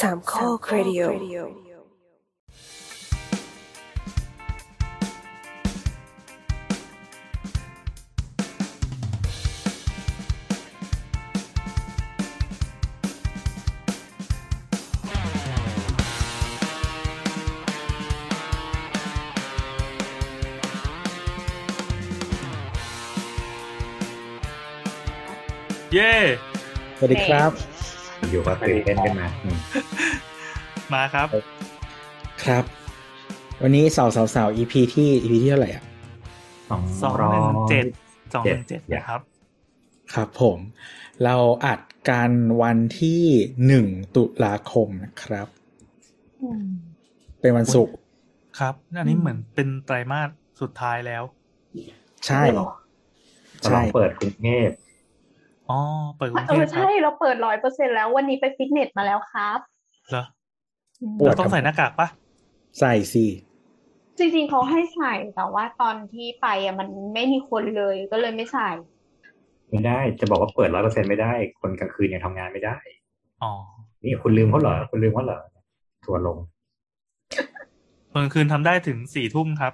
[0.00, 1.02] สามข้อครดิโอ
[25.92, 26.14] เย่
[26.98, 27.50] สวัสดีครับ
[28.30, 29.50] อยู่ก็ตื่นเต้นขึ้นมาอื
[30.88, 31.28] มมาครับ
[32.44, 32.64] ครับ
[33.62, 35.84] วันนี้สาวสาวสาว EP ที่ EP ที่เท่าไหร่อะ
[36.70, 37.86] สองสองร้อหนึ่งยเจ็ด
[38.34, 39.20] สองหนึ่งเจ็เจ็ดดนะครับ
[40.14, 40.58] ครับผม
[41.24, 41.80] เราอัด
[42.10, 43.24] กันวันที่
[43.66, 45.48] หนึ่งตุลาคมนะครับ
[47.40, 47.96] เป็นวันศุกร์
[48.58, 50.30] ครับอันนี้เหมือนเป็นไตรมาส
[50.60, 51.24] สุดท้ายแล้ว
[52.26, 52.58] ใช่ฉล
[53.66, 54.70] ใช่องเปิดกรุงเทพ
[55.68, 55.80] อ๋อ
[56.16, 59.60] เปิดกรุงเอเทอพครัใช่บเราเปิดร้อยเปอร์เซ็นแล้ว วันนี้ไปฟิตเนสมาแล้วครับ
[60.08, 60.24] เหรอ
[61.00, 62.08] อืมเราต้องใส่หน้ากากปะ
[62.80, 63.26] ใส่สิ
[64.18, 68.68] จริงๆเขาให้ใส่แต่ว่าตอนที่ไปอะมันไม่มีคนเลยก็เลยไม่ใส่
[69.70, 72.76] ไม่ได้จะบอกว่าเปิดร้อยเปอร์เซ็นไม่ได้ คนกลางคืนยังทำงานไม่ได้
[73.42, 73.52] อ๋อ
[74.04, 75.40] นี่คุณลืมเขาเหรอคุณลืมเขาเหรอ
[76.04, 76.38] ทัวร์ลง
[78.12, 79.72] ตอนกลางคืนทำได้ถึงสี่ทุ่มครับ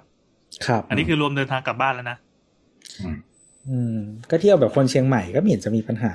[0.67, 2.17] ครับ อันนี้คือรวมเดินทางกลับบ้านแล้วนะ
[2.99, 3.17] อืม
[3.69, 3.97] อืม
[4.29, 6.13] ก็เที่ยวแบบคนเชียงใหม่ก็ไม่เห็นจะมีปัญหา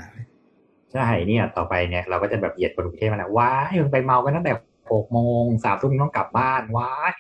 [0.93, 4.53] ใช่เนี่ย ต่อไปเนี่ย เราก็จะแบบเหยียดคนกรุงเทพมาแล้วว้ายมึงไปเมากันตั้งแต่
[4.93, 7.15] หกโมงสามทุ่มต้องกลับบ้านว้าย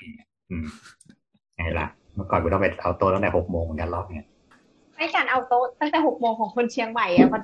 [0.51, 0.67] อืม
[1.57, 4.29] ไงล่ะ เมื่อก่อนกูต้องไปเอาโต๊ะตั้งแต่หกโมงเหมือนกันรอบเนี่ย
[4.97, 7.43] ให้การเอาโต๊ะตั้งแต่หกโมงของคนเชียงใหม่อะมัน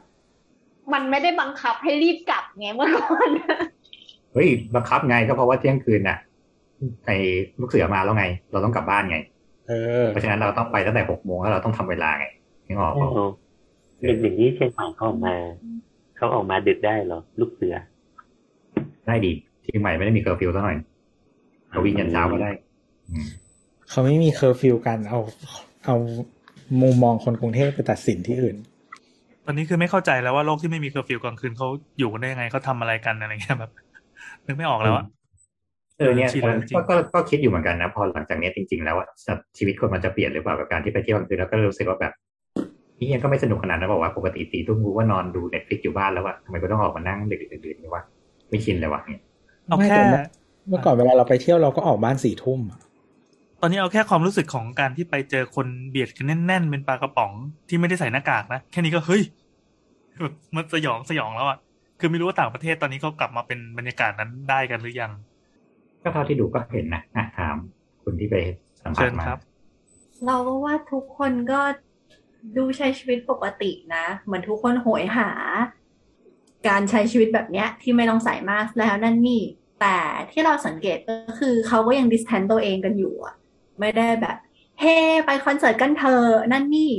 [0.93, 3.31] มันไม่ได้บังคับให้รีบกลับไงเมื่อก่อน
[4.33, 6.19] เฮ้ยบังคับไงก็เพราะว่าเที่ยงคืนน่ะ
[7.07, 7.17] ไอ้
[7.61, 9.19] ลูกเสือมาแล้วไง เราต้องกลับบ้านไง
[9.69, 12.27] เออเพราะฉะนั้นเราต้องไปตั้งแต่หกโมงแล้วเราต้องทำเวลาไง
[12.67, 13.19] นึกออกโอ้ปะโห
[14.09, 15.35] ดึกอย่างนี้เชียงใหม่เขาออกมา
[16.17, 17.75] เขาออกมาดึกได้เหรอ ลูกเสือ
[19.07, 19.33] ได้ดี
[19.67, 20.77] เชียงใหม่ไม่ได้มีเคอร์ฟิวซะหน่อย
[21.71, 22.51] เราวิ่งยันเช้าก็ได้
[23.11, 23.27] อืม
[23.91, 25.21] เขาไม่มีเคอร์ฟิวกันเอา
[25.87, 25.97] เอา
[26.83, 28.57] มุมมองคนกรุงเทพไปตัดสินที่อื่น
[29.47, 31.69] ตอนนี้คือไม่เข้าใจแล้วว่าโลกที่ไม่มีเคอร์ฟิวกลางคืนเขา
[31.99, 33.71] อยู่กันได้ยังไงเขาทำอะไรกันอะไรเงี้ยแบบ
[34.47, 35.05] นึกไม่ออกแล้วอะ
[35.99, 39.09] เออเนี่ยชินแล้วจริงก็ก็ก็คิดอยู่เหมือนกันนะพอหลังจากนี้จริง ๆ แล้วอะ
[39.59, 42.13] ชีวิตคนมันจะเปลี่ยนหรือเปล่ากับการที่ไปเที่ยวกลางคืนแล้วก็รู้สึกว่าแบบ
[42.99, 48.03] นี่ยังก็ไม่สนุกขนาดนั้นบอกว่าปกติสี่ทุ่มกูก็นอนดู Netflix อยู่บ้านแล้วว่าทำไมกูต้องออกมานั่งดึกๆดื่นๆนี่วะ
[48.49, 49.21] ไม่ชินเลยวะเนี่ย
[49.67, 50.23] เอาไม่แค่แต่
[50.69, 52.81] เมื่อก่อนเวลาเราไปเที่ยวเราก็ออกบ้านสี่ทุ่มอะ
[53.61, 57.33] ตอนนี้เอาแค่ความรู้สึกของการที่ไปเจอคนเบียดกันแน่น ๆ เป็นปลากระป๋อง
[57.69, 59.23] ที่ไม่ได้ใส่หน้ากากนะแค่นี้ก็เฮ้ย
[60.23, 61.59] แบบมันสยองสยองแล้วอะ
[62.01, 65.13] คือไม่รู้ว่าต่างประเทศตอนนี้เขากลับมาเป็นบรรยากาศนั้นได้กันหรือยัง
[66.03, 67.57] ก็เท่าที่ดูก็เห็นนะอะถาม
[68.03, 68.37] คุณที่ไป
[68.83, 69.41] สัมผัเชิสญมาครับ
[70.27, 71.61] เราก็ว่าทุกคนก็
[72.57, 75.31] ดูใช้ชีวิตปกตินะ เหมือนทุกคนโหยหา
[76.69, 79.43] การใช้ชีวิตแบบเนี้ยที่ไม่ต้องใส่มาสก์แล้วนั่นนี่
[79.81, 79.97] แต่
[80.31, 83.35] ที่เราสังเกตก็คือเขาก็ยังดิสแทนตัวเองกันอยู่อะ
[83.81, 84.37] ไม่ได้แบบ
[84.81, 84.97] เฮ้
[85.27, 86.93] ไปคอนเสิร์ตกันเธอะนั่นนี่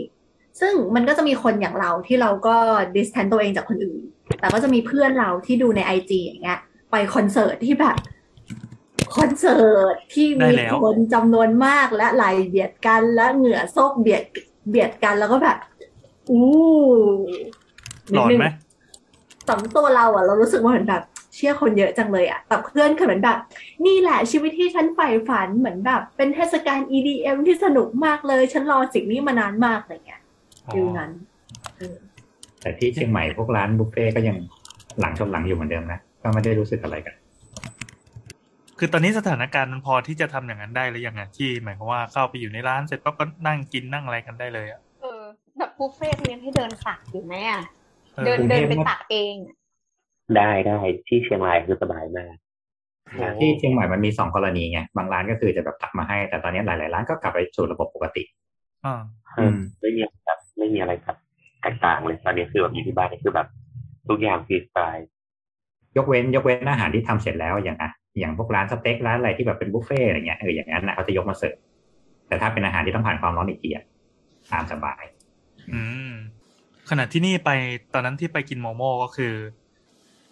[0.60, 2.56] ซึ่งมันก็จะมีคนอย่างเราที่เราก็
[2.96, 4.02] distance ตัวเองจากคนอื่น
[4.40, 6.60] แต่ก็จะมีเพื่อนเราที่ดูใน IG อย่างเงี้ย
[6.92, 7.98] ไปคอนเสิร์ตที่แบบ
[9.18, 14.24] คอนเสิร์ตที่ได้มีแล้วคนจำนวนมากและไหลเบียดกันและเหงื่อโซกเบียด
[14.70, 15.58] เบียดกันแล้วก็แบบ
[16.30, 16.46] อู้
[18.14, 18.46] หลอนไหม
[19.48, 21.04] ส่วนตัวเราอะเรารู้สึกว่าเหมือนแบบ
[21.36, 23.38] เชี่ยคนเยอะจังเลยอะแต่เพื่อนคือเหมือนแบบ
[23.86, 30.22] นี่แหละชีวิตที่ฉันใฝ่ฝันเหมือนแบบ เป็นเทศกาล EDM ที่สนุกมากเลย ฉันรอสิ่งนี้มานานมากอะไรเงี้ย
[30.66, 31.12] อ๋อ feel นั้น
[31.78, 31.98] เออ
[32.62, 34.38] แต่ที่เชียงใหม่พวกร้านบุฟเฟ่ต์ก็ยัง
[35.00, 37.16] หลังชนหลังอยู่เหมือนเดิมนะก็ไม่ได้รู้สึกอะไรกัน
[38.80, 45.22] คือตอนนี้สถานการณ์มันพอที่จะทำอย่างนั้นได้หรือยังไงที่หมายความว่าเข้าไปอยู่ในร้านเสร็จปั๊บก็นั่งกินนั่งอะไรกันได้เลยอะเออ
[45.58, 47.77] แบบบุฟเฟ่ต์เขายังให้เดินตักอยู่ไหมอะออ
[48.26, 49.56] เดินกรุงเทเดินพไปตักเองอะ
[50.36, 52.36] ได้ได้ที่เชียงรายคือสบายมาก
[53.40, 58.24] ที่เชียงใหม่มันมีสองกรณีไงบางร้านก็คือจะแบบตักมาให้ แต่ตอนนี้หลาย ๆ ร้านก็กลับไปสู่ระบบปกติ
[58.86, 59.02] อ่า
[59.36, 61.18] เออไม่มีอะไรแบบไม่มีอะไรแบบ
[61.62, 63.48] แตกต่างเลยตอนนี้คือแบบอยู่ที่บ้านนี่คือแบบ
[64.10, 65.08] ทุกอย่างฟรีสไตล์
[65.98, 71.56] ยกเว้นยกเว้นอาหารที่ทำเสร็จแล้วอย่างอะอย่างพวกร้านสเต็กร้านอะไรที่แบบเป็นบุฟเฟ่ต์อะไรเงี้ยเอออย่างนั้นนะเขาจะยกมาเสิร์ฟ
[72.28, 73.86] แต่ถ้าเป็นอาหารที่ต้องผ่านความร้อนอีกทีอะ
[74.52, 75.04] ตามสบาย
[75.72, 75.82] อื
[76.12, 76.14] ม
[76.90, 77.50] ขณะที่นี่ไป
[77.94, 79.34] ตอนนั้นที่ไปกินโมโม่ก็คือ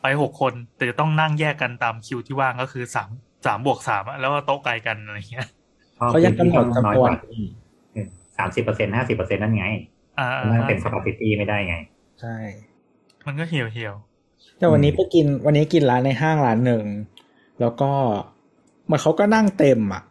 [0.01, 3.09] ไปหกคนแต่จะต้องนั่งแยกกันตามคิวที่ว่างก็คือสาม
[3.45, 5.47] สามบวกสามอะแล้วก็โต๊ะไกลกันอะไรเงี้ย
[5.97, 7.11] เขายังกำหนดจำนวน
[8.37, 9.65] สามสิบเปอร์เซ็นห้าสิบเปอร์เซ็นนั่นไง
[10.19, 11.75] อ่านั่งเต็ม capacity ไม่ได้ไง
[12.21, 12.35] ใช่
[13.25, 13.95] มันก็เหี่ยวเหี่ยว
[14.57, 16.85] แต่วันนี้ไปกินวันนี้กินร้านในห้างร้านหนึ่ง
[17.61, 17.91] แล้วก็
[18.85, 20.03] เหมันเขาก็นั่งเต็มอะ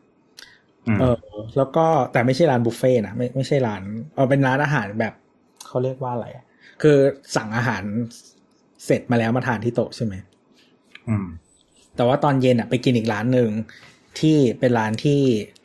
[0.86, 1.16] อืมเออ
[1.56, 3.82] แล้วก็แต่ไม่ใช่ร้านบุฟเฟ่ต์นะไม่ไม่ใช่ร้าน
[4.14, 5.14] เออเป็นร้านอาหารแบบ
[5.74, 6.44] เขาเรียกว่าอะไรอะ
[6.82, 6.98] คือ
[7.36, 7.82] สั่งอาหาร
[8.84, 10.14] เสร็จมาแล้วมาทานที่โต๊ะใช่ไหม
[11.08, 11.26] อืม
[11.96, 13.50] แต่ว่าตอนเย็นอะไปกินอีกร้านหนึ่ง
[14.20, 15.20] ที่เป็นร้านที่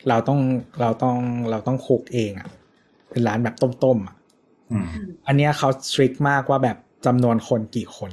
[0.08, 0.40] เราต้อง
[0.80, 1.18] เราต้อง
[1.50, 2.48] เราต้องคุกเองอะ
[3.10, 4.16] เป็นร้านแบบต้มๆอะ
[4.72, 4.86] อืม
[5.26, 8.12] อันเนี้ยเขาสตริกมากว่าแบบจำนวนคนกี่คน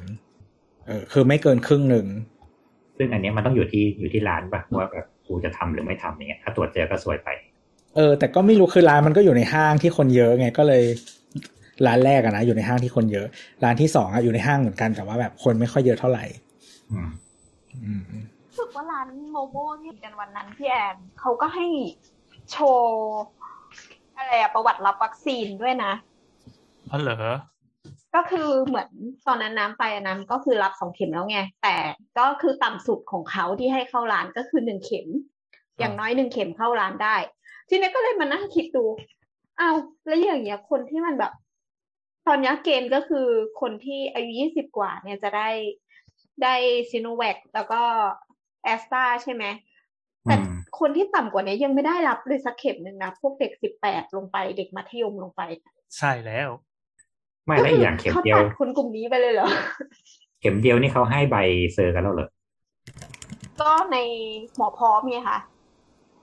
[0.88, 2.06] เออคือไม่เกินครึ่งหนึ่ง
[2.98, 7.30] ซึ่งอันเนี้ยมันต้องอยู่ที่อยู่ที่ร้านป่ะว่าแบบกูจะทำหรือไม่ทำอย่างเงี้ยถ้าตรวจเจอก็สวยไป
[7.96, 10.84] เออ แต่ก็ไม่รู้คือร้านมันก็อยู่ในห้างที่คนเยอะไงก็เลย
[11.86, 13.28] ร้านแรกอะนะอยู่ในห้างที่คนเยอะ
[13.64, 16.26] ร้านที่สองอะอยู่ในห้างเหมือนกันแต่ว่าแบบคนไม่ค่อยเยอะเท่าไหร่
[16.92, 17.10] อืม
[17.84, 18.04] อืม
[18.48, 21.68] รู้สึกว่าร้านโมโม่ที่กันวันนั้นพี่แอนเขาก็ให้
[22.52, 22.98] โชว์
[24.18, 25.92] อะไรอะประวัติรับวัคซีนด้วยนะ
[26.92, 27.18] อ๋อเหรอ
[28.16, 28.90] ก็คือเหมือน
[29.28, 31.76] ตอนนั้นน้ำไปอันนั้นก็คือรับสองเข็มแล้วไง แต่
[32.20, 35.08] ก็คือต่ำสุดของเขาที่ให้เข้าร้านก็คือหนึ่งเข็ม
[35.80, 37.16] อย่างน้อยหนึ่งเข็มเข้าร้านได้
[37.70, 38.86] ทีนี้ก็เลยมานั่งคิดดู
[39.60, 39.76] อ้าว
[40.08, 41.34] แล้วอย่างเงี้ยคนที่มันแบบ
[42.28, 43.28] ตอนนี้เกณฑ์ก็คือ
[43.62, 45.50] คนที่อายุยี่สิบกว่าเนี่ยจะได้
[46.44, 46.56] ได้
[46.92, 47.82] ซีโนแวคแล้วก็
[48.64, 49.44] แอสตราใช่ไหม
[50.24, 55.42] แต่อืมคนที่ต่ำกว่านี้ยังไม่ได้รับเลยสักเข็มหนึ่งนะพวกเด็กสิบแปดลงไปเด็กมัธยมลงไป
[55.98, 56.50] ใช่แล้ว
[57.46, 59.48] ไม่แล้วอีกอย่างเข็มเขาเดียวตัดคนกลุ่มนี้ไปเลยเหรอ
[60.42, 61.38] เข็มเดียวนี่เขาให้ใบ
[61.74, 62.30] เซอร์กันแล้วเหรอ
[63.62, 63.98] ก็ใน
[64.56, 65.38] หมอพร้อมไงคะ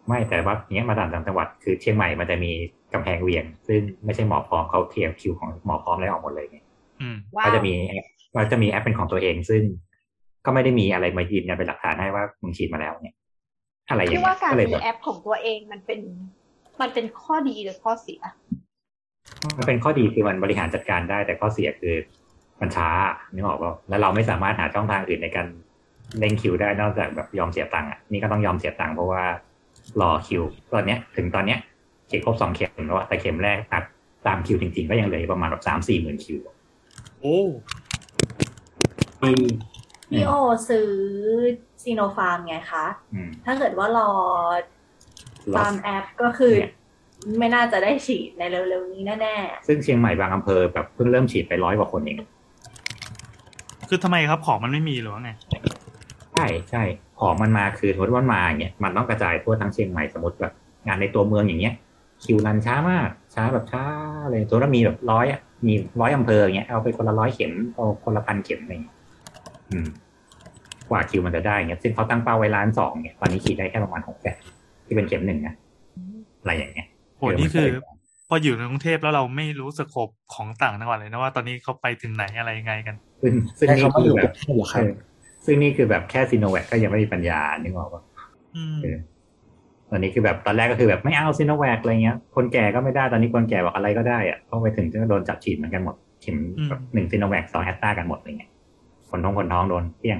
[0.06, 2.53] ไม่แต่ว่าเนี้ยมาต่างจังหวัดคือเชียงใหม่มันจะมี
[2.94, 6.58] กำแพงเวียง ซึ่งไม่ใช่หมอพร้อมเขาเทียมคิวของหมอพร้อมแล้วออกหมดเลยไง
[7.00, 7.73] อืมว้าก็วจะมี
[8.35, 9.62] ก็จะมีแอปเป็นของตัวเอง ซึ่ง
[10.44, 13.17] ก็ไม่ได้มีอะไรมายืนยันเป็นหลักฐานให้ว่ามึงฉีดมาแล้วเนี่ย
[13.91, 16.00] อะไรอย่างพี่เงี้ว่ายการก็เลยมีแบบแอปของตัวเองมันเป็น
[16.81, 18.20] มันเป็นข้อดีหรือข้อเสีย
[19.58, 21.94] มันเป็นข้อดีคือมันบริหารจัดการได้ แต่ข้อเสียคือ
[22.61, 22.88] มันช้า
[23.35, 25.46] นึกออกป่ะแล้วเราไม่สามารถหาช่องทางอื่นในการ
[26.19, 29.23] เล่นคิวได้นอกจากแบบยอมเสียตังค์อะนี่ก็ต้องยอมเสียตังค์เพราะว่า
[30.00, 30.43] รอคิว
[30.73, 31.58] ตอนเนี้ย ถึงตอนเนี้ย
[32.14, 33.84] ฉีดครบสองเข็มแล้วอะแต่เข็มแรกตัด
[34.26, 36.38] ตามคิวจริงๆ ก็ยังเหลือประมาณแบบสามสี่หมื่นคิว
[37.20, 37.38] โอ้
[39.20, 39.34] ที่
[40.11, 40.32] พี่โอ
[40.69, 40.88] ซื้อ
[41.82, 44.11] ซีโนฟาร์มไงคะอืมถ้าเกิดว่ารอ
[45.52, 46.72] รอตามแอปก็คือเนี่ย
[47.38, 49.37] ไม่น่าจะได้ฉีดในเร็วๆนี้แน่
[49.67, 52.17] ซึ่งเชียงใหม่บางอำเภอแบบเพิ่งเริ่มฉีดไปร้อยกว่าคนเอง
[53.88, 55.31] คือทำไมครับของมันไม่มีหรือว่าไง
[56.32, 56.82] ใช่ใช่
[57.20, 60.52] ของมันมาคือสมมติว่ามันมาอย่างเงี้ยมันต้องกระจายทั่วทั้งเชียงใหม่สมมติแบบ
[60.87, 61.75] งานในตัวเมืองอย่างเงี้ย
[62.22, 63.84] คิวรันช้ามาก ช้าแบบช้า
[64.31, 68.96] เลยสมมติว่ามีแบบร้อยอะมีร้อยอำเภออย่างเงี้ยเอาไปคนละร้อยเข็มเอาคนละพันเข็มอะไรเงี้ย
[69.70, 69.87] อืม
[70.90, 74.38] กว่าคิวมันจะได้เงี้ยซึ่งเขาตั้งเป้าไว้ล้านสองเนี่ยตอนนี้ฉีดได้แค่ประมาณหกแสน
[74.87, 75.55] ที่เป็นเข็มหนึ่งนะ
[76.40, 76.87] อะไรอย่างเงี้ย
[77.19, 77.69] โหนี่คือ
[78.28, 84.93] พออยู่ในกรุงเทพแล้วเราไม่รู้สโคปของต่างจังหวัดเลยนะว่าตอนนี้เขาไปถึงไหนอะไรยังไงกัน ซึ่งซึ่งใช้นี่คำว่าคืออยู่แบกรุบงเทพเหรอครับเออ
[85.44, 88.02] ซึ่งนี่คือแบบแค่ซีโนแวคก็ยังไม่มีปัญญานึกออกปะ
[89.94, 96.37] อืมเออตอนนี้คือแบบตอนแรกก็คือแบบไม่เอาซีโนแวคอะไรเงี้ย คนแก่ก็ไม่ได้ตอนนี้คนแก่บอกอะไรก็ได้อะพอไปถึงก็โดนจับฉีดเหมือนกันหมดเข็ม
[96.69, 98.50] แบบหนึ่งซีโนแวคสอง Astra กันหมดอะไรเงี้ย
[99.11, 100.19] คนท้องคนท้องโดนเปี้ยง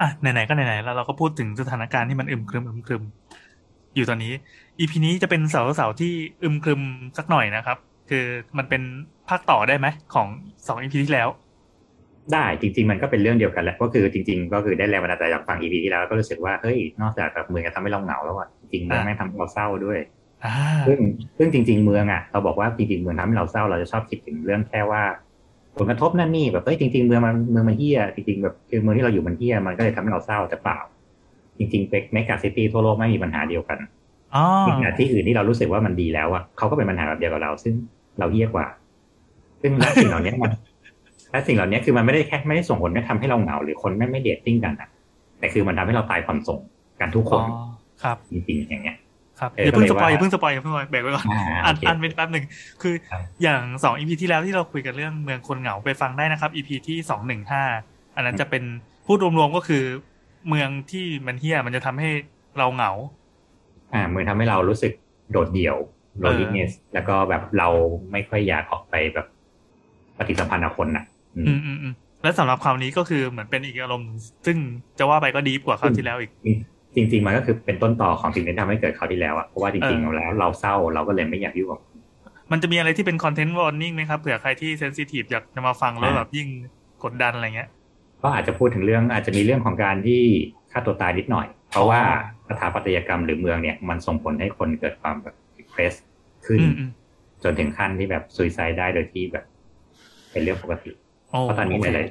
[0.00, 3.02] อะไหนๆก็ไหนๆแล้วเราก็พูดถึงสถานการณ์ที่มันอึมครึมอึมครึม
[3.96, 4.32] อยู่ตอนนี้
[4.78, 6.12] EP นี้จะเป็นเสาร์เสาร์ที่
[6.42, 6.80] อึมครึม
[7.18, 7.78] สักหน่อยนะครับ
[8.10, 8.24] คือ
[8.58, 8.82] มันเป็น
[9.28, 10.26] ภาคต่อได้ไหมของ
[10.66, 11.28] สอง EP ที่แล้ว
[12.32, 19.98] ได้จริง ๆ มันก็เป็นเรื่องเดียวกันแหละก็คือจริง ๆ ก็คือได้แรงบันดาลใจจากฟัง EP ที่แล้วก็รู้สึกว่าเฮ้ยนอกจากแบบเมืองจะทำให้เราเหงาแล้วอะ จริงๆเมืองอ่าแม่งทำให้เราเศร้าด้วย
[20.44, 20.54] อ่า
[20.86, 20.98] ซึ่ง
[21.38, 25.02] ซึ่งจริง ๆ เมืองอะเราบอกว่าจริงๆเมืองทำให้เราเศร้าเราจะชอบคิดถึงเรื่องแค่ว่า
[25.76, 30.78] ผลกระทบนั่นนี่แบบเอ้ยจริง ๆ เมืองมันเมืองมันเหี้ยจริงๆแบบคือเมืองที่เราอยู่มันเหี้ยมันก็เลยทำให้เราเศร้าแต่เปล่า
[31.58, 33.78] จริงๆเป็น mega city ทั่วโลกมันมีปัญหาเดียวกัน
[34.34, 37.74] อ๋อในขณะที่อื่นที่เรารู้สึกว่ามันดีแล้วอะเขาก็เป็นปัญหาแบบเดียวกับเรา ซึ่ง
[38.18, 38.66] เราเหี้ยกว่า
[39.62, 40.52] ซึ่งและสิ่งเหล่านี้มัน
[41.30, 44.88] และสิ่งเหล่านี้คือมันไม่ได้แค่ไม่ได้ส่งผลไม่ทำให้เราเหงาหรือคนไม่ไม่ dating กันอะ
[45.38, 46.60] แต่คือมันทำให้เราตายผ่อนส่ง
[47.00, 47.42] กันทุกคอ๋อน
[48.02, 48.96] ครับจริงๆอย่างเงี้ย
[49.40, 52.44] ครับเอออย่าเพิ่งก็สเลยปอยว่าอย่าเพิ่งสปอยอย่าเพิ่งสปอยแบกไว้ก่อนอ่าอ่านโอเคอ่านเป็นแป๊บหนึ่ง
[52.82, 57.62] คือครับอย่างสองอีพีที่แล้วที่เราคุยกันเรื่องเมืองคนเหงาไปฟังได้นะครับอีพีที่สองหนึ่งห้า
[58.16, 58.64] อันนั้นจะเป็น
[59.06, 59.82] พูดรวมๆก็คือ
[60.48, 62.10] เมืองที่มันเฮี้ยมันจะทำให้
[62.58, 62.92] เราเหงา
[63.92, 64.92] อ่ามันทำให้เรารู้สึก
[65.32, 65.76] โดดเดี่ยว
[66.20, 67.68] เออ loneliness แล้วก็แบบเรา
[68.12, 69.26] ไม่ค่อยอยากออกไปแบบ
[70.18, 71.04] ปฏิสัมพันธ์กับคนน่ะ
[71.36, 74.56] อืมอืมอืมอืมและสำหรับคราวนี้ก็คือเหมือนเป็นอีกอารมณ์หนึ่งซึ่ง
[74.98, 76.30] จะว่าไปก็ดีกว่าคราวที่แล้วอีก
[76.94, 81.80] จริง ๆ มันก็คือเป็นต้นตอของสิ่งที่ทำให้เกิดคราวที่แล้วอะเพราะว่าจริงเออๆแล้วเราเศร้าเราก็เลยไม่อยากยุ่งกับ
[82.52, 86.48] มันจะมีอะไรที่เป็นคอนเทนต์วอร์นิ่งไหมครับเผื่อใครที่ sensitive อยากจะมาฟังแล้วอ่าแบบยิ่ง
[87.04, 87.68] กดดันอะไรเงี้ย
[88.22, 90.22] ก็อาจจะพูดถึงเรื่องอาจจะมีเรื่องของการที่
[90.70, 92.14] ฆ่าตัวตายนิดหน่อย เพราะว่าอ๋อ
[92.48, 95.94] สถาปัตยกรรมหรือเมืองเนี่ยมันส่งผลให้คนเกิดความแบบ depress
[96.46, 96.90] ขึ้นอืมอืม
[97.42, 99.44] จนถึงขั้นที่แบบ suicide ได้โดยที่แบบ
[100.30, 100.90] เป็นเรื่องปกติ
[101.30, 102.04] โอ้เพราะตอนนี้โอหเคลา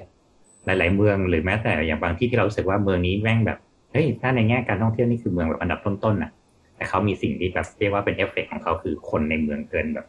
[0.75, 3.59] ยๆหลาย ๆ เมืองหรือแม้แต่อย่างบางที่ที่เรารู้สึกว่าเมืองนี้แม่งแบบ
[3.91, 6.31] เฮ้ยถ้าในแง่การท่องเที่ยวนี่คือเมืองแบบอันดับต้นๆน่ะ
[6.75, 10.07] แต่เขามีสิ่งที่แบบเรียกว่าเป็นเอฟเฟกต์ของเขาคือคนในเมืองเกินแบบ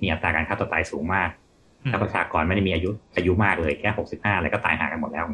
[0.00, 1.30] มีอัตราการฆ่าตัวตายสูงมาก
[1.82, 5.24] อืมถ้าประชากรไม่ได้มีอายุอายุมากเลยแค่หกสิบห้าอะไรก็ตายห่างกันหมดแล้ว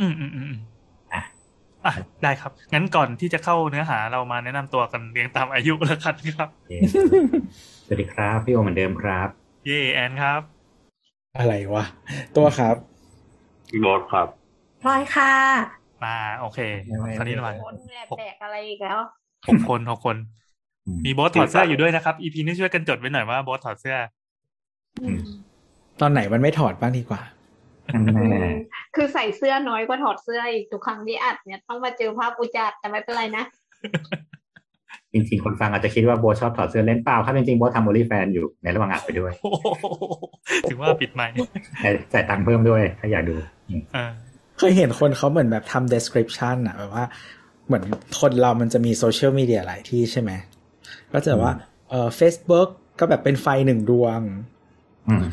[0.00, 0.60] อืมอืมอืมอืม
[1.12, 1.22] อะ
[1.86, 6.72] อะได้ครับ งั้นก่อนที่จะเข้าเนื้อหาเรามาแนะนำตัวกันเรียงตามอายุแล้วกันครับโอเค
[7.86, 9.28] สวัสดีครับพี่โอเหมือนเดิมครับ
[9.66, 10.40] เย่แอนครับ
[11.38, 11.84] อะไรวะ
[12.36, 12.76] ตัวครับ
[13.80, 14.28] โรถครับ
[14.82, 18.98] พลอยค่ะ มาโอเคไม่ไม่คราวนี้หน่อยคนแอบแบกอะไรอีกแล้ว
[19.48, 20.16] หกคนหกคน
[21.06, 23.96] มีโบสถอดเสื้ออยู่ด้วยนะครับอีพีนี้ช่วยกันจดไว้หน่อยว่าโบสถอดเสื้อ
[25.02, 25.20] อืม
[26.00, 27.20] ตอนไหนมันไม่ถอดบ้างดีกว่า
[27.94, 28.52] นั่นแน่
[28.94, 33.44] คือใส่เสื้อน้อยกว่าถอดเสื้ออีกทุกครั้งที่อัดเนี่ยต้องมาเจอภาพอุจจาระแต่ไม่เป็นไรนะ
[35.12, 39.66] จริงๆ คนฟังอาจจะคิดว่าโบทชอบถอดเสื้อเล่นเปล่าครับจริงๆโบททำโอลี่แฟนอยู่ในระหว่างอัดไปด้วยโอ้โห
[40.70, 41.34] ถึงว่าปิดไมค์
[41.80, 43.34] แต่จ่ายตังค์เพิ่มด้วยถ้าอยากดู
[43.68, 44.12] อืม
[44.58, 47.04] เออเคยเห็นคนเขาเหมือนแบบทำ description อะแบบว่า
[47.66, 47.84] เหมือน
[48.20, 50.30] คนเรามันจะมีโซเชียลมีเดียหลายที่ใช่ไหม
[51.12, 51.54] ก็จะว่า
[51.90, 52.68] เออ Facebook
[52.98, 54.20] ก็แบบเป็นไฟหนึ่งดวง
[55.08, 55.24] อืม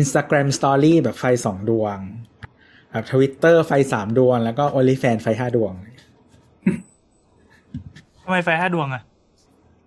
[0.00, 1.98] Instagram Story แบบไฟสองดวง
[2.90, 5.72] แบบ Twitter ไฟสามดวง แล้วก็ OnlyFans ไฟห้าดวง
[8.22, 9.02] ทำไมไฟห้าดวงอะ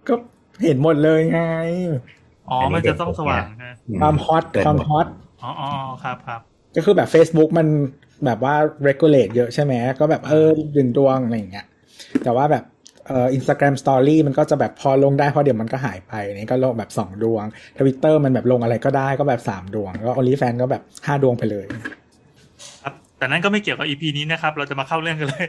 [0.07, 0.13] ก็
[0.63, 1.41] เห็นหมดเลยไง
[2.49, 5.07] อ๋อ มันจะต้องสว่างนะความฮอตเกินความหมดฮอต
[5.43, 5.69] อ๋ออ๋อ
[6.03, 6.41] ครับครับ
[6.75, 7.67] ก็คือแบบ Facebook มัน
[8.25, 8.55] แบบว่า
[8.87, 11.65] regulate เยอะใช่ไหมก็แบบเออดึงดวงอะไรอย่างเงี้ย
[12.23, 12.63] แต่ว่าแบบ
[13.07, 17.45] เอ่อ Instagram Story มันก็จะแบบพอลงได้เพราะเดี๋ยวมันก็หายไปนี่ก็ลงแบบสองดวง
[17.77, 21.65] Twitter มันแบบลงอะไรก็ได้ก็แบบสามดวง แล้วก็ OnlyFans ก็แบบห้าดวงไปเลย
[22.83, 25.47] ครับแต่นั้นก็ไม่เกี่ยวกับอีพีนี้นะครับ เราจะมาเข้าเรื่องกันเลย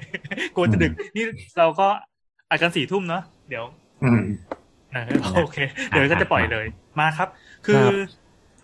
[0.55, 1.25] กลัวจะดึก นี่
[1.59, 1.89] เราก็
[2.51, 3.65] อัดกันสี่ทุ่มเนาะเดี๋ยว
[4.05, 4.23] อืม
[4.93, 5.59] เออโอเค
[5.89, 6.67] เดี๋ยวก็จะปล่อยเลย
[6.99, 7.29] มาครับ
[7.67, 7.95] คือครับ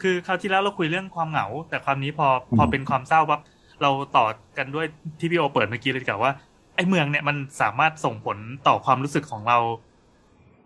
[0.03, 3.41] คือคราวที่แล้วเราคุยเรื่องความเหงา แต่ความนี้พออืมพอเป็นความเศร้าปั๊บ
[3.83, 4.27] เราต่อ
[4.59, 4.87] กันด้วย
[5.19, 6.33] ที่พี่โอเปิดเมื่อกี้เลยดีกว่าว่า
[6.77, 9.59] ไอ้เมืองเนี่ยมันสามารถส่งผลต่อความรู้สึกของเรา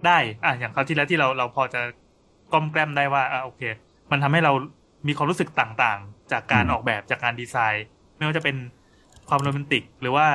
[0.07, 1.81] ได้อะอย่างคราวที่แล้วที่เราเราพอจะ
[2.53, 3.63] ก้มแกล้มได้ว่าอะโอเค
[4.11, 4.53] มันทำให้เรา
[5.07, 8.57] มีความรู้สึกต่างๆ จากการอืมออกแบบจากการดีไซน์ ไม่ว่าจะเป็น
[9.29, 10.27] ความโรแมนติก หรือว่า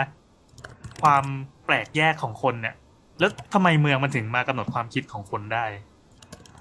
[1.01, 1.23] ความ
[1.65, 2.75] แปลกแยกของคนเนี่ย
[3.19, 5.65] แล้วทำไมเมืองมันถึงมากำหนดความคิดของคนได้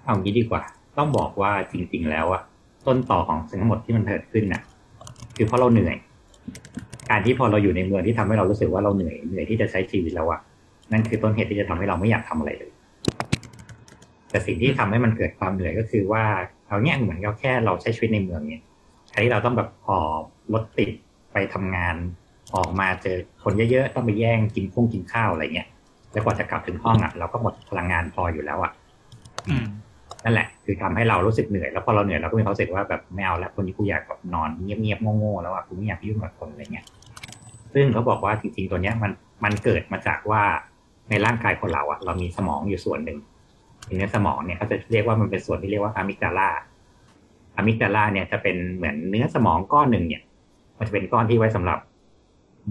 [0.05, 0.63] เอางี้ดีกว่า
[0.99, 2.43] ต้องบอกว่าจริง ๆ แล้วอะ
[2.87, 4.63] ต้นต่อของสิ่งทั้งหมดที่มันเกิดขึ้นน่ะ
[5.37, 5.97] คือเพราะเราเหนื่อย
[7.11, 10.41] การที่พอเราอยู่ในเมืองที่ทำให้เรารู้สึกว่าเราเหนื่อยเหนื่อยที่จะใช้ชีวิตแล้วอะ
[10.93, 12.71] นั่นคือต้นเหตุที่จะทำให้เราไม่อยากทำอะไรเลย
[14.31, 16.25] แต่สิ่งที่ทำให้มันเกิดความเหนื่อยก็คือว่า
[16.67, 18.63] เอาเนี้ยเหมือนกับแค่เราใช้ชีวิตในเมืองเนี่ย
[19.11, 20.91] ใช้เราต้องแบบพอบรถติด
[21.33, 21.97] ไปทำงาน
[22.55, 25.69] ออกมาเจอคนเยอะๆต้องไปแย่งกินพุ่งกินข้าวอะไรเงี้ย
[26.13, 28.73] แล้วกว่าจะกลับถึงห้องอะเราก็หมดพลังงานพออยู่แล้วอะ
[29.49, 29.67] อืม
[30.25, 36.87] นั่นแหละ คือทำให้เรารู้สึกเหนื่อยแล้วพอเราเหนื่อยเราก็มีความรู้สึกว่าแบบไม่เอาแล้วคนนี้กูอยากแบบนอนเงียบๆโง่ๆแล้วอะกูไม่อยากยุ่งกับคนอะไรเงี้ย
[37.75, 39.13] ซึ่งเขาบอกว่าจริงๆตัวเนี้ยมัน
[39.45, 40.43] มันเกิดมาจากว่า
[41.11, 43.19] ในร่างกายคนเราอะเรามีสมองอยู่ส่วนหนึ่ง
[43.89, 46.51] ทีนี้สมองเนี่ยเขาจะเรียกว่ามันเป็นส่วนที่เรียกว่าอะมิกดาลา
[47.57, 50.23] อะมิกดาลาเนี่ยจะเป็นเหมือนเนื้อสมองก้อนหนึ่งเนี่ย
[50.79, 51.79] มันจะเป็นก้อนที่ไว้สำหรับ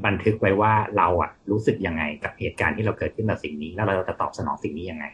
[0.05, 5.05] บันทึกไว้ว่าเราอะ รู้สึกยังไงกับเหตุการณ์ที่เราเกิดขึ้นกับสิ่งนี้ แล้วเราจะตอบสนองสิ่งนี้ยังไง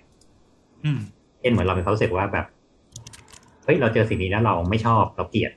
[0.83, 0.99] อืม
[1.45, 2.45] ช่นเหมือนเรามีความรู้สึกว่าแบบ
[3.63, 5.51] เฮ้ยเราเจอสิ่งนี้แล้วเราไม่ชอบเราเกลียด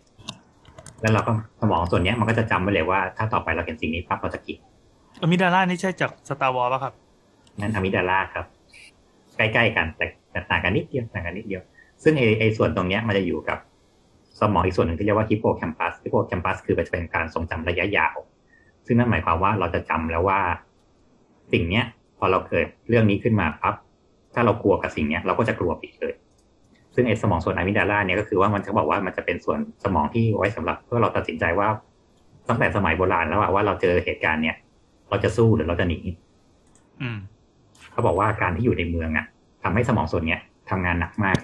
[1.01, 4.61] แล้วเราก็สมองส่วนเนี้ยมันก็จะจำไว้เลยว่า ถ้าต่อไปเราเห็นสิ่งนี้ปั๊บเราจะเกลียด
[5.23, 6.93] อมิดาล่านี่ใช่จากสตาร์วอลป่ะครับ
[7.61, 8.45] นั่นอะมิดาลาครับ
[9.37, 11.63] ใกล้ๆกันแต่แต่ต่างกันนิดเดียวต่างกันนิดเดียว
[12.03, 13.59] ซึ่งไอไอส่วนตรงเนี้ยมันจะอยู่กับ
[14.41, 18.17] สมองอีกส่วนหนึ่งที่เรียกว่าฮิปโปแคมปัสฮิปโปแคมปัสคือจะเป็นการทรงจำระยะยาว
[18.87, 20.41] ซึ่งนั่นหมายความว่าเราจะจำแล้วว่า
[21.53, 21.85] สิ่งเนี้ย
[22.19, 23.75] พอเราเกิดเรื่องนี้ขึ้นมาปั๊บ
[24.39, 26.15] ถ้าเรากลัวกับสิ่งเนี้ยเราก็จะกลัวอีกเลย
[26.95, 31.69] ซึ่งไอ้สมองส่วนอะมิดาลาเนี่ยก็คือว่ามันจะบอกว่ามันจะเป็นส่วนสมองที่ไว้สำหรับเพื่อเราตัดสินใจว่า
[32.49, 34.57] ตั้งแต่สมัยโบราณแล้วอะว่าเราเจอเหตุการณ์เนี่ย
[35.11, 35.99] เราจะสู้หรือเราจะหนี
[37.03, 37.19] อืม
[37.93, 39.27] เขาบอกว่าการที่อยู่ในเมืองอะ
[39.63, 40.41] ทำให้สมองส่วนเนี้ย
[40.71, 41.37] ทำงานหนักมาก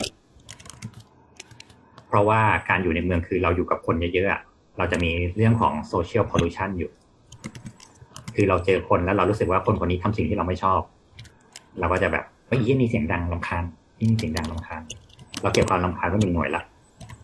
[2.09, 4.41] เพราะว่าการอยู่ในเมืองคือเราอยู่กับคนเยอะๆอะ
[4.79, 6.91] เราจะมีเรื่องของโซเชียลพอลูชันอยู่
[8.35, 10.81] คือเราเจอคนแล้วเรารู้สึกว่าคนคนนี้ทำสิ่งที่เราไม่ชอบ
[11.81, 13.65] เราก็จะแบบ เฮ้ยยี่นี่เสียงดังลำคาญ
[13.99, 14.81] ยี่นี่เสียงดังลำคาญ
[15.43, 16.63] เราเก็บความลำคาญไว้หนึ่งหน่วยละ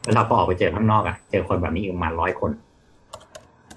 [0.02, 2.50] แล้วเราก็ออกไปเจอข้างนอกอะเจอคนแบบนี้อีกประมาณร้อยคน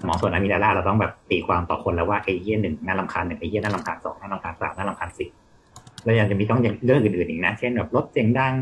[0.00, 5.30] สมองส่วนอะมิดาลาเราต้องแบบตีความต่อคนแล้วว่าไอ้เยี่ยหนึ่งน่ารำคาญหนึ่งไอ้เยี่ยน่ารำคาญสองน่ารำคาญสามน่ารำคาญสี่
[6.04, 8.54] แล้วยังจะมีต้องอย่างเรื่องอื่นๆอีกนะ เช่นแบบรถเสียงดัง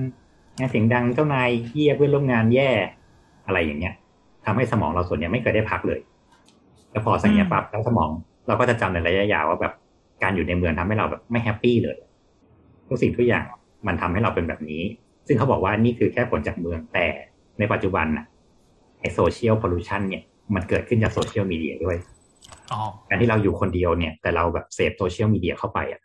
[0.59, 2.71] งานเสียงดังเจ้านายเยี่ยเพื่อนร่วมงานแย่
[3.47, 3.95] อะไรอย่างเงี้ย
[4.45, 6.01] ทำให้สมองเราส่วนเนี้ยไม่เคยได้พักเลย
[6.91, 8.11] แล้วพอสังเกตปั๊บแล้วสมอง
[8.47, 9.73] เราก็จะจำในระยะยาวว่าแบบ
[10.23, 11.97] การอยู่ในเมืองทำให้เราแบบไม่แฮปปี้เลย
[12.93, 13.45] ทุกสิ่งทุกอย่าง
[13.87, 14.83] มันทำให้เราเป็นแบบนี้
[15.27, 17.07] ซึ่งเขาบอกว่านี่คือแค่ผลจากเมืองแต่
[17.59, 18.27] ในปัจจุบันน่ะ
[19.01, 20.23] ไอ social pollution เนี่ย
[20.55, 21.97] มันเกิดขึ้นจากโซเชียลมีเดียด้วย
[22.73, 26.01] อ๋อการที่เราอยู่คนเดียวเนี่ย แต่เราแบบเสพโซเชียลมีเดียเข้าไปอะ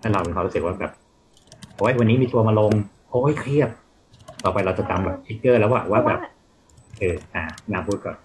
[0.00, 0.92] แล้วเราเป็นความรู้สึกว่าแบบ
[1.76, 2.72] โอ้ยวันนี้มีทัวร์มาลง
[3.10, 3.70] โอ้ยเครียด
[4.44, 6.20] ต่อไปเราจะตามแบบ trigger แล้วว่าว่าแบบ
[6.98, 8.16] เอออ่านาพูดก่อน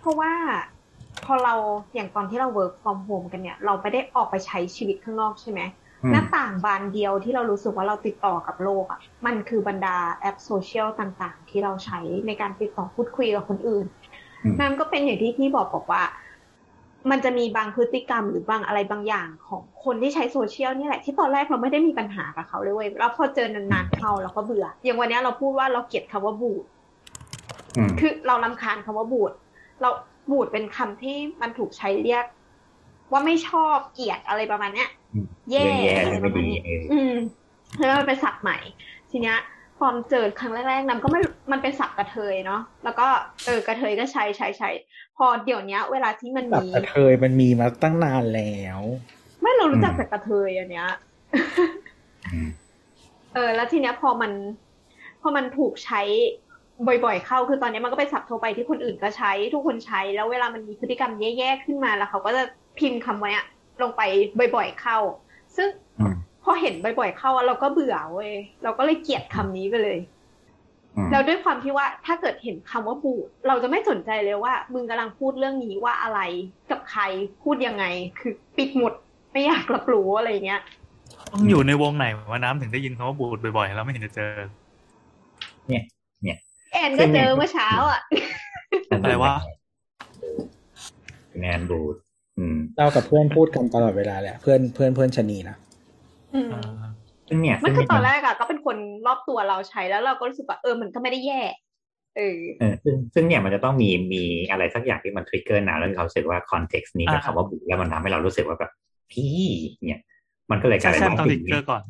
[0.00, 0.32] เพราะว่า
[1.24, 1.54] พอเรา
[1.94, 13.86] อย่างตอนที่เรา work from home กันเนี่ย เราไม่ได้ออกไปใช้ชีวิตข้างนอกใช่ไหมอืม หน้าต่างบานเดียวที่เรารู้สึกว่าเราติดต่อกับโลกอะ มันคือบรรดาแอปโซเชียลต่างๆ ที่เราใช้ในการติดต่อพูดคุยกับคนอื่น
[14.44, 16.02] อืมนั่นก็เป็นอย่างที่พี่บอกบอกว่า
[17.10, 26.64] มันจะมีบางพฤติกรรมหรือบางอะไรบางอย่างของคนที่ใช้โซเชียลนี่แหละที่ตอนแรกเราไม่ได้มีปัญหากับเขาเลยเว้ยแล้วพอเจอนานๆเข้าเราก็เบื่อ อย่างวันเนี้ยเราพูดว่าเราเกลียดคำว่าบูด
[27.76, 29.32] อืมคือเราลำคาญคำว่าบูด
[29.80, 29.90] เรา
[30.30, 32.24] บูดเป็นคำที่มันถูกใช้เรียก
[33.12, 35.03] ว่าไม่ชอบเกลียดอะไรประมาณเนี้ยอืม
[35.50, 37.14] แย่เรื่องแย่อะไรเรื่องปไม่ระมาณดีนี้เอออืม
[37.78, 38.58] แล้วมันเป็นศัพท์ใหม่
[39.10, 39.38] ทีเนี้ย
[39.80, 41.20] ตอนเจอครั้งแรกๆน้ำก็ไม่
[41.52, 43.06] มันเป็นศัพท์กระเทยเนาะแล้วก็
[43.46, 44.70] เออกระเทยก็ใช้ใช้ใช้
[45.16, 48.80] พอเดี๋ยวเนี้ยเวลาที่มันแบบมีกระเทยมันมีมาตั้งนานแล้ว
[49.40, 50.88] ไม่เรารู้จักอืมแต่กระเทยอันเนี้ย
[52.32, 52.48] อืม
[53.34, 54.32] เออ แล้วทีเนี้ยพอมัน
[55.22, 56.00] พอมันถูกใช้
[56.86, 62.42] บ่อยๆเข้าคือตอนนี้มันก็เป็นศัพท์ทั่วไปที่คนอื่นก็ใช้ ทุกคนใช้แล้วเวลามันมีพฤติกรรมแย่ๆขึ้นมาแล้วเขาก็จะ
[62.78, 63.46] พิมพ์คำว่าเนี้ย
[63.82, 64.02] ลงไป
[64.56, 64.98] บ่อยๆเข้า
[65.56, 65.68] ซึ่ง
[66.00, 66.14] อืม
[66.44, 69.98] พอเห็นบ่อยๆเข้าอะเราก็เบื่อเว้ยเราก็เลยเกลียดคำนี้ไปเลย
[70.96, 76.20] อืมแล้วด้วยความที่ว่าถ้าเกิดเห็นคำว่าบูดเราจะไม่สนใจเลยว่า มึงกำลังพูดเรื่องนี้ว่าอะไร
[76.70, 77.02] กับใคร
[77.42, 77.84] พูดยังไง
[78.20, 78.92] คือปิดหมด
[79.32, 80.62] ไม่อยากรับรู้อะไรเงี้ย
[81.32, 84.32] ต้องอยู่ในวงไหนว่าน้ำถึงได้ยินคำว่าบูดบ่อยๆแล้วไม่เห็นจะเจอ
[86.72, 88.00] แอนก็เจอเมื่อเช้าอะ
[89.02, 89.34] อะไรวะ
[91.38, 92.03] แนนบูดอืม
[92.76, 95.56] เรากับเพื่อนพูดกันตลอดเวลาแหละเพื่อนเพื่อนเพื่อนชะนีนะ
[96.34, 96.62] อืมอ่า
[97.28, 98.76] ซึ่งเนี่ยมันซึ่งคือตอนแรกอะก็เป็นคน
[99.06, 101.40] รอบตัวเราใช้แล้วเราก็รู้สึกว่าเออมันก็ไม่ได้แย่
[102.16, 108.72] เออเออซึ่งซึ่งเนี่ยมันจะต้องมีมีอะไรสักอย่างที่มันทริกเกอร์นะแล้วเขารู้สึกว่าคอนเท็กซ์นี้กับอ่าคำว่าบูดแล้วมันทำให้เรารู้สึกว่าแบบ
[109.12, 109.44] พี่
[109.88, 110.00] เนี่ย
[110.50, 111.82] มันก็เลยกลายเป็นแช่ว่าต้องสิ่ติ๊งกเกอนี้ร์ก่อน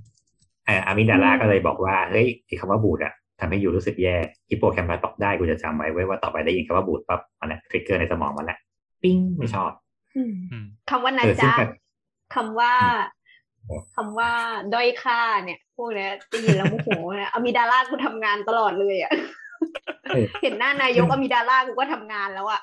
[0.66, 4.14] เอ่ออามิดาลาก็เลยบอกว่าเฮ้ยไอ้คำว่าบูดอะทำให้อยู่รู้สึกแย่
[4.48, 8.58] ฮิปโปแคมปัสตอบได้กูจะจำไว้ไว้ว่าต่อไปได้ยินคำว่าบูดปั๊บมันนะทริกเกอร์ในสมองมันแหละ
[9.02, 9.83] ปิ้งไม่ชอบอืมอืม
[10.90, 11.70] คำว่านาเออซึ่งจาแบบ
[12.34, 12.74] คำว่า
[13.70, 14.30] อืมคำว่า
[14.74, 19.12] ด้อยค่าเนี่ย พวกเนี้ยได้ยินแล้วโมโหเนี่ยอะมิดาล่ากูทำงานตลอดเลยอะ
[20.12, 22.60] เออเห็นหน้านายกอะมิดาล่ากูก็ทำงานแล้วอะ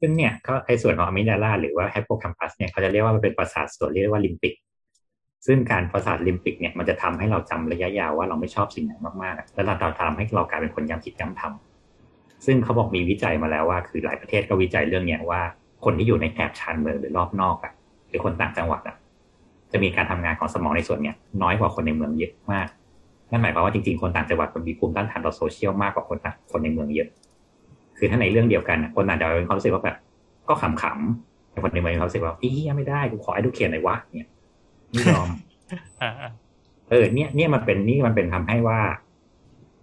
[0.00, 4.54] ซึ่งเนี่ยก็ไอ้ส่วนของอะมิดาลาหรือว่าไฮโปแคมปัสเนี่ยเขาจะเรียกว่ามันเป็นประสาทส่วนเรียกว่าลิมปิก
[5.46, 15.40] ซึ่งการประสาทลิมปิกเนี่ยมันจะทำให้เราจำระยะยาวว่าเราไม่ชอบสิ่งไหนมากๆอะแล้วเราทำให้เรากลายเป็นคนย้ำคิดย้ำทำซึ่งเขาบอกมีวิจัยมาแล้วว่า คือหลายประเทศก็วิจัยเรื่องเนี้ยว่า
[15.84, 17.72] คนที่อยู่ในแถบชานเมืองหรือรอบนอกอะ
[18.08, 18.96] หรือคนต่างจังหวัดอะ
[19.72, 22.68] จะมีการทำงานของสมองในส่วนเนี้ยน้อยกว่าคนในเมืองเยอะมาก
[23.30, 27.08] นั่นหมายความว่าจริงๆ คนต่างจังหวัดมันมีภูมิต้านทานต่อโซเชียลมากกว่าคนต่างคนในเมืองเยอะ
[27.98, 29.96] คือถ้าในเรื่องเดียวกันน่ะคนต่างจังหวัดมีความรู้สึกว่าแบบ
[30.48, 34.30] ก็ขำๆแต่คนในเมืองมีความรู้สึกว่าอีไม่ได้กูขอให้ดูเขียนหน่อยวะเนี่ย
[34.92, 35.28] ไม่ยอม
[36.90, 38.80] เออ เนี่ยเนี่ยมันเป็นนี่มันเป็นทำให้ว่า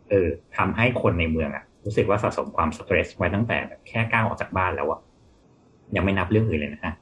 [0.09, 0.27] เออ
[0.57, 4.99] ทำให้คนในเมืองอะรู้สึกว่าสะสมความสเตรสไว้ตั้งแต่แบบแค่ก้าวออกจากบ้านแล้วอะ
[5.95, 6.93] ยังไม่นับเรื่องอื่นเลยนะฮะ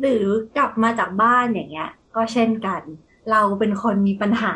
[0.00, 0.24] หรือ
[0.56, 2.82] กลับมาจากบ้านอย่างเงี้ย ก็เช่นกัน
[3.30, 4.54] เราเป็นคนมีปัญหา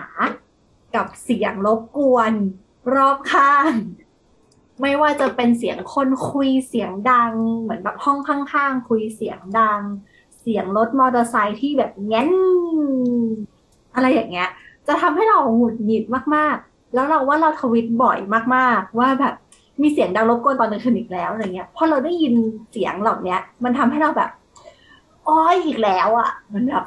[0.96, 2.33] กับเสียงรบกวน
[2.94, 3.72] รอบข้าง
[4.81, 9.81] ไม่ว่าจะเป็นเสียงคนคุยเสียงดัง เหมือนแบบห้องข้างๆคุยเสียงดัง
[10.40, 12.31] เสียงรถมอเตอร์ไซค์ที่แบบแง้น
[13.94, 14.48] อะไรอย่างเงี้ย
[14.87, 16.04] จะทำให้เราหงุดหงิด
[16.35, 18.18] มากๆ แล้วเราว่าเราทวิตบ่อย
[18.54, 19.35] มากๆ ว่าแบบ
[19.82, 22.34] มีเสียงดังรบกวนตอนกลางคืนอีกแล้วอะไรเงี้ยพอเราได้ยิน
[22.72, 24.30] เสียงเหล่าเนี้ยมันทำให้เราแบบ
[25.28, 26.84] อ้อยอีกแล้วอะ่ะ มันแบบ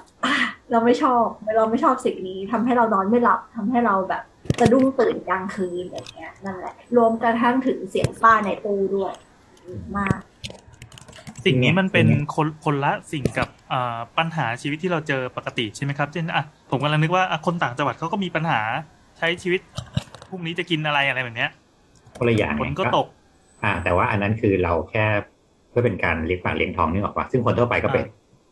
[0.71, 1.25] เราไม่ชอบ
[1.57, 4.23] เราไม่ชอบสิ่งนี้ทำให้เรานอนไม่หลับทำให้เราแบบ
[4.59, 9.13] สะดุ้งตื่นกลางคืนอะไรเงี้ยนั่นแหละ รวมกระทั่งถึงเสียงฟ้าในตู้ด้วย
[9.97, 10.19] มาก
[11.45, 13.47] สิ่งนี้มันเป็นคนคนละสิ่งกับ
[14.17, 18.59] ปัญหาชีวิตที่เราเจอปกติใช่ไหมครับเช่นอะผมกำลังนึกว่าคนต่างจังหวัดเขาก็มีปัญหา
[19.17, 19.61] ใช้ชีวิต
[20.29, 21.51] พรุ่งนี้จะกินอะไรอะไรแบบเนี้ย
[22.17, 23.07] คนละอย่างฝนไงก็ตก
[23.63, 25.05] อ่า แต่ว่าอันนั้นคือเราแค่
[25.69, 28.05] เพื่อเป็นการเลี้ยงปากเลี้ยงท้องนึกออกปะซึ่งคนทั่วไปก็เป็น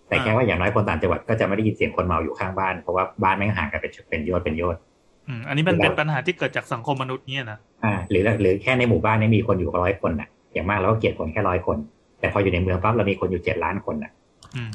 [0.08, 4.80] แต่แค่ว่าอย่างน้อยคนต่างจังหวัดก็จะไม่ได้ยินเสียงคนเมาอยู่ข้างบ้านเพราะว่าบ้านแม่งห่างกันเป็นเป็นโยชน์เป็นโยชน์
[5.28, 11.78] อืมอันนี้มันเป็นปัญหาที่เกิดจากสังคมมนุษย์เนี่ยนะอ่า หรือหรือแค่ในหมู่บ้านเนี่ยมีคนอยู่ร้อยคนน่ะ อย่างมากเราก็เกลียดคนแค่ร้อยคน
[12.20, 14.12] แต่พออยู่ในเมืองปั๊บเรามีคนอยู่เจ็ดล้านคนน่ะ
[14.56, 14.72] อืม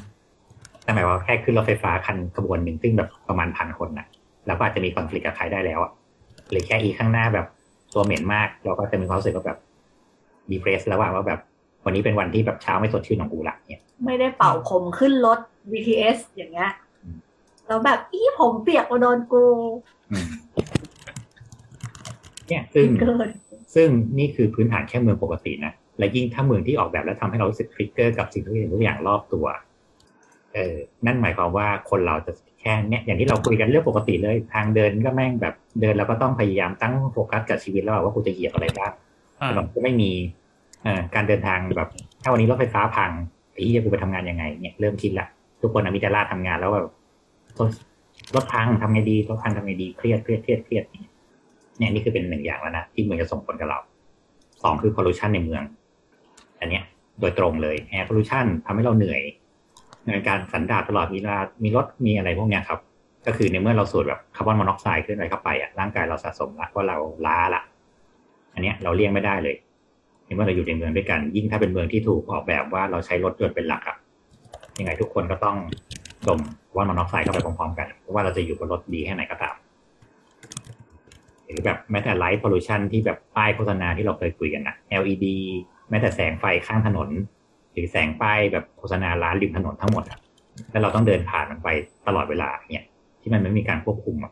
[0.85, 4.07] นั่นหมายความว่าแค่ขึ้นรถไฟฟ้าคันขบวนหนึ่งซึ่งแบบประมาณพันคนน่ะ
[4.47, 5.91] เราก็อาจจะมีคอน FLICT กับใครได้แล้วอะ
[6.49, 7.45] หรือแค่อีข้างหน้าแบบ
[7.95, 9.59] ตัวเหม็นมาก เราก็จะมีความรู้สึกว่าแบบ
[10.51, 11.39] ดีเพรสแล้วว่าว่าแบบ
[11.85, 15.39] วันนี้เป็นวันที่แบบเช้าไม่สดชื่นของกูละเนี่ย ไม่ได้เป่าผมขึ้นรถ
[15.71, 16.71] BTS อย่างเงี้ย
[17.03, 17.17] อืม
[17.67, 19.45] แล้วแบบอีผมเปียกมาโดนกู
[20.11, 20.27] อืม
[22.47, 23.29] เนี่ยซึ่งเกิน
[23.75, 29.45] ซึ่งนี่คือพื้นฐานแค่เมืองปกตินะ และยิ่งถ้าเมืองที่ออกแบบแล้วทำให้เรารู้สึก trigger กับสิ่งทุกอย่างทุกอย่างรอบตัว
[30.53, 32.31] เออ นั่นหมายความว่าคนเราจะ
[32.65, 38.91] แค่เนี่ยอย่างที่เราคุยกันเรื่องปกติเลย ทางเดินก็แม่งแบบเดินแล้วก็ต้องพยายามต้องโฟกัสกับชีวิตแล้วว่ากูจะเหยียบอะไรบ้าง
[39.41, 40.11] อ่าถนนก็ไม่มี
[40.83, 41.89] เอ่อการเดินทางแบบ
[42.21, 43.11] ถ้าวันนี้รถไฟฟ้าพัง
[43.51, 45.25] ไอ้เหี้ยกูไปทำงานยังไง เนี่ยเริ่มคิดละ
[45.61, 46.87] ทุกคนอะมิจลาทำงานแล้วแบบ
[48.35, 50.83] รถพังทำไงดีรถพังทำไงดีเครียดเครียดเครียดเครียด
[51.77, 53.79] เนี่ยนี่คือเป็นหนึ่งอย่างแล้วนะที่เหมือนจะส่งผลกับเรา
[54.63, 55.63] สองคือ pollution ในเมือง
[56.59, 56.83] อันเนี้ย
[57.19, 59.21] โดยตรงเลย air pollution ทำให้เราเหนื่อย
[60.07, 62.79] ในการสันดาปตลอดเวลามีรถมีอะไรพวกเนี้ยครับ
[63.25, 67.61] ก็คือในเมื่อเราสูดแบบคาร์บอนมอนอกไซด์ขึ้นไปเข้าไปอะร่างกายเราสะสมละว่าเราล้าละ
[68.53, 69.55] อันเนี้ยเราเลี่ยงไม่ได้เลย
[70.25, 73.97] ในเมื่อเราอยู่ในเมืองด้วยกัน ยิ่งถ้าเป็นเมืองที่ถูกออกแบบว่าเราใช้รถยนต์เป็นหลักอะ
[74.79, 75.57] ยังไงทุกคนก็ต้อง
[76.27, 79.55] ดมคาร์บอนมอนอกไซด์เข้าไปพร้อมๆกันเพราะว่าเราจะอยู่บนรถดีแค่ไหนก็ตาม
[81.43, 85.25] หรือแบบแม้แต่ไลท์พอลูชันที่แบบป้ายโฆษณาที่เราเคยคุยกันนะ LED
[85.89, 87.09] แม้แต่แสงไฟข้างถนน
[87.75, 90.19] หรือแสงป้ายแบบโฆษณาร้านริมถนนทั้งหมดอะ
[90.71, 91.69] แล้วเราต้องเดินผ่านมันไป
[92.07, 92.85] ตลอดเวลาเนี่ย
[93.21, 94.31] ที่มันไม่มีการควบคุมอะ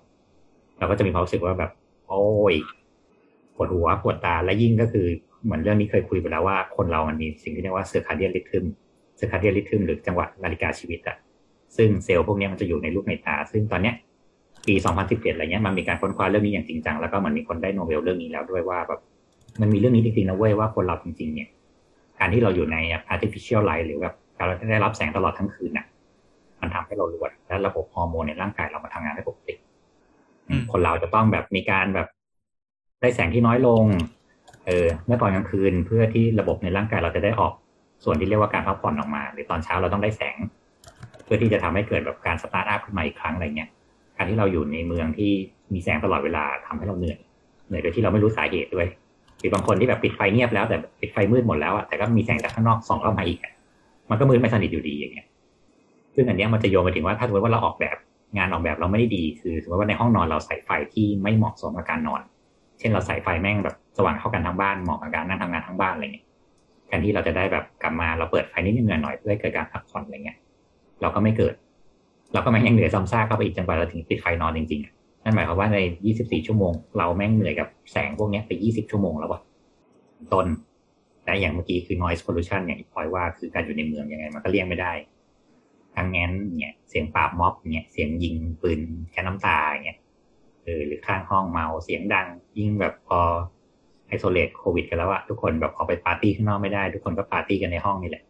[0.79, 1.71] เราก็จะมีความรู้สึกว่าแบบ
[2.07, 2.55] โอ้ย
[3.55, 5.07] ปวดหัวปวดตาและยิ่งก็คือ
[5.43, 8.65] เหมือนเรื่องนี้เคยคุยไปแล้วว่าคนเรามันมีสิ่งที่เรียกว่า circadian rhythm
[9.17, 11.17] circadian rhythm หรือจังหวะนาฬิกาชีวิตอะ
[11.77, 13.95] ซึ่งเซลล์พวกนี้มันจะอยู่ในลูกในตา ซึ่งตอนเนี้ย
[14.67, 14.75] ปี
[15.05, 18.99] 2017 อะไรเงี้ยมันมีการค้นคว้าเรื่องนี้อย่างจริงจัง แล้วก็มันมีคนได้โนเบลเรื่องนี้แล้วด้วยว่าแบบ
[19.61, 21.49] มันมีเรื่องนี้จริงๆนะเว้ยว่าคนเราจริงๆเนี่ย
[22.23, 22.77] การที่เราอยู่ใน
[23.13, 25.85] artificial light หรือแบบการได้รับแสงตลอดทั้งคืนน่ะ
[26.61, 29.55] มันทำให้เรารวนและระบบฮอร์โมนในร่างกายเราไม่ทำงานได้ปกติ
[30.71, 32.07] คนเราจะต้องแบบมีการแบบ
[33.01, 33.83] ได้แสงที่น้อยลง
[34.67, 37.53] เออเมื่อตอนกลางคืนเพื่อที่ระบบในร่างกายเราจะได้ออก
[38.03, 40.37] ส่วนที่เรียกว่าการพักผ่อนออกมา หรือตอนเช้าเราต้องได้แสง
[41.23, 43.69] เพื่อที่จะทำให้เกิดแบบการ start up ขึ้นมาอีกครั้งอะไรเงี้ย
[44.17, 45.31] การที่เราอยู่ในเมืองที่
[45.73, 47.19] มีแสงตลอดเวลาทำให้เราเหนื่อย
[47.67, 49.02] เหนื่อยโดยที่เราไม่รู้สาเหตุด้วยห
[49.43, 53.39] รือบางคนที่แบบปิดไฟเงียบแล้วแต่ปิดไฟมืดหมดแล้วอะแต่ก็มีแสงจากข้างนอกส่องเข้ามาอีก
[54.09, 55.27] มันก็มืดไม่สนิทอยู่ดีอย่างเงี้ย
[56.15, 57.97] ซึ่งอันนี้มันจะโยงไปถึงว่าถ้าสมมติว่าเราออกแบบ
[58.37, 62.21] งานออกแบบเราไม่ได้ดีคือสมมติว่าในห้องนอนเราใส่ไฟที่ไม่เหมาะสมกับการนอน
[62.79, 66.25] เช่นเราใส่ไฟแม่งแบบสว่างเข้ากันทั้งบ้านเหมาะกับการนั่งทำงานทั้งบ้านอะไรเงี้ย
[66.87, 70.37] แทนที่เราจะได้แบบกลับมาเราเปิดไฟนิดนึงหน่อยเพื่อให้เกิดการพักผ่อนอะไรเงี้ย
[71.01, 71.53] เราก็ไม่เกิด
[72.33, 75.77] เราก็แม่ยังเหนื่อยซ้ำซากเข้าไปอีกจนกว่าเราถึงปิดไฟนอนจริงๆ นั่นหมายความว่าใน
[76.13, 79.41] 24 ชั่วโมง เราแม่งเหนื่อยกับแสงพวกนี้ไป 20 ชั่วโมงแล้ววะ
[80.33, 80.47] ต้น
[81.23, 84.93] แต่อย่างเมื่อกี้คือ noise pollution อย่างที่พลอยว่าคือการอยู่ในเมืองยังไงมันก็เลี่ยงไม่ได้
[85.95, 88.79] ทั้งนั้นเนี่ยเสียงปราบม็อบเนี่ยเสียงยิงปืน
[89.11, 89.97] แก๊สน้ำตาเนี่ย
[90.63, 93.19] เออหรือข้างห้องเมาเสียงดัง ยิ่งแบบพอ
[94.07, 98.23] isolate โควิด กันแล้วอะทุกคนแบบออกไปปาร์ตี้ข้างนอกไม่ได้ ทุกคนก็ปาร์ตี้กันในห้องนี่แหละ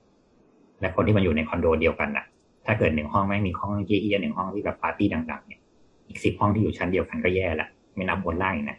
[0.80, 2.26] และคนที่มาอยู่ในคอนโดเดียวกันอะ
[2.66, 5.62] ถ้าเกิดหนึ่งห้องไม่มีห้องเหี้ยๆหนึ่งห้องที่แบบปาร์ตี้ดังๆเนี่ย
[6.08, 8.78] อีกสิบห้องที่อยู่ชั้นเดียวกันก็แย่ละไม่นับบนล่างนะ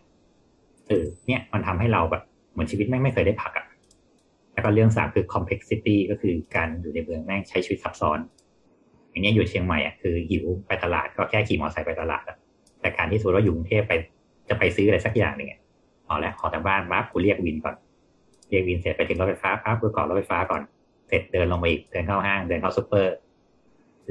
[0.88, 3.66] เออเนี่ยมันทำให้เราแบบเหมือนชีวิตแม่งไม่เคยได้พักอะ
[4.52, 8.18] แล้วก็เรื่องสามคือ complexity ก็คือการอยู่ในเมืองแม่งใช้ชีวิตซับซ้อน
[9.10, 12.24] อย่างนี้อยู่เชียงใหม่อะคือหิวไปตลาดก็แค่ขี่มอเตอร์ไซค์ไปตลาด
[12.80, 13.92] แต่การที่สมมติว่าอยู่กรุงเทพไป
[14.48, 15.48] จะไปซื้ออะไรสักอย่างหนึ่ง
[16.06, 17.76] เอาละขอจากบ้านปั๊บกูเรียกวินก่อน
[18.48, 20.62] เรียกวินเสร็จไปถึงรถไฟฟ้าปั๊บกูเกาะรถไฟฟ้าก่อน
[21.08, 23.12] เสร็จเดินลงมาอีกเดินเข้าห้างเดินเข้าซูเปอร์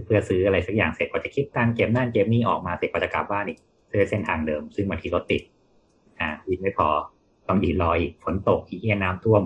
[0.05, 3.59] เพื่อซื้ออะไรสักอย่างเสร็จกว่าจะคิดตังเก็บนั่นเก็บนี่ออกมาเสร็จกว่าจะกลับบ้านอีก
[3.91, 5.41] ซื้อเส้นทางเดิม ซึ่งบางทีรถติด
[6.19, 6.87] อ่าวินไม่พอ
[7.47, 9.43] ต้องยืนรออีกฝนตกอีกเฮียน้ำท่วม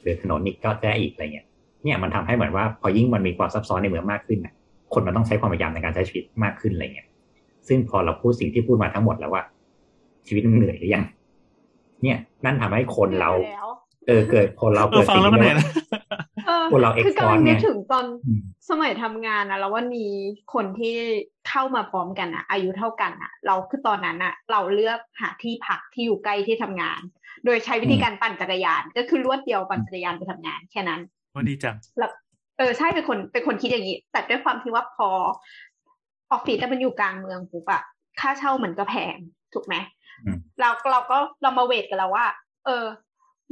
[0.00, 1.46] หรือถนนอีกก็แจ้อีกอะไรเงี้ย
[1.84, 4.54] เนี่ยมันทำให้เหมือนว่าพอยิ่งมันมีความซับซ้อนในเมืองมากขึ้นนะ
[4.92, 7.08] คนมันต้องใช้ความพยายามในการใช้ชีวิตมากขึ้นอะไรเงี้ย
[7.68, 9.42] ซึ่งพอเราพูดสิ่งที่พูดมาทั้งหมดแล้วว่า
[10.26, 11.04] ชีวิตมันเหนื่อยหรือยัง
[12.02, 13.30] เนี่ย นั่นทำให้คนเรา
[14.06, 15.68] เออเกิดคนเราเอเกิอดฟังสิ่งแล้วมันที่เหนื่อยเรียกนะ
[16.46, 20.06] เออคนเราคือกำลัง export นึกไงถึงตอนอืมสมัยทำงานอะแล้วว่ามี
[20.54, 20.94] คนที่
[21.48, 27.00] เข้ามาพร้อมกันอะอายุเท่ากันอะเราคือตอนนั้นอะเราเลือกหาที่พักที่อยู่ใกล้ที่ทำงาน
[27.44, 31.00] โดยใช้วิธีการปั่นจักรยาน ก็คือรวดเดียวปั่นจักรยานไปทำงานแค่นั้น
[31.34, 32.10] ว่าดีจังแล้ว
[32.58, 35.08] เออใช่เป็นคนเป็นคนคิดอย่างนี้ แต่ด้วยความที่ว่าพอ
[36.30, 37.82] ออฟฟิศมันอยู่กลางเมืองปุ๊บอะ
[38.20, 39.16] ค่าเช่ามันก็แพง
[39.54, 39.74] ถูกไหม
[40.24, 42.26] อืมเราเราก็เรามาเวทกันแล้วว่า
[42.66, 42.84] เออ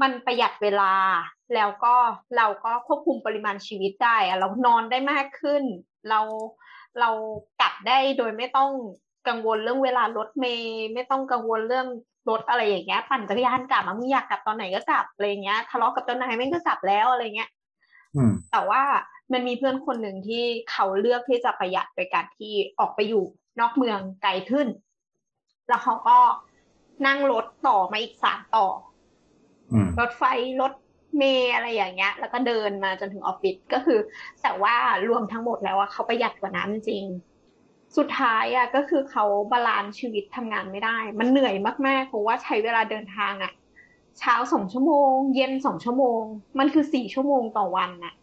[0.02, 0.92] มันประหยัดเวลา
[1.54, 1.94] แล้วก็
[2.36, 5.62] เราก็ควบคุมปริมาณชีวิตได้อะเรานอนได้มากขึ้น
[6.08, 6.20] เรา
[7.00, 7.10] เรา
[7.60, 8.70] กลับได้โดยไม่ต้อง
[9.28, 11.86] กังวลเรื่องเวลารถเมย์ไม่ต้องกังวลเรื่อง
[12.30, 17.50] รถอะไรอย่างเงี้ยปั่นจักรยานกลับมามึงอยากกลับตอนไหนก็กลับอะไรเงี้ยทะเลาะกับเจ้านายแม่งก็กลับแล้วอะไรเงี้ย
[18.16, 18.82] อืมแต่ว่า
[19.32, 23.24] มันมีเพื่อนคนหนึ่งที่เขาเลือกที่จะประหยัดโดยการที่ออกไปอยู่
[23.60, 24.68] นอกเมืองไกลขึ้น
[25.68, 26.18] แล้วเขาก็
[27.06, 28.89] นั่งรถต่อมาอีกสามต่ออืม
[30.00, 30.22] รถไฟ
[30.60, 30.72] รถ
[31.16, 33.98] เมล์อะไรอย่างเงี้ย แล้วก็เดินมาจนถึงออฟฟิศก็คือ
[34.42, 34.74] แต่ว่า
[35.08, 37.04] รวมทั้งหมดแล้วอะเขาประหยัดกว่านั้นจริง
[37.96, 41.54] สุดท้ายอะก็คือเขา balance ชีวิตทำงานไม่ได้ มันเหนื่อย
[41.86, 43.52] มากๆเพราะว่าใช้เวลาเดินทางอะ
[44.18, 46.22] เช้าสองชั่วโมง เย็นสองชั่วโมง
[46.58, 48.14] มันคือสี่ชั่วโมงต่อวันน่ะ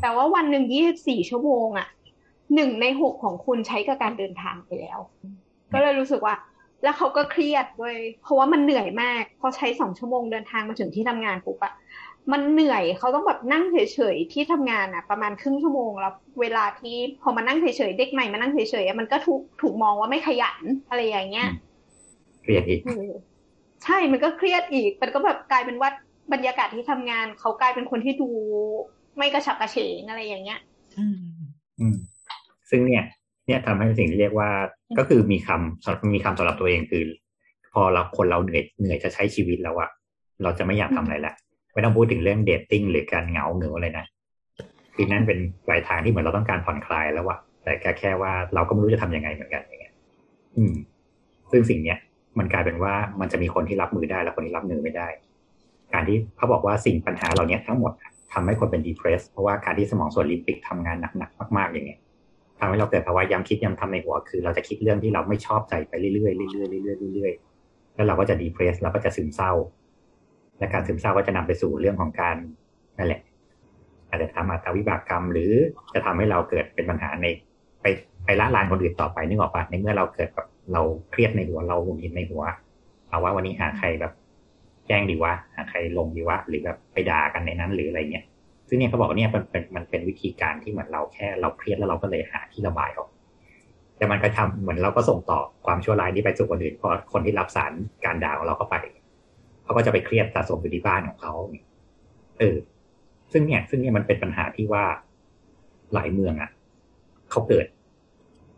[0.00, 1.88] แต่ว่าวันหนึ่งยี่สิบสี่ชั่วโมงอะ
[2.54, 4.98] หนึ่งในหกของคุณใช้กับการเดินทางไปแล้ว
[5.72, 6.34] ก็เลยรู้สึกว่า
[6.82, 11.72] แล้วเขาก็เครียดเว้ยเพราะว่ามันเหนื่อยมากพอใช้สองชั่วโมงเดินทางมาถึงที่ทำงานปุ๊บอะ
[12.32, 21.48] มันเหนื่อยเขาต้องแบบนั่งเฉยๆที่ทำงานอะประมาณครึ่งชั่วโมงแล้วเวลาที่พอมานั่งเฉยๆเด็กใหม่มานั่งเฉยๆอะมันก็ถูกถูกมองว่าไม่ขยันอะไรอย่างเงี้ย
[22.42, 23.12] เครียดอีกเออ
[23.84, 25.90] ใช่มันก็เครียดอีก มันก็แบบกลายเป็นว่า
[26.32, 28.30] บรรยากาศที่ทำงานเขากลายเป็นคนที่ดู
[29.18, 30.60] ไม่กระฉับกระเฉงอะไรอย่างเงี้ย
[30.98, 31.18] อืม
[31.80, 31.96] อืม
[32.70, 33.04] ซึ่งเนี่ย
[33.46, 34.50] เนี่ยทำให้สิ่งที่เรียกว่า
[34.98, 37.04] ก็คือมีคำสำหรับมีคำสำหรับตัวเองคือ
[37.72, 39.88] พอเราคนเราเหนื่อยเหนื่อยจะใช้ชีวิตแล้วอะ
[40.42, 41.34] เราจะไม่อยากทำอะไรละ
[41.72, 44.06] ไม่ต้องพูดถึงเรื่องเดทติ้งหรือการเหงาเหงาอะไรนะ
[44.94, 49.94] คือนั่นเป็นปลายทางที่เหมือนเราต้องการผ่อนคลายแล้วอะแต่แค่แค่ว่าเราก็ไม่รู้จะทำยังไงเหมือนกันอย่างเงี้ย
[50.56, 50.74] อืม
[51.50, 51.98] ซึ่งสิ่งเนี้ย
[52.38, 55.08] มันกลายเป็นว่ามันจะมีคนที่รับมือได้และคนที่รับมือไม่ได้
[55.94, 57.92] การที่เขาบอกว่าสิ่งปัญหาเหล่านี้ทั้งหมด
[58.32, 62.00] ทำให้คนเป็น depressed เพราะว่าการที่สมองส่วนลิมปิกทำงานหนักๆมาก ๆ อย่างเงี้ย
[62.58, 69.52] ทำให้เราเกิดภาวะย้ำคิดย้ำทำในหัวคือ เราจะคิดเรื่องที่เราไม่ชอบใจไปเรื่อยๆเรื่อยๆเรื่อยๆเรื่อยๆแล้วเราก็จะ depressed เราก็จะซึมเศร้า
[70.58, 72.36] และการซึมเศร้าก็จะนำไปสู่เรื่องของการ
[72.98, 73.20] นั่นแหละ
[74.08, 75.52] อาจจะทำอัตวิบากกรรม หรือ
[75.94, 77.26] จะทำให้เราเกิดเป็นปัญหาใน
[77.82, 77.86] ไป
[78.24, 82.42] ไปละลานคนอื่นต่อไปนึกออกปะในเมื่อเราเกิดแบบเราเครียดในหัวเราหงุดหงิดในหัว
[83.08, 84.12] เอาว่าวันนี้หาใครแบบ
[84.86, 88.24] แจ้งดีวะหาใครลงดีวะหรือแบบไปด่ากันในนั้นหรืออะไรเงี้ย
[88.68, 93.10] ซึ่งเนี่ยเขาบอกว่าเนี่ยมันเป็นมันเป็นวิธีการที่เหมือนเราแค่เราเครียดแล้วเราก็เลยหาที่ระบายออก
[93.96, 97.72] แต่มันก็ทำเหมือนเราก็ส่งต่อความชั่วร้ายนี้ไปสู่คนอื่นพอคนที่รับสาร
[98.04, 98.76] การด่าของเราเข้าไป
[99.64, 101.34] เขาก็จะไปเครียดสะสมอยู่ที่บ้านของเขา
[102.38, 102.56] เออ
[103.32, 104.84] ซึ่งเนี่ย ซึ่งเนี่ยมันเป็นปัญหาที่ว่า
[105.94, 106.50] หลายเมืองอะ
[107.30, 107.66] เขาเกิด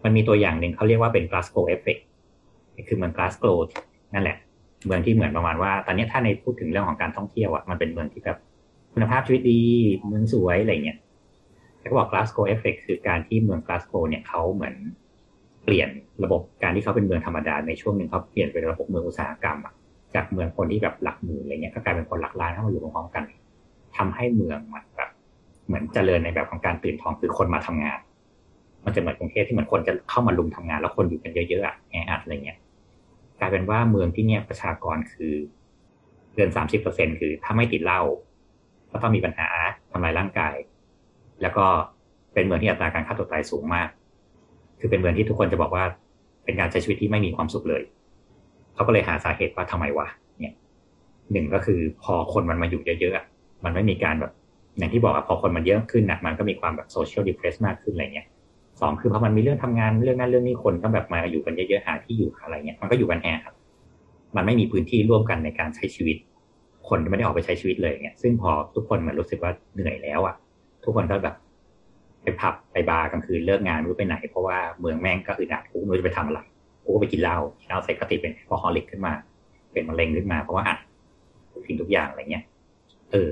[0.05, 2.03] มันมีตัวอย่างหนึ่งเขาเรียกว่าเป็น Glasgow Effect
[2.89, 3.57] คือเมือง Glasgow
[4.15, 4.37] นั่นแหละ
[4.87, 8.39] เมืองที่เหมือนประมาณว่า ตอนนี้ถ้าในพูดถึงเรื่องของการท่องเที่ยวอะมันเป็นเมืองที่แบบ
[8.93, 9.61] คุณภาพชีวิตดี
[10.07, 10.99] เมืองสวยอะไรเงี้ย
[11.79, 14.75] เขาบอก Glasgow Effect คือการที่เมือง Glasgow เนี่ยเขาเหมือน
[15.65, 15.89] เปลี่ยน
[16.25, 19.75] ระบบการที่เขาเป็นเมืองธรรมดาในช่วงหนึ่งเขาเปลี่ยนเป็นระบบเมืองอุตสาหกรรมอะ
[20.15, 23.25] จากเมืองคนที่แบบหลักหมื่นอะไรเงี้ยก็กลายเป็นคนหลักล้านเข้ามาอยู่พร้อมกัน
[23.97, 25.11] ทำให้เมืองมันแบบ
[25.67, 28.01] เหมือนเจริญในแบบของการตื่นทองคือคนมาทำงาน
[28.85, 32.59] มันจะเหมือนกรุงเทพที่เหมือนคนจะเข้ามาลุมทำงาน แล้วคนอยู่กันเยอะๆอะแออัดอะไรเงี้ย
[33.41, 35.35] กลายเป็นว่าเมืองที่เนี่ยประชากรคือ
[36.35, 38.01] เกินสามสิบเปอร์เซ็นคือถ้าไม่ติดเหล้า
[38.93, 39.49] ก็ต้องมีปัญหา
[39.93, 40.55] ทำลายร่างกาย
[41.43, 41.65] แล้วก็
[42.35, 43.89] เป็นเมืองที่อัตราการฆ่าตัวตายสูงมาก
[44.81, 45.85] คือเป็นเมืองที่ทุกคนจะบอกว่า
[46.45, 47.83] เป็นการใช้ชีวิตที่ไม่มีความสุขเลย
[48.75, 50.07] เขาก็เลยหาสาเหตุว่าทำไมวะ
[50.41, 50.55] เนี่ย
[51.33, 54.33] หนึ่งก็คือพอคนมันมาอยู่เยอะๆมันไม่มีการแบบ
[54.79, 58.27] อย่างที่บอกอะพอคนมันเยอะขึ้นนะมันก็มีความแบบโซเชียลดิเพรสมากขึ้นอะไรเงี้ย
[58.81, 63.55] สองคือเพราะมันมีเรื่องทำงานเรื่องนั้นเรื่องนี้คนก็แบบมาอยู่กันเยอะๆหาที่อยู่อะไรเงี้ยมันก็อยู่กันแออัด
[64.37, 66.17] มันไม่มีพื้นที่ร่วมกันในการใช้ชีวิต
[66.91, 70.37] คนไม่ได้ออกไปใช้ชีวิตเลยเงี้ยซึ่งพอทุกคนมันรู้สึกว่าเหนื่อยแล้วอะ
[70.85, 71.37] ทุกคนก็แบบ
[72.23, 76.41] ไปผับไปบาร์กลางคืนเลิกงานไม่รู้ไปไหน เพราะว่าเมืองแม่งก็คือหนักกูไม่รู้จะไปทำอะไร
[76.85, 79.13] กูก็ไปกินเหล้าเหล้าเสร็จก็ติดเป็น alcoholic ขึ้นมา
[79.73, 80.79] เป็นมะเร็งขึ้นมาเพราะว่าอัด
[81.53, 82.45] ทุกสิ่งทุกอย่างอะไรเงี้ย
[83.11, 83.29] เออ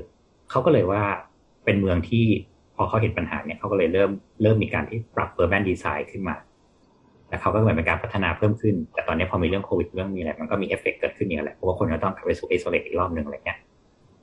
[0.49, 1.01] เขาก็เลยว่า
[1.65, 2.25] เป็นเมืองที่
[2.75, 6.35] พอเขาเห็นปัญหาเนี่ยเขาก็เลยเริ่มเริ่มมีการที่ปรับ urban design ขึ้นมา
[7.29, 13.59] แล้วเขาก็เหมือนเป็นการพัฒนาเพิ่มขึ้น แต่ตอนนี้พอมีเรื่องโควิดเรื่องมีอะไรมันก็มีเอฟเฟกต์เกิดขึ้นอย่างแหละเพราะว่าคนก็ต้องกลับไปสู่ isolate อีกรอบหนึ่งอะไรเงี้ย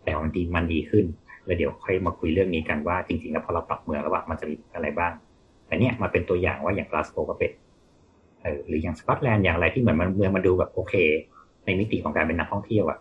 [0.05, 1.05] แต่มันดีมันดีขึ้น
[1.45, 5.13] แล้วเดี๋ยวค่อยมาคุยเรื่องนี้กันว่าจริงๆแล้วพอเราปรับเมืองแล้วว่ามันจะมีอะไรบ้าง
[5.67, 7.51] แต่เนี่ยมาเป็นตัวอย่างว่าอย่างกลาสโกก็เป็น
[8.43, 10.95] เออหรืออย่างสกอตแลนด์อย่างไรที่เหมือนมันเมืองมันดูแบบโอเค
[11.65, 12.99] ในมิติของการเป็นนักท่องเที่ยวอะ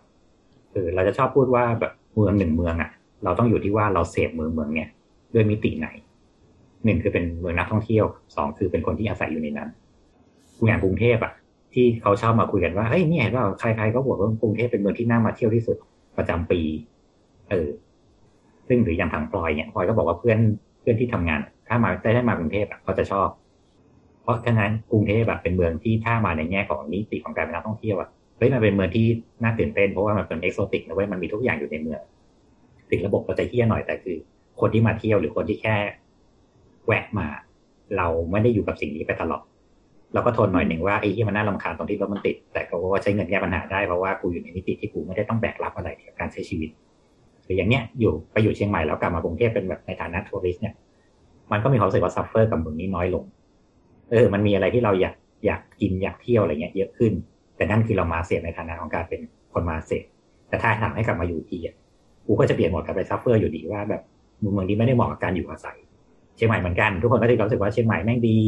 [0.72, 2.90] เออเราจะชอบพูดว่าแบบเมืองหนึ่งเมืองอะ
[3.24, 4.88] เราต้องอยู่ที่ว่าเราเสพเมืองเมืองเนี่ย
[5.34, 5.88] ด้วยมิติไหน
[6.84, 8.04] หนึ่งคือเป็นเมืองนักท่องเที่ยว
[8.36, 9.68] สองคือเป็นคนที่อาศัยอยู่ในนั้น
[10.64, 11.32] อย่างกรุงเทพอะ
[11.74, 15.76] ที่เขาชอบมาคุยกันว่าเฮ้ยนี่เห็นว่าใครๆก็บอกว่ากรุงเทพเป็นเมืองที่น่ามาเที่ยวที่สุด
[16.16, 16.60] ประจำปี
[17.50, 17.68] เออ
[18.68, 20.38] ซึ่งหรืออย่างทางพลอยเนี่ยพลอยก็บอกว่าเพื่อน
[20.80, 23.28] เพื่อนที่ทำงาน ถ้ามาได้ได้มากรุงเทพอะเขาจะชอบ
[24.22, 29.06] เพราะฉะนั้นกรุงเทพแบบเป็นเมืองที่ถ้ามาในแง่ของนิติของการเป็นนักท่องเที่ยวอะเฮ้ยมันเป็นเมืองที่
[29.42, 32.00] น่าตื่นเต้นเพราะว่ามันเป็นเอกโซติกนะเว้ยมันมีทุกอย่างอยู่ในเมือง
[32.90, 34.16] ถึงระบบเราจะเที่ยหน่อยแต่คือ
[34.60, 35.76] คนที่มาเที่ยวหรือคนที่แค่
[36.86, 37.26] แวะมา
[37.96, 39.42] เราไม่ได้อยู่กับสิ่งนี้ไปตลอด
[40.14, 46.70] เราก็ทนหน่อยหนึ่งว่าไอ้ที่มันน่ารำคาญตรงที่รถมันติด แต่ก็ว่าใช้เงินแก้ปัญหาได้เพราะว่ากูอยู่ในนิติที่กูไม่ได้ต้องแบกรับอะไรกับการใช้ชีวิต
[47.44, 50.74] หรืออย่างเนี้ยอยู่ไปอยู่เชียงใหม่แล้วกลับมากรุงเทพเป็นแบบในฐานะ tourist เนี่ย
[51.52, 53.24] มันก็มีความรู้สึกว่า suffer กับเมืองนี้น้อยลง
[54.10, 55.14] เออ มันมีอะไรที่เราอยาก
[55.46, 57.12] อยากกินอยากเที่ยวอะไรเงี้ยเยอะขึ้น
[57.56, 59.20] แต่นั่นคือเรามาเสพในฐานะของการเป็น
[59.52, 60.04] คนมาเสพ
[60.48, 61.76] แต่ถ้าถามให้กลับมาอยู่ที่อะ
[62.26, 64.02] กูก็จะเปลี่ยนหมดกลับไป suffer อยู่ดีว่าแบบ
[64.38, 65.78] เมืองนี้ไม่ได้เหมาะกับการอยู่อาศัย
[66.36, 68.38] เชียงใหม่เหมือนกันทุกคนก็จะรู้สึกว่าเชียงใหม่แม่งดี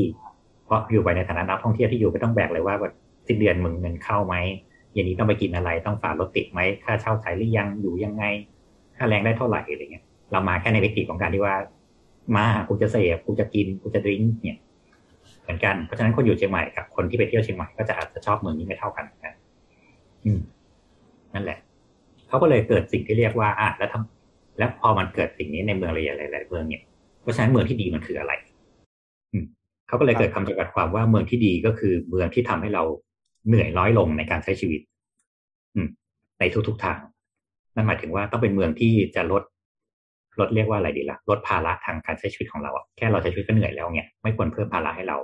[0.69, 2.93] เพราะอยู่ไปในฐานะนักท่องเที่ยวที่อยู่ไม่ต้องแบกเลยว่าแบบ
[3.27, 4.35] สิ้นเดือนมึงเงินเข้าไหม
[4.93, 8.25] เย็นนี้ต้องไปกินอะไรต้องฝ่ารถติดไหมค่าเช่าใช้หรือยังอยู่ยังไง
[8.97, 11.57] ค่าแรงได้เท่าไหร่อะไรเงี้ย เรามาแค่ในวิกฤตของการที่ว่า
[12.37, 14.59] มากูจะเสพกูจะกินกูจะดื่มเนี่ย
[15.43, 19.35] เหมือนกันเพราะฉะนั้นคนอยู่เชียงใหม่กับคนที่ไปเที่ยวเชียงใหม่ก็จะอาจจะชอบเมืองนี้ไม่เท่ากันนะ
[20.25, 20.41] อืม
[21.35, 21.59] นั่นแหละ
[22.29, 25.99] เขาก็เลยเกิดสิ่งที่เรียกว่าอะแล้วทำแล้วพอมันเกิดสิ่งนี้ในเมืองห
[26.35, 26.83] ลายๆเมืองเนี่ย
[27.21, 28.33] เพราะฉะนั้นเมืองที่ดีมันคืออะไร
[29.89, 32.83] เขาก็เลยเกิดคำจำกัดความว่าเมืองที่ดีก็คือเมืองที่ทำให้เรา
[33.47, 34.81] เหนื่อยน้อยลงในการใช้ชีวิต
[35.75, 35.89] อืม
[36.39, 36.99] ในทุกๆทาง
[37.75, 39.43] นั่นหมายถึงว่าต้องเป็นเมืองที่จะลด
[40.41, 45.19] ลดเรียกว่าอะไรดีละ่ะลดภาระทางการใช้ชีวิตของเราอะแค่เราใช้ชีวิตก็เหนื่อยแล้วเนี่ยไม่ควรเพิ่มภาระให้เรา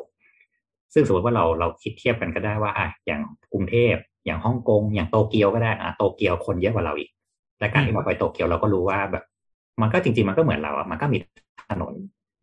[0.95, 3.21] ซึ่งสมมติว่าเราเราคิดเทียบกันก็ได้ว่าอะอย่าง
[3.53, 3.95] กรุงเทพ
[4.27, 7.11] อย่างฮ่องกง อย่างโตเกียวก็ได้อะโตเกียวคนเยอะกว่าเราอีก
[7.59, 9.25] แต่การที่เราไปโตเกียวเราก็รู้ว่าแบบ
[9.81, 11.19] มันก็จริง ๆ มันก็เหมือนเราอะมันก็มี
[11.71, 11.95] ถนน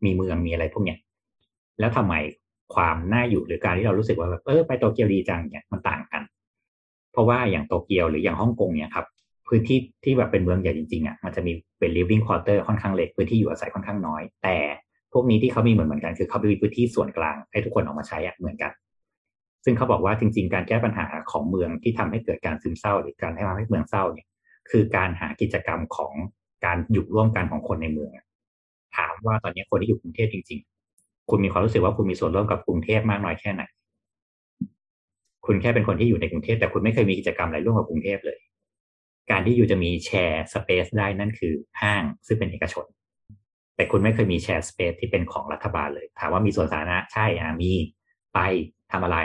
[0.05, 0.97] มีเมืองมีอะไรพวกเนี้ย
[1.79, 2.13] แล้วทำไม
[2.75, 6.23] ความน่าอยู่หรือการที่เรารู้สึกว่าแบบเออไปโตเกียวดีจังเนี่ยมันต่างกัน
[7.11, 9.05] เพราะว่าอย่างโตเกียวหรืออย่างฮ่องกงเนี่ยครับ
[9.47, 14.57] พื้นที่ที่แบบเป็นเมืองใหญ่จริงๆอะมันจะมีเป็น living quarter ค่อนข้างเล็กพื้นที่อยู่อาศัยค่อนข้างน้อย แต่
[15.13, 18.71] พวกนี้ที่เขามีเหมือนเหมือนกันคือเขามีพื้นที่ส่วนกลางให้ทุกคนออกมาใช้อะเหมือนกัน
[19.65, 24.27] ซึ่งเขาบอกว่าจริง ๆ การแก้ปัญหาของเมืองที่ทำให้เกิดการซึมเศร้า หรือการให้ทำให้เมืองเศร้าเนี่ย
[24.69, 26.13] คือการหากิจกรรมของ
[26.65, 28.11] การอยู่ร่วมกันของคนในเมือง
[28.97, 30.70] ถามว่าตอนนี้คนที่อยู่กรุงเทพจริงๆ
[31.31, 33.63] คุณมีความรู้สึกว่าคุณมีส่วนร่วมกับกรุงเทพมากน้อยแค่ไหน
[35.45, 38.39] คุณแค่เป็นคนที่อยู่ในกรุงเทพแต่คุณไม่เคยมีกิจกรรมอะไรร่วมกับกรุงเทพเลย
[39.31, 42.85] การที่อยู่จะมีแชร์สเปซได้นั่นคือห้างซึ่งเป็นเอกชน
[43.75, 47.71] แต่คุณไม่เคยมีแชร์สเปซที่เป็นของรัฐบาลเลย ถามว่ามีส่วนสาธารณะใช่อะมี
[48.33, 48.39] ไป
[48.91, 49.17] ทำอะไร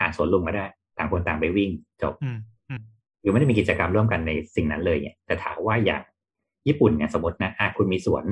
[0.00, 0.66] อ่าสวนลุมก็ได้
[0.98, 1.70] ต่างคนต่างไปวิ่ง
[2.02, 2.38] จบอืม
[2.68, 2.82] อืม
[3.20, 6.02] หรือไม่ได้มีกิจกรรมร่วมกันในสิ่งนั้นเลยเนี่ยแต่ถามว่าอย่าง
[6.68, 8.24] ญี่ปุ่นเนี่ยสมมตินะอะคุณมีสวน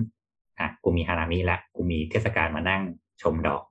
[0.63, 2.83] อะกูมีฮานามิละกูมีเทศกาลมานั่ง
[3.23, 3.63] ชมดอก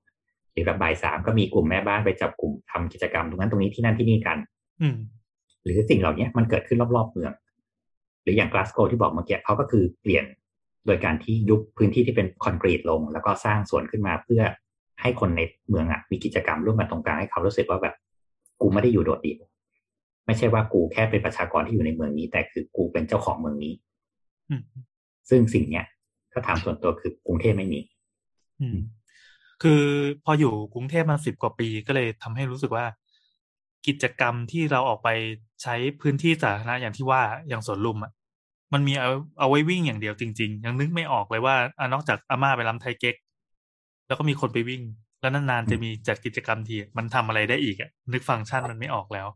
[0.52, 4.38] หรือแบบบ่ายสามก็มีกลุ่มแม่บ้านไปจับกลุ่มทำกิจกรรมตรงนั้นตรงนี้ที่นั่นที่นี่กัน
[4.82, 4.96] อืม
[5.64, 7.34] หรือสิ่งเหล่านี้มันเกิดขึ้นรอบๆเมือง
[8.24, 10.26] หรืออย่างกลาสโกที่บอกเมื่อกี้เขาก็คือเปลี่ยน
[10.86, 14.42] โดยการที่ยุบพื้นที่ที่เป็นคอนกรีตลง แล้วก็สร้างสวนขึ้นมาเพื่อ
[15.02, 17.96] ให้คนในเมืองอะมีกิจกรรมร่วมกันตรงกลางให้เขารู้สึกว่าแบบ
[18.62, 19.42] กูไม่ได้อยู่โดดเดี่ยว
[20.26, 23.74] ไม่ใช่ว่ากูแค่เป็นประชากรที่อยู่ในเมืองนี้ แต่คือกูเป็นเจ้าของเมืองนี้
[24.50, 24.62] อืม
[25.30, 25.86] ซึ่งสิ่งเนี้ย
[26.32, 27.80] ถ้าถามส่วนตัวคือกรุงเทพไม่มี
[28.62, 28.78] อืม
[29.62, 29.84] คือ
[30.26, 32.86] พออยู่กรุงเทพมาสิบกว่าปีก็เลยทำให้รู้สึกว่า
[33.88, 35.10] กิจกรรมที่เราออกไป
[35.64, 38.12] ใช้พื้นที่สาธารณะอย่างที่ว่าอย่างสวนลุมอะ
[38.74, 43.16] มันมีเอาเอาไว้วิ่งอย่างเดียวจริง ๆ ยังนึกไม่ออกเลยว่าอะนอกจากอาม่าไปรำไทยเก๊ก
[44.08, 44.82] แล้วก็มีคนไปวิ่ง
[45.22, 49.28] แล้วนานๆจะมีจัดกิจกรรมทีมันทำอะไรได้อีกอะนึกฟังก์ชันมันไม่ออกแล้ว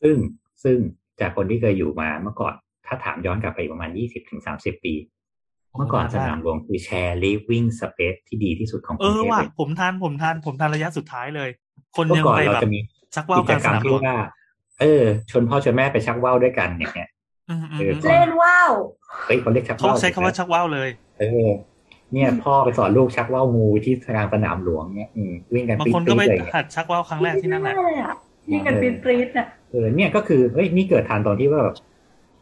[0.00, 0.16] ซึ่ง
[0.62, 0.76] ซึ่ง
[1.20, 2.54] จากคนที่เคยอยู่มาเมื่อก่อน
[2.86, 4.94] ถ้าถามย้อนกลับไปประมาณยี่สิบถึงสามสิบปี
[5.76, 11.48] เมื่อก่อนสนามหลวงคือแชร์ living space ที่ดีที่สุดของกเอรุงอเทพว่ะเลยผมทานผมทานผมทานระยะสุดท้ายเลย
[11.96, 12.78] คนเมื่ยัองก่อนไปเราแบบจะมี
[13.14, 14.18] ชักว่าวกิกจลางกรรมสนามหลที่วงว่า
[14.80, 17.10] เออ ชวนพ่อชวนแม่ไปชักว่าวด้วยกันอย่างเงี้ย
[17.50, 18.70] อืมอืมเอออืมเล่นว่าว
[19.26, 20.88] เฮ้ยเขาเรียกชักเขาว่าวใช้คำว่าชักว่าวเลย
[21.20, 21.48] เออ
[22.12, 28.14] เนี่ยพ่อไปสอนลูกชักว่าวงูที่กลางสนามหลวงเนี่ยอืมวิ่งกันบางปี๊คนก็ไปดๆเลยเนี่ยหัดชักว่าวครั้งแรกที่นั่นแหละเลยอะ
[28.52, 31.76] ยิงกันปรี๊ดปรี๊ดๆอะเออเนี่ยก็คือเฮ้ยนี่เกิดทันตอนที่ว่าแบบ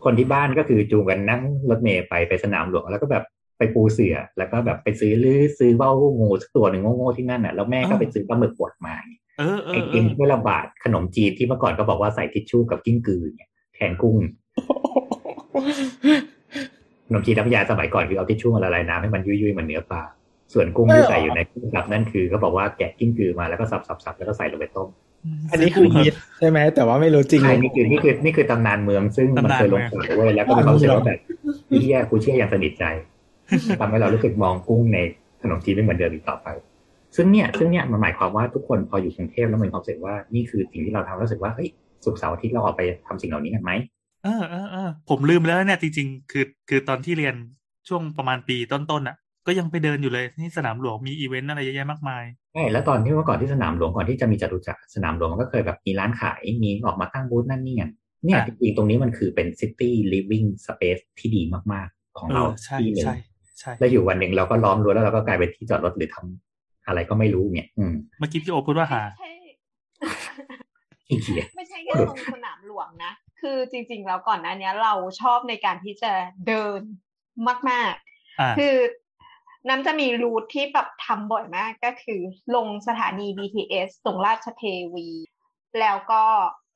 [0.04, 3.24] คนที่บ้านก็คือจูงกันนั่งรถเมล์ไปไปสนามหลวงแล้วก็แบบ
[3.58, 8.94] ไปปูเสื่อแล้วก็แบบไปซื้อหรือซื้อว่าวงูสักตัวหนึ่งโง่ๆที่นั่นน่ะแล้วแม่ก็อ่าไปซื้อปลาหมึกบดมา
[9.38, 14.16] เออเอไอ้อเอกินอไม่ระบาดขนมจีนที่เมื่อก่อนก็บอกว่าใส่ทิชชู่กับกิ้งกือเนี่ยแทนกุ้ง
[17.06, 20.02] ขนมจีนน้ำยาสมัยก่อนคือเอาทิชชู่มาละลายน้ำให้มันยุ่ยๆเหมือนเนื้อปลา
[20.52, 24.88] ส่วนกุ้งที่ใส่อยู่ในกุ้งสับนั่นคือก็บอกว่าแกะกิ้งกือมาแล้วก็สับๆๆแล้วก็ใส่ลงไปต้ม
[25.50, 31.18] อันนี้คือฮิตใช่ไหมแต่ว่าไม่รู้จริงใช่นี่คือนี่คือนี่คือตำนานเมืองซึ่งมันเคยลงข่าวเว้ยแล้วก็มีความรู้สึกว่าแบบ
[31.68, 32.84] พี่แย่กูเชื่ออย่างสนิทใจ
[33.80, 34.98] ทำให้เรารู้สึกมองกุ้งใน
[35.42, 36.48] ขนมจีนไม่เหมือนเดิมอีกต่อไป
[37.16, 41.68] ซึ่งเนี่ยซึ่งเนี่ยมันหมายความว่าทุกคนพออยู่กรุงเทพแล้วมันมีความรู้สึกว่านี่คือสิ่งที่เราทำรู้สึกว่าเฮ้ย
[42.04, 43.70] สุกร์เสาร์อาทิตย์เราออกไปทำสิ่งเหล่านี้กันไหม
[44.24, 47.34] เออเออเออผมลืมแล้วเนี่ยจริง ๆ คือคือตอนที่เรียน
[47.88, 57.90] ช่วงประมาณปีต้นๆอะ ก็ยังไปเดินอยู่เลยที่สนามหลวงมีอีเวนต์อะไรเยอะแยะมากมายใช่แล้วตอนที่เมื่อก่อนที่สนามหลวงก่อนที่จะมีจตุจักรสนามหลวงมันก็เคยแบบมีร้านขายมีออกมาตั้งบูธนั่นนี่กัน
[58.24, 63.14] เนี่ยอะจริงๆตรงนี้มันคือเป็น city living space ที่ดีมากๆ ของเอเราอใช่ที่หนึ่งใช่
[63.58, 69.30] ใช่แล้วอยู่วันหนึ่งเราก็ล้อมรั้วแล้วเราก็กลายเป็นที่จอดรถหรือทำอะไรก็ไม่รู้เนี่ยอืมเมื่อกี้พี่โอพูดว่าหาใช่
[71.08, 76.12] ขี้เกียจไม่ใช่แค่ตรงสนามหลวงนะ คือจริง ๆ แล้วก่อนหน้าเนี้ยเราชอบในการที่จะ
[76.48, 76.80] เดิน
[77.70, 77.94] มาก
[78.40, 78.74] อ่าๆคือ
[79.68, 82.20] น้ำจะมีรูทที่แบบทำบ่อยมากก็คือ
[82.54, 84.62] ลงสถานี BTS ตรงราชเท
[84.94, 85.08] วี
[85.80, 86.22] แล้วก็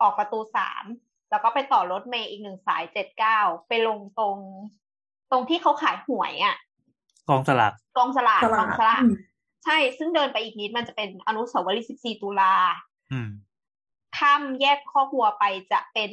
[0.00, 0.84] ออกประตูสาม
[1.30, 4.38] แล้วก็ไปต่อรถเมย์อีกหนึ่งสายเจ็ดเก้าไปลงตรง
[5.30, 6.56] ตรงที่เขาขายหวยอะ
[7.28, 9.02] กองสลากกองสลากสกลาองสลาก
[9.64, 12.54] ใช่ ซึ่งเดินไปอีกนิดมันจะเป็นอนุสาวรีย์14ตุลา
[13.12, 13.30] อืม
[14.16, 16.12] ข้ามแยกข้อหัวไปจะเป็น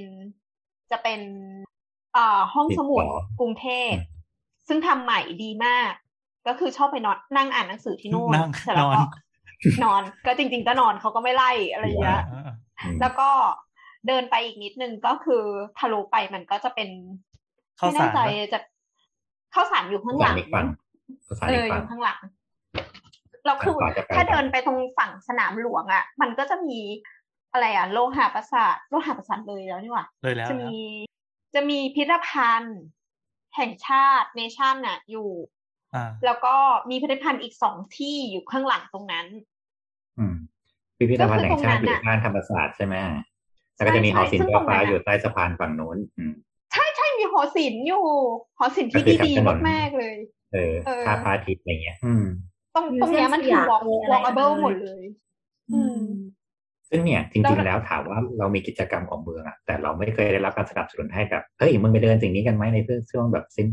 [0.92, 1.22] จะเป็น
[2.14, 3.94] เอ่อห้องสมุดติดต่อกรุงเทพ
[4.68, 5.92] ซึ่งทำใหม่ดีมาก
[6.48, 13.30] ก็คือชอบไปนอนนั่งอ่านหนังสือที่นู่นนั่งเสร็จแล้วนอก็นนอน ก็จริงๆก็นอนเขาก็ไม่ไล่อะไรอย่างเงี้ยอ่าอ่าอืมแล้วก็
[14.08, 15.44] เดินไปอีกนิดนึงก็คือ
[15.80, 16.90] ทะลุไปมันก็จะเป็น
[17.78, 18.60] เข้าไม่สาแน่รใจปะจะ
[19.54, 20.66] ข้าวสารอยู่ข้างหสาลัรงอีกฝั่ง
[21.40, 22.20] สารเออีอกอฝั่งยู่ข้างหลัง
[23.46, 26.80] เราคือฝั่งขวาจะไปถ้าเดินไปตรงฝั่งสนามหลวงอะ มันก็จะมี
[27.54, 30.78] อะไรอะ โลหะประสาทโลหะประสาทเลยแล้วนี่หว่าเลยแล้วจะนะมี
[31.54, 32.80] จะมีพิพิธภัณฑ์
[33.56, 35.55] แห่งชาติเนชั่นน่ะ อยู่อ่า
[36.26, 36.56] แล้วก็
[36.90, 39.26] มีพิพิธภัณฑ์อีกสองที่อยู่ข้างหลังตรงนั้น
[40.20, 40.36] อืม
[40.98, 42.96] พิพิธภัณฑ์แห่งชาติอยู่ข้างธรรมศาสตร์ใช่ไหม
[43.76, 46.34] แล้วก็จะมีหอศิลป์ใช่เจ้าฟ้าซึ่งตรงนั้นอะอยู่ใต้สะพานฝั่งนู้นอืม
[46.74, 48.06] ใช่ใช่มีหอศิลป์อยู่
[48.58, 50.16] หอศิลป์ที่ก็คือดีทางถนนๆมากๆเลย
[50.54, 52.24] เออเออท่าพระอาทิตย์อะไรเงี้ยอืม
[52.76, 55.04] ตรงอยู่ตรงเนี้ยมันคือเส้นสยาม walk เลยอะไร walkable เลยหมดเลย
[55.72, 56.04] อืม
[56.90, 62.78] ซึ่งเนี่ยจริงๆแล้วถามว่าเรามีกิจกรรมของเมืองอะแต่เราไม่เคยได้รับการสนับสนุนให้แบบเฮ้ยมึงไปเดินสิ่งนี้กันไหมใน
[63.12, 63.68] ช่วงแบบสิ้น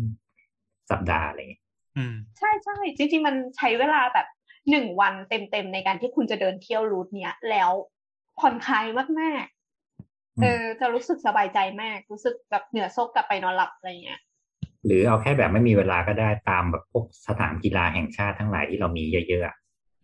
[0.91, 1.62] สัปดาห์อะไรเงี้ยอืม
[2.39, 4.27] ใช่ใช่จริง ๆ มันใช้เวลาแบบ
[4.71, 7.71] หนึ่งวันเต็มๆในการที่คุณจะเดินเที่ยวรูทเนี้ยแล้ว
[8.41, 8.85] ผ่อนคลาย
[9.21, 14.21] มากๆเออจะรู้สึกสบายใจมาก รู้สึกแบบเหนือซกกลับไปนอนหลับอะไรเงี้ย
[14.85, 19.55] หรือเอาแค่แบบไม่มีเวลาก็ได้ตามแบบพวกสนามกีฬาแห่งชาติทั้งหลายที่เรามีเยอะๆอะ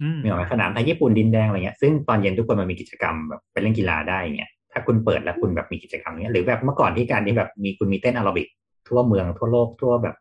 [0.02, 8.48] อืมมีออกไหมสนามไทยญี่ปุ่นดินแดงอะไรเงี้ยซึ่งตอนเย็นทุกคนมันมีกิจกรรมแบบไปเล่นกีฬาได้เงี้ยถ้าคุณเปิดแล้วคุณแบบมีกิจกรรมเนี้ยหรือแบบเมื่อก่อนที่การที่แบบมีคุณมีเต้นแอโรบิก
[8.88, 10.16] ทั่วเมืองทั่วโลกทั่วแบบ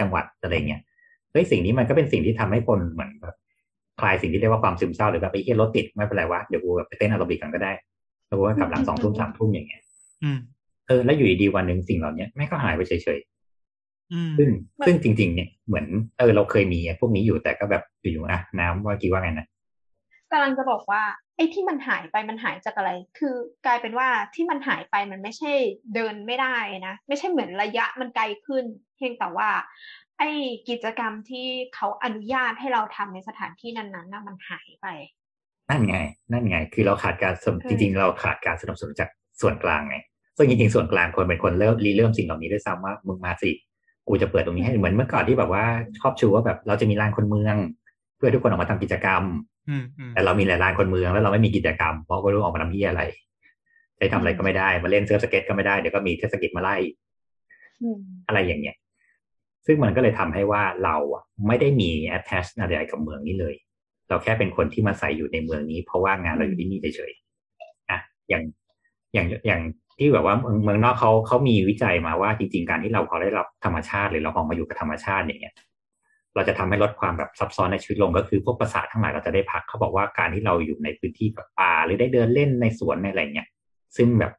[0.00, 0.80] จังหวัดอะไรเงี้ย
[1.32, 3.36] เฮ้ยสิ่งนี้มันก็เป็นสิ่งที่ทำให้คนเหมือนแบบ
[4.00, 7.72] คลายสิ่งที่เรียกว่าความซึมเศร้าหรือแบบไอ้เหี้ยรถติดไม่เป็นไรวะเดี๋ยวกูแบบไปเต้นแอโรบิกกันก็ได้
[8.26, 9.82] แล้วกูก็กลับหลังสองทุ่มสามทุ่มอย่างเงี้ย
[10.24, 10.38] อืม
[10.88, 13.18] เออแล้วอยู่ดีๆวันหนึ่งสิ่งเหล่านี้แม่งก็หายไปเฉย
[14.12, 14.48] อืมๆซึ่ง
[14.86, 15.86] ซึ่งจริง ๆ เนี่ยเหมือน
[16.18, 19.46] เออเราเคยมีพวกนี้อยู่แต่ก็แบบอยู่ๆอะน้ำว่ากี่ว่าไงนะ
[20.32, 21.02] กำลังจะบอกว่า
[21.36, 23.34] ไอ้ที่มันหายไปมันหายจากอะไร คือ
[23.66, 25.52] กลายเป็นว่าที่มันหายไปมันไม่ใช่
[25.94, 26.56] เดินไม่ได้
[26.86, 28.64] นะ ไม่ใช่เหมือนระยะมันไกลขึ้น
[28.96, 29.48] เพียงแต่ว่า
[30.20, 30.30] ไอ้
[30.68, 34.86] กิจกรรมที่เขาอนุญาตให้เราทำในสถานที่นั้นๆนะมันหายไป
[35.70, 35.96] นั่นไง
[36.32, 39.08] นั่นไง คือเราขาดการสนับเออจริง ๆ เราขาดการสนับสนุนจาก
[39.40, 39.96] ส่วนกลางไง
[40.36, 43.50] ซึ่งจริงๆส่วนกลางควรเป็นคนเริ่มริเริ่มสิ่งเหล่านี้ด้วยซ้ำว่ามึงมาสิ
[44.08, 45.64] กูจะเปิดตรงนี้ให้เหมือนเมื่อก่อนที่แบบว่า
[45.98, 47.56] ชอบชูว่าแบบเราจะมีลานคนเมือง
[48.16, 49.22] เพื่อทุกคนออกมาทำกิจกรรม
[49.68, 53.02] อืมอืมแต่เรามีหลายลานคนเมืองแล้วเราไม่มีกิจกรรมเพราะไม่รู้ออกมาทำที่อะไร
[53.98, 56.76] จะทำอะไรก็ไม่ได้มาเล่นเซิร์ฟสเก็ตก็ไม่ได้เดี๋ยวก็มีเทศกิจมาไล่
[57.82, 57.98] อืม
[58.28, 58.76] อะไรอย่างเงี้ย
[59.66, 63.54] ซึ่งมันก็เลยทำให้ว่าเราอะไม่ได้มี attach อะไรกับเมืองนี้เลย
[64.08, 67.98] เราแค่เป็นคนที่มาใส่อยู่ในเมืองนี้ เพราะว่างานเราอยู่ที่นี่เฉยๆอะ
[68.28, 68.42] อย่าง
[69.14, 69.60] อย่างอย่าง
[69.98, 75.54] ที่แบบว่าเมืองเมืองนอกเขาเขามีวิจัยมาว่าจริง ๆ การที่เราพอได้รับธรรมชาติหรือเราออกมาอยู่กับธรรมชาติอย่างเงี้ย
[76.34, 83.48] เราจะทำให้ลดความแบบซับซ้อนในชีวิตลงก็คือพวกประสาททั้งหลายเราจะได้พักเขาบอกว่าการที่เราอยู่ในพื้นที่แบบป่าหรือได้เดินเล่นในสวนในอะไรเงี้ย
[83.96, 84.32] ซึ่งแบบ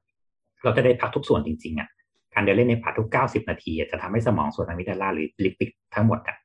[0.64, 1.90] เราจะได้พักทุกส่วนจริงๆอะ
[2.34, 6.36] การเดินเล่นในป่าทุก 90 นาทีจะทำให้สมองส่วนอะมิกดาลาหรือลิปิดทั้งหมดอะ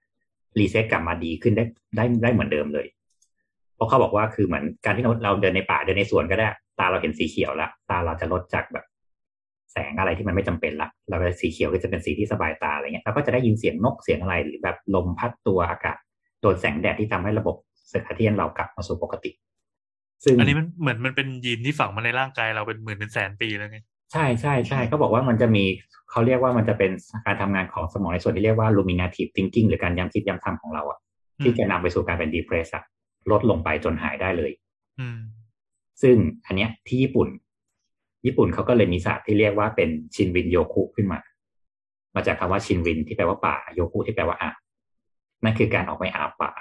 [0.59, 1.65] รีเซ็ตกลับมาดีขึ้นได้
[1.97, 2.87] ได้ได้เหมือนเดิมเลย
[3.77, 8.85] เพราะเขาบอกว่าคือเหมือนการที่เราเราเดินในป่าเดินในสวนก็ได้ ตาเราเห็นสีเขียวละตาเราจะลดจากแบบ
[9.73, 15.97] แสงอะไรที่มันไม่จำเป็นละเราจะสีเขียวก็จะเป็นสีที่สบายตาอะไรเงี้ยเราก็จะได้ยินเสียงนกเสียงอะไรหรือแบบลมพัดตัวอากาศ
[16.41, 17.57] โดนแสงแดดที่ทำให้ระบบ
[17.89, 19.31] circadian เรากลับมาสู่ปกติ
[20.25, 23.79] ซึ่งอันนี้มันเหมือนมันเป็นยีนที่ฝังมาในร่างกายเราเป็นหมื่นเป็นแสนปีแล้วไง
[24.13, 25.65] ใช่ใช่ใช่เขาบอกว่ามันจะมี
[26.11, 26.91] เขาเรียกว่ามันจะเป็น
[27.27, 30.99] การทำงานของสมองในส่วนที่เรียกว่า ruminative thinking หรือการย้ำคิดย้ำทำของเราอะ
[31.39, 32.85] อืมที่จะนำไปสู่การเป็น depress อะ
[33.31, 34.53] ลดลงไปจนหายได้เลย
[35.01, 35.19] อืม
[36.03, 37.29] ซึ่งอันเนี้ยที่ญี่ปุ่น
[38.27, 41.21] ญี่ปุ่นเขาก็เลยมีศาสตร์ที่เรียกว่าเป็นชินวินโยคุขึ้นมา
[42.15, 44.57] มาจากคำว่าชินวินที่แปลว่าป่าโยคุที่แปลว่าอาบ
[45.45, 46.53] นั่นคือการออกไปอาบป่า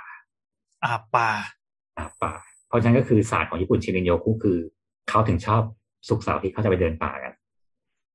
[0.84, 1.30] อาป่า
[1.98, 2.34] อาบป่า
[2.68, 4.58] เพราะฉะนั้นก็คือศาสตร์ของญี่ปุ่นชินวินโยคุคือ
[5.10, 5.62] เขาถึงชอบ
[6.08, 7.34] ศุกร์เสาร์ที่เขาจะไปเดินป่ากัน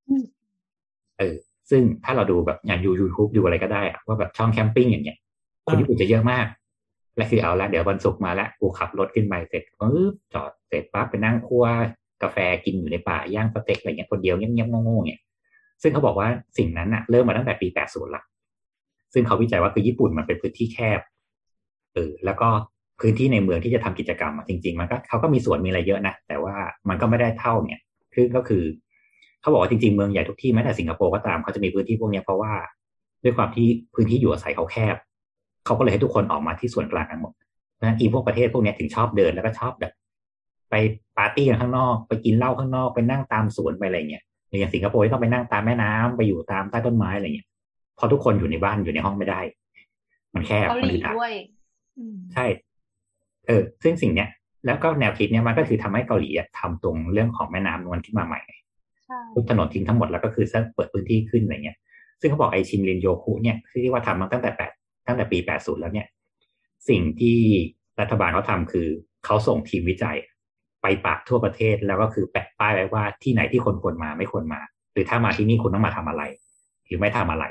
[0.09, 0.25] อืม
[1.19, 1.37] เออ
[1.71, 5.19] ซึ่งถ้าเราดูแบบอย่างยูยูทูบดูอะไรก็ได้อะว่าแบบช่อง camping อย่างเงี้ย
[5.67, 6.47] คนญี่ปุ่นจะเยอะมาก
[7.17, 11.65] และคือเอาละเดี๋ยววันศุกร์มาแล้วกูขับรถขึ้นไปเสร็จปึ๊บจอดเสร็จปั๊บไปนั่งคั่ว
[12.23, 15.21] กาแฟกินอยู่ในป่าย่างสเต็กอะไรเงี้ยคนเดียวเงียบๆโง่ๆเนี่ย
[15.83, 16.29] ซึ่งเขาบอกว่า
[16.59, 18.23] สิ่งนั้นน่ะเริ่มมาตั้งแต่ปี 80 ละ
[19.13, 21.01] ซึ่งเขาวิจัยว่าคือญี่ปุ่นมันเป็นพื้นที่แคบ
[21.95, 22.49] เออ แล้วก็
[23.01, 26.30] พื้นที่ในเมืองที่จะทำกิจกรรมอะจริง ๆ มันก็เขาก็มีสวนมีอะไรเยอะนะแต่ว่า
[26.91, 27.83] มันก็ไม่ได้เท่าเนี่ย
[28.15, 28.63] คือก็คือ
[29.41, 32.53] เขาบอกว่าจริงๆ เมืองใหญ่ทุกที่แม้แต่สิงคโปร์ก็ตามเขาจะมีพื้นที่พวกเนี้ยเพราะว่า
[33.25, 34.97] ด้วยความที่พื้นที่อยู่อาศัยเขาแคบ
[35.65, 37.33] เขาก็เลยให้ทุกคนออกมาที่ส่วนกลางกันหมด
[37.75, 39.93] เพราะฉะนั้นอีพวกประเทศพวกเนี้ยถึงชอบเดินแล้วก็ชอบแบบ
[40.71, 40.75] ไป
[41.19, 47.49] ปาร์ตี้กันข้างนอกไปกินเหล้าข้างนอกไปนั่งตามสวนไปอะไรเงี้ยหรืออย่างสิงคโปร์ที่ต้องไปนั่งตามแม่น้ำไปอยู่ตามใต้ต้นไม้อะไรเงี้ย
[47.97, 49.41] เพอทุกคนอยู่ในบ้านอยู่ในห้องไม่ได้
[50.35, 51.35] มันแคบเกาหมันลีอึดอัดด้วย
[51.99, 52.45] อืมใช่
[53.47, 54.29] เออ ซึ่งสิ่งเนี้ย
[54.67, 58.41] แล้วก็แนวคิดเนี้ยมันก็คือทำให้เกาหลีอะทำตรงเรื่องของแม่น้ำนวลขึ้นมาใหม่
[59.07, 61.79] ใช่ทุกถนนทิ้งทั้งหมดแล้วก็คือเปิดพื้นที่ขึ้นอะไรเงี้ย
[62.21, 64.73] ซึ่งเขาบอกไอชินรินโยคุเนี่ยที่ว่าทำมาตั้งแต่แปด
[65.07, 66.07] ตั้งแต่ปี80แล้วเนี่ย
[66.89, 67.41] สิ่งที่
[68.01, 68.89] รัฐบาลเขาทำคือ
[69.25, 70.17] เขาส่งทีมวิจัย
[70.83, 74.61] ไปปากทั่วประเทศแล้วก็คือแปะป้ายไว้ว่าที่ไหนที่คนควรมาไม่ควรมา
[74.93, 76.23] หรือถ้ามาที่นี่คุณต้องมาทำอะไร
[76.87, 77.45] หรือไม่ทำอะไร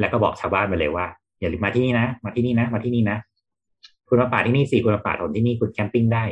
[0.00, 1.06] แล้วก็บอกชาวบ้านไปเลยว่า
[1.40, 3.18] อย่าลืมมาที่นี่นะ มาที่นี่นะ มาที่นี่นะ
[4.10, 6.24] คุณมาป่าที่นี่สี่คุณมาป่าถนที่นี่คุณแคมปิ้งได้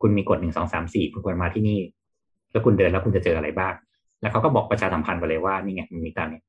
[0.00, 1.78] คุณมีกฎหนึ่งสองสามสี่คุณควรมาที่นี่
[2.50, 3.74] แล้วคุณเดินแล้วคุณจะเจออะไรบ้าง
[4.20, 6.40] แล้วเขาก็บอกประชาสัมพันธ์ไปเลยว่านี่ไงมันมีตามนี้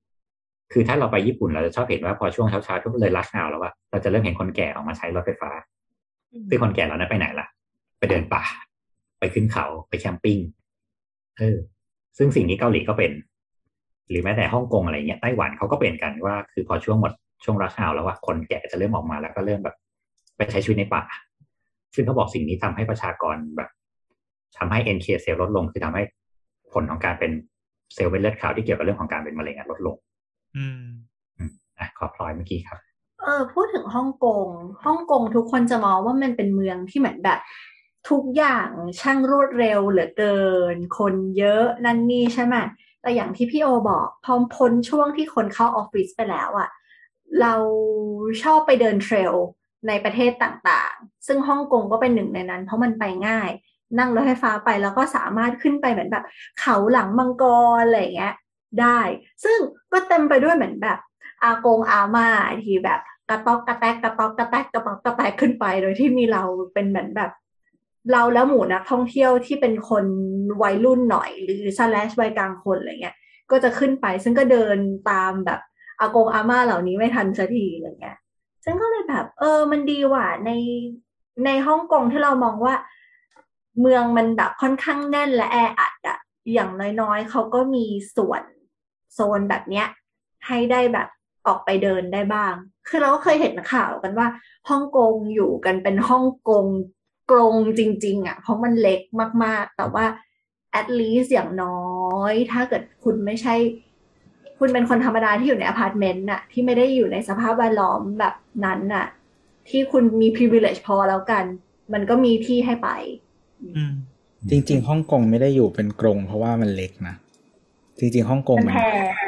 [0.74, 5.52] คือถ้าเราไปญี่ปุ่นเราจะชอบเห็นว่าพอช่วงเช้าๆทุกเลยรัชเอาแล้วว่าเราจะเริ่มเห็นคนแก่ออกมาใช้รถไฟฟ้า
[6.50, 7.48] ซึ่งคนแก่เหล่านั้นไปไหนล่ะ
[8.00, 8.44] ไปเดินป่า
[9.20, 10.38] ไปขึ้นเขาไปแคมปิ้ง
[11.38, 11.58] เออ
[12.18, 13.12] ซึ่งสิ่งนี้เกาหลีก็เป็น
[14.10, 17.12] หรือแม้แต่ฮ่องกงอะไรเงี้ยไต้หวันเขาก็เป็นกันว่า คือพอช่วงหมด
[17.44, 19.76] ช่วงรัชเอาแล้วว่าคนแก่จะเริ่มออกมาแล้วก็เริ่มแบบ
[20.40, 21.04] ไปใช้ชีวิตในป่า
[21.96, 23.70] ซึ่งเขาบอกสิ่งนี้ทำให้ประชากรแบบ
[24.58, 26.04] ทำให้ NK เซลล์ลดลง คือทำให้
[26.74, 27.32] ผลของการเป็น
[27.94, 29.98] เซลล์เป็นเลือดขาวที่เกี่ยวกับเรื่องของการเป็นมะเร็งอะลดลง
[30.58, 30.86] อืม
[31.80, 32.80] อะขอพลอยเมื่อกี้ครับ
[33.22, 34.48] เออ พูดถึงฮ่องกง
[34.86, 37.40] ฮ่องกงทุกคนจะมองว่ามันเป็นเมืองที่เหมือนแบบ
[38.10, 38.70] ทุกอย่าง
[39.00, 40.40] ช่างรวดเร็วเหลือเกิ
[40.76, 42.56] น คนเยอะนั่นนี่ใช่ไหม
[43.02, 46.70] แต่อย่างที่พี่โอบอกพอพ้นช่วงที่คนเข้าออฟฟิศไปแล้วอะ
[47.42, 47.54] เรา
[48.44, 49.34] ชอบไปเดินเทรล
[49.88, 53.50] ในประเทศต่างๆ ซึ่งฮ่องกงก็เป็นหนึ่งในนั้น เพราะมันไปง่าย
[54.00, 56.24] นั่งรถไฟฟ้าไปแล้วก็สามารถขึ้นไปเหมือนแบบ
[56.60, 57.44] เขาหลังมังก
[57.78, 58.34] รอะไรเงี้ย
[58.82, 59.00] ได้
[59.44, 59.58] ซึ่ง
[59.92, 61.00] ก็เต็มไปด้วยเหมือนแบบ
[61.44, 62.28] อากงอาม่า
[62.64, 63.00] ที่แบบ
[63.30, 67.32] กระต๊อกกระแตกกระต๊อกกระแตกกระต๊อกกระแตกขึ้นไป โดยที่มีเราเป็นเหมือนแบบ
[68.12, 70.06] เราแล้วหมู่นักท่องเที่ยวที่เป็นคน
[70.62, 73.16] วัยรุ่นหน่อย หรือสแลชวัยกลางคนอะไรเงี้ย
[73.52, 74.78] ก็จะขึ้นไป ซึ่งก็เดิน
[75.10, 75.60] ตามแบบ
[76.00, 78.18] อากงอาม่าเหล่านี้ไม่ทันสักทีอะไรเงี้ย
[78.64, 80.52] ซึ่งก็เลยแบบ เออ มันดีว่ะใน
[81.46, 82.76] ในฮ่องกงที่เรามองว่า
[83.80, 86.20] เมืองมันแบบค่อนข้างแน่นและแออัดอะ
[86.54, 87.86] อย่างน้อยๆเขาก็มี
[88.16, 88.44] ส่วน
[89.14, 89.88] โซนแบบเนี้ย
[90.48, 91.08] ให้ได้แบบ
[91.48, 92.54] ออกไปเดินได้บ้าง
[92.88, 94.28] คือเราก็เคยเห็นข่าวกันว่า
[94.70, 96.66] ฮ่องกงอยู่กันเป็นฮ่องกง
[97.32, 99.02] กรงจริง ๆอะ เพราะมันเล็ก
[99.44, 100.06] มากๆ แต่ว่า
[100.80, 101.84] at least อย่างน้อ
[102.32, 103.56] ย ถ้าเกิดคุณไม่ใช่
[104.60, 108.36] คุณเป็นคนธรรมดาที่อยู่ในอพาร์ตเมนต์น่ะที่ไม่ได้อยู่ในสภาพแวดล้อมแบบ
[108.66, 109.08] นั้นน่ะ
[109.70, 111.44] ที่คุณมี privilege พอแล้วกัน
[111.94, 112.90] มันก็มีที่ให้ไป
[113.76, 113.94] อืม
[114.50, 117.16] จริง ๆฮ่องกงไม่ได้อยู่เป็นกรงเพราะว่ามันเล็กนะ
[118.00, 118.80] จริง ๆฮ่องกงมันมันแพ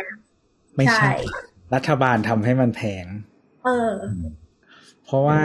[0.01, 0.03] ง
[0.77, 1.13] ไม่ใช่ใช่
[1.73, 3.05] รัฐบาลทำให้มันแพง
[3.65, 3.93] เออ
[5.05, 5.41] เพราะว่า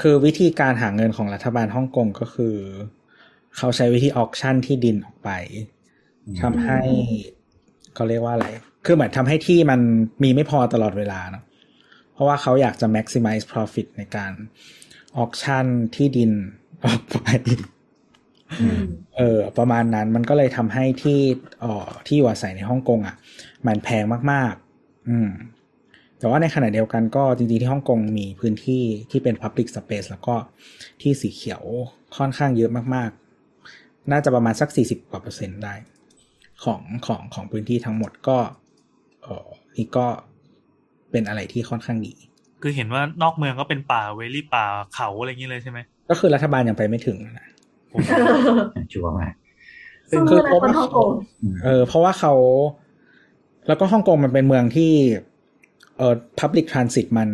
[0.00, 2.56] คือวิธีการหาเงินของรัฐบาลฮ่องกงก็คือ
[3.56, 5.30] เขาใช้วิธีออกชั่นที่ดินออกไป
[6.42, 6.80] ทำให้
[7.94, 8.48] เขาเรียกว่าอะไร
[8.84, 9.80] คือเหมือนทำให้ที่มัน
[10.22, 11.44] มีไม่พอตลอดเวลาเนาะ
[12.12, 14.32] เพราะว่าเขาอยากจะ maximize profit ในการ
[15.18, 16.30] ออกชั่นที่ดิน
[16.84, 17.28] ออกไป
[18.60, 18.82] อืม
[19.16, 21.20] เออ ประมาณนั้นมันก็เลยทำให้ที่
[21.60, 23.16] เอ่อที่อยู่อาศัยในฮ่องกงอะ
[23.66, 25.30] มันแพงมาก ๆ อืม
[26.18, 30.34] แต่ว่าในขณะเดียวกันก็จริงๆที่ฮ่องกงมีพื้นที่ที่เป็น Public Space แล้วก็
[31.02, 31.62] ที่สีเขียว
[32.16, 35.74] ค่อนข้างเยอะมากๆ น่าจะประมาณสักสี่สิบกว่าเปอร์เซ็นต์ได้
[36.64, 38.61] ของของของพื้นที่ทั้งหมดก็เออ
[39.76, 40.06] นี่ก็
[41.10, 42.12] เป็นอะไรที่ค่อนข้างดี
[42.62, 44.64] คือเห็นว่านอกเมืองก็เป็นป่าเวลี่ป่า
[44.94, 45.78] เขาอะไรอย่างนี้เลยใช่ไหม
[46.10, 47.48] ก็คือรัฐบาลยังไปไม่ถึงนะ
[48.92, 49.32] ชัวร์มาก
[50.10, 51.10] ซึ่งคือเมื่อคนฮ่องกง
[51.64, 52.34] เออเพราะว่าเขา
[53.66, 54.92] แล้วก็ฮ่องกงมันเป็นเมืองที่
[55.96, 57.28] เออ public transit มัน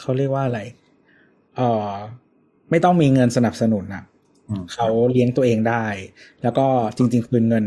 [0.00, 0.60] เขาเรียกว่าอะไร
[1.56, 1.90] เออ
[2.70, 4.04] ไม่ต้องมีเงินสนับสนุนอะ
[4.48, 5.84] อืมเขาเลี้ยงตัวเองได้
[6.42, 6.66] แล้วก็
[6.96, 7.64] จริง ๆ คืนเงิน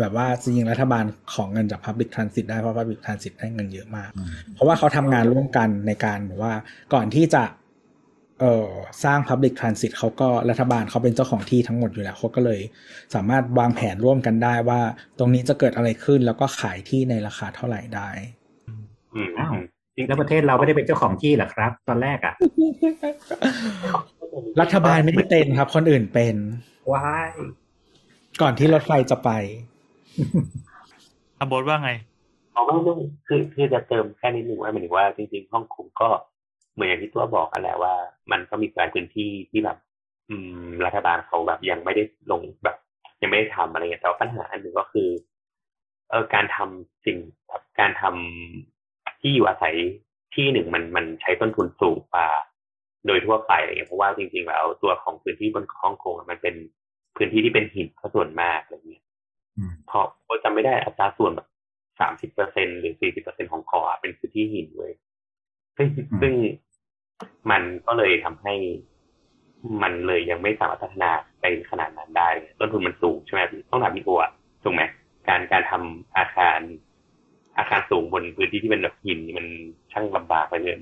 [0.00, 6.54] แบบว่าจริงๆรัฐบาลของเงินจาก public transit ได้เพราะ public transit ได้เงินเยอะมากอืมเพราะว่าเขาทำงานร่วมกันในการแบบว่า
[6.94, 7.42] ก่อนที่จะ
[8.40, 8.70] เอ่อ
[9.04, 12.60] สร้าง Public Transit เขาก็รัฐบาลเขาเป็นเจ้าของที่ทั้งหมดอยู่แล้วเขาก็เลย
[13.14, 14.80] สามารถวางแผนร่วมกันได้ว่า
[15.18, 18.10] ตรงนี้จะเกิดอะไรขึ้นแล้วก็ขายที่ในราคาเท่าไหร่ได้
[19.14, 19.52] อืมอ้าว
[19.96, 22.34] จริงแล้วประเทศเราไม่ได้เป็นเจ้าของที่เหรอครับ ตอนแรกอะ
[24.60, 26.36] รัฐบาลไม่ได้เป็นครับ คนอื่นเป็น
[26.92, 27.30] ว้าย
[28.40, 29.30] ก่อนที่รถไฟจะไป
[31.38, 31.90] อาบทว่าไง
[32.52, 32.94] เอาไม่ไม่
[33.26, 36.08] คือคือจะเติมแค่นิดหนึ่งว่าหมายถึงว่าจริงๆฮ่องกงก็
[36.74, 37.94] เหมือนอย่างที่ตัวบอกกันแหละว่า
[38.30, 39.78] มันก็มีการพื้นที่ที่แบบ
[40.28, 40.34] อื
[40.66, 42.76] ม รัฐบาลเขาแบบยังไม่ได้ลงแบบ
[43.22, 45.08] ยังไม่ได้ทำอะไรเงี้ยแต่ปัญหาอันหนึ่งก็คือ
[46.10, 49.74] เออการทำสิ่งแบบการทำที่อยู่อาศัย
[50.34, 52.28] ที่หนึ่งมันมันใช้ต้นทุนสูงกว่า
[53.06, 56.54] โดยทั่วไปอะไรเงี้ยเพราะว่าจริงๆแล้วตัวของพื้นที่บนฮ่องกงมันเป็น
[57.16, 59.01] พื้นที่ที่เป็นหินส่วนมากอะไรเงี้ย
[59.58, 61.48] อืมเพราะเพราะจำไม่ได้อัตราส่วนแบบ
[62.00, 64.92] สามสิบเปอร์เซ็นหรือสี่สิบเปอร์เซ็นของเกาะอะเป็นพื้นที่หินเว้ย
[65.76, 65.88] ซึ่ง
[66.20, 66.32] ซึ่ง
[67.50, 68.54] มันก็เลยทำให้
[69.82, 72.28] มันเลยยังไม่สามารถพัฒนาไปขนาดนั้นได้
[72.58, 74.22] ต้นทุนมันสูงใช่ไหมพี่ต้องถามพี่อัว
[74.62, 74.82] ถูกไหม
[75.28, 76.58] การการทำอาคาร
[77.58, 79.46] อาคารสูงบนพื้นที่ที่เป็นแบบหินนี่มัน
[79.92, 80.74] ช่างลำบากไปเลย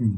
[0.00, 0.16] อืม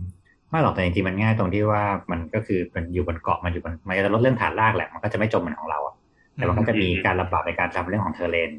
[0.51, 5.95] ไม่หรอกแต่จริงๆมันง่ายตรงที่ว่ามันก็คือมันอยู่บนเกาะมันอยู่บนมันจะลดเรื่องฐานรากแหละมันก็จะไม่จมเหมือนของเราอะ
[6.37, 8.51] แต่มันก็จะมีการลำบากในการทำเรื่องของเทอร์เลน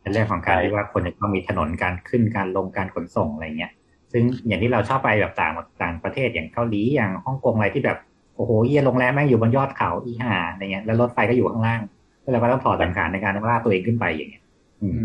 [0.00, 3.72] ในเรื่องของการที่ว่าคนจะต้องมีถนนการขึ้นการลงการขนส่งอะไรเงี้ย
[4.12, 5.52] ซึ่งอย่างที่เราชอบไปแบบต่าง
[5.82, 7.98] ต่างประเทศอย่างเกาหลีอย่างฮ่องกงอะไรที่แบบ
[8.36, 11.80] โอ้โหเยี่ยโรงแรมแม่งอยู่บนยอดเขาอีห่าอะไรเงี้ยแล้วรถไฟก็อยู่ข้างล่าง
[12.20, 14.44] แล้วเราก็ต้องถอดสังขารในการล่าตัวเองขึ้นไปอย่างเงี้ย
[14.82, 15.00] อืม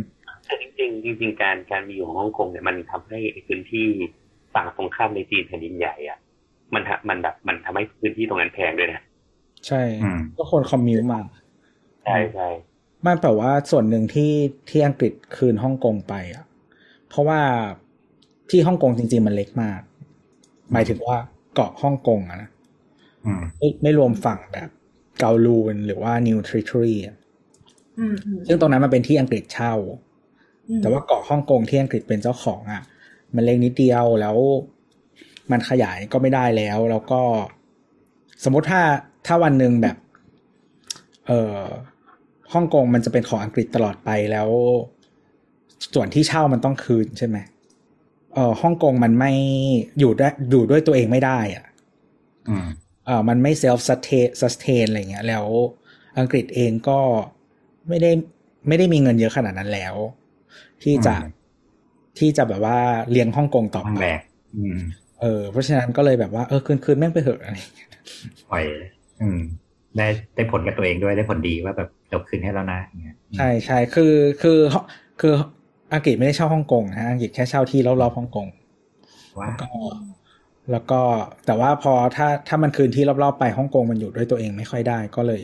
[0.45, 3.85] แต่จริงๆจริงๆการการมีอยู่ของฮ่องกงเนี่ยมันทำให้พื้นที่
[4.53, 6.17] ฝั่งตรงข้ามในจีนแผ่นดินใหญ่อะ
[6.73, 9.01] มันทำมันแบบมันทำให้พื้นที่ตรงนั้นแพงด้วยนะ
[9.67, 11.19] ใช่อืมก็คนคอมมิวมา
[12.07, 12.47] ใช่ใช่
[13.05, 14.33] มันแปลว่าส่วนหนึ่งที่
[14.69, 16.45] ที่อังกฤษคืนฮ่องกงไปอะ
[17.09, 17.41] เพราะว่า
[18.49, 19.81] ที่ฮ่องกงจริง ๆ มันเล็กมาก
[20.71, 21.17] หมายถึงว่า
[21.53, 22.49] เกาะฮ่องกงอะนะ
[23.25, 24.69] อืมไม่ไม่รวมฝั่งแบบ
[25.19, 27.15] เกาลูนหรือว่านิวทริทรีอะ
[27.99, 29.73] อืมอืมซึ่งตรงนั้นมันเป็นที่อังกฤษเช่า
[30.69, 32.81] อืมแต่ว่าเกาะฮ่องกงที่อังกฤษเป็นเจ้าของอะ
[33.35, 34.37] มันเล็กนิดเดียวแล้ว
[35.51, 37.21] มันขยายก็ไม่ได้แล้ว แล้วก็
[38.43, 38.81] สมมติถ้า
[39.25, 39.95] ถ้าวันหนึ่งแบบ
[41.27, 41.65] เอ่อ
[42.53, 44.49] ฮ่องกงมันจะเป็นของอังกฤษตลอดไปแล้ว
[45.93, 47.37] ส่วนที่เช่ามันต้องคืนใช่ไหม
[48.33, 49.31] เออฮ่องกงมันไม่
[49.99, 51.65] อยู่ได้อยู่ด้วยตัวเองไม่ได้อะ
[52.49, 52.67] อืม
[53.05, 55.45] เออมันไม่ self sustain sustain อะไรเงี้ย แล้ว
[56.19, 56.99] อังกฤษเองก็
[57.87, 58.11] ไม่ได้
[58.67, 59.95] ไม่ได้มีเงินเยอะขนาดนั้นแล้ว
[60.83, 61.35] ที่จะอืม
[62.19, 62.79] ที่จะแบบว่า
[63.11, 64.21] เลี้ยงฮ่องกงต่อต้องไปแบก
[64.57, 64.77] อืม
[65.21, 67.89] เออเพราะฉะนั้นก็เลยแบบว่าเออคืนคืนแม่งไปเหอะอะไรเงี้ย
[68.51, 68.63] ปล่อย
[69.21, 69.39] อืม
[69.97, 74.59] ได้ได้ผลกับตัวเองด้วยได้ผลดีว่าแบบจบคืนให้แล้วนะอย่างเงี้ยใช่ใช่คือคือ
[75.21, 75.33] คือ
[75.93, 78.47] อังกฤษไม่ได้เช่าฮ่องกงนะอังกฤษแค่เช่าที่รอบๆฮ่องกง
[79.39, 79.71] ว่าแล้วก็
[80.71, 81.01] แล้วก็
[81.45, 85.41] แต่ว่าพอถ้าถ้ามันคืนที่รอบๆไปฮ่องกงมันอยู่ด้วยตัวเองไม่ค่อยได้ก็เลย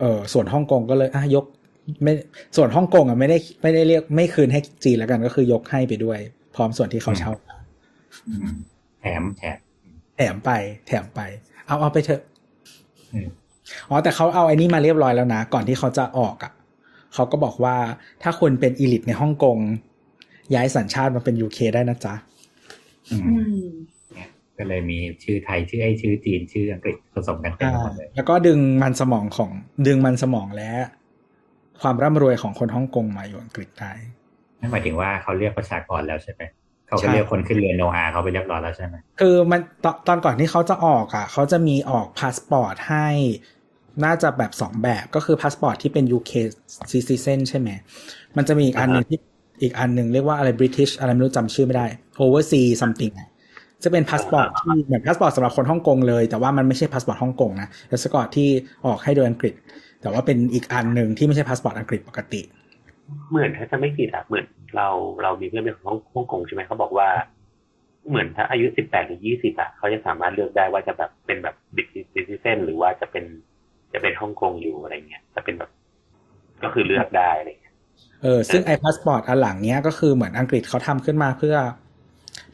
[0.00, 1.44] เออส่วนฮ่องกงก็เลยอะยก
[2.02, 2.12] ไม่
[2.56, 6.18] ส่วนฮ่องกงอะไม่ได้ไม่ได้เรียกไม่คืนให้จีนแล้วกัน ก็คือยกให้ไปด้วย
[6.54, 7.32] พร้อมส่วนที่เขาเช่า
[8.28, 8.54] อืม
[9.00, 9.56] แถมแถม
[10.16, 10.50] แถมไป
[10.86, 11.20] แถมไป
[11.66, 12.22] เอาเอาไปเถอะ
[13.68, 16.52] อืมอ๋อแต่เขาเอาไอ้นี่มาเรียบร้อยแล้วนะ ก่อนที่เขาจะออกอะ
[17.14, 17.76] เขาก็บอกว่า
[18.22, 19.58] ถ้าคุณเป็น elite ในฮ่องกง
[20.54, 22.14] ย้ายสัญชาติมาเป็น UK ได้นะจ๊ะ
[23.10, 23.68] อืมอืม
[24.58, 29.50] ก็เลยมีชื่อไทยชื่อไอ้ชื่อจีนชื่ออังกฤษผสมกันเต็มไปหมดเลยแล้วก็ดึงมันสมองของ
[29.86, 30.70] ดึงมันสมองและ
[31.82, 33.92] ความร่ำรวยของคนฮ่องกงมาอยู่อังกฤษได้
[34.60, 36.42] นั่นหมายถึงว่าเขาเรียกประชากรแล้วใช่ไหม
[36.86, 43.06] เขาก็ใช่เรียกคนขึ้นเรือโนอาเขาไปเรียบร้อยแล้วใช่ไหมคือมันตอนตอนก่อนที่เขาจะออกอะ เขาจะมีออกพาสปอร์ตให้
[44.04, 46.32] น่าจะแบบสองแบบก็คือพาสปอร์ตที่เป็น UK
[46.92, 47.70] citizen ใช่ไหม
[48.36, 49.18] มันจะมีอีกอันหนึ่งที่
[49.62, 51.86] อีกอันหนึ่งเรียกว่าอะไร British อะไรไม่รู้จำชื่อไม่ได้
[52.22, 53.28] Overseas something อะ
[53.84, 58.48] จะเป็นพาสปอร์ตที่เหมือนพาสปอร์ตสำหรับคนฮ่องกงเลย แต่ว่ามันไม่ใช่พาสปอร์ตฮ่องกงนะเป็นพาสปอร์ตที่
[58.86, 59.54] ออกให้โดยอังกฤษ
[60.02, 62.40] แต่ว่าเป็นอีกอันหนึ่งที่ไม่ใช่พาสปอร์ตอังกฤษปกติ
[63.30, 64.44] เหมือนถ้าจะไม่ผิดอะเหมือน
[64.76, 64.88] เรา
[65.22, 67.08] เรามีเพื่อนเป็นของฮ่องกงใช่ไหมเขาบอกว่า
[68.08, 73.24] เหมือนถ้าอายุสิบแปดหรือยี่สิบอะเขาจะสามารถเลือกได้ว่าจะแบบเป็นแบบดิจิcitizen หรือว่าจะเป็น
[73.94, 75.70] จะเป็นฮ่องกงอยู่อะไรเงี้ยจะเป็นแบบ
[76.62, 77.74] ก็คือเลือกได้อะไรเงี้ย
[78.22, 81.56] เออซึ่งไอพาสปอร์ตอันหลังเนี้ยก็คือเหมือนอังกฤษเขาทำขึ้นมาเพื่อ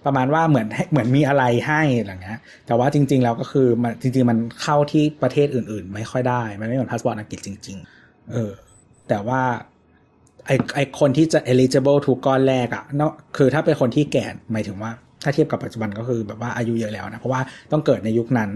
[0.04, 8.50] ประมาณว่าเหมือนเหมือนมีอะไรให้อะไรเงี้ยแต่ว่าจริง ๆ แล้วก็คือมันจริง ๆ มันเข้าที่ประเทศอื่น ๆ ไม่ค่อยได้ มันไม่เหมือนพาสปอร์ตอังกฤษจริง ๆ เออ
[9.08, 9.42] แต่ว่า
[10.46, 14.90] ไอไอคนที่จะ eligible ถูกก้อนแรกอะเนาะคือถ้าเป็นคนที่แก่หมายถึงว่า
[15.22, 17.40] ถ้าเทียบกับปัจจุบันก็คือแบบว่าอายุเยอะแล้วนะ เพราะว่า
[17.72, 18.50] ต้องเกิดในยุคนั้น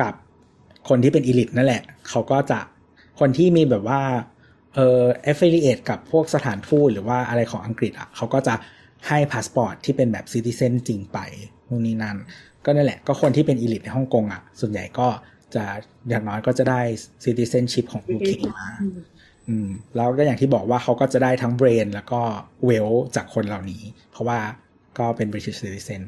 [0.00, 0.14] กับ
[0.88, 2.60] คนที่เป็น elite นั่นแหละ เขาก็จะ
[3.20, 4.02] คนที่มีแบบว่า
[4.74, 8.54] เอ่อ affiliate กับพวกสถานทูตหรือว่าอะไรของอังกฤษอะเขาก็จะ
[9.08, 11.18] ให้พาสปอร์ตที่เป็นแบบ citizen จริงไป
[11.68, 12.16] นู่นนี่นั่น
[12.64, 15.08] ก็นั่นแหละก็คนที่เป็น elite ในฮ่องกงอะ ส่วนใหญ่ก็
[15.54, 15.64] จะ
[16.08, 16.80] อย่างน้อยก็จะได้
[17.24, 18.68] citizenship ของ UK มา
[19.48, 22.20] อืมแล้วก็อย่างที่บอกว่าเขาก็จะได้ทั้ง brain แล้วก็
[22.66, 24.38] wealth จากคนเหล่านี้ เพราะว่า
[24.98, 26.02] ก็เป็น British citizen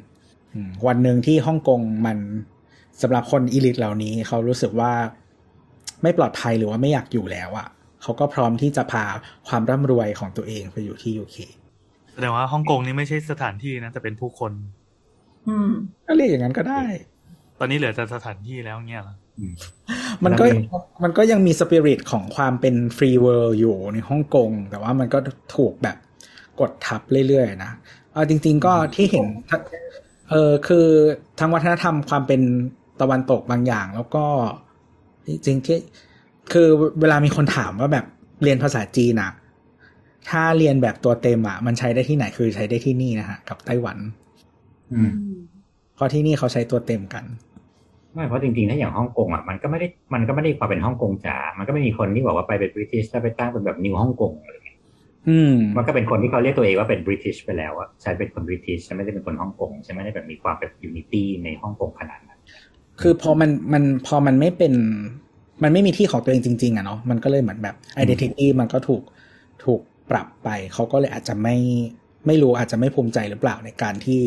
[0.87, 2.19] วันหนึ่งที่ฮ่องกงมัน
[3.03, 4.93] สำหรับคน elite เหล่านี้เขารู้สึกว่า
[6.03, 7.69] ไม่ปลอดภัยหรือว่าไม่อยากอยู่แล้วอะ่ะ
[8.03, 9.05] เขาก็พร้อมที่จะพา
[9.49, 11.37] ความร่ำรวยของตัวเองไปอยู่ที่ UK
[12.13, 14.53] แสดงว่าฮ่องกงนี่ไม่ใช่สถานที่นะแต่เป็นผู้คน
[15.49, 15.71] อืม
[16.07, 16.83] ก็เรียกอย่างนั้นก็ได้
[17.59, 19.55] ตอนนี้เหลือแต่สถานที่แล้วเงี้ยเหรออืม
[20.25, 20.65] มันก็แล้วมี
[21.05, 25.19] มันก็ยังมีสปิริตของความเป็น free world อยู่ในฮ่องกง แต่ว่ามันก็
[25.57, 25.97] ถูกแบบ
[26.61, 27.73] กดทับเรื่อยๆนะ
[28.13, 29.63] เอาจริง ๆ ก็ที่เห็นทั้ง
[30.31, 30.87] เออคือ
[31.39, 32.41] ทั้งวัฒนธรรมความเป็น
[33.01, 34.25] ตะวันตกบางอย่าง แล้วก็
[35.27, 35.79] จริงๆที่
[36.53, 36.69] คือ
[37.01, 38.05] เวลามีคนถามว่าแบบ
[38.43, 39.31] เรียนภาษาจีนอะ
[40.31, 43.99] ถ้าเรียนแบบตัวเต็มอะมันใช้ได้ที่ไหนคือใช้ได้ที่นี่นะฮะกับไต้หวัน
[44.93, 45.13] อืม
[45.95, 47.25] เพราะที่นี่เขาใช้ตัวเต็มกัน
[48.15, 54.79] ไม่เพราะจริงๆถ้าอย่างฮ่องกงอะมันก็ไม่ได้มันก็ไม่ได้ความเป็นฮ่องกงจ๋า มันก็ไม่มีคนที่บอกว่าไปเป็นบริทิชแล้วไปตั้งเป็นแบบนิวฮ่องกงอะไรเงี้ย
[55.29, 62.38] อืมมันก็เป็นคนที่เขาเรียกตัวเองว่าเป็นบริทิชไปแล้วอะฉันเป็นคนบริทิชฉันไม่ได้เป็นคนฮ่องกงฉันไม่ได้แบบมีความแบบยูนิตี้ในฮ่องกงขนาดนั้น
[63.01, 64.75] คือพอมันมันพอมันไม่เป็น
[65.63, 69.03] มันไม่มีที่ของตัวเองจริง ๆอะเนาะมันก็เลยเหมือนแบบ identity มันก็ถูก
[69.65, 69.81] ถูก
[70.11, 71.57] ปรับไป เขาก็เลยอาจจะไม่
[72.27, 74.21] ไม่รู้อาจจะไม่ภูมิใจหรือเปล่าในการที่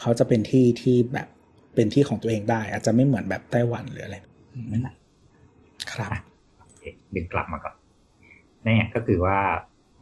[0.00, 1.28] เขาจะเป็นที่ที่แบบ
[1.74, 4.16] เป็นที่ของตัวเองได้ อาจจะไม่เหมือนแบบไต้หวันหรืออะไร
[4.72, 4.94] นั่นแหละ
[5.92, 6.10] ครับ
[6.58, 6.82] โอเค
[7.14, 7.74] ดึงกลับมาก่อน
[8.64, 9.38] เนี่ยก็คือว่า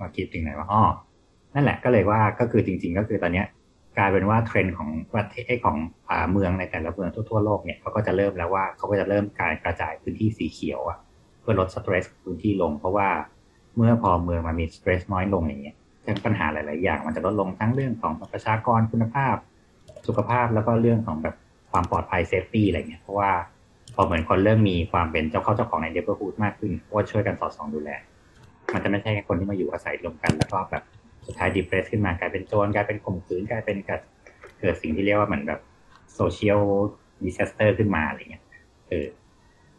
[0.00, 0.82] มาคิดถึงไหนว่าอ๋อ
[1.54, 3.46] นั่นแหละก็เลยว่าก็คือจริง ๆ ก็คือตอนเนี้ย
[3.99, 5.76] กลายเป็นว่าเทรนด์ของประเทศของ
[6.11, 10.99] อเมืองในแต่ละเมืองทั่วๆโลกเนี่ยเขาก็จะเริ่มแล้วว่าเขาก็จะเริ่มการกระจายพื้นที่สีเขียวอะ
[11.40, 13.09] เพื่อลดสเตรสพื้นที่ลง เพราะว่า
[13.76, 15.76] เมื่อพอเมืองมันมีสเตรสน้อยลงอย่างเงี้ย
[16.07, 19.36] ทั้งปัญหาหลาย ๆ อย่าง มันจะลดลงทั้งเรื่องของประชากรคุณภาพ
[20.07, 21.36] สุขภาพแล้วก็เรื่องของแบบ
[21.70, 23.30] ความปลอดภัย safety อะไรเงี้ยเพราะว่า
[23.95, 27.90] พอเหมือนคนเริ่มมีความเป็นเจ้าเข้าเจ้าของใน neighborhood มากขึ้นเพราะว่าช่วยกันสอดส่องดูแล
[28.72, 30.82] มันจะไม่ใช่แค่คนที่มาอยู่อาศัยรวมกันแล้วก็แบบ
[31.26, 34.00] สุดท้าย depress ขึ้นมากลายเป็นโจรกลายเป็นข่มขืนกลายเป็นกัด
[34.60, 35.60] เกิดสิ่งที่เรียกว่าเหมือนแบบ
[36.14, 36.61] social
[37.24, 38.42] disorder ขึ้นมาอะไรเงี้ย
[38.88, 39.06] เออ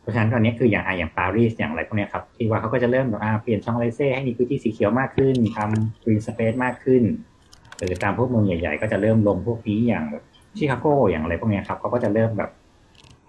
[0.02, 7.04] เพราะฉะนั้นตอนนี้คืออย่างอะอย่างปารีสอย่างไรพวกนี้ครับที่ว่าเขาก็จะเริ่มแบบอ่าเปลี่ยน Champs-Élysées ให้มีพื้นที่สีเขียวมากขึ้นทำ green space มากขึ้น
[7.78, 10.24] หรือตามพวกเมืองใหญ่ ๆ ก็จะเริ่มลงพวกนี้อย่างแบบ
[10.58, 12.50] ชิคาโกอย่างอะไรพวกนี้ครับเขาก็จะเริ่มแบบ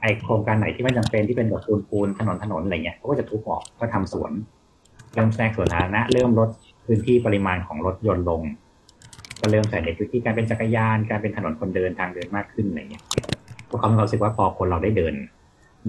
[0.00, 4.32] ไอโครงการไหนที่ไม่จำเป็นที่เป็นแบบปูนปูนถนนถนนอะไรเงี้ยเขาก็จะทุบออกก็ทำสวน
[5.14, 6.48] เริ่มแทรกสวนสาธารณะเริ่มลด
[6.86, 8.42] พื้นที่ปริมาณของรถยนต์ลง
[9.40, 13.04] ก็เริ่มใส่ในพื้นที่การเป็นจักรยานการเป็นถนนคนเดินทางเดินมากขึ้นอะไรเงี้ย
[13.66, 15.14] เพราะเขามีความรู้สึกว่าพอคนเราได้เดิน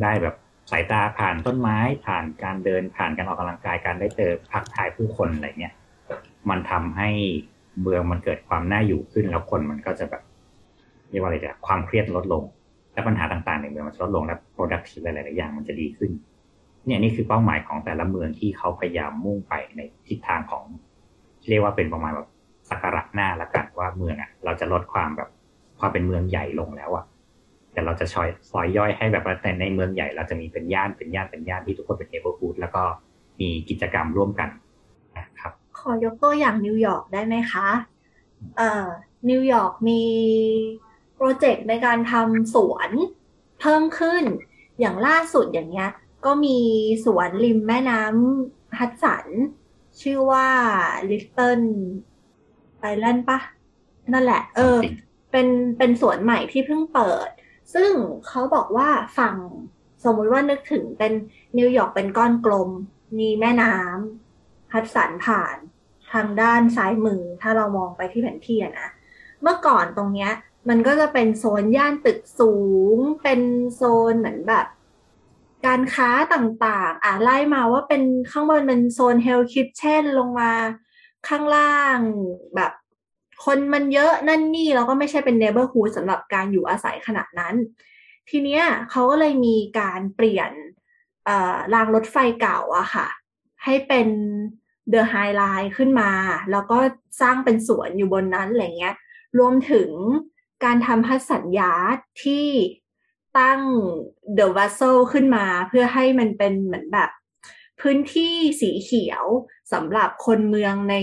[0.02, 0.36] ได้แบบ
[0.72, 5.74] สายตาผ่านต้นไม้ผ่านการเดินผ่านการออกกำลังกายการได้เจอพักทายผู้คนอะไรเงี้ย
[6.50, 7.10] มันทำให้
[7.82, 10.24] เมืองมันเกิดความน่าอยู่ขึ้นแล้วคนมันก็จะแบบ
[11.10, 12.44] เรียกว่าอะไรจะความเครียดลดลง
[12.94, 16.12] และปัญหาต่างๆในเมืองมันจะลดลงและ productive หลายๆอย่างมันจะดีขึ้น
[16.86, 20.64] เนี่ยนี่คือเป้าหมายของแต่ละเมืองที่เขาพยายามมุ่งไปในทิศทางของ
[21.50, 22.28] เรียกว่าเป็นประมาณแบบ
[22.70, 25.30] สักการะหน้าละกันว่าเมืองอะ เราจะลดความแบบ
[25.80, 27.06] ความเป็นเมืองใหญ่ลงแล้วอะ
[27.74, 32.84] แต่เราจะซอยซอยย่อยให้แบบว่าแต่ในเมืองใหญ่เราจะมีเป็นย่านเป็นย่านเป็นย่านที่ทุกคนเป็นเอเวอร์ฟูดแล้วก็
[33.40, 34.50] มีกิจกรรมร่วมกัน
[35.18, 37.68] นะครับ ขอยกตัวอย่างนิวยอร์กได้ไหมคะ
[38.58, 38.88] เอ่อ
[39.30, 40.02] นิวยอร์กมี
[41.16, 42.90] โปรเจกต์ในการทำสวน
[43.60, 44.24] เพิ่มขึ้น
[44.80, 45.90] อย่างล่าสุดอย่างเงี้ย
[46.26, 46.58] ก็มี
[47.06, 49.28] สวนริมแม่น้ำฮัดสัน
[50.02, 50.48] ชื่อว่า
[51.10, 51.66] Little
[52.92, 53.40] Island ปะ
[54.14, 54.78] นั่นแหละ เออ
[55.32, 57.30] เป็นเป็นสวนใหม่ที่เพิ่งเปิด
[57.74, 57.92] ซึ่ง
[58.28, 59.36] เขาบอกว่าฝั่ง
[60.04, 61.14] สมมุติว่านึกถึงเป็น
[61.58, 62.70] นิวยอร์กเป็นก้อนกลม
[63.20, 65.56] มีแม่น้ำฮัดสันผ่าน
[66.14, 68.90] ทางด้านซ้ายมือ ถ้าเรามองไปที่แผนที่อะนะ
[69.42, 70.32] เมื่อก่อนตรงเนี้ย
[70.70, 72.54] มันก็จะเป็นโซนย่านตึกสู
[72.96, 73.42] ง เป็น
[73.76, 74.66] โซนเหมือนแบบ
[75.66, 80.52] การค้าต่างๆ อ่าไล่มาว่าเป็นข้างบนเป็นโซน Hell's Kitchen ลงมา
[81.28, 81.98] ข้างล่าง
[82.56, 82.72] แบบ
[83.46, 87.56] คนมันเยอะนั่นนี่แล้วก็ไม่ใช่เป็น neighborhood สำหรับการอยู่อาศัยขนาดนั้น
[88.30, 90.52] ทีเนี้ยเขาก็เลยมีการเปลี่ยน
[91.74, 93.08] รางรถไฟเก่าอะค่ะ
[93.64, 94.08] ให้เป็น
[94.90, 96.12] เดอะไฮไลท์ขึ้นมา
[96.52, 96.78] แล้วก็
[97.22, 98.96] สร้างเป็นสวนอยู่บนนั้นอะไรเงี้ย
[99.40, 99.90] รวมถึง
[100.64, 101.72] การทำพัสสัญญา
[102.24, 102.48] ที่
[103.38, 103.62] ตั้ง
[104.36, 104.80] เดอะวัสเซ
[105.14, 107.10] ขึ้นมา เพื่อให้มันเป็นเหมือนแบบ
[107.82, 109.26] พื้นที่สีเขียว
[109.74, 110.96] สำหรับคนเมืองใน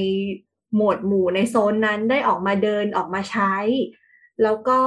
[0.74, 3.54] หมวดหมู่ในโซนนั้นได้ออกมาเดินออกมาใช้
[4.42, 4.80] แล้วก็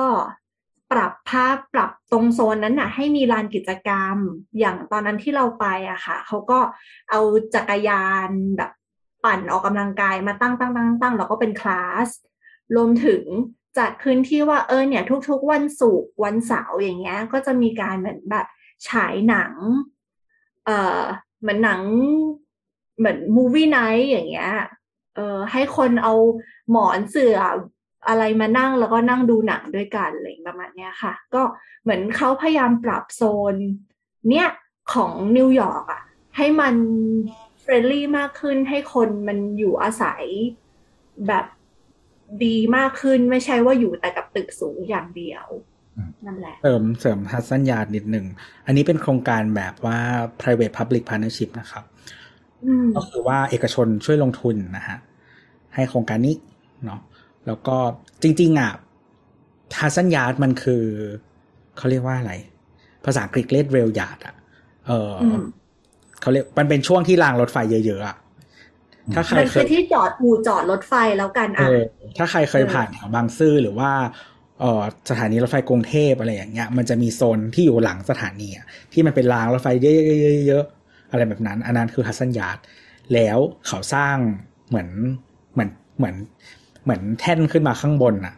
[0.92, 4.18] ปรับภาพปรับตรงโซนนั้นน่ะ ให้มีลานกิจกรรม
[4.60, 6.60] อย่างตอนนั้นที่เราไปอะค่ะเขาก็
[7.10, 7.20] เอา
[7.56, 8.72] จักรยานแบบ
[9.24, 12.10] ปั่นออกกำลังกายมาตั้งตั้งตั้งตั้งแล้วก็เป็นคลาส
[12.76, 13.24] รวมถึง
[13.78, 18.48] จัดพื้นที่ว่าเออเนี่ย ทุกๆ วันศุกร์วันเสาร์อย่างเงี้ย ก็จะมีการเหมือนแบบ
[18.88, 19.54] ฉายหนัง
[20.66, 21.02] เอ่อ
[21.42, 21.82] เหมือนหนัง
[22.98, 24.52] เหมือนมูวี่ไนท์อย่างเงี้ย
[25.16, 26.14] เออให้คนเอา
[26.72, 27.38] หมอนเสื่อ
[28.08, 31.42] อะไรมานั่งแล้วก็นั่งดูหนังด้วยกันอะไรประมาณเนี้ยค่ะ ก็
[31.84, 33.22] เหมือนเขาพยายามปรับโซ
[33.54, 33.56] น
[34.30, 34.48] เนี้ย
[34.94, 36.04] ของนิวยอร์กอะ
[36.38, 36.76] ให้มัน
[37.62, 40.24] friendly มากขึ้นให้คนมันอยู่อาศัย
[41.28, 41.46] แบบ
[42.44, 45.48] ดีมากขึ้นไม่ใช่ว่าอยู่แต่กับตึกสูงอย่างเดียว
[46.26, 48.26] นั่นแหละเสริมเสริม Hudson Yards นิดหนึ่ง
[48.66, 50.00] อันนี้เป็นโครงการแบบว่า
[50.42, 51.84] private public partnership นะครับ
[52.66, 54.98] อืมก็คือว่าเอกชนช่วยลงทุนนะฮะ
[55.76, 56.36] ให้โครงการนี้
[56.86, 57.02] เนาะ
[57.48, 57.78] แล้วก็
[58.24, 58.72] จริง ๆอะ
[59.76, 60.84] ทัศนญาณมันคือ
[61.78, 62.34] เขาเรียกว่าอะไร
[63.06, 64.36] ภาษาอังกฤษเรียกเรลยาดอะ
[64.88, 65.44] เอออม
[66.22, 68.18] เขาเรียกมันเป็นช่วงที่รางรถไฟเยอะๆอะ
[69.14, 71.84] ถ้าใครมันเคคือยที่จอดอู่จอดรถไฟแล้วกันเออะอ
[72.18, 73.92] ถ้าใครเคยผ่านแถวบางซื่อหรือว่า
[74.60, 82.58] เออสถานีรถไฟกรุงเทพอะไรอย่างเงี้ย มันจะมีโซนที่อยู่หลังสถานีอะที่มันเป็นรางรถไฟเยอะๆๆๆๆอะไรแบบนั้นอันนั้นคือ Hudson Yards
[83.14, 83.38] แล้ว
[83.68, 84.16] เขาสร้าง
[84.70, 84.90] เหมือน
[85.54, 86.16] เหมือนเหมือน
[86.84, 88.36] เหมือนแท่นขึ้นมาข้างบนน่ะ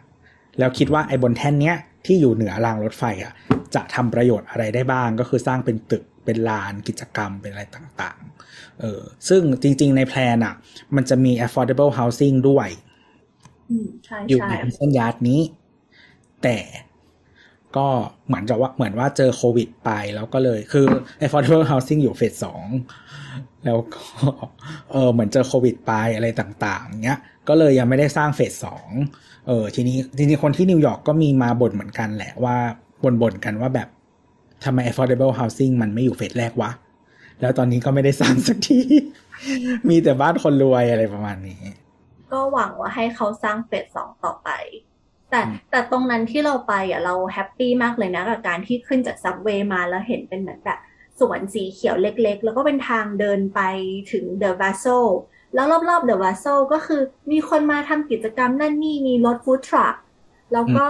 [0.58, 3.32] แล้วคิดว่าไอ้บนแท่นเนี้ยที่อยู่เหนือรางรถไฟอะ
[3.74, 8.39] จะทำประโยชน์อะไรได้บ้างก็คือสร้างเป็นตึกเป็นลานกิจกรรมเป็นอะไรต่างๆ
[8.80, 10.54] เออซึ่งจริง ๆ ใน plan อะ
[10.96, 12.68] มันจะมี affordable housing ด้วย
[13.70, 15.40] อืมใช่อยู่ใช่ในฮัสซันยาร์ดนี้
[16.42, 16.58] แต่
[17.76, 17.88] ก็
[18.26, 20.86] เหมือนจะว่าเหมือนว่าเจอโควิดไปแล้วก็เลย คือ
[21.24, 22.64] affordable housing อยู่เฟสสอง
[23.64, 24.02] แล้วก็
[24.92, 27.18] เออเหมือนเจอโควิดไปอะไรต่างๆเงี้ย
[27.48, 28.88] ก็เลยยังไม่ได้สร้างเฟสสอง
[29.46, 32.56] เออทีนี้จริงๆคนที่นิวยอร์กก็มีมาบ่นเหมือนกันแหละว่า
[33.22, 33.88] บ่นๆกันว่าแบบ
[34.64, 36.70] ทำไม affordable housing มันไม่อยู่เฟสแรกวะ
[37.40, 38.80] แล้วตอนนี้ก็ไม่ได้สร้างสักที
[39.88, 41.62] มีแต่บ้านคนรวยอะไรประมาณนี้
[42.32, 44.50] ก็หวังว่าให้เขาสร้าง phase สองต่อไป
[45.30, 50.78] แต่อืมแต่ตรงนั้นที่เราไปอะเรา happy มากเลยนะกับการที่ขึ้นจาก subway มาแล้วเห็นเป็นเหมือนแบบ
[51.18, 53.60] สวนสีเขียวเล็กๆ แล้วก็เป็นทางเดินไป
[54.12, 54.84] ถึงเดอะว s โซ
[55.54, 59.94] แล้วรอบๆเดอะว s โซก็คือมีคนมาทำกิจกรรมนั่นนี่มีรถ food truck
[60.52, 60.86] แล้วก็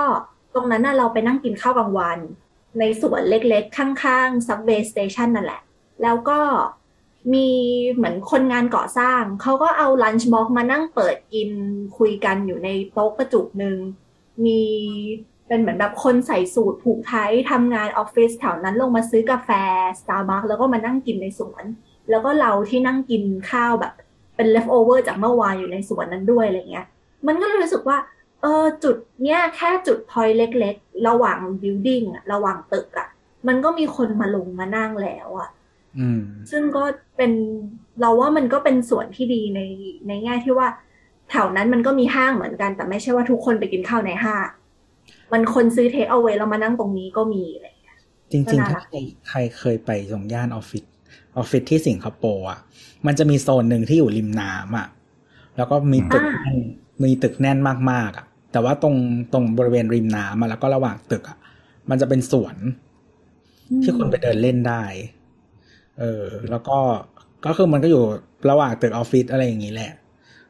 [0.54, 2.18] ตรงนั้นน่ะเราไปนั่งกินข้าวกลางวัน
[2.78, 5.60] ในสวนเล็กๆ ข้างๆ subway station นั่นแหละ
[6.02, 6.38] แล้วก็
[7.32, 7.48] มี
[7.94, 11.50] เหมือนคนงานก่อสร้าง เขาก็เอา lunch box มานั่งเปิดกิน
[11.98, 13.76] คุยกันอยู่ในโต๊ะกระจุกหนึ่ง
[14.44, 14.60] มี
[15.48, 19.50] เป็นเหมือนแบบคนใส่สูทผูกไททำงานออฟฟิศแถวนั้นลงมาซื้อกาแฟ
[20.00, 21.64] สตาร์บัคแล้วก็มานั่งกินในสวน
[22.10, 23.92] แล้วก็เราที่นั่งกินข้าวแบบ
[24.36, 26.86] เป็น leftover จากเมื่อวานอยู่ในสวนนั้นด้วยอะไรเงี้ย
[27.26, 27.98] มันก็เลยรู้สึกว่า
[28.42, 33.08] เออจุดเนี้ยแค่จุดพอยเล็ก ๆ ระหว่าง building ระหว่างตึกอะ
[33.46, 35.59] มันก็มีคนมาลงมานั่งแล้วอะอืม
[36.50, 36.84] ซึ่งก็
[37.16, 37.32] เป็น
[38.00, 39.60] เราว่ามันก็เป็นส่วนที่ดีใน
[40.08, 40.68] ในแง่ที่ว่า
[41.30, 44.48] แถวนั้นมันก็มีห้างเหมือนกัน แต่ไม่ใช่ว่าทุกคนไปกินข้าวในห้าง
[45.32, 47.98] มันคนซื้อเทคเอาไว้แล้วมานั่งตรงนี้ก็มีอะไรอย่างเงี้ย
[48.30, 50.84] จริงก็ๆน่าถ้ารักใครใครเคยไปตรงย่านออฟฟิศ
[51.36, 52.60] ออฟฟิศที่สิงคโปร์อะ
[53.06, 54.88] มันจะมีโซนหนึ่งที่อยู่ริมน้ำอะ
[55.56, 56.56] แล้วก็มีตึกแน่น
[57.04, 57.58] มีตึกแน่น
[57.90, 58.96] มากๆอะ แต่ว่าตรง
[59.32, 61.38] ตรงบริเวณริมน้ำอะแล้วก็ระหว่างตึกอะ
[61.90, 62.56] มันจะเป็นสวน
[63.82, 64.82] ที่คนไปเดินเล่นได้
[66.00, 66.78] เออ แล้วก็
[67.44, 68.02] ก็คือมันก็อยู่
[68.50, 69.92] ระหว่างตึกออฟฟิศอะไรอย่างนี้แหละ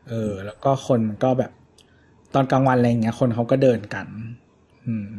[0.08, 1.52] เออ แล้วก็คนมันก็แบบ
[2.34, 4.06] ตอนกลางวันอะไรอย่างเงี้ย คนเขาก็เดินกัน
[4.86, 5.10] อืม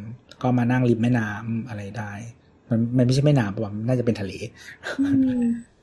[0.42, 2.12] ก็มานั่งริมแม่น้ำอะไรได้
[2.68, 4.32] มันมันไม่ใช่แม่น้ำปะวะน่าจะเป็นทะเล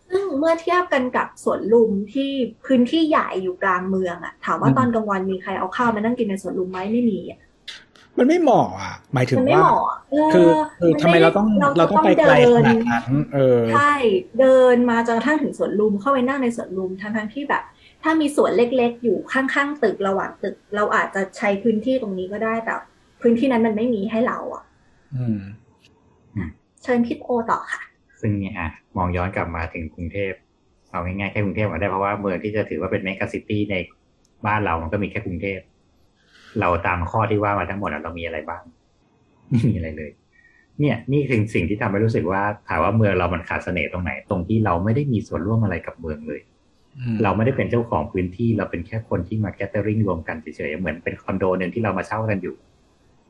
[0.10, 2.30] ซึ่งเมื่อเทียบกันกับสวนลุมที่
[2.66, 7.39] พื้นที่ใหญ่อยู่กลางเมืองอะถามว่าตอนกลางวันมีใครเอาข้าวมานั่งกินในสวนลุมไหมไม่มีอะ
[8.20, 10.48] มันไม่เหมาะอะ หมายถึงมันไม่ว่าเหมาะเออคือ
[10.80, 11.48] คือมันทำไมเราต้อง
[11.78, 13.94] เราต้องไปไกลขนาดเดินั้นเออใช่
[14.40, 17.64] เดินมาจนกระทั่งถึงสวนลุมเข้าไปนั่งในสวนลุมทั้งทั้งๆที่แบบ
[18.04, 22.74] ถ้ามีสวนเล็กๆ อยู่ข้างๆตึกระหว่างตึก เราอาจจะใช้พื้นที่ตรงนี้ก็ได้แต่
[23.22, 24.64] พื้นที่นั้นมันไม่มีให้เราอะ
[25.16, 25.40] อืม
[26.84, 27.82] เชิญพี่โอต่อค่ะ
[28.22, 30.34] ซึ่งเนี่ยอะมองย้อนกลับมาถึงกรุงเทพ
[30.92, 33.76] เอาง่ายๆแค่กรุงเทพก็ได้เพราะว่าเมืองที่จะถือว่าเป็น mega city ใน
[34.46, 35.60] บ้านเรามันก็มีแค่กรุงเทพ
[36.60, 38.62] เราตามข้อที่ว่ามาทั้งหมดอะเรามีอะไรบ้าง
[39.50, 40.12] ไม่มีอะไรเลย
[40.80, 46.41] เนี่ย นี่คือสิ่งที่ทำให้รู้สึกว่าถามว่าเมืองเรามันขาดเสน่ห์ตรงไหน ตรงที่เราไม่ได้มีส่วนร่วมอะไรกับเมืองเลย
[46.97, 52.56] อืมเราไม่ได้เป็นเจ้าของพื้นที่ เราเป็นแค่คนที่มา gathering รวมกันเฉยๆเหมือนเป็นคอนโดหนึ่งที่เรามาเช่ากันอยู่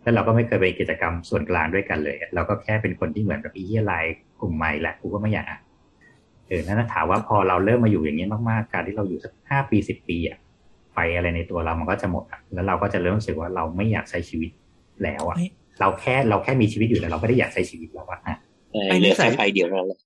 [0.02, 5.60] แล้วเราก็ไม่เคยไปกิจกรรมส่วนกลางด้วยกันเลย เราก็แค่เป็นคนที่เหมือนแบบอีเหี้ยไลน์กลุ่มใหม่แหละกูก็ไม่อยากอะ
[6.48, 10.49] เออนั่นนะถามว่าพอเราเริ่มมาอยู่อย่างนี้มากๆ การที่เราอยู่สักห้าปีสิบปีอะไฟ
[11.16, 14.52] อะไรในตัวเรามันก็จะหมดอะแล้วเราก็จะเริ่มรู้สึกว่าเราไม่อยากใช้ชีวิต
[15.04, 18.20] แล้วอะเฮ้ยเราแค่เราแค่มีชีวิตอยู่แต่เราไม่ได้อยากใช้ชีวิตแล้วอะ
[18.72, 20.00] เออไอ้เหลืนิอสัแค่ยไฟเดียวเท่านั้นแหละ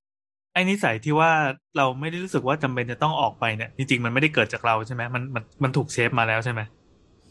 [0.54, 1.32] ไอ้นิสัยที่ว่า
[1.78, 6.62] เราไม่ได้รู้สึกว่าจำเป็นจะต้องออกไปเนี่ยจริงๆ มันไม่ได้เกิดจากเราใช่ไหมมันมันมันถูกเชฟมาแล้วใช่ไหม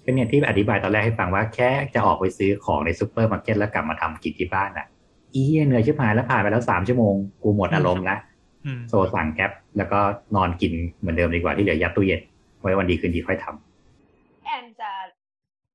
[0.04, 4.86] ก็เนี่ยที่อธิบายตอนแรกให้ฟังว่าแค่จะออกไปซื้อของในซูเปอร์มาร์เก็ตแล้วกลับมาทำกินที่บ้านอะ
[5.34, 8.16] อีเหี้ยเหนื่อยชิบหายแล้วผ่านไปแล้วสามชั่วโมงกูหมดอารมณ์ละ
[8.64, 10.00] อืม so สั่ง Grab แล้วก็
[10.36, 12.20] นอนกินเหมือนเดิมดีกว่าที่เหลือยัดตู้เย็น
[12.62, 14.90] ไว้วันดีคืนดีค่อยทำแอนจะ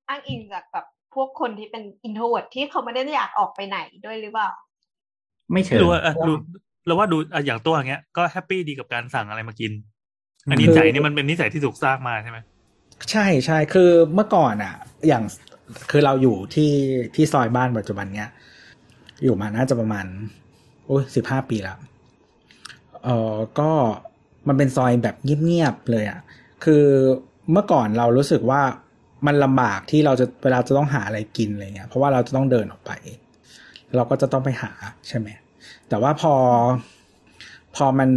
[0.07, 0.85] อ้างอิงจากแบบ
[1.15, 4.49] พวกคนที่เป็น introvert ที่เขาไม่ได้อยากออกไปไหนด้วยหรือเปล่า
[5.51, 6.35] ไม่เชิงรู้ว่าอะรู้
[6.85, 9.71] เราว่าดูอะอย่างตัวอย่างเงี้ยก็ happy ดีกับการสั่งอะไรมากิน
[10.49, 12.37] อันนี้คือใจนี่มันเป็นนิสัยที่ถูกสร้างมาใช่ไหม
[13.11, 14.73] ใช่ใช่คือเมื่อก่อนอะ
[15.07, 15.23] อย่าง
[15.91, 16.71] คือเราอยู่ที่
[17.15, 18.29] ที่ซอยบ้านปัจจุบันเนี้ย
[19.23, 20.05] อยู่มาน่าจะประมาณ
[20.85, 21.77] โอ้ยสิบห้าปีแล้ว
[23.03, 23.69] เออก็
[24.47, 26.19] มันเป็นซอยแบบเงียบๆเลยอะ
[26.63, 26.85] คือ
[27.51, 28.61] เมื่อก่อนเรารู้สึกว่า
[29.27, 32.91] มันลำบากที่เราจะเวลาจะต้องหาอะไรกินอะไรเงี้ยเพราะว่าเราจะต้องเดินออกไป
[33.95, 34.71] เราก็จะต้องไปหา
[35.07, 35.27] ใช่ไหม
[35.89, 36.33] แต่ว่าพอ
[37.75, 38.09] พอมัน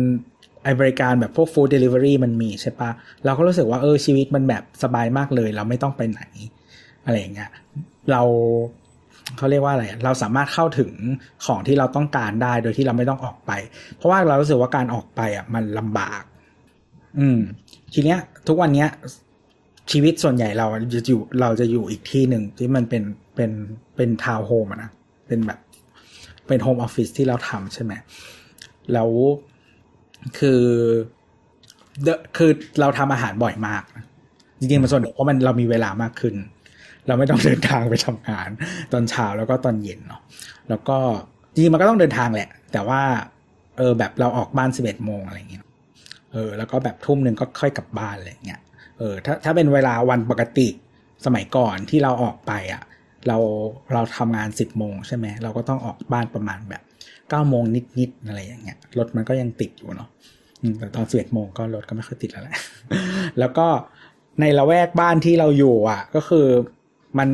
[0.64, 2.90] ไอบริการแบบพวกฟู้ดเดลิเวอรี่มันมีใช่ปะ
[3.24, 6.22] เราก็รู้สึกว่าเออชีวิตมันแบบสบายมากเลย เราไม่ต้องไปไหน
[7.04, 7.50] อะไรอย่างเงี้ย
[8.10, 8.22] เรา
[9.36, 10.92] เขาเรียกว่าอะไร เราสามารถเข้าถึง
[11.46, 13.52] ของที่เราต้องการได้โดยที่เราไม่ต้องออกไป
[13.96, 16.22] เพราะว่าเรารู้สึกว่าการออกไปอะมันลำบาก
[17.18, 17.40] อืม
[17.92, 18.18] ทีเนี้ย
[18.48, 18.88] ทุกวันเนี้ย
[19.90, 23.02] ชีวิตส่วนใหญ่เราจะอยู่เราจะอยู่อีกที่หนึ่งที่มันเป็น
[23.34, 23.50] เป็น
[23.96, 24.90] เป็นทาวน์โฮมอะนะ
[25.26, 25.58] เป็นแบบ
[26.46, 27.92] เป็นโฮมออฟฟิศที่เราทำใช่ไหม
[28.92, 29.10] แล้ว
[30.38, 30.62] คือ
[32.04, 33.82] เดคือเราทำอาหารบ่อยมาก
[34.58, 36.34] จริงๆมันส่วนเพราะมันเรามีเวลามากขึ้น
[37.06, 38.48] เราไม่ต้องเดินทางไปทำงาน
[38.92, 40.22] ตอนเช้าแล้วก็ตอนเย็นเนาะ
[40.68, 40.98] แล้วก็
[41.52, 43.02] จริงมันก็ต้องเดินทางแหละ แต่ว่า
[43.78, 45.64] เออแบบเราออกบ้านสิบเอ็ดโมงอะไรอย่างเงี้ย
[46.32, 48.60] เออแล้วก็แบบทุ่มหนึ่งก็ค่อยกลับบ้านอะไรเงี้ย
[48.98, 50.68] เออถ้าถ้าเป็นเวลาวันปกติ
[51.26, 52.82] สมัยก่อนที่เราออกไปอะ
[53.28, 53.38] เรา
[53.92, 56.82] เราทำงานสิบโมงใช่ไหมเราก็ต้องออกบ้านประมาณแบบ
[57.28, 57.64] เก้าโมง
[57.98, 60.08] นิดๆอะไรอย่างเงี้ยรถมันก็ยังติดอยู่เนาะ
[60.78, 62.56] แต่ตอนสิบเอ็ดโมงก็รถก็ไม่ค่อยติดแล้วแหละ
[63.38, 63.66] แล้วก็
[64.40, 66.46] ในละแวกบ้านที่เราอยู่อะ ก็คือ
[67.18, 67.28] มัน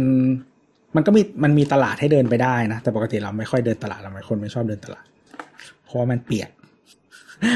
[0.96, 5.06] มันก็มีมันมีตลาดให้เดินไปได้นะแต่ปกติเราไม่ค่อยเดินตลาดเราเป็นคนไม่ชอบเดินตลาด
[5.84, 6.50] เพราะว่ามันเปียก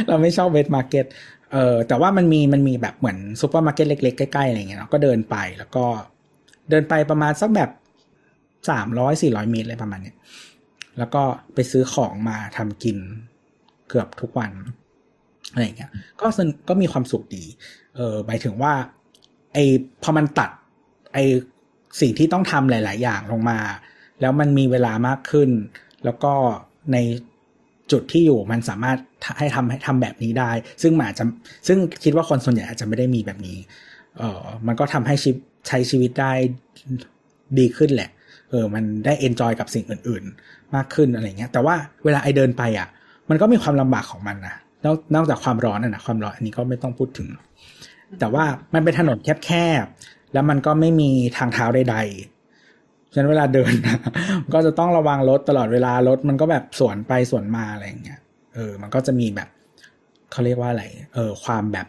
[0.09, 1.07] เราไม่ชอบ wet market
[1.53, 5.85] เออแต่ว่ามันมีมันมีแบบเหมือนซูเปอร์มาร์เก็ตเล็ก ๆ ใกล้ ๆ อะไรเงี้ยเนาะก็เดินไปแล้วก็
[6.71, 7.71] เดินไปประมาณสักแบบ
[8.71, 10.17] สามร้อยสี่ร้อยเมตรอะไรประมาณเนี้ย
[10.99, 11.23] แล้วก็
[11.55, 12.97] ไปซื้อของมาทำกิน
[13.89, 14.53] เกือบทุกวัน
[15.53, 17.45] อะไรเงี้ย ก็สนุกก็มีความสุขดี
[17.97, 18.73] เออหมายถึงว่า
[19.53, 19.59] ไอ
[20.03, 20.51] พอมันตัด
[21.15, 21.19] ไอ
[22.01, 23.59] สิ่งที่ต้องทำหลาย ๆ อย่างลงมา
[24.21, 25.51] แล้วมันมีเวลามากขึ้น
[26.05, 26.33] แล้วก็
[26.93, 26.97] ใน
[27.93, 28.99] จุดที่อยู่มันสามารถ
[29.39, 30.51] ให้ทำให้ทำแบบนี้ได้
[30.83, 31.25] ซึ่งมันอาจจะ
[31.69, 33.59] ซึ่งคิดว่าคนส่วนใหญ่อาจจะไม่ได้มีแบบนี้
[34.19, 35.31] เออมันก็ทำให้ชี
[35.69, 36.33] ใช้ชีวิตได้
[37.59, 38.11] ดีขึ้นแหละ
[38.51, 41.75] เออ มันได้ enjoy กับสิ่งอื่น ๆ มากขึ้นอะไรเงี้ย แต่ว่า
[42.05, 42.89] เวลาไอเดินไปอะ
[43.29, 47.29] มันก็มีความลำบากของมันนะนอกนอกจากความร้อนนะนะความร้อนอันนี้ก็ไม่ต้องพูดถึง
[48.21, 49.51] แต่ว่ามันเป็นถนนแค
[49.83, 52.40] บๆแล้วมันก็ไม่มีทางเท้าใดๆ
[53.13, 53.99] ฉะนั้นเวลาเดินนะ
[54.55, 58.21] ก็จะต้องระวังรถตลอดเวลารถมันก็แบบสวนไปสวนมาอะไรอย่างเงี้ย
[58.55, 59.49] เออ มันก็จะมีแบบ
[60.33, 60.85] เขาเรียกว่าอะไร
[61.15, 61.87] เออ ความแบบ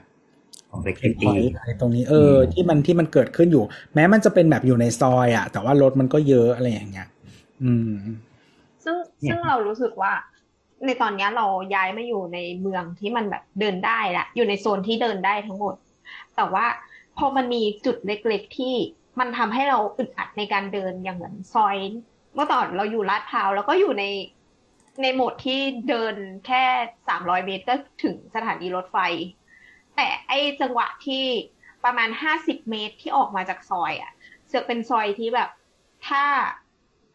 [0.70, 3.64] ของเล็กเพนพตีอยต์อะไรตรงนี้เออ ที่มันที่มันเกิดขึ้นอยู่
[3.94, 7.08] แม้มันจะเป็นแบบอยู่ในซอยอะแต่ว่ารถมันก็เยอะอะไรอย่างเงี้ย
[7.64, 7.96] อืม
[8.84, 8.96] ซึ่ง
[9.30, 10.14] ซึ่งเรารู้สึกว่า
[10.86, 11.46] ในตอนเนี้ยเรา
[11.76, 15.76] ย้ายมาอยู่ในเมืองที่มันแบบเดินได้ละอยู่ในโซนที่เดินได้ทั้งหมด
[16.36, 16.66] แต่ว่า
[17.18, 18.76] พอมันมีจุดเล็ก ๆที่
[19.20, 21.78] มันทำให้เราอึดอัดในการเดินอย่างเหมือนซอย
[22.36, 24.06] เมื่อก่อนเราอยู่ลาดพร้าวแล้วก็อยู่ใน
[25.02, 25.60] ในโหมดที่
[25.90, 26.16] เดิน
[26.48, 26.64] แค่
[27.08, 28.98] สามร้อยเมตรก็ถึงสถานีรถไฟ
[29.96, 31.26] แต่ไอจังหวะที่
[31.84, 34.12] ประมาณห้าสิบเมตรที่ออกมาจากซอยอะ
[34.48, 35.50] เสือกเป็นซอยที่แบบ
[36.08, 36.24] ถ้า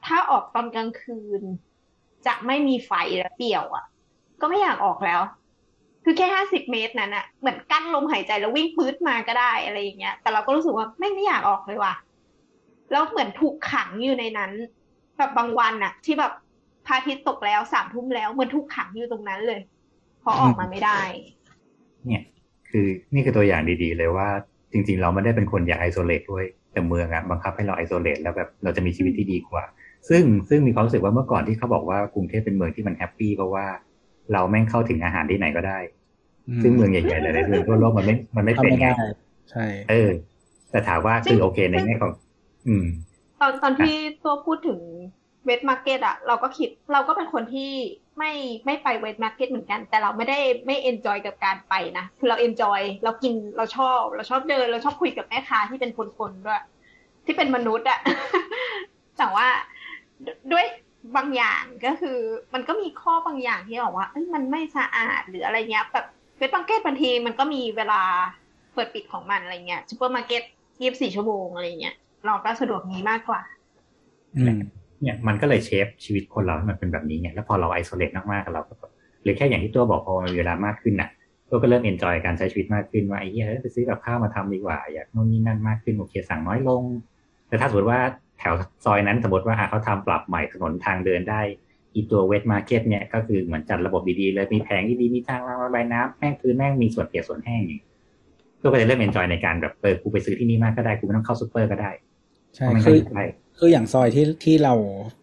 [0.07, 1.43] ถ้าออกตอนกลางคืน
[2.27, 3.87] จะไม่มีไฟและเปี่ยวอะ
[4.41, 5.21] ก็ไม่อยากออกแล้ว
[6.09, 11.95] คือแค่ห้าสิบเมตรนั้นอะเหมือนกลั้นลมหายใจแล้ววิ่งปื๊ดมาก็ได้อะไรอย่างเงี้ย แต่เราก็รู้สึกว่าไม่ไม่อยากออกเลยว่ะ
[12.93, 14.53] แล้วเหมือนถูกขังอยู่ในนั้น
[15.17, 16.33] แบบบางวันอะที่แบบ
[16.87, 19.61] พระอาทิตย์ตกแล้วสามทุ่มแล้วเหมือนถูกขังอยู่ตรงนั้นเลย
[20.21, 21.01] เพราะออกมาไม่ได้
[22.07, 22.23] เนี่ย
[22.71, 24.29] คือนี่คือตัวอย่างดีๆ เลยว่า
[24.73, 29.65] จริง ๆ เราไม่ได้เป็นคนอยาก isolate ด้วยแต่เมืองอะบังคับให้เรา isolate แล้วแบบเราจะมีชีวิตที่ดีกว่า
[30.09, 33.67] ซึ่งซึ่งมีความรู้สึกว่าเมื่อก่อนที่เขาบอกว่ากรุงเทพเป็นเมืองที่มัน happy เพราะว่า
[34.33, 35.79] เราแม่งเข้าถึงอาหารที่ไหนก็ได้
[36.63, 39.09] ซึ่งเมืองใหญ่ๆหลายๆเมืองทั่วโลกมันไม่มันไม่ทำเป็นไม่ไงได้
[39.51, 40.11] ใช่ เออ
[40.71, 42.13] แต่ถามว่าจริงคือโอเคในแง่ของ
[42.69, 42.85] อืม
[43.41, 44.79] ตอนตอนที่ตัวพูดถึง
[45.45, 47.73] wet market อะเราก็คิดเราก็เป็นคนที่
[48.19, 48.33] ไม่
[48.67, 56.63] ไม่ไป wet market เหมือนกัน แต่เราไม่ได้ไม่ enjoy กับการไปนะคือเรา enjoy เรากินเราชอบ เราชอบเดิน เราชอบคุยกับแม่ค้าที่เป็นคนๆด้วย
[57.25, 57.99] ที่เป็นมนุษย์อะ
[59.19, 59.47] แต่ว่า
[60.27, 60.65] ดด้วย
[61.17, 62.19] บางอย่างก็คือ
[62.55, 66.07] มันก็มีข้อบางอย่างที่บอกว่าเอ้ยมันไม่สะอาดหรืออะไรเงี้ยแบบ
[66.37, 68.03] wet market บางทีมันก็มีเวลา
[68.75, 70.43] เปิดปิดของมันอะไรเงี้ยซูเปอร์มาร์เก็ต
[70.81, 71.95] ยี่สิบสี่ชั่วโมงอะไรเงี้ย
[72.27, 73.43] เราก็สะดวกนี้มากกว่า
[74.37, 74.59] อืม
[75.01, 78.75] เนี่ยมันก็เลย shape ชีวิตคนเราให้มันเป็นแบบนี้ไงแล้วพอเรา isolate มากๆเราก็
[79.23, 81.11] หรือแค่อย่างที่ตัวบอกพอมีเวลามากขึ้นน่ะ
[81.51, 86.83] ตัวก็เริ่ม enjoy การใช้ชีวิตมากขึ้นว่าไอ้เหี้ยไปซื้อกับข้าวมาทำดีกว่า อยากโน่นนี่นั่นมากขึ้นโอเคสั่งน้อยลง
[87.49, 88.01] แต่ถ้าสมมติว่า
[88.39, 91.41] แถวซอยนั้นสมมติว่าอะเขาทำปรับใหม่ถนนทางเดินได้
[91.95, 97.83] อีตัว wet market เนี่ยก็คือเหมือนจัดระบบดีๆเลยมีแผงดีๆมีทางระบายน้ำแม่งคือแม่งมีส่วนเปียกส่วนแห้งอย่าง
[98.63, 101.91] ตัวก็เลยเริ่ม enjoy ในการแบบเออกูไปซื้อที่นี่มากก็ได้กูไม่ต้องเข้าซูเปอร์ก็ได้
[102.57, 103.25] ใช่เพราะมันคือใกล้
[103.59, 104.75] คืออย่างซอยที่ที่เรา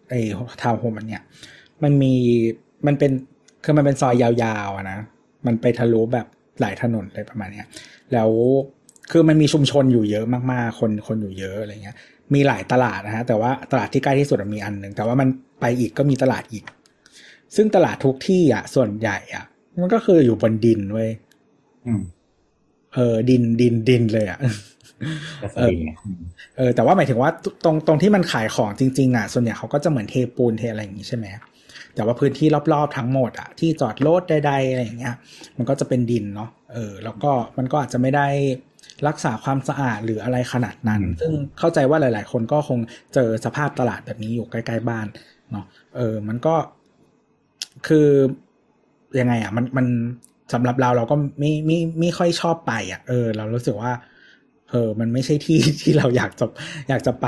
[0.08, 0.20] ไอ้
[0.62, 1.22] ทาวน์โฮมมันเนี่ย
[1.82, 2.14] มันมี
[2.86, 3.10] มันเป็น
[3.64, 4.98] คือมันเป็นซอยยาวๆอะนะ
[5.46, 6.26] มันไปทะลุแบบ
[6.60, 7.66] หลายถนนเลยประมาณเนี้ย
[8.12, 8.30] แล้ว
[9.10, 11.96] คือมันมีชุมชนอยู่เยอะมากๆ คนคนอยู่เยอะอะไรเงี้ย
[12.34, 15.28] มีหลายตลาดนะฮะแต่ว่าตลาดที่ใกล้ที่สุดอะมีอันหนึ่งแต่ว่ามัน
[15.60, 16.64] ไปอีกก็มีตลาดอีก
[17.56, 19.44] ซึ่งตลาดทุกที่อะ ส่วนใหญ่อะ
[19.80, 21.10] มันก็คืออยู่บนดินเว้ย
[21.86, 22.02] อืม
[22.94, 24.38] เออ ดินดินดินเลยอะ
[25.42, 26.20] ก็สดีไงอืม
[26.56, 31.26] เออ แต่ว่าหมายถึงว่าตตรงตรงที่มันขายของจริงๆอะ ส่วนใหญ่เขาก็จะเหมือนเทปูนเทอะไรอย่างงี้ใช่ไหม
[31.94, 35.14] แต่ว่าพื้นที่รอบๆทั้งหมดอะที่จอดรถใดๆอะไรอย่างเงี้ย
[35.58, 38.26] มันก็จะเป็นดินเนาะเออ แล้วก็มันก็อาจจะไม่ได้
[39.08, 42.78] รักษาความสะอาดหรืออะไรขนาดนั้น ซึ่งเข้าใจว่าหลาย ๆ คนก็คง
[43.14, 45.06] เจอสภาพตลาดแบบนี้อยู่ใกล้ๆบ้าน
[45.50, 45.64] เนาะ
[45.96, 46.54] เออ มันก็
[47.86, 48.08] คือ
[49.20, 49.86] ยังไงอะ มันมัน
[50.52, 53.92] สำหรับเราเราก็ไม่ไม่ไม่ค่อยชอบไป อะ เออ เรารู้สึกว่า
[54.70, 56.46] เเออ มันไม่ใช่ที่ที่เราอยากจะ
[56.88, 57.26] อยากจะไป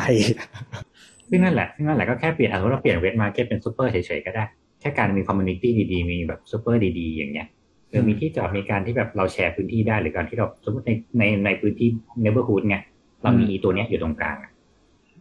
[1.31, 4.45] ซึ่งนั่นแหละซึ่งนั่นแหละก็แค่เปลี่ยนอะสมมติเราเปลี่ยน wet market เป็นซูเปอร์เฉยๆก็ได้
[4.81, 11.89] แค่การมี community ดีๆ มีแบบซูเปอร์ดีๆ อย่างเงี้ยเออมีที่จอดมีการที่แบบเราแชร์พื้นที่ได้หรือการที่เราสมมติในในในพื้นที่
[12.23, 12.83] neighborhood เนี่ย
[13.23, 14.51] เรามีอืมอีตัวเนี้ยอยู่ตรงกลางอะ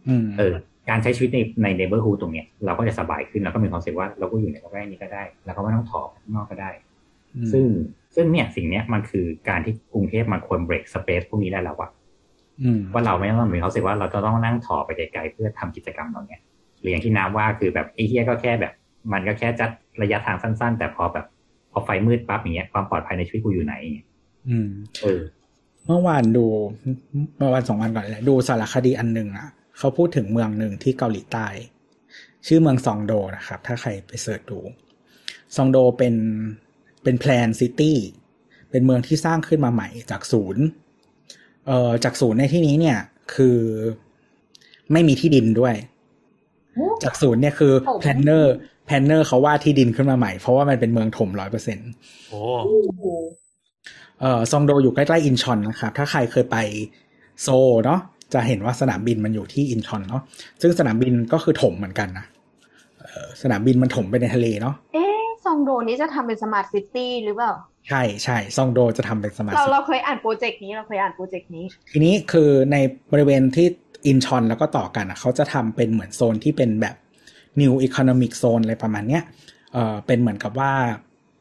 [0.08, 0.54] อืมเออ
[0.90, 6.70] การใช้ชีวิตในใน neighborhood ตรงเนี้ยเราก็จะสบายขึ้นเราก็มีความรู้สึกว่าเราก็อยู่ในละแวกนี้ก็ได้ แล้วก็ไม่ต้องถ่อข้างนอกก็ได้
[7.52, 7.64] ซึ่ง
[8.14, 11.90] ซึ่งเนี่ยสิ่งเนี้ยมันคือการที่กรุงเทพมันควร break space พวกนี้ได้แล้วอะ
[12.62, 16.40] อืมว่าเราไม่ต้องมีความรู้สึกว่าเราจะต้องนั่งรถไปไกลๆเพื่อทำกิจกรรมเหล่าเนี้ย
[16.80, 18.72] หรืออย่างที่น้ำว่าคือแบบไอ้เฮียก็แค่แบบ
[19.12, 19.70] มันก็แค่จัด
[20.02, 21.35] ระยะทางสั้น ๆ แต่พอแบบพ
[21.76, 24.06] อไฟมืดปั๊บอย่างเงี้ยความปลอดภัยในชีวิตกูอยู่ไหนอย่างเงี้ย
[24.48, 24.68] อืม
[25.02, 25.22] เออ
[25.86, 26.46] เมื่อวานดู
[27.36, 29.48] เมื่อวันสองวันก่อนแหละดูสารคดีอันหนึ่งอะ
[29.78, 31.46] เขาพูดถึงเมืองหนึ่งที่เกาหลีใต้
[32.46, 34.58] ชื่อเมืองซองโดนะครับ ถ้าใครไป search ดู
[35.56, 36.14] ซองโดเป็น
[37.02, 37.98] เป็น planned city
[38.70, 40.64] เป็นเมืองที่สร้างขึ้นมาใหม่จากศูนย์
[41.66, 42.98] เอ่อจากศูนย์ในที่นี้เนี่ย
[43.34, 43.58] คือ
[44.92, 45.74] ไม่มีที่ดินด้วย
[47.02, 51.90] จากศูนย์เนี่ยคือโอ้ planner planner เขาวาดที่ดินขึ้นมาใหม่ เพราะว่ามันเป็นเมืองถมร้อยเปอร์เซ็นต์
[52.30, 52.40] โอ้
[54.20, 56.56] เอ่อซองโดอยู่ใกล้ๆอินชอนนะครับ ถ้าใครเคยไป
[57.42, 58.00] โซลเนาะ
[58.34, 60.22] จะเห็นว่าสนามบินมันอยู่ที่อินชอนเนาะ
[60.60, 62.26] ซึ่งสนามบินก็คือถมเหมือนกันนะ
[63.00, 67.52] เอ่อสนามบินมันถมไปในทะเลเนาะเอ๊ะซองโดนี้จะทำเป็น smart city หรือเปล่า
[67.88, 72.76] ใช่ใช่ซองโดจะทำเป็น smart เรา city เราเคยอ่าน project นี้เราเคยอ่าน project นี้ ทีนี้คือใน
[73.12, 73.66] บริเวณที่
[74.06, 76.96] อินชอนแล้วก็ต่อกันอะเขาจะทำเป็นเหมือนโซนที่เป็นแบบ
[77.60, 79.22] New Economic Zone อะไรประมาณเนี้ย
[79.72, 80.72] เออเป็นเหมือนกับว่า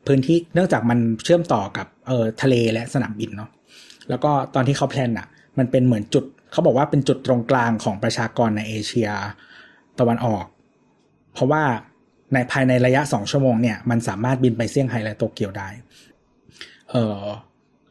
[0.08, 3.50] พื้นที่เนื่องจากมันเชื่อมต่อกับเออทะเลและสนามบินเนาะ
[4.10, 9.10] แล้วก็ตอนที่เขา plan อะมันเป็นเหมือนจุดเขาบอกว่าเป็นจุดตรงกลางของประชากรในเอเชีย
[10.00, 10.46] ตะวันออก
[11.34, 11.64] เพราะว่า
[12.34, 15.68] ในภายในระยะสองชั่วโมงเนี่ยมันสามารถบินไปเซี่ยงไฮ้และโตเกียวได้
[16.92, 17.24] เออ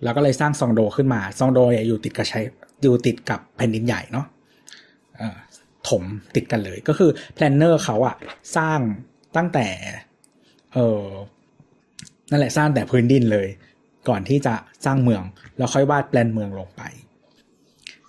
[0.03, 1.59] แล้วก็เลยสร้างซองโดขึ้นมา ซองโด
[1.89, 2.41] อยู่ติดกับใช่
[2.83, 4.27] อยู่ติดกับแผ่นดินใหญ่เนาะ
[5.17, 6.03] ถม
[6.35, 8.17] ติดกันเลย ก็คือ planner เขาอะ
[8.57, 8.79] สร้าง
[9.37, 9.67] ตั้งแต่
[10.75, 11.05] เออ
[12.31, 13.49] นั่นแหละสร้างแต่พื้นดินเลย
[14.09, 14.55] ก่อนที่จะ
[14.85, 15.23] สร้างเมือง
[15.59, 16.83] แล้วค่อยวาดแปลนเมืองลงไป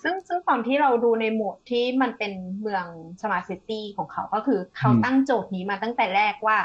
[0.02, 2.86] ซึ่งซึ่งตอนที่เราดูในโหมดที่มันเป็นเมือง
[3.22, 6.58] smart city ของเขาก็คือเขาอืมตั้งโจทย์นี้มาตั้งแต่แรกว่า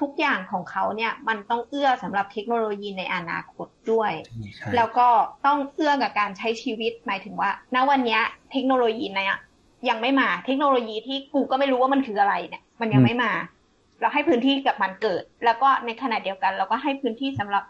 [0.00, 4.12] ทุกอย่างของเขาเนี่ยมันต้องเอื้อสำหรับเทคโนโลยีในอนาคตด้วย
[4.56, 5.08] ใช่แล้วก็
[5.46, 9.36] ต้องเอื้อกับการใช้ชีวิตหมายถึงว่า ณวันเนี้ยเทคโนโลยีเนี่
[9.88, 13.32] ยยังไม่มาเทคโนโลยีที่กูก็ไม่รู้ว่ามันคืออะไรเนี่ย มันยังไม่มา
[14.00, 17.64] เราให้พื้นที่กับมันเกิด แล้วก็ในขณะเดียวกัน เราก็ให้พื้นที่สำหรับ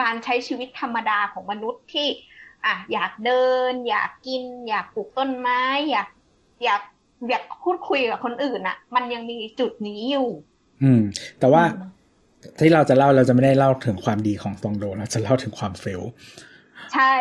[0.00, 2.08] การใช้ชีวิตธรรมดาของมนุษย์ที่
[2.66, 6.08] อะอยากเดิน อยากกิน อยากปลูกต้นไม้ อยาก
[6.64, 6.82] อยาก
[7.28, 10.28] อยากพูดคุยกับคนอื่นอะมันยังมีจุดนี้อยู่
[10.82, 11.02] อืม
[11.40, 11.62] แต่ว่า
[12.58, 16.02] ที่เราจะเล่าเราจะไม่ได้เล่าถึงความดีของซองโดเราจะเล่าถึงความ fail
[16.94, 17.14] ใช่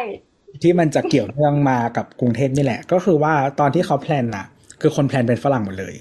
[0.61, 4.45] ที่มันจะเกี่ยวเนื่องมากับกรุงเทพนี่แหละ ก็คือว่าตอนที่เขา plan น่ะ
[4.81, 5.95] คือคน plan เป็นฝรั่งหมดเลย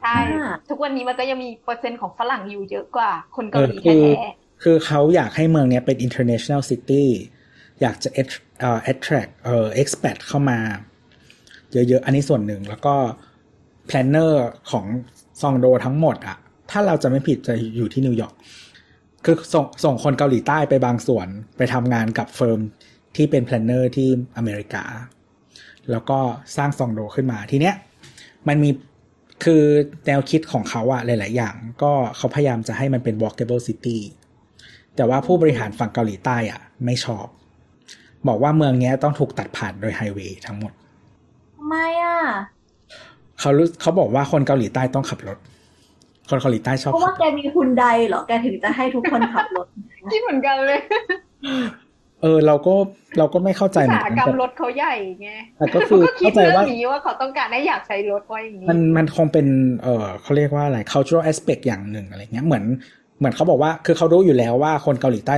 [0.00, 4.28] ใช่อ่าทุกวันนี้มันก็ยังมีเปอร์เซ็นต์ของฝรั่งอยู่เยอะกว่า คนเอเกาอหลีคือแท้
[4.62, 7.04] คือเขาอยากให้เมืองเนี้ยเป็น international city
[7.80, 10.58] อยากจะ att- เอ่อ attract เอ่อ expat เข้ามา
[11.72, 12.94] เยอะๆ อันนี้ส่วนหนึ่งแล้วก็
[13.88, 14.32] planner
[14.70, 14.86] ของ
[15.40, 16.36] ซองโดทั้งหมดอะ
[16.70, 18.34] ถ้าเราจะไม่ผิดจะอยู่ที่นิวยอร์ก
[19.24, 22.60] คือส่งส่งคนเกาหลีใต้ไปบางส่วนไปทำงานกับ firm
[23.16, 24.84] ที่เป็น planner ที่อเมริกา
[25.90, 26.18] แล้วก็
[26.56, 27.74] สร้างซองโดขึ้นมาทีเนี้ย
[28.48, 28.70] มันมี
[29.44, 29.62] คือ
[30.06, 33.98] แนวคิดของเขาอะหลาย ๆ อย่าง ก็เขาพยายามจะให้มันเป็น walkable city
[34.96, 37.26] แต่ว่าผู้บริหารฝั่งเกาหลีใต้อะไม่ชอบ
[38.28, 40.72] บอกว่าเมืองเนี้ยต้องถูกตัดผ่านโดยไฮเวย์ทั้งหมด
[41.56, 42.18] ทำไมอะ
[43.40, 45.38] เขารู้เขาบอกว่าคนเกาหลีใต้ต้องขับรถ
[46.30, 50.80] คนเกาหลีใต้ชอบเพราะว่าขับแกมีคุณใดเหรอแกถึงจะให้ทุกคนขับรถๆคิดเหมือนกันเลย
[52.22, 52.74] เออเราก็
[53.18, 59.46] เราก็ไม่เข้าใจอุตเหมือสานหกันกรรมแต่รถเขาใหญ่ไงแต่ก็คือเขาคิดเข้าใจเรื่อว่างนี้ว่าเขาต้องการให้อยากใช้รถไว้อย่างนี้มันมันคงเป็น
[59.82, 62.64] เออเขาเรียกว่าอะไร cultural aspect อย่างหนึ่งอะไรเงี้ยเหมือน
[63.18, 65.36] เหมือนเขาบอกว่า คือเขารู้อยู่แล้วว่าคนเกาหลีใต้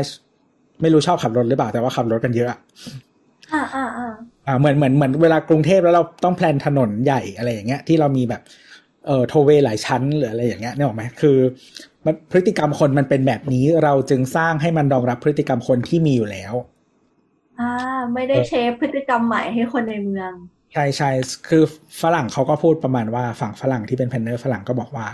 [0.82, 2.58] ไม่รู้ชอบขับรถหรือเปล่าแต่ว่าขับรถกันเยอะอะ
[3.52, 4.12] อ่าอ่าอ่า
[4.46, 8.42] อ่าเหมือนเหมือนเหมือนเวลากรุงเทพแล้วเราต้องแพลนถนนใหญ่อะไรอย่างเงี้ยที่เรามีแบบ
[9.06, 11.36] เอ่อโทเวหลายชั้นหรืออะไรอย่างเงี้ยนึกออกไหมคือ
[12.04, 16.54] มันพฤติกรรมคนมันเป็นแบบนี้เราจึงสร้างให้มันรองรับพฤติกรรมคนที่มีอยู่แล้ว
[17.60, 17.70] อ่า
[18.14, 20.32] ไม่ได้ shape พฤติกรรมใหม่ให้คนในเมือง
[20.72, 21.10] ใช่ใช่
[21.48, 21.62] คือ
[22.02, 25.06] ฝรั่งเขาก็พูดประมาณว่าฝั่งฝรั่งที่เป็น planner ฝรั่งก็บอกว่า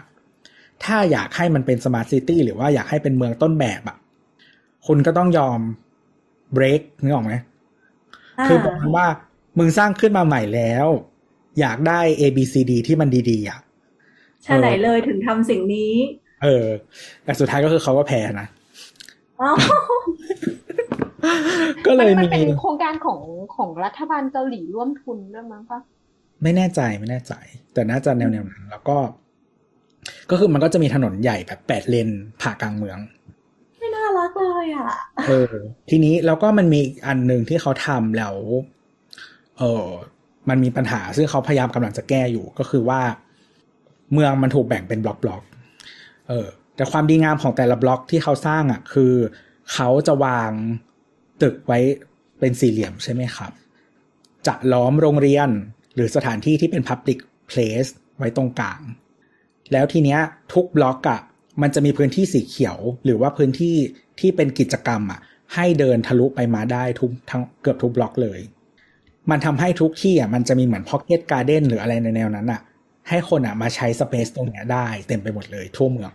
[0.84, 3.96] ถ้าอยากให้มันเป็น smart city หรือว่าอยากให้เป็นเมืองต้นแบบอะ
[4.86, 5.60] คุณก็ต้องยอม
[6.54, 7.34] เบรกนึกออกไหม
[8.38, 9.06] อ่าคือบอกว่า
[9.58, 10.86] มึงสร้างขึ้นมาใหม่แล้ว
[11.60, 13.60] อยากได้ A B C D ที่มันดีๆอะ
[14.46, 15.94] China เลยถึงทำสิ่งนี้
[16.42, 16.66] เออ
[17.24, 18.46] แต่สุดท้ายก็คือเขาก็แพ้นะ
[19.40, 19.56] อ้าว
[21.86, 23.20] ก็เลยมันมีเป็นโครงการของ
[23.56, 25.80] ของรัฐบาลเกาหลีร่วมทุนด้วยมั้งปะ
[26.42, 27.34] ไม่แน่ใจไม่แน่ใจ
[27.74, 28.98] แต่น่าจะแนวแนวนั้น แล้วก็
[30.30, 32.08] ก็คือมันก็จะมีถนนใหญ่แบบแปดเลน
[32.40, 32.98] ผ่ากลางเมือง
[33.78, 34.90] ไม่น่ารักเลยอะ
[35.28, 35.54] เออ
[35.90, 38.36] ทีนี้แล้วก็มันมีอีกอันหนึ่งที่เขาทำแล้ว
[39.58, 39.86] เออ
[40.48, 43.00] มันมีปัญหาซึ่งเขาพยายามกำลังจะแก้อยู่ก็คือว่า
[44.12, 45.42] เมืองมันถูกแบ่งเป็นบล็อกบล็อก
[46.28, 49.12] เออ แต่ความดีงามของแต่ละบล็อกที่เขาสร้างอะ คือ
[49.72, 50.50] เขาจะวาง
[51.42, 51.78] ตึกไว้
[52.40, 53.52] เป็นสี่เหลี่ยมใช่ไหมครับ
[54.46, 55.48] จะล้อมโรงเรียน
[55.94, 57.18] หรือสถานที่ที่เป็น Public
[57.50, 58.80] Place ไว้ตรงกลาง
[59.72, 60.20] แล้วทีเนี้ย
[60.54, 61.20] ทุกบล็อกอะ
[61.62, 63.76] มันจะมีพื้นที่สีเขียว หรือว่าพื้นที่
[64.20, 65.20] ที่เป็นกิจกรรมอะ
[65.54, 68.40] ให้เดินทะลุไปมาได้ทุกทั้งเกือบทุกบล็อกเลย
[69.30, 72.60] มันทำให้ทุกที่อะมันจะมีเหมือนพ็อกเก็ตการ์เด้นหรืออะไรในแนวนั้นอะ
[73.08, 76.12] ให้คนอะมาใช้ space ตรงเนี้ยได้เต็มไปหมดเลยทั่วเมือง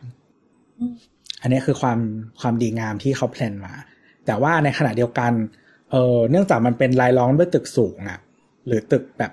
[0.79, 0.93] อืม
[1.41, 1.99] อันนี้คือความ
[2.41, 3.73] ความดีงามที่เขา plan มา
[4.25, 5.31] แต่ว่าในขณะเดียวกัน
[5.91, 8.19] เออเนื่องจากมันเป็นรายล้อมด้วยตึกสูงอะ
[8.67, 9.31] หรือตึกแบบ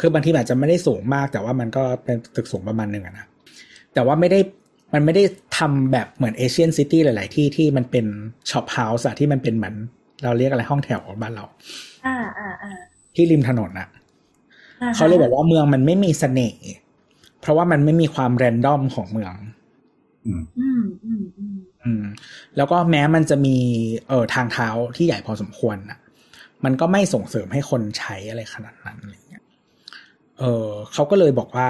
[0.00, 3.26] คือบางทีมันอาจจะไม่ได้สูงมาก แต่ว่ามันก็เป็นตึกสูงประมาณหนึ่งอะนะ
[3.94, 4.40] แต่ว่าไม่ได้
[4.94, 5.24] มันไม่ได้
[5.58, 8.06] ทำแบบเหมือน Asian city หลาย ๆ ที่ที่มันเป็น
[8.50, 9.74] shophouse อะที่มันเป็นเหมือน
[10.24, 11.44] เราเรียกอะไรห้องแถวบ้านเรา
[12.06, 12.72] อ่าอ่าอ่า
[13.14, 13.88] ที่ริมถนนอะ
[14.82, 16.64] อ่ฮะเขาเลยบอกว่าเมืองมันไม่มีเสน่ห์
[17.40, 19.34] เพราะว่ามันไม่มีความแรนดอมของเมือง
[20.26, 21.22] อืมอืมอืม
[21.84, 22.04] อืม
[22.56, 23.56] แล้วก็แม้มันจะมี
[24.08, 25.98] เออทางเท้าที่ใหญ่พอสมควรนะ
[26.64, 29.44] มันก็ไม่ส่งเสริมให้คนใช้อะไรขนาดนั้นอะไรเงี้ย
[30.38, 31.68] เออเขาก็เลยบอกว่า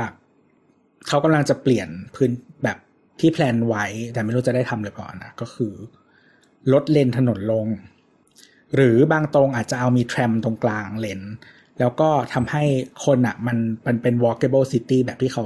[1.09, 2.31] เขากำลังจะเปลี่ยนพื้น
[2.65, 2.79] แบบ
[3.21, 5.73] ที่แพลนไว้ แต่ไม่รู้จะได้ทำหรือเปล่านะก็คือ
[6.73, 7.67] ลดเลนถนนลง
[8.75, 11.21] หรือบางตรงอาจจะเอามีแทรมตรงกลางเลน
[11.79, 12.65] แล้วก็ทำให้
[13.05, 15.45] คนอะ มันมันเป็น walkable city แบบที่เขา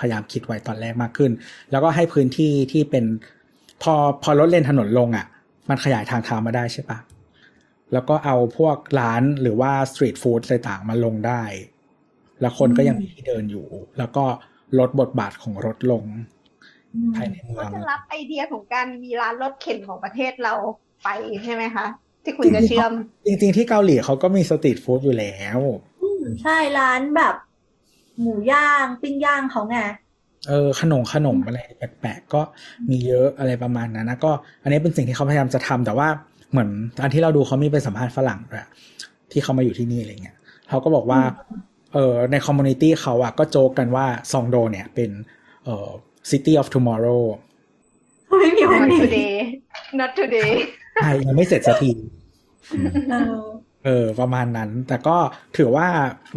[0.00, 1.32] พยายามคิดไว้ตอนแรกมากขึ้น
[1.70, 3.04] แล้วก็ให้พื้นที่ที่เป็น
[3.84, 5.26] พอพอลดเลนถนนลงอะ
[5.68, 6.98] มันขยายทางเท้ามาได้ใช่ปะ
[7.92, 11.42] แล้วก็เอาพวกร้านหรือว่าสตรีทฟู้ดอะไรต่างมาลงได้
[12.40, 13.66] แล้วคนก็ยังมีที่เดินอยู่
[13.98, 14.24] แล้วก็
[14.78, 16.04] ลดบทบาทของรถลง
[16.92, 20.50] อืมภายในเมืก็องจะรับไอเดียของการมีร้านรถเข็นของประเทศเรา
[21.02, 21.06] ไป
[21.42, 21.84] ใช่ไหมคะ
[22.24, 22.92] ที่คุณจะเชื่อม
[23.26, 25.58] จริงๆที่เกาหลีเขาก็มี street food อยู่แล้ว
[26.00, 27.34] อืมใช่ร้านแบบ
[28.20, 29.76] หมูย่างปิ้งย่างเขาไง
[30.48, 32.40] เออขนมขนมอะไรแปลกๆก็
[32.90, 36.08] มีเยอะอะไรประมาณนั้นนะก็อันนี้เป็นสิ่งที่เขาพยายามจะทำแต่ว่า
[36.50, 36.68] เหมือน
[37.02, 38.66] อันที่เราดูเขามีไปสัมภาษณ์ฝรั่งด้วย
[39.32, 40.36] ที่เขามาอยู่ที่นี่อะไรเงี้ย
[40.68, 41.20] เขาก็บอกว่า
[41.92, 45.10] เออใน community เขาอะก็โจกกันว่าซองโดเนี่ยเป็น
[45.64, 45.88] เอ่อ
[46.30, 47.22] city of tomorrow
[48.40, 49.34] ไม่มีวัน not นี้ today
[50.00, 50.52] not today
[51.02, 51.90] ใช่ยังไม่เสร็จสักที
[53.12, 53.36] เออ
[53.84, 55.16] เออประมาณนั้น แต่ก็
[55.56, 55.86] ถือว่า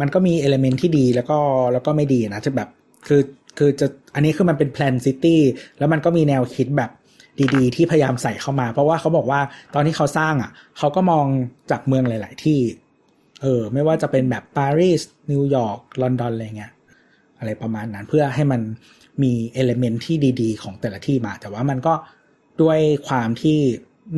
[0.00, 1.38] มันก็มี element ที่ดีแล้วก็
[1.72, 2.68] แล้วก็ไม่ดีนะจะแบบ
[3.06, 3.20] คือ
[3.58, 5.40] คือจะอันนี้คือมันเป็น planned city
[5.78, 6.90] แล้วมันก็มีแนวคิดแบบ
[7.54, 9.40] ดีๆ ที่พยายามใส่เข้ามา เพราะว่าเขาบอกว่า
[9.74, 11.26] ตอนที่เขาสร้างอะ เขาก็มอง
[11.70, 12.60] จากเมืองหลาย ๆ ที่
[13.42, 16.72] เออ ไม่ว่าจะเป็นแบบปารีสนิวยอร์กลอนดอนอะไรเงี้ย
[17.38, 18.60] อะไรประมาณนั้นเพื่อให้มัน
[19.22, 21.94] มี element ที่ดีๆ ของแต่ละที่มา แต่ว่ามันก็
[22.62, 22.78] ด้วย
[23.08, 23.58] ความที่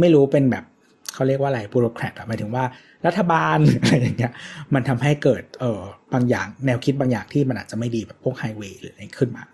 [0.01, 0.65] ไม่รู้เป็นแบบ
[1.13, 2.65] เขาเรียกว่าอะไร bureaucrat หมายถึงว่า
[3.07, 4.33] รัฐบาลอะไรอย่างเงี้ย
[4.75, 5.81] มันทำให้เกิดเออ
[6.15, 9.45] บางอย่างแนวคิดบางอย่างที่มันอาจจะไม่ดีแบบพวกไฮเวย์หรืออะไรขึ้นมา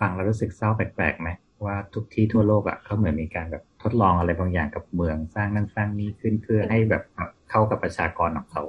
[0.00, 1.28] ฟังแล้วรู้สึกเศร้าแปลกๆไหม
[1.66, 7.02] ว่าทุกที่ทั่วโลกอะเขาเหมือนมีการแบบทดลองอะไรบางอย่างกับเมืองสร้างนั่นสร้างนี่ขึ้นเพื่อให้แบบ
[7.50, 8.64] เข้ากับประชากรของเขา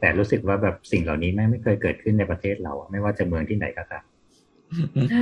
[0.00, 4.04] แต่รู้สึกว่าแบบสิ่งเหล่านี้แม่งไม่เคยเกิดขึ้นในประเทศเราอะไม่ว่าจะเมืองที่ไหนก็ตาม
[5.10, 5.16] เอ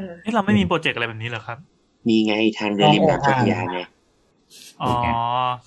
[0.00, 1.58] อเฮ้ยเราไม่มีโปรเจกต์อะไรแบบนี้เหรอครับ
[2.08, 3.80] มีไงทางเรือริมน้ำเจ้าพระยาไง
[4.82, 4.92] อ๋อ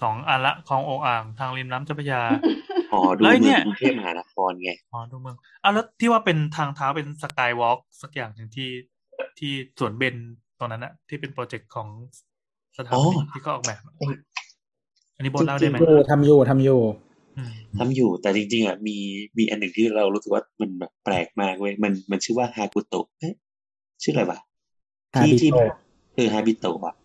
[0.01, 2.21] สองอันละคลองโองอ่างทางริมน้ำเจ้าพระยา
[2.91, 8.69] อ๋อดูแล้วเมืเนี่องยกรุงเทพมหานครไงอ๋อดูเมืองอะแล้วที่ว่าเป็นทางเท้าเป็นสกายวอล์กสักอย่างหนึ่งที่
[9.39, 10.15] ที่สวนเบน
[10.59, 11.87] ตรงนั้นอะที่เป็นโปรเจกต์ของ
[12.77, 13.93] สถาปนิกที่เขาออกแบบอะ
[15.15, 16.81] อันนี้โบนเล่าได้ไหมอยู่ทำอยู่ทำอยู่
[17.37, 18.97] อืมทำอยู่แต่จริงๆอะมี
[19.37, 23.33] มีอันหนึ่งที่เรารู้สึกว่ามันแบบแปลกมากเว้ยมันมันชื่อว่า Hakuto เอ๊ะ
[24.03, 24.39] ชื่ออะไรวะ
[25.15, 25.59] ที่ที่ Habito
[26.15, 26.95] เออ Habito อะ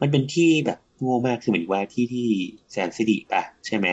[0.00, 2.28] มันเป็นที่แบบโง่มากคือเหมือนว่าที่ที่
[2.72, 3.86] แสนสิริป่ะ ใช่ไหม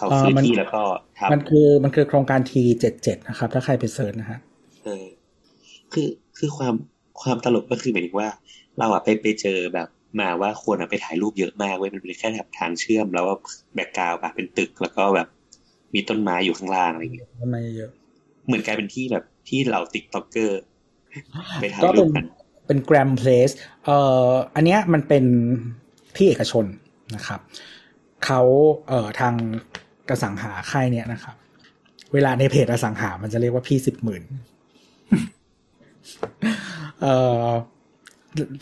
[0.00, 0.82] เขาซื้อเออมันที่แล้วก็
[1.18, 4.38] ทำมันคือมันคือโครงการ T เจ็ดเจ็ดนะครับ ถ้าใครไป search นะฮะ
[4.84, 5.04] เออ
[5.92, 6.08] คือ
[6.38, 6.74] คือความ
[7.22, 8.28] ความตลกก็คือหมายถึงว่า
[8.78, 9.88] เราอะไปไปเจอแบบ
[10.20, 13.36] มาว่าคนอะไปถ่ายรูปเยอะมากเว้ยมันเป็นแค่แบบทางเชื่อม แล้วว่า
[13.74, 15.28] background อะเป็นตึกแล้วก็แบบ
[15.94, 17.90] มีต้นไม้อยู่ข้างล่างอะไรอย่างเงี้ยทำไมเยอะ
[18.46, 20.60] เหมือนกลายเป็นที่แบบที่เรา TikToker
[21.60, 22.26] ไปถ่ายก็รูเป็นปกมัน
[22.66, 23.50] เป็น gram place
[23.84, 25.24] เอ่ออันเนี้ยมันเป็น
[26.16, 26.64] ที่เอกชน
[27.14, 27.40] นะครับ
[28.24, 28.40] เขา
[28.88, 29.34] เอ่อทาง
[30.10, 31.36] กระสังหาค่ายเนี้ยนะครับ
[32.12, 34.22] เวลาในเพจอสังหา มันจะเรียกว่าพี่สิบหมื่น
[37.00, 37.14] เอ่
[37.46, 37.48] อ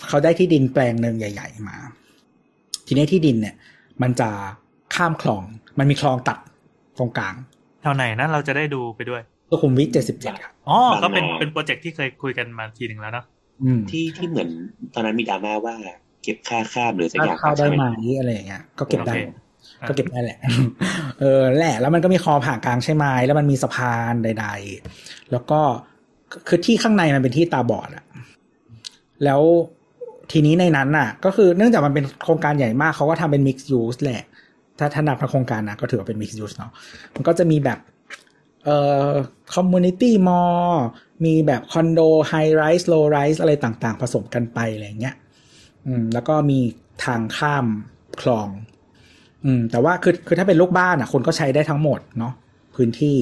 [0.08, 1.76] เขาได้ที่ดินแปลงหนึ่งใหญ่ ๆ มา
[2.86, 3.54] ทีนี้ที่ดินเนี่ย
[4.02, 4.30] มันจะ
[4.94, 5.42] ข้ามคลอง
[5.78, 6.38] มันมีคลองตัด
[6.98, 7.34] ตรงกลาง
[7.82, 13.24] แถวไหนนะเราจะได้ดูไปด้วยสุขุมวิทเจ็ดสิบเจ็ดครับอ๋อบางนาก็เป็นเป็นโปรเจกต์ที่เคยคุยกันมาทีหนึ่งแล้วเนาะ
[13.62, 14.48] อืมที่ที่เหมือน
[14.94, 15.74] ตอนนั้นมีดราม่าว่า
[16.22, 17.84] เก็บค่าข้ามหรือสักอย่างเข้าได้ใช่ไหไหมม
[18.18, 19.47] อะไรอย่างเงี้ย ก็เก็บได้โอเค
[19.86, 20.38] ก็เก็บได้แหละ
[21.20, 24.46] เออแหละ แล้วมันก็มีคอผ่านกลางใช่ไหมแล้วมันมีสะพานใด
[24.88, 25.60] ๆ แล้วก็
[26.48, 28.04] คือที่ข้างในมันเป็นที่ตาบอดอะ
[29.24, 29.42] แล้ว
[30.32, 34.22] ทีนี้ในนั้นน่ะ ก็คือเนื่องจากมันเป็นโครงการใหญ่มากเขาก็ทำเป็น mixed use แหละ
[34.78, 36.70] ถ้าถ้านับโครงการนะก็ถือว่าเป็น mixed use เนาะ
[37.14, 37.78] มันก็จะมีแบบ
[38.64, 38.78] เอ่
[39.08, 39.10] อ
[39.54, 40.74] community mall
[41.24, 42.00] มีแบบคอนโด
[42.30, 45.16] high rise low rise อะไรต่างๆ ผสมกันไปอะไรเงี้ย
[45.86, 46.60] อืมแล้วก็มี
[47.04, 47.66] ทางข้าม
[48.20, 48.48] คลอง
[49.44, 52.32] อืมแต่ว่าคือคือถ้าเป็นลูกบ้านอะคนก็ใช้ได้ทั้งหมดเนาะ
[52.76, 53.16] พื้นที่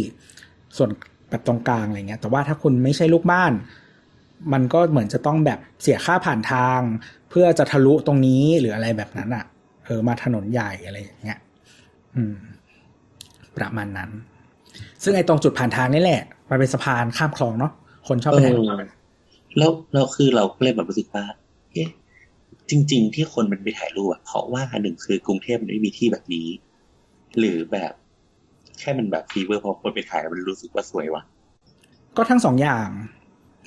[0.76, 0.90] ส่วน
[1.30, 3.52] แบบตรงกลางอะไรเงี้ย แต่ว่าถ้าคุณไม่ใช่ลูกบ้าน
[4.52, 6.80] มันก็เหมือนจะต้องแบบเสียค่าผ่านทาง
[7.30, 9.44] เพื่อจะทะลุตรงนี้หรืออะไรแบบนั้นอะ
[9.84, 11.38] เออมาถนนใหญ่อะไรอย่างเงี้ย
[12.16, 12.36] อืม
[13.56, 14.10] ประมาณนั้น
[15.02, 17.72] ซึ่งไอ้ตรงจุดผ่านทางนี่แหละ มันเป็นสะพานข้ามคลองเนาะ
[18.08, 18.66] คนชอบไปถ่ายรูป
[19.58, 21.24] แล้วเราคือเราก็เลยแบบรู้สึกว่า
[22.70, 26.48] จริง ๆ ที่คนมันไปถ่ายรูปอะเพราะว่าหนึ่งคือกรุงเทพมันไม่มีที่แบบนี้
[27.38, 27.92] หรือแบบ
[28.78, 31.22] แค่มันแบบ fever พอคนไปถ่ายแล้วมันรู้สึกว่าสวยว่ะ
[32.16, 32.88] ก็ทั้งสองอย่าง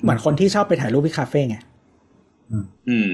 [0.02, 1.56] เหมือนคนที่ชอบไปถ่ายรูปที่คาเฟ่ไง
[2.88, 3.12] อืม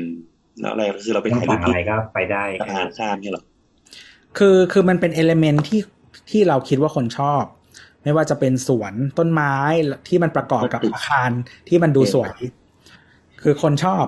[0.61, 3.45] แล้วอะไรคือเราไปไม่ถ่ายรูสั่ปงอะที่ไรก็ไปได้สะพานข้ามเนี่ยหรอ
[4.39, 5.81] คือคือมันเป็น element ที่
[6.31, 7.43] ที่เราคิดว่าคนชอบ
[8.03, 9.55] ไม่ว่าจะเป็นสวนต้นไม้
[10.09, 11.31] ที่มันประกอบกับอาคาร
[11.69, 12.33] ที่มันดูสวย
[13.43, 14.05] คือคนชอบ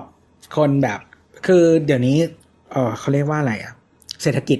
[0.57, 0.99] คนแบบ
[1.45, 2.17] คือเดี๋ยวนี้
[2.71, 3.73] เออเขาเรียกว่าอะไรอะ
[4.21, 4.59] เศรษฐกิจ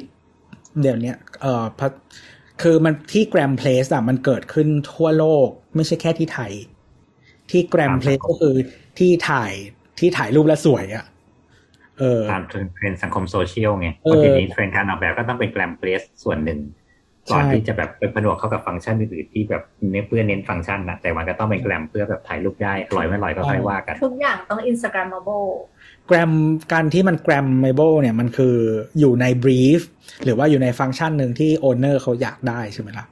[0.82, 1.90] เดี๋ยวนี้เออพะ
[2.62, 6.52] คือมันที่แกรมเพลสอะมันเกิดขึ้นทั่วโลก ไม่ใช่แค่ที่ไทย
[7.50, 8.56] ที่แกรมเพลสก็คือ
[9.00, 9.52] ที่ถ่าย
[10.00, 11.06] ที่ถ่ายรูปแล้วสวยอะ
[12.00, 16.60] เออตามเเทรนด์สังคมโซเชียลไงเออเพราะทีนี้เทรนด์การออกแบบก็ต้องเป็น gram place ส่วนหนึ่ง
[17.32, 25.50] ก่อนใช่ที่จะแบบไปผนวกเข้ากับฟังก์ชันอื่นๆที่แบบเน้นเพื่อเน้นฟังก์ชันนะแต่มันก็ต้องเป็น gram เพื่อแบบถ่ายรูปได้อร่อยไม่อร่อยก็ค่อยว่ากัน ทุกอย่างต้อง Instagrammable
[26.10, 26.34] gram
[26.74, 28.56] การที่มัน grammable เนี่ยมันคือ
[29.00, 29.82] อยู่ใน brief
[30.24, 33.06] หรือว่าอยู่ในฟังก์ชันหนึ่งที่ owner เขาอยากได้ใช่ไหมล่ะ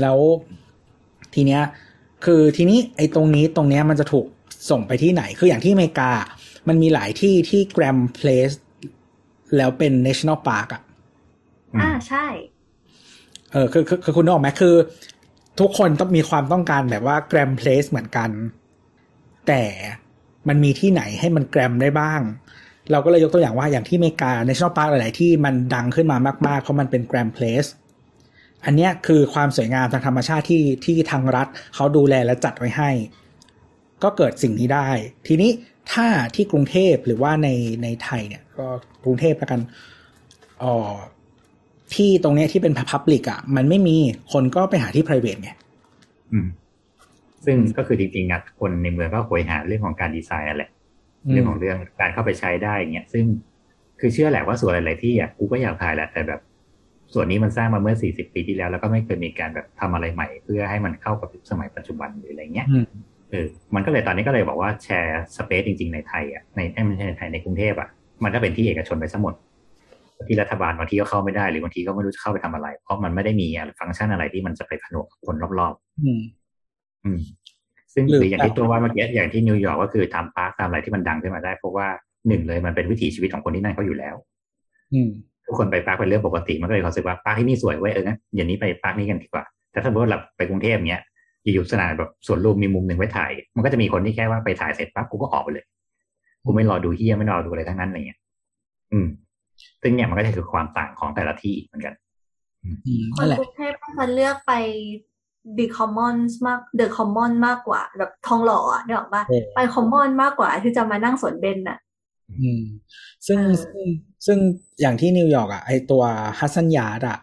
[0.00, 0.18] แล้ว
[1.34, 1.62] ทีเนี้ย
[2.24, 4.26] คือทีนี้ไอ้ตรงนี้ตรงเนี้ยมันจะถูก
[4.70, 6.10] ส่งไปที่ไหน คืออย่างที่อเมริกา
[6.68, 8.50] มันมีหลายที่ที่แกรมเพลส
[9.56, 10.82] แล้วเป็น national park อะ
[11.74, 12.26] อืมอ่าใช่
[13.52, 14.74] เออคือคือคือคุณนึกออกไหมคือ
[15.60, 18.30] ทุกคนต้องมีความต้องการแบบว่าแกรมเพลสเหมือนกัน
[19.46, 19.62] แต่
[20.48, 22.20] มันมีที่ไหนให้มันแกรมได้บ้าง
[22.92, 27.64] เราก็เลยยกตัวอย่างว่าอย่างที่อเมริกา national park หลาย ๆ ที่มันดังขึ้นมามาก ๆ เพราะมันเป็นแกรมเพลส
[28.64, 32.90] อันเนี้ยคือความสวยงามทางธรรมชาติที่ที่ทางรัฐเขาดูแลและจัดไว้ให้
[34.02, 34.88] ก็เกิดสิ่งนี้ได้
[35.26, 35.50] ทีนี้
[35.92, 37.48] ถ้าที่กรุงเทพหรือว่าใน
[37.82, 38.66] ในไทยเนี่ยก็
[39.04, 39.60] กรุงเทพแล้วกัน
[40.62, 40.74] อ๋อ
[41.94, 43.96] ที่ตรงเนี้ยที่เป็น Public อะ มันไม่มี
[44.32, 45.50] คนก็ไปหาที่ private ไง
[46.32, 46.46] อืม
[47.44, 50.70] ซึ่งก็คือจริงๆอะคนในเมืองก็โหยหาเรื่องของการดีไซน์นั่นแหละ
[51.26, 53.24] อืมเรื่องของเรื่องการเข้าไปใช้ได้อย่างเงี้ยซึ่ง
[54.00, 56.40] คือเชื่อแหละว่าส่วนหลายๆที่อะกูก็อยากถ่ายแหละแต่แบบ
[57.14, 62.86] ส่วนนี้มันสร้างมาเมื่อ 40 ปีที่แล้ว แล้วก็ไม่เคยมีการแบบทำอะไรใหม่ เพื่อให้มันเข้ากับยุคสมัยปัจจุบันหรืออะไรเงี้ยอืม
[63.30, 67.88] เออมันก็เลยตอนนี้ก็เลยบอกว่า share space จริง ๆ ในไทยอะในเอ้ยไม่ใช่ในไทยในกรุงเทพอะ
[68.24, 69.34] มันก็เป็นที่เอกชนไปซะหมด
[70.28, 73.46] ที่รัฐบาลบางทีก็เข้าไม่ได้หรือบางทีก็ไม่รู้จะเข้าไปทำอะไร เพราะมันไม่ได้มี
[73.78, 76.22] ฟังก์ชันอะไรที่มันจะไปผนวกกับคนรอบๆอืมอืม
[77.94, 81.86] ซึ่งหรือหรืออย่างที่ตัวว่าเมื่อกี้อย่างที่นิวยอร์กก็คือทำ park ทำอะไรที่มันดังขึ้นมาได้ เพราะว่า
[82.28, 84.14] หนึ่งเลยมันเป็นวิถีชีวิตของคนที่นั่นเขาอยู่แล้ว
[84.92, 85.10] อืม
[85.46, 91.02] ทุกคนไป park เป็นเรื่องปกติมันก็เลยรู้สึกว่า park ที่นี่สวยเว้ยเอองั้นอย่างนี้ไป park นี้กันดีกว่า แต่ถ้าสมมติว่าเราไปกรุงเทพเนี้ย
[91.42, 95.64] อยู่ๆสนามแบบสวนลุมมีมุมหนึ่งไว้ถ่าย มันก็จะมีคนที่แค่ว่าไปถ่ายเสร็จปั๊บกูก็ออกไปเลย
[96.44, 98.18] กูไม่รอดูเฮียไม่รอดูอะไรทั้งนั้นอะไรเงี้ย
[98.92, 99.06] อืม
[99.82, 101.94] ซึ่งเนี่ยมันก็จะคือความต่างของแต่ละที่อีกเหมือนกัน
[102.64, 104.52] อืมคนั่นนแหละกรุงเทพก็จะเลือกไป
[105.58, 111.78] The Commons มาก The Common มากกว่า แบบทองหล่ออะเนี่ยหรอกปะเออไป Common มากกว่าที่จะมานั่งสวนเบนน่ะ
[112.40, 112.62] อืม
[113.26, 113.86] ซึ่งเออซึ่ง
[114.26, 114.38] ซึ่ง
[114.80, 116.02] อย่างที่นิวยอร์กอะไอตัว
[116.38, 117.18] Hudson Yards อะ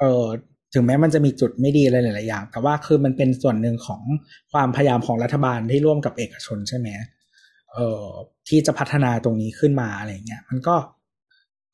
[0.00, 0.26] เออ
[0.74, 4.02] ถึงแม้มันจะมีจุดไม่ดีอะไรหลาย ๆ อย่าง แต่ว่าคือมันเป็นส่วนหนึ่งของ
[4.52, 6.88] ความพยายามของรัฐบาลที่ร่วมกับเอกชนใช่ไหม
[7.74, 8.04] เออ
[8.48, 10.74] ที่จะพัฒนาตรงนี้ขึ้นมาอะไรเงี้ย มันก็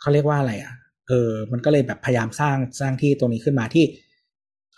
[0.01, 0.75] เขาเรียกว่าอะไรอะ
[1.09, 3.85] เออ มันก็เลยแบบพยายามสร้างสร้างที่ตรงนี้ขึ้นมาที่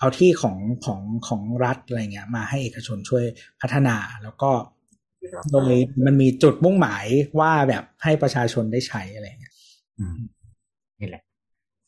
[0.00, 3.24] เอาที่ของของของรัฐอะไรเงี้ยมาให้เอกชนช่วย
[3.60, 4.50] พัฒนาแล้วก็
[5.52, 5.74] โดย
[6.06, 7.06] มันมีจุดมุ่งหมาย
[7.40, 9.54] ว่าแบบให้ประชาชนได้ใช้อะไรเงี้ย
[9.98, 10.18] อืม
[11.00, 11.22] นี่แหละ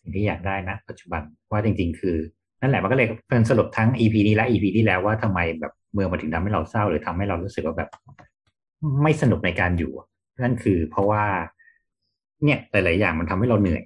[0.01, 2.17] สิ่งที่อยากได้นะปัจจุบันว่าจริง ๆ คือ
[2.61, 7.91] นั่นแหละมันก็เลยเป็นสรุปทั้ง EP นี้และ EP ที่แล้วว่าทำไมแบบเมืองมันถึงทำให้เราเศร้าหรือทำให้เรารู้สึกว่าแบบ
[9.03, 9.93] ไม่สนุกในการอยู่
[10.41, 11.25] นั่นคือเพราะว่า
[12.45, 13.83] เนี่ยหลายๆอย่างมันทำให้เราเหนื่อย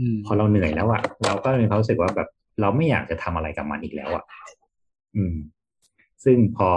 [0.00, 2.28] อืมพอเราเหนื่อยแล้วอะเราก็มีความรู้สึกว่าแบบ
[2.60, 4.24] เราไม่อยากจะทำอะไรกับมันอีกแล้วอะ
[5.16, 5.34] อืม
[6.24, 6.70] ซึ่งพอ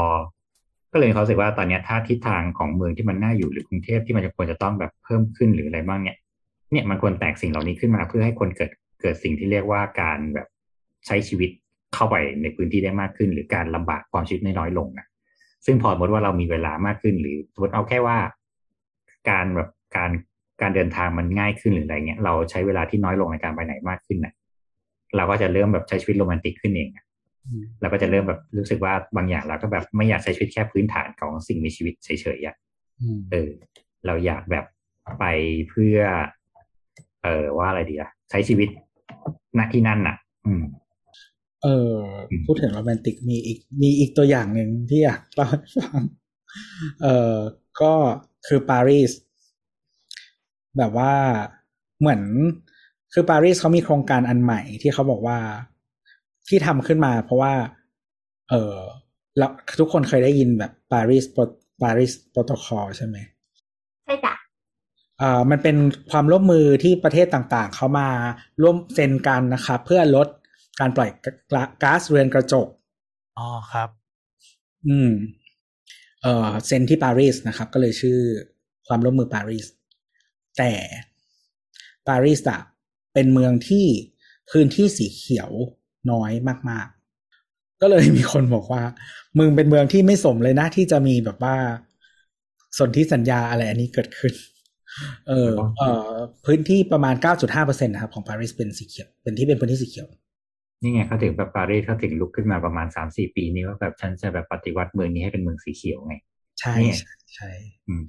[0.91, 6.17] ก็เลยมีควาสึกว่าตอนนี้ถ้าทิศทางของเมืองที่มันน่าอยู่หรือกรุงเทพที่มันจะควรจะต้องแบบเพิ่มขึ้นหรืออะไรบ้างเนี่ย
[6.71, 8.71] เนี่ยมันควรแตกสิ่งเหล่านี้ขึ้นมาเพื่อให้คนเกิด
[9.01, 10.47] เกิดสิ่งที่เรียกว่าการแบบ
[11.07, 11.49] ใช้ชีวิต
[11.95, 15.05] เข้าไปในพื้นที่ได้มากขึ้น หรือการลำบากความชีวิตน้อยลงนะ
[15.65, 18.17] ซึ่งพอสมมติว่าเรามีเวลามากขึ้น หรือสมมติเอาแค่ว่า
[19.29, 20.11] การแบบการ
[20.61, 24.33] การเดินทางมันง่ายขึ้นหรืออะไรเงี้ยเราใช้เวลาที่น้อยลงในการไปไหนมากขึ้นนะ
[25.15, 27.05] เราก็จะเริ่มแบบใช้ชีวิตโรแมนติกขึ้นเองอะ
[27.47, 32.55] อืมเราก็จะเริ่มแบบรู้สึกว่าบางอย่างเราก็แบบไม่อยากใช้ชีวิตแค่พื้นฐานของสิ่งมีชีวิตเฉยๆอะ
[33.01, 33.51] อืมเออ
[34.05, 34.65] เราอยากแบบ
[35.19, 35.25] ไป
[35.69, 35.99] เพื่อ
[37.23, 38.69] เออว่าอะไรดีอะใช้ชีวิต
[39.57, 40.15] ณที่นั่นน่ะ
[40.45, 40.63] อืม
[41.63, 41.93] เออ
[42.45, 46.01] พูดถึงโรแมนติกมีอีกมีอีกตัวอย่างหนึ่งที่อยากเล่าให้ฟัง
[47.03, 47.35] เออ
[47.81, 47.93] ก็
[48.47, 49.11] คือปารีส
[50.77, 51.13] แบบว่า
[51.99, 52.21] เหมือน
[53.13, 55.37] คือปารีสเขามีโครงการอันใหม่ที่เขาบอกว่า
[56.47, 57.53] ที่ทำขึ้นมา เพราะว่า
[58.49, 58.77] เออ
[59.37, 61.25] แล้วทุกคนเคยได้ยินแบบปารีส
[61.83, 63.17] ปารีสโปรโตคอลใช่ไหม
[64.03, 64.33] ใช่จ้ะ
[65.21, 65.77] อ่ามันเป็น
[66.11, 68.09] ความร่วมมือที่ประเทศต่างๆ เขามา
[68.61, 70.27] ร่วมเซ็นกันนะครับเพื่อลด
[70.79, 71.09] การปล่อย
[71.83, 72.67] ก๊าซเรือนกระจก
[73.37, 73.89] อ๋อครับ
[74.87, 75.11] อืม
[76.21, 78.19] เอ่อเซ็นที่ปารีสนะครับ ก็เลยชื่อ
[78.87, 79.67] ความร่วมมือปารีส
[80.57, 80.71] แต่
[82.07, 82.59] ปารีสอะ
[83.17, 83.85] เป็นเมืองที่
[84.51, 85.49] พื้นที่สีเขียว
[86.11, 86.31] น้อย
[86.69, 86.87] มาก
[87.33, 88.83] ๆ ก็เลยมีคนบอกว่า
[89.39, 91.55] มึงเป็นเมืองที่ไม่สมเลยนะที่จะมีแบบว่า
[92.77, 94.33] สนธิสัญญาอะไรอันนี้เกิดขึ้น
[95.27, 96.13] เออเอ่อ
[96.45, 97.15] พื้นที่ประมาณ
[97.51, 100.07] 9.5%นะครับของปารีสเป็นสีเขียว เป็นที่เป็นพื้นที่สีเขียว
[100.81, 106.15] นี่ไงเขาถึงแบบปารีสเขาถึงลุกขึ้นมาประมาณสามสี่ปีนี้ว่าแบบฉันจะแบบปฏิวัติเมืองนี้ให้เป็นเมืองสีเขียวไง
[106.59, 107.49] ใช่เนี่ยใช่ใช่
[107.87, 108.03] อืม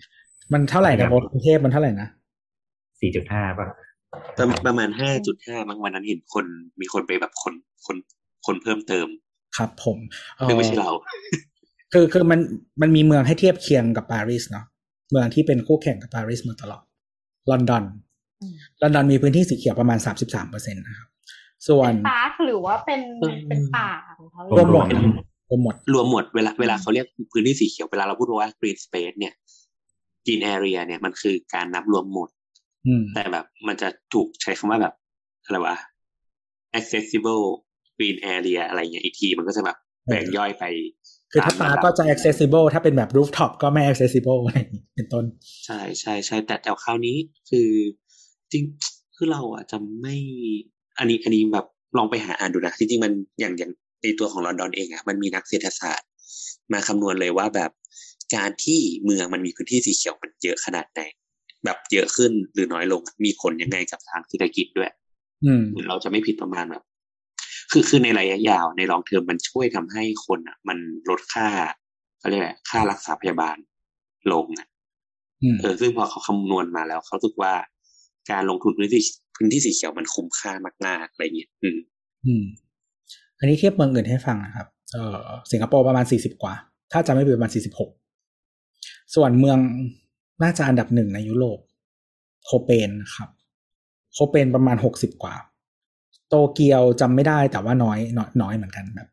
[0.52, 2.08] มันเท่าไหร่ครันะบโบทกรุงเทพมันเท่าไหร่นะ
[3.00, 3.66] สี่จุดห้าป่ะ
[4.36, 6.44] ประประมาณห้าจุดห้าบางวันนั้นเห็นคน
[6.80, 7.54] มีคนไปแบบคน
[7.86, 7.96] คน
[8.46, 9.06] คนเพิ่มเติม
[9.56, 9.98] ครับผม
[10.36, 10.90] เอ่อซึ่งไม่ใช่เรา
[11.92, 12.40] คือคือมัน
[12.80, 14.66] มันมีเมืองให้เทียบเคียงกับปารีสเนาะ
[15.10, 16.82] เมืองที่เป็นคู่แข่งกับปารีสมาตลอด
[17.50, 17.84] ลอนดอน
[18.42, 21.08] อืมลอนดอนมีพื้นที่สีเขียวประมาณสามสิบสามเปอร์เซ็นต์นะครับ
[21.68, 23.00] ส่วนเป็นปาร์คหรือว่าเป็น
[23.48, 25.02] เป็นป่าของเขารวมหมดเลย
[25.50, 29.34] รวมหมดรวมหมดเวลาเวลาเขาเรียกพื้นที่สีเขียวเวลาเราพูดว่า green space เนี่ย
[30.24, 32.37] green area เนี่ยมันคือการนับรวมหมดอืม
[33.14, 34.94] แต่แบบมันจะถูกใช้คำว่าแบบ
[35.44, 35.76] อะไรวะ
[36.78, 37.44] accessible
[37.96, 39.76] green area อะไรเงี้ยอีกทีมันก็จะแบบ
[40.06, 40.64] แบ่งย่อยไป
[41.32, 45.24] คือถ้าตปามระดับก็จะ accessible ถ้าเป็นแบบ rooftop ก็ไม่ accessible อะไรอย่างงี้เป็นต้น
[45.66, 47.16] ใช่ใช่ใช่แต่แต่คราวนี้
[47.50, 47.68] คือ
[48.52, 48.64] จริง
[49.16, 50.16] คือเราอะจะไม่
[50.98, 53.72] อันนี้อันนี้แบบลองไปหาอ่านดูนะจริงๆมันอย่างอย่าง
[54.02, 56.08] ในตัวของลอนดอนเองอะมันมีนักเศรษฐศาสตร์
[56.72, 57.70] มาคำนวณเลยว่าแบบ
[58.36, 61.00] การที่เมืองมันมีพื้นที่สีเขียวมันเยอะขนาดไหน
[61.64, 64.90] แบบเยอะขึ้นหรือน้อยลง มีผลยังไงกับทางเศรษฐกิจด้วย
[65.44, 66.82] อืมเหมือนเราจะไม่ผิดประมาณแบบ
[67.72, 70.78] คือคือในระยะยาวในลองเทอมมันช่วยทำให้คนอะ มัน
[71.10, 71.48] ลดค่า
[72.18, 73.56] เขาเรียกอะไรค่ารักษาพยาบาล
[74.32, 74.68] ลงอะ
[75.42, 77.54] อืมเออซึ่งพอเขาคำนวณมาแล้ว เขารู้สึกว่า
[78.30, 79.02] การลงทุนพื้นที่
[79.36, 80.52] พื้นที่สีเขียวมันคุ้มค่า
[80.86, 81.78] มากๆอะไรเงี้ยอืม
[82.26, 82.44] อืม
[83.38, 85.16] อันนี้เทียบเมืองอื่นให้ฟังนะครับ เออ
[85.52, 86.54] สิงคโปร์ประมาณสี่สิบกว่า
[86.92, 87.90] ถ้าจะไม่ผิดประมาณสี่สิบหก
[89.14, 89.58] ส่วนเมือง
[90.42, 91.58] น่าจะอันดับหนึ่งในยุโรป
[92.44, 93.28] โคเปนครับ
[94.12, 95.34] โคเปนประมาณหกสิบกว่า
[96.28, 99.08] โตเกียวจำไม่ได้แต่ว่าน้อยน้อยน้อยเหมือนกันแบบ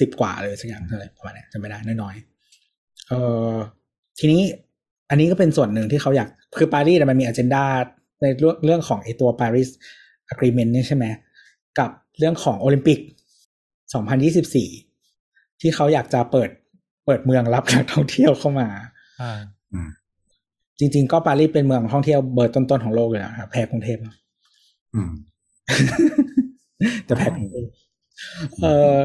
[0.00, 3.12] สิบกว่าเลยสักอย่างอะไรประมาณเนี้ยจำไม่ได้น้อยๆเอ
[3.50, 3.52] อ
[4.18, 4.42] ทีนี้
[5.10, 7.64] อันนี้ก็เป็นส่วนหนึ่งที่เขาอยาก คือปารีสเนี่ยมันมีอ g e n d a
[8.20, 9.68] ในเรื่องเรื่องของไอตัว Paris
[10.32, 11.04] Agreement เนี่ยใช่ไหม
[11.78, 12.98] กับเรื่องของโอลิมปิก
[14.64, 16.50] 2024 ที่เขาอยากจะเปิด
[17.06, 18.68] เปิดเมืองรับนักท่องเที่ยวเข้ามา
[19.20, 19.88] อ่า
[20.78, 24.16] จริง ๆ ก็ปารีสเป็นเมืองท่องเที่ยวเบอร์ต้นๆของโลกเลยนะครับแพ้กรุงเทพเนอะ
[24.94, 25.10] อืม
[27.04, 27.66] แต่แพ้กรุงเทพ
[28.62, 28.98] เออ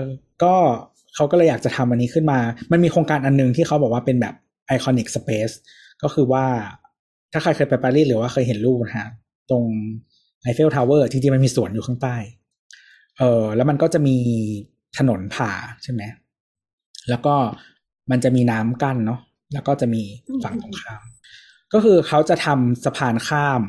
[0.44, 0.54] ก็
[1.16, 2.40] เขาก็เลยอยากจะทำอันนี้ขึ้นมา
[2.72, 4.36] มันมีโครงการอันหนึ่งที่เขาบอกว่าเป็นแบบ
[4.68, 5.50] iconic space
[6.04, 6.46] ก็คือว่า
[7.32, 9.10] ถ้าใครเคยไปปารีสหรือว่าเคยเห็นรูปนะฮะ
[9.50, 9.64] ตรง
[10.44, 12.16] Eiffel Tower จริงๆมันมีสวนอยู่ข้างใต้
[13.18, 14.16] เออแล้วมันก็จะมี
[14.98, 15.52] ถนนผ่า
[15.84, 16.02] ใช่ไหม
[17.10, 17.36] แล้วก็
[18.12, 19.20] มันจะมีน้ำกั้นเนาะ
[19.54, 20.02] แล้วก็จะมี
[20.44, 21.02] ฝั่งตรงข้าม
[21.74, 23.62] ก็คือเขาจะทำสะพานข้าม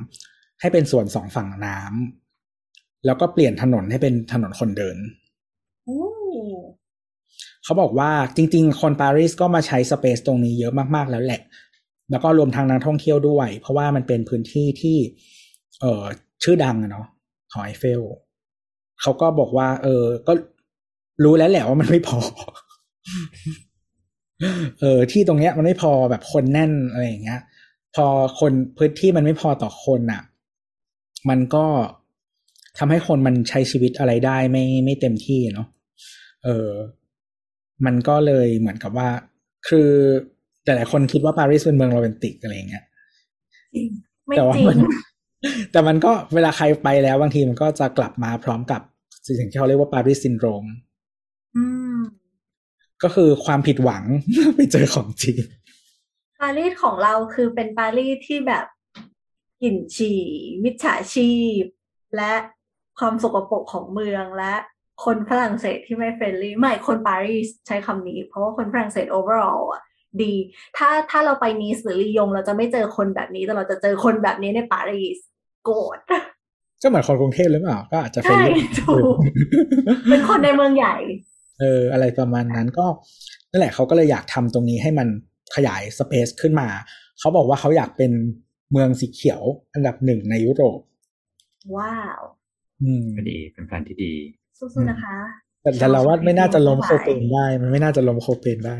[0.61, 4.97] ให้เป็นส่วนสองฝั่งน้ำแล้วก็เปลี่ยนถนนให้เป็นถนนคนเดิน
[5.85, 6.01] โอ้
[7.65, 11.41] เขาบอกว่าจริง ๆ คนปารีสก็มาใช้สเปซตรงนี้เยอะมากๆแล้วแหละ
[12.11, 14.99] แล้วก็รวมทางนักท่องเที่ยวด้วย เพราะว่ามันเป็นพื้นที่ที่
[15.81, 16.05] เออ
[16.43, 17.07] ชื่อดังอะเนาะ
[17.53, 18.03] ของไอเฟล
[19.01, 20.33] เขาก็บอกว่า เออ ก็
[21.25, 22.19] รู้แล้วแหละว่ามันไม่พอ
[24.81, 27.41] เออ ที่ตรงเนี้ยมันไม่พอแบบคนแน่นอะไรอย่างเงี้ย
[27.95, 28.07] พอ
[28.41, 30.23] คนพื้นที่มันไม่พอต่อคนอะ
[31.29, 31.67] มันก็
[32.79, 35.69] ทำให้คนมันใช้ชีวิตอะไรได้ไม่ไม่เต็มที่เนาะ
[36.45, 36.69] เออ
[37.87, 39.09] มันก็เลยเหมือนกับว่า
[39.69, 39.89] คือ
[40.65, 42.85] แต่หลายคนคิดว่าปารีสเป็นเมืองโรแมนติกอะไรอย่างเงี้ย
[43.75, 43.89] จริง
[44.27, 44.79] ไม่แต่ว่าจริงมัน
[45.73, 48.81] แต่มันก็เวลาใครไปแล้วบางทีมันก็จะกลับมาพร้อมกับ
[49.27, 50.65] สิ่งที่เขาเรียกว่า Paris syndrome
[51.57, 51.65] อื
[51.97, 51.99] ม
[53.03, 54.05] ก็คือความผิดหวัง
[54.57, 55.37] ไปเจอของจริง
[56.41, 58.65] ปารีสของเราคือเป็นปารีสที่แบบ
[59.63, 60.21] กลิ่นฉี่
[60.65, 61.63] มิจฉาชีพ
[62.17, 62.33] และ
[62.99, 64.55] ความสกปรกของเมืองและ
[65.05, 69.83] คนฝรั่งเศสที่ไม่ friendly ไม่คนปารีสใช้คำนี้ เพราะว่าคนฝรั่งเศส overall อะ
[70.23, 70.35] ดี
[70.77, 75.19] ถ้าถ้าเราไปนีสหรือลียง เราจะไม่เจอคนแบบนี้ แต่เราจะเจอคนแบบนี้ในปารีส
[75.65, 75.99] โกรธ
[76.83, 78.45] ก็เหมือนคนกรุงเทพหรือเปล่าก็อาจจะเป็นใช่
[78.81, 79.17] ถูก
[80.11, 80.97] เป็นคนในเมืองใหญ่
[81.61, 82.87] เออ อะไรประมาณนั้นก็
[83.51, 85.09] นั่นแหละเขาก็เลยอยากทำตรงนี้ให้มัน
[85.55, 86.69] ขยายสเปซขึ้นมา
[87.19, 88.13] เขาบอกว่าเขาอยากเป็น
[88.73, 89.43] เมืองสีเขียว
[89.75, 90.81] อันดับหนึ่งในยุโรป
[91.77, 92.21] ว้าว
[92.83, 94.15] อืมก็ดีเป็นแผนที่ดี
[94.59, 95.17] สู้ๆนะคะ
[95.63, 98.77] แต่แต่เราว่าไม่น่าจะล้มโคทั้งหลายเปนได้ มันไม่น่าจะล้มโคเปนได้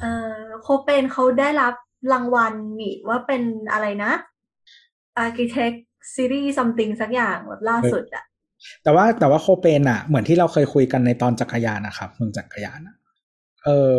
[0.00, 0.04] เอ
[0.34, 1.74] อโคเปนเขาได้รับ
[2.12, 3.42] รางวัลนี่ว่าเป็น
[3.72, 4.12] อะไรนะ
[5.24, 5.76] Architect
[6.14, 8.24] Series something สักอย่างแบบล่าสุดอะ
[8.82, 12.96] แต่ว่าแต่ว่าโคเปนอะเหมือนที่เราเคยคุยกันในตอนจักรยานนะครับเมืองจักรยานอะ
[13.64, 13.98] เออ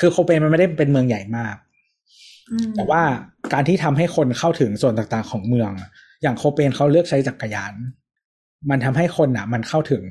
[0.00, 1.56] คือโคเปนมันไม่ได้เป็นเมืองใหญ่มาก
[2.50, 3.02] อืมแต่ว่า
[3.52, 5.90] การที่ทำให้คนเข้าถึงส่วนต่างๆของเมืองอะ
[6.22, 7.74] อย่างโคเปนเขาเลือกใช้จักรยาน
[8.70, 10.04] มันทำให้คนอะ มันเข้าถึง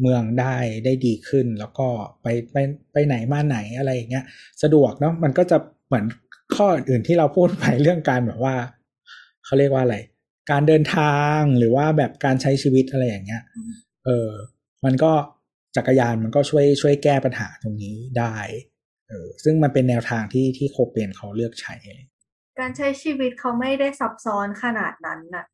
[0.00, 0.54] เมืองได้
[0.84, 1.88] ได้ดีขึ้น แล้วก็
[2.22, 2.56] ไปไป
[2.92, 4.24] ไปไหนมาไหนอะไรอย่างเงี้ย
[4.62, 5.56] สะดวกเนาะมันก็จะ
[5.86, 6.04] เหมือน
[6.56, 8.54] ข้ออื่นที่เราพูดไปเรื่องการแบบว่า
[9.44, 9.96] เขาเรียกว่าอะไร
[10.50, 13.42] การเดินทางหรือว่าแบบการใช้ชีวิตอะไรอย่างเงี้ย
[14.04, 14.28] เออ
[14.84, 15.12] มันก็
[15.76, 18.36] จักรยานมันก็ช่วยช่วยแก้ปัญหาตรงนี้ได้
[19.12, 21.74] เออซึ่งมันเป็นแนวทางที่ที่โคเปนเขาเลือกใช้
[22.58, 25.46] การใช้ชีวิตเขาไม่ได้ซับซ้อนขนาดนั้นน่ะ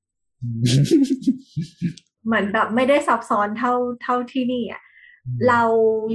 [2.26, 3.72] เหมือนแบบไม่ได้ซับซ้อนเท่า
[4.02, 4.82] เท่าที่นี่อะ
[5.48, 5.62] เรา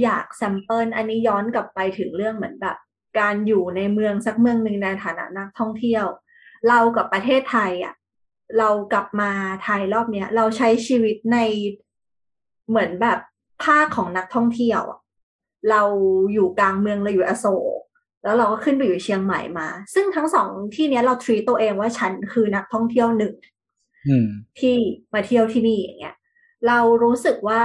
[0.02, 2.76] อยากแซมเปิลอันนี้ย้อนกลับไปถึงเรื่องเหมือนแบบ
[3.20, 6.04] การอยู่ในเมืองสักเมืองหนึ่งในฐานะนักท่องเที่ยว
[6.68, 7.94] เรากับประเทศไทยอะ
[8.58, 9.30] เรากลับมา
[9.64, 11.38] ไทยรอบเนี้ย เราใช้ชีวิตใน
[12.68, 13.18] เหมือนแบบ
[13.64, 15.00] ภาคของนักท่องเที่ยวอะ
[15.70, 15.82] เรา
[16.32, 17.46] อยู่กลางเมืองเราอยู่อโศ
[17.78, 17.80] ก
[18.22, 23.34] แล้วเราก็ขึ้นไปอยู่เชียงใหม่มา ซึ่งทั้งสองที่เนี้ยเราทรีตัวเองว่าฉันคือนักท่องเที่ยวหนึ่ง
[24.08, 24.28] อืม
[24.58, 24.76] ที่
[25.14, 26.16] มาเที่ยวที่นี่อย่างเงี้ย
[26.66, 27.62] เรารู้สึกว่า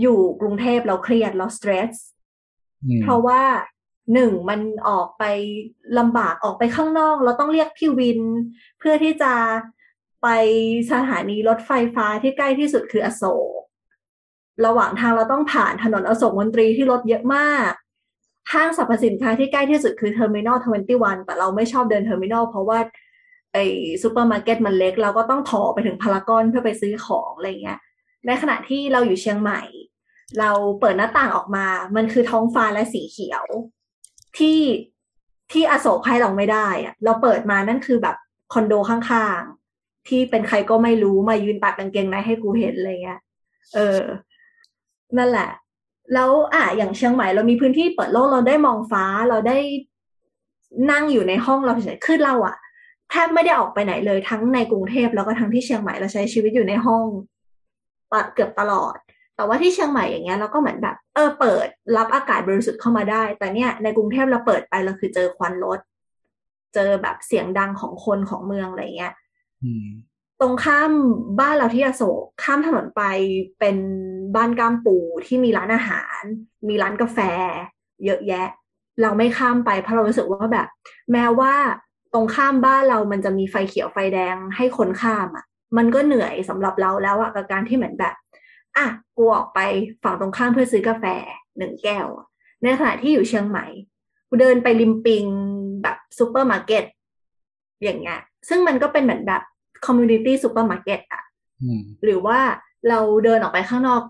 [0.00, 1.94] อยู่กรุงเทพเราเครียดเรา stress
[2.84, 3.42] อืมเพราะว่า
[4.14, 5.24] หนึ่งมันออกไป
[5.98, 8.20] ลำบากออกไปข้างนอก เราต้องเรียกพี่วิน
[8.78, 9.32] เพื่อที่จะ
[10.22, 10.28] ไป
[10.92, 13.24] สถานีรถไฟฟ้าที่ใกล้ที่สุดคืออโศ
[13.59, 13.59] ก
[14.66, 17.72] ระหว่างทางเราต้องผ่านถนนอโศกมนตรีที่รถเยอะมาก
[18.52, 20.58] ห้างสรรพสินค้าที่ใกล้ที่สุดคือ Terminal
[20.94, 22.78] 21แต่เราไม่ชอบเดิน Terminal เพราะว่า
[23.52, 23.58] ไอ
[24.02, 27.78] ซูเปอร์มาร์เก็ตมันเล็ก เราก็ต้องถ่อไปถึงพารากอนเพื่อไปซื้อของอะไรเงี้ย
[28.26, 29.60] ในขณะที่เราอยู่เชียงใหม่
[30.38, 30.50] เรา
[30.80, 31.66] เปิดหน้าต่างออกมา
[31.96, 33.44] มันคือท้องฟ้าและสีเขียว
[34.38, 34.60] ที่
[35.52, 38.16] ที่อโศกให้เราไม่ได้อะเราเปิดมานั่นคือแบบ
[38.52, 43.20] คอนโดข้างๆ ที่เป็นใครก็ไม่รู้มายืนตากกางเกงในให้กูเห็นอะไรเงี้ย
[43.74, 44.00] เออ
[45.18, 45.50] นั่นแหละ
[46.14, 49.56] แล้วอะอย่างเชียงใหม่เรามีพื้นที่เปิดโลกเราได้มองฟ้าเราได้
[50.90, 52.56] นั่งอยู่ในห้องเราเฉยๆคือเราอะ
[53.10, 57.06] แทบไม่ได้ออกไปไหนเลยทั้งในกรุงเทพแล้วก็ทั้งที่เชียงใหม่เราใช้ชีวิตอยู่ในห้อง
[58.12, 58.96] ปะเกือบตลอด
[59.36, 61.66] แต่ว่าที่เชียงใหม่อย่างเงี้ยเราก็เหมือนแบบ เออเปิด
[61.96, 65.78] รับอากาศบริสุทธิ์เข้ามาได้ แต่เนี่ยในกรุงเทพเราเปิดไปเราคือเจอควันรถ
[66.74, 69.14] เจอแบบเสียงดังของคนของเมืองอะไรเงี้ย
[69.64, 69.86] อืม
[70.40, 70.92] ตรงข้าม
[71.40, 73.02] บ้านเราที่อโศกข้ามถนนไป
[73.58, 73.76] เป็น
[74.34, 74.96] บ้านก้ามปู
[75.26, 76.22] ที่มีร้านอาหาร
[76.68, 77.18] มีร้านกาแฟ
[78.04, 78.46] เยอะแยะ
[79.02, 80.68] เราไม่ข้ามไปเพราะเรารู้สึกว่าแบบ
[81.12, 81.54] แม้ว่า
[82.12, 85.44] ตรงข้ามบ้านเรามันจะมีไฟเขียวไฟแดงให้คนข้ามอะ
[85.76, 88.14] มันก็เหนื่อยสำหรับเราแล้วอะกับการที่เหมือนแบบ
[88.76, 88.86] อะ
[89.16, 89.60] กูออกไป
[90.02, 91.04] ฝั่งตรงข้ามเพื่อซื้อกาแฟ
[91.58, 92.26] หนึ่งแก้วอะ
[92.62, 93.66] ในขณะที่อยู่เชียงใหม่
[94.28, 95.24] กูเดินไปริมปิง
[95.82, 96.84] แบบซูเปอร์มาร์เก็ต
[97.82, 99.42] อย่างเงี้ย ซึ่งมันก็เป็นเหมือนแบบ
[99.86, 101.22] community supermarket อะ
[101.62, 102.38] อืมหรือว่า
[102.88, 104.02] เราเดินออกไปข้างนอก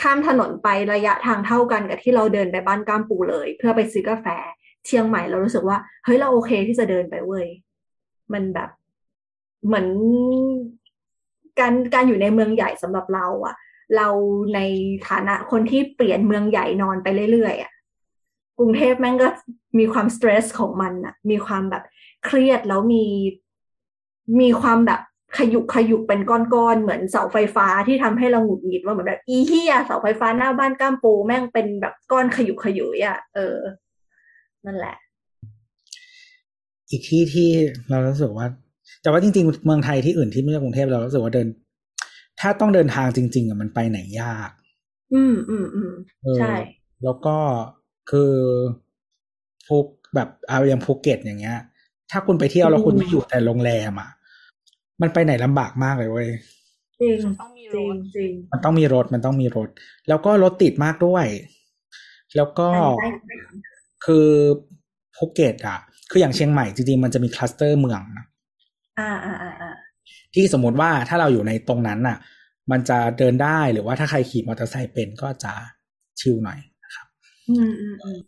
[0.00, 4.26] ข้ามถนนไประยะทางเท่ากันกับที่เราเดินไปบ้านก้ามปูเลย เพื่อไปซื้อกาแฟ
[4.86, 7.46] เชียงใหม่เรารู้สึกว่าเฮ้ยเราโอเคที่จะเดินไปเว้ย
[8.32, 8.70] มันแบบ
[9.66, 9.86] เหมือน
[11.60, 13.54] การการอยู่ในเมืองใหญ่สำหรับเราอะ
[13.96, 14.08] เรา
[14.54, 14.60] ใน
[15.08, 17.72] ฐานะคนที่เปลี่ยนเมืองใหญ่นอนไปเรื่อยๆอะ
[18.58, 19.28] กรุงเทพแม่งก็
[19.78, 21.84] มีความสตรสของมันอะมีความแบบ
[22.24, 23.04] เครียดแล้วมี
[24.40, 25.00] มีความแบบ
[25.36, 33.56] ขยุกขยุกเป็นก้อนๆ เหมือนเสาไฟฟ้าที่ทำให้เราหงุดหงิดว่าเหมือนแบบอีเฮียเสาไฟฟ้าหน้าบ้านก้ามปูแม่งเป็นแบบก้อนขยุกขยุยอะเออ
[34.66, 34.96] นั่นแหละ
[36.90, 37.48] อีกที่ที่
[37.90, 38.46] เรารู้สึกว่า
[39.02, 41.46] แต่ว่าจริงๆ เมืองไทยที่อื่นที่ไม่ใช่กรุงเทพเรารู้สึกว่าเดิน
[42.40, 44.50] ถ้าต้องเดินทางจริง ๆอะมันไปไหนยาก
[45.14, 45.92] อืมอืมอืม
[46.22, 46.54] เออใช่
[47.04, 47.36] แล้วก็
[48.10, 48.32] คือ
[49.66, 49.76] ภู
[50.14, 51.58] แบบเอาอย่างภูเก็ตอย่างเงี้ย
[52.10, 54.10] ถ้าคุณไปเที่ยวแล้วคุณไม่อยู่แต่โรงแรมอะ
[55.02, 56.28] มันไปไหนลำบากมากเลยเว้ย
[57.00, 59.68] จริงต้องมีจรริงถจริงมันต้องมีรถมันต้องมีรถ
[60.08, 61.26] แล้วก็รถติดมากด้วย
[62.36, 62.68] แล้วก็
[63.00, 63.08] ใช่
[64.04, 64.28] คือ
[65.16, 65.78] ภูเก็ตอะ
[66.10, 68.26] คืออย่างเชียงใหม่จริงๆมันจะมี cluster เมืองนะ
[68.98, 69.72] อ่าอ่าอ่าอ่า
[70.34, 72.18] ที่สมมติว่าถ้าเราอยู่ในตรงนั้นน่ะ
[72.70, 75.52] มันจะเดินได้หรือว่าถ้าใครขี่มอเตอร์ไซค์เป็นก็จะ
[76.20, 77.06] ชิลหน่อยนะครับ
[77.48, 78.18] อืมอืมอืม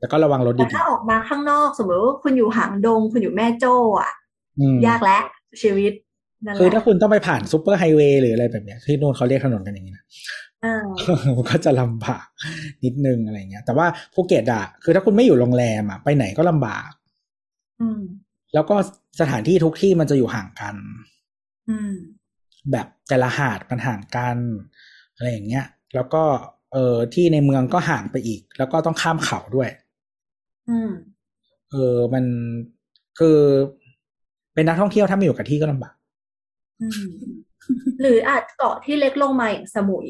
[0.00, 5.22] แล้วก็ระวังรถแต่ดีถ้าออกมาข้างนอกสมมติว่าคุณอยู่หางดง คุณอยู่แม่โจ้อะๆอืมยากแล้ว
[5.62, 6.05] ชีวิตนั่นแห
[6.58, 10.04] คือละถ้าคุณต้องไปผ่าน superhighway หรืออะไรแบบเนี้ยที่นู่นเขาเรียกถนนกันอย่างนี้นะ
[10.64, 10.84] อ่า
[11.36, 12.26] มันก็จะลำบาก
[12.84, 16.90] นิดนึงอะไรเงี้ย แต่ว่าภูเก็ตอะคือถ้าคุณไม่อยู่โรงแรมอะไปไหนก็ลำบาก
[17.80, 18.00] อืม
[18.54, 18.76] แล้วก็
[19.20, 20.74] สถานที่ทุกที่มันจะอยู่ห่างกัน
[21.68, 21.92] อืม
[22.72, 24.38] แบบแต่ละหาดมันห่างกัน
[25.16, 26.22] อะไรอย่างเงี้ย แล้วก็
[26.72, 29.70] เออที่ในเมืองก็ห่างไปอีก แล้วก็ต้องข้ามเขาด้วย
[30.68, 30.90] อืม
[31.70, 32.24] เออมัน
[33.18, 33.38] คือ
[34.54, 35.95] เป็นนักท่องเที่ยวถ้าไม่อยู่กับที่ก็ลำบากอืม
[38.00, 40.06] หรืออาจเกาะที่เล็กลงมาอย่างสมุย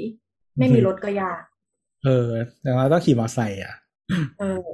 [0.59, 1.43] ไม่มีรถก็ยาก
[2.05, 2.29] เออ
[2.63, 3.75] แต่ว่าต้องขี่มอเตอร์ไซค์อะ
[4.41, 4.67] เออ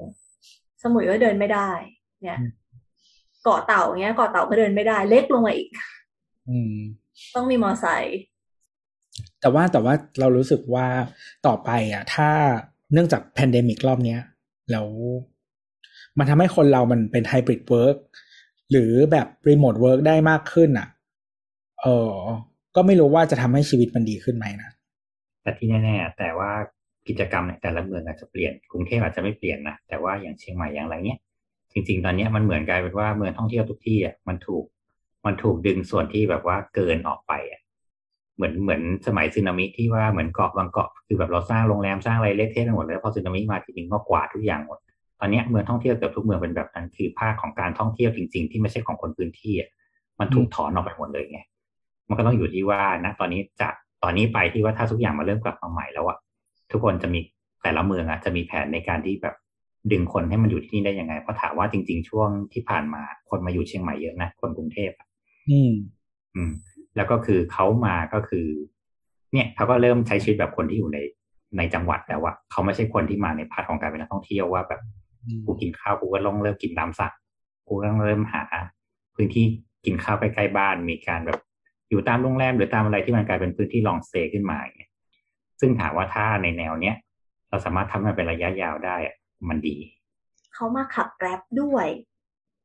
[0.82, 1.70] สมุยก็เดินไม่ได้
[2.22, 2.52] เนี่ยอืม
[3.44, 5.68] เกาะเต่าเงี้ย เกาะเต่าก็เดินไม่ได้ เล็กลงมาอีก
[6.48, 6.74] อืม
[7.34, 8.18] ต้องมีมอไซค์
[9.40, 10.86] แต่ว่าแต่ว่าเรารู้สึกว่า
[11.46, 12.30] ต่อไปอะ ถ้า
[12.92, 14.20] เนื่องจาก pandemic รอบเนี้ย
[14.70, 14.88] แล้ว
[16.18, 17.96] มันทำให้คนเรามันเป็น hybrid work
[18.70, 20.88] หรือแบบ remote work ได้มากขึ้นอะ
[21.82, 22.12] เออ
[22.76, 24.70] ก็ไม่รู้ว่าจะทำให้ชีวิตมันดีขึ้นไหมนะ
[25.42, 26.50] แต่ที่แน่ๆแต่ว่า
[27.08, 31.18] กิจกรรมในแต่ละเมืองอาจจะเปลี่ยนกรุงเทพอาจจะไม่เปลี่ยนนะแต่ว่าอย่างเชียงใหม่อย่างไรเนี้ย
[31.72, 34.64] จริง ๆ ตอนเนี้ยมันเหมือนกลายเป็นว่าเมืองท่องเที่ยวทุกที่อะมันถูก
[35.26, 37.60] มันถูกดึงส่วนที่แบบว่าเกินออกไปอะ
[38.36, 44.78] เหมือนเหมือนสมัยสึนามิที่ว่าเหมือนเกาะบางเกาะคือแบบเราสร้างโรงแรมสร้างอะไรเละเทะไปหมดเลยพอสึนามิมาทีนึงก็กวาดทุกอย่างหมด
[45.20, 49.70] ตอนเนี้ยเมืองท่องเที่ยวเกือบทุกเมืองเป็นแบบนั้นคือภาคของการท่องเที่ยวจริง ๆ ที่ไม่ใช่ของคนพื้นที่อะ
[50.20, 51.40] มันถูกถอนออกไปหมดเลยไง
[52.12, 56.18] มันก็ต้องอยู่ที่ว่านะตอนนี้จากตอนนี้ไปที่ว่าถ้าทุกอย่างมาเริ่มกลับมาใหม่แล้วอะ
[56.72, 57.20] ทุกคนจะมี
[57.62, 59.34] แต่ละเมืองอะจะมีแผนในการที่แบบ
[59.92, 65.06] ดึงคนให้มันอยู่ที่นี่ได้ยังไง เพราะถามว่าจริง ๆ ช่วงที่ผ่านมาคนมาอยู่เชียงใหม่เยอะนะคนกรุงเทพอะ
[65.50, 65.72] อืม
[66.34, 66.52] อืม
[66.96, 68.46] แล้วก็คือเขามาก็คือ
[69.32, 70.98] เนี่ยเขาก็เริ่มใช้ชีวิตแบบคนที่อยู่ใน
[71.56, 74.80] ในจังหวัดแล้วอะเขาไม่ใช่คนที่มาใน part ของการเป็นนักท่องเที่ยวว่าแบบ
[75.24, 77.12] อืมกูกินข้าวกูก็ต้องเริ่มกินตามสั่ง
[77.66, 78.42] กูก็ต้องเริ่มหา
[79.14, 79.44] พื้นที่
[79.84, 81.38] กินข้าวใกล้ๆบ้านมีการแบบ
[81.92, 84.90] อยู่ตามโรงแรมหรือตามอะไรที่มันกลายเป็นพื้นที่ long stay ขึ้นมาอย่างเงี้ย
[85.60, 86.96] ซึ่งถามว่าถ้าในแนวเนี้ย
[87.48, 89.16] เราสามารถทำมันเป็นระยะยาวได้อะ
[89.48, 89.76] มันดี
[90.54, 91.86] เขามาขับแกร็บด้วย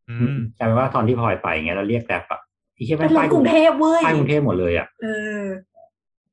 [0.09, 2.41] อืมกลายเป็นว่าตอนที่พลอยไปอย่างเงี้ยเราเรียกแกร็บอะ
[2.75, 5.07] ที่เชื่อไหมเป็นรถป้ายกรุงเทพเว้ยป้ายกรุงเทพหมดเลยอะเอ
[5.41, 5.43] อ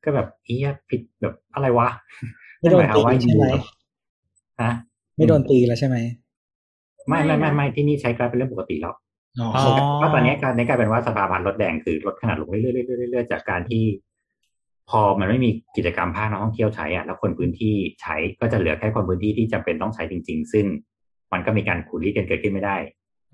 [0.04, 1.88] ก็แบบเอียผิดแบบอะไรวะ
[2.58, 3.62] ไม่โดนหายความว่าตีใช่ไหมอยู่
[4.62, 4.72] ฮะ
[5.16, 5.96] ไม่โดนตีแล้วใช่ไหม
[7.08, 9.03] ไม่ไม่ไม่ไม่นะไม่ที่นี่ใช้กราฟเป็นเรื่องปกติแล้วอ๋ออ๋อ
[9.96, 13.84] เพราะตอนนี้การในกลายเป็นว่าสภาพันธ์รถแดงคือลดขนาดลงเรื่อยๆเรื่อยๆเรื่อยๆจากการที่
[14.90, 20.66] พอมันไม่มีกิจกรรมภาคนักท่องเที่ยวใช้อะแล้วคนพื้นที่ใช้ก็จะเหลือแค่คนพื้นที่ที่จำเป็นต้องใช้จริง ๆ ซึ่ง
[21.32, 22.76] มันก็มีการขูดรีดกันเกิดขึ้นไม่ได้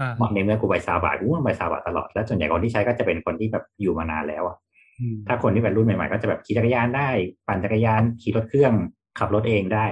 [0.01, 4.57] อ่าเพราะในเมื่อกูไปซาบะกูก็ไปซาบะตลอดแล้วส่วนใหญ่คนที่ใช้ก็จะเป็นคนที่แบบอยู่มานานแล้วอะ
[5.01, 7.09] อืมถ้าคนที่เป็นรุ่นใหม่ๆ ก็จะแบบขี่จักรยานได้
[7.47, 8.73] ปั่นจักรยานขี่รถเครื่อง
[9.19, 9.87] ขับรถเองได้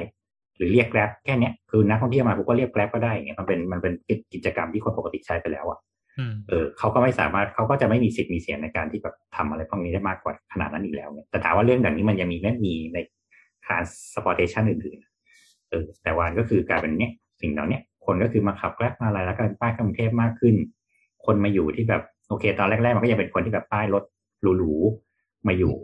[0.57, 3.93] หรือเรียกแกร็บแค่เนี้ยคือนักท่องเที่ยวมากูก็เรียกแกร็บก็ได้อย่างเงี้ยมันเป็นมันเป็น
[4.35, 5.98] กิจกรรมที่คนปกติใช้ไปแล้วอะอืม
[6.49, 12.99] เออเขาก็ไม่สามารถเขาก็จะไม่มีสิทธิ์มีเสียงในการที่แบบทำอะไรพวกนี้ได้มากกว่าขนาดนั้นอีกแล้วเนี่ยแต่ถามว่าเรื่องแบบนี้มันยังมีไม่มีใน
[13.65, 20.55] transportation อื่นๆเออแต่ว่าก็คือกลายเป็นเนี้ยสิ่งเหล่าเนี้ยคนก็คือมาขับแกร็บมาอะไรแล้วก็ป้ายกรุงเทพมากขึ้น
[21.27, 24.05] คนมาอยู่ที่แบบโอเค ตอนแรกๆมันก็ยังเป็นคนที่แบบป้ายรถ
[24.59, 25.75] หรูๆมาอยู่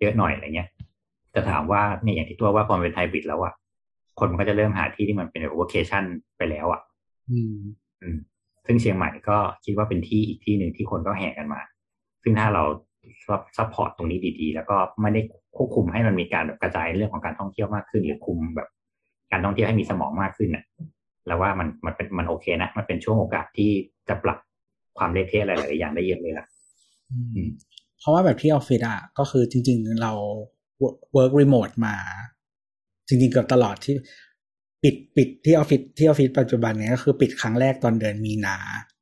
[0.00, 0.68] เยอะหน่อยอะไรเงี้ย
[1.32, 3.54] แต่ถามว่าเนี่ยอย่างที่ตัวว่าพอมันเป็นไฮบริดแล้วอะ
[4.18, 6.04] คนมันก็จะเริ่มหาที่ที่มันเป็นโอเวอร์เคชั่น
[6.36, 6.80] ไปแล้วอะ
[7.30, 7.56] อืม
[8.02, 8.18] อืม
[8.70, 11.60] ซึ่งเชียงใหม่ก็คิดว่าเป็นที่อีกที่หนึ่งที่คนก็แห่กันมา
[12.22, 12.62] ซึ่งถ้าเรา
[13.56, 15.20] support ตรงนี้ดีๆ แล้วก็ไม่ได้
[15.56, 18.68] ควบคุมให้มันมีการแบบกระจายเรื่องของการท่องเที่ยวมากขึ้น หรือคุมแบบ
[19.32, 20.64] การท่องเที่ยวให้มีสมองมากขึ้นน่ะ
[21.26, 23.70] แล้วว่ามันมันเป็นมันโอเคนะมันเป็นช่วงโอกาสที่
[24.08, 24.38] จะปรับ
[24.98, 26.46] ความเละเทะหลายๆอย่างได้เยอะเลยล่ะ
[27.98, 30.12] เพราะว่าแบบที่ออฟฟิศอะก็คือจริง ๆ เรา
[31.16, 31.96] work remote มา
[33.08, 33.94] จริง ๆ เกือบตลอดที่
[34.82, 38.56] ปิดปิดที่ออฟฟิศที่ออฟฟิศปัจจุบันเนี้ยก็คือปิดครั้งแรกตอนเดือนมีนา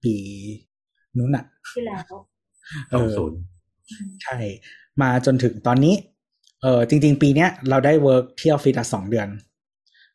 [0.05, 0.15] ปี
[1.17, 2.05] นู้นอะที่แล้ว
[2.91, 3.39] เอสองอศูนย์
[4.23, 4.37] ใช่
[5.03, 5.95] มาจนถึงตอนนี้
[6.63, 9.29] เออจริง ๆ ปีเนี้ยเราได้ work ที่ออฟฟิศอะสองเดือน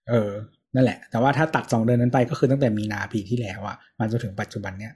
[0.09, 0.29] เออ
[0.75, 4.93] นั่นแหละ แต่ว่าถ้าตัดสองเดือนนั้นไปก็คือตั้งแต่มีนาปีที่แล้วอะมาจนถึงปัจจุบันเนี้ย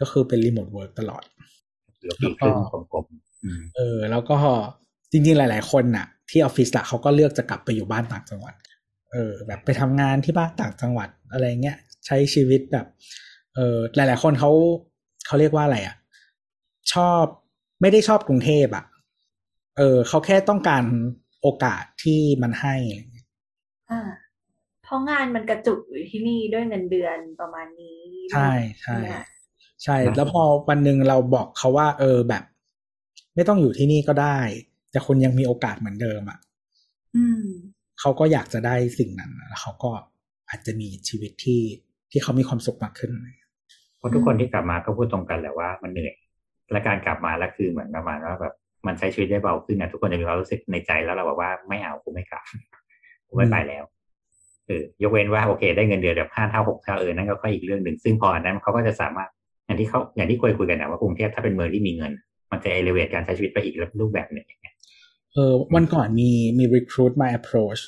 [0.00, 1.22] ก็คือเป็น remote work ตลอด
[1.98, 2.54] เหลือปีครึ่ง
[2.92, 4.36] กลมๆอืมเออ แล้วก็
[5.12, 8.54] จจริงๆ หลาย ๆ คนน่ะ ที่ออฟฟิศละเขาก็เลือกจะกลับไปอยู่บ้านต่างจังหวัด
[9.14, 11.76] เออแบบไปทำงานที่บ้านต่างจังหวัดอะไรเงี้ย
[12.06, 12.86] ใช้ชีวิตแบบ
[13.54, 14.52] เออหลาย ๆ คนเขา
[15.26, 15.96] เขาเรียกว่าอะไรอะ
[16.92, 17.24] ชอบ
[17.80, 18.84] ไม่ได้ชอบกรุงเทพอะ
[19.78, 20.84] เออเขาแค่ต้องการ
[21.42, 23.26] โอกาสที่มันให้อะไรเงี้ย
[23.90, 24.00] อ่า
[24.82, 27.98] เพราะงานมันกระจุกอยู่ที่นี่ด้วยเงินเดือนประมาณนี้
[28.32, 28.50] ใช่
[28.82, 29.24] ใช่ไหมคะ
[29.84, 32.42] ใช่ แล้วพอวันหนึ่งเราบอกเขาว่า เออแบบ
[33.34, 34.38] ไม่ต้องอยู่ที่นี่ก็ได้
[34.90, 36.38] แต่คุณยังมีโอกาสเหมือนเดิมอะ
[37.16, 37.44] อืม
[38.00, 39.90] เขาก็อยากจะได้สิ่งนั้นแล้วเขาก็
[40.48, 41.62] อาจจะมีชีวิตที่
[42.10, 43.10] ที่เขามีความสุขมากขึ้น
[43.98, 46.14] เพราะทุกคนที่กลับมาก็พูดตรงกันแหละว่ามันเหนื่อย
[46.72, 48.54] และการกลับมาแล้วคือเหมือนประมาณว่าแบบ
[48.86, 52.44] มันใช้ชีวิตได้เบาขึ้นนะทุกคนจะมีความรู้สึกในใจแล้วเราบอกว่าไม่เอากูไม่กลับ
[53.28, 53.84] กูไม่ไปแล้ว
[54.66, 59.30] เออยกเว้นว่าโอเค ได้เงินเดือนแบบห้าเท่าหกเท่าเออนั่นก็ค่อยอีกเรื่องหนึ่งซึ่งพออันนั้นเขาก็จะสามารถ
[59.66, 62.12] อย่างที่เขาอย่างที่คุยคุยกันนะว่ากรุงเทพถ้าเป็นเมืองที่มีเงิน
[62.50, 64.73] มันจะเอเลเวตการใช้ชีวิตไปอีกรูปแบบหนึ่งอย่างเงี้ย
[65.34, 67.82] เออวันก่อนมีมี recruit มา approach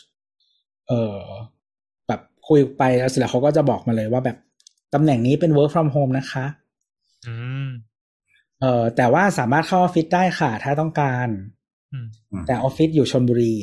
[0.89, 1.19] เออ
[2.07, 4.37] แบบคุยไปแล้วเสร็จแล้วเขาก็จะบอกมาเลยว่าแบบ
[4.95, 6.45] ตำแหน่งนี้เป็น work from home นะคะ
[7.27, 7.35] อื
[7.67, 7.69] ม
[8.61, 11.29] เออแต่ว่าสามารถเข้าออฟฟิศได้ค่ะ ถ้าต้องการ
[11.93, 12.07] อืม
[12.47, 13.55] แต่ออฟฟิศอยู่ชนบุรี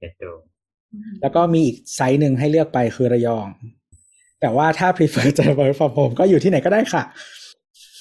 [0.00, 0.32] เด็ดดู
[1.22, 3.48] แล้วก็มีอีกไซต์หนึ่งให้เลือกไปคือระยอง
[4.40, 7.02] แต่ว่าถ้า prefer จะ work from home ก็อยู่ที่ไหนก็ได้ค่ะ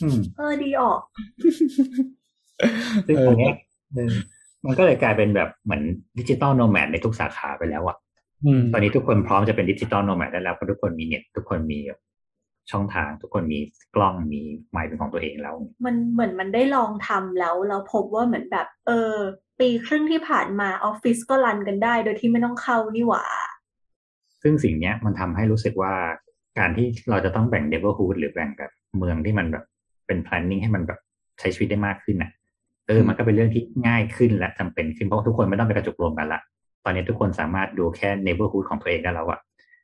[0.01, 0.99] อืมเออดีออก
[3.07, 3.55] ซึ่งเออตรงเนี้ย
[3.95, 4.13] เออ
[4.65, 5.81] มันก็เลยกลายเป็นแบบเหมือน
[6.19, 7.97] digital nomad ในทุกสาขาไปแล้วอะ
[8.45, 11.79] อืมตอนนี้ทุกคนพร้อมจะเป็น digital nomad ได้แล้วเพราะทุกคนมีเน็ตทุกคนมี
[12.71, 13.59] ช่องทาง ทุกคนมี
[13.95, 14.41] กล้องมี
[14.71, 15.55] ไมค์เป็นของตัวเองแล้ว
[15.85, 19.15] มันเหมือนมันได้ลองทำแล้วเราพบว่าเหมือนแบบ เออ
[19.59, 23.25] ปีครึ่งที่ผ่านมาออฟฟิศก็ run กันได้ โดยที่ไม่ต้องเข้านี่หว่า
[24.41, 25.93] ซึ่งสิ่งเนี้ยมันทำให้รู้สึกว่า
[26.59, 29.65] การที่เราจะต้องแบ่ง neighborhood หรือแบ่งแบบเมืองที่มันแบบ
[30.07, 30.99] เป็น planning ให้มันแบบ
[31.39, 32.31] ใช้ชีวิตได้มากขึ้นน่ะ
[32.89, 36.41] เออมันก็เป็นเรื่องที่ง่ายขึ้นและจำเป็นขึ้นเพราะว่าทุกคนไม่ต้องไปกระจุกรวมกันละ
[36.83, 39.39] ตอนนี้ทุกคนสามารถดูแค่ neighborhood ของตัวเองได้แล้วอะ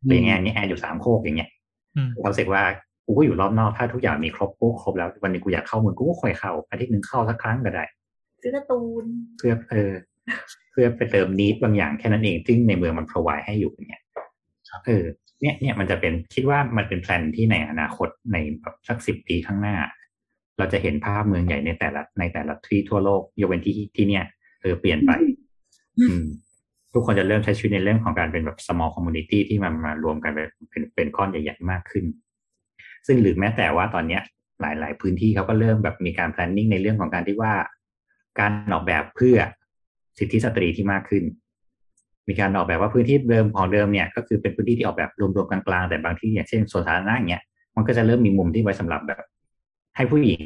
[0.06, 1.50] หรืออย่างเงี้ยอันนี้แอนอยู่สามโคกอย่างเงี้ย
[1.96, 2.64] อืมเรารู้สึกว่า
[3.06, 7.86] กูก็อยู่รอบนอกถ้าทุกอย่างมีครบปุ๊บครบแล้ววันหนี้กูอยากเข้าเมืองกูก็ค่อยเข้าอาทิตย์หนึ่งเข้าสักครั้งก็ได้
[8.42, 9.06] ซื้อการ์ตูน
[9.38, 9.92] เพื่อเออ
[10.72, 14.02] เพื่อไปเติมนิดบางอย่างแค่นั้นเองซึ่งในเมืองมัน provide ให้อยู่เนี่ย
[14.86, 15.04] เออ
[15.42, 19.76] เนี่ยเนี่ยมันจะเป็นคิดว่ามันเป็นแพลนที่ในอนาคตในแบบสักสิบปีข้างหน้า
[20.58, 24.26] เราจะเห็นภาพเมืองใหญ่ในแต่ละในแต่ละที่ทั่วโลกยกเว้นที่ที่เนี่ย
[24.62, 25.12] เออเปลี่ยนไป
[26.00, 26.24] อืม
[26.94, 32.06] ทุกคนจะเริ่มใช้ชีวิตในเรื่องของการเป็นแบบ small community ที่มันมารวมกันเป็นเป็นเป็นก้อนใหญ่ๆมากขึ้น
[33.08, 34.22] ซึ่งหรือแม้แต่ว่าตอนเนี้ย
[34.62, 37.54] หลาย ๆ พื้นที่เขาก็เริ่มแบบมีการ planning ในเรื่องของการที่ว่า
[38.40, 39.38] การออกแบบเพื่อ
[40.18, 41.24] สิทธิสตรีที่มากขึ้น
[42.28, 47.44] มีการออกแบบว่าพื้นที่เดิมของเดิมเนี่ย ก็คือเป็นพื้นที่ที่ออกแบบรวมๆกลางๆแต่บางที่อย่างเช่นสวนสาธารณะอย่างเงี้ย
[47.76, 49.22] มันก็จะเริ่มมีมุมที่ไว้สำหรับแบบ
[49.96, 50.46] ให้ผู้หญิง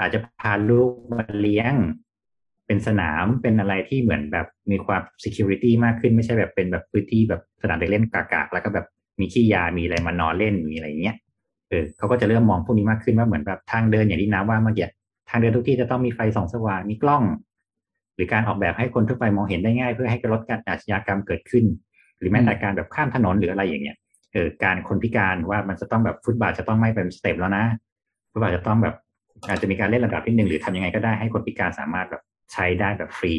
[0.00, 1.74] อาจจะพาลูกมาเลี้ยง
[2.66, 8.86] เป็นสนามเป็นอะไรที่เหมือนแบบมีความ security มากขึ้นไม่ใช่แบบเป็นแบบพื้นที่แบบสนามเด็กเล่นกากๆแล้วก็แบบ
[9.20, 11.16] มีขี้ยามีอะไรมานอนเล่นมีอะไรเงี้ย
[11.68, 14.88] เออเขาก็จะเริ่มมองพวกนี้มากขึ้นว่าเหมือนแบบทางเดินอย่างที่น้ำว่าเมื่อกี้
[15.30, 17.22] ทางเดินทุกที่จะต้องมีไฟส่องสว่างมีกล้อง
[18.14, 21.64] หรือการออกแบบให้คนทั่วไปมองเห็นได้ง่าย เพื่อให้ลดการอาชญากรรมเกิดขึ้น
[22.18, 23.96] หรือแม้แต่การแบบข้ามถนนหรืออะไรอย่างเงี้ย
[24.32, 27.64] เออการคนพิการว่ามันจะต้องแบบฟุตบาทจะต้องไม่เป็นสเต็ปแล้วนะ
[28.36, 28.96] ฟุตบาทจะต้องแบบ
[29.48, 32.22] อาจจะมีการเล่นระดับที่หนึ่งหรือทำยังไงก็ได้ให้คนพิการสามารถแบบ
[32.52, 33.34] ใช้ได้แบบฟรี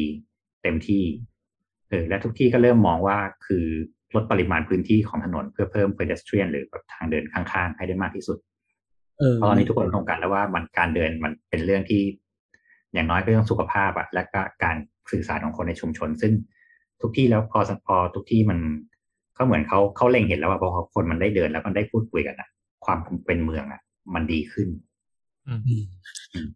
[0.62, 1.04] เต็มที่
[1.88, 3.64] เออและทุกที่ก็เริ่มมองว่าคือ
[4.14, 8.38] ลดปริมาณพื้นที่ของถนนเพื่อเพิ่ม pedestrian หรือแบบทางเดินข้างๆ ให้ได้มากที่สุด
[9.18, 12.02] เออเพราะตอนนี้ทุกคนตรงกันแล้วว่ามันการเดินมันเป็นเรื่องที่
[12.92, 14.76] อย่างน้อยก็เรื่องสุขภาพอะและก็การ
[15.12, 16.32] สื่อสารของคนในชุมชน ซึ่ง
[17.00, 18.58] ทุกที่แล้วพอพอทุกที่มัน
[19.38, 22.48] ก็เหมือนเขาเขาเล็งเห็นแล้วว่าพอคนมันได้เดินแล้วมันได้พูดคุยกันอะ
[22.84, 23.80] ความเป็นเมืองอะ
[24.14, 24.87] มันดีขึ้นอื
[25.58, 25.82] มอืม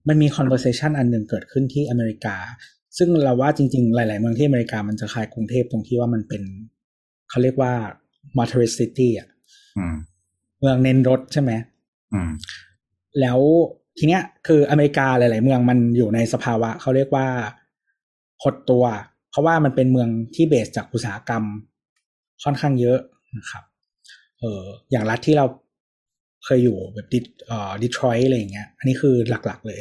[0.08, 2.36] มันมี conversation อันหนึ่งเกิดขึ้นที่อเมริกา
[2.98, 6.42] ซึ่งเราว่าจริง ๆ หลาย ๆ เมืองที่อเมริกามันจะคล้ายกรุงเทพตรงที่ว่ามันเป็น
[7.30, 7.72] เขาเรียกว่า
[8.38, 9.28] motorist city อะ
[9.78, 9.96] อืม
[10.60, 11.52] เมืองเน้นรถใช่ไหม
[12.12, 12.30] อืม
[13.20, 13.38] แล้ว
[13.98, 17.26] ทีเนี้ยคืออเมริกาหลาย ๆ เมืองมันอยู่ในสภาวะเขาเรียกว่า
[18.42, 18.84] หดตัว
[19.30, 21.44] เพราะว่ามันเป็นเมืองที่เบสจากอุตสาหกรรม
[22.44, 22.98] ค่อนข้างเยอะ
[23.38, 23.64] นะครับ
[24.40, 25.46] เอออย่างรัฐที่เรา
[26.44, 29.14] เคยอยู่แบบดิเอ่อดีทรอยต์อะไรอย่างเงี้ย อันนี้คือ
[29.46, 29.80] หลักๆเลย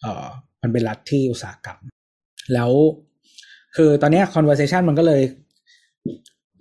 [0.00, 0.26] เอ่อ
[0.62, 1.78] มันเป็นรัฐที่อุตสาหกรรม
[2.54, 2.70] แล้ว
[3.76, 5.22] คือตอนนี้ conversation มันก็เลย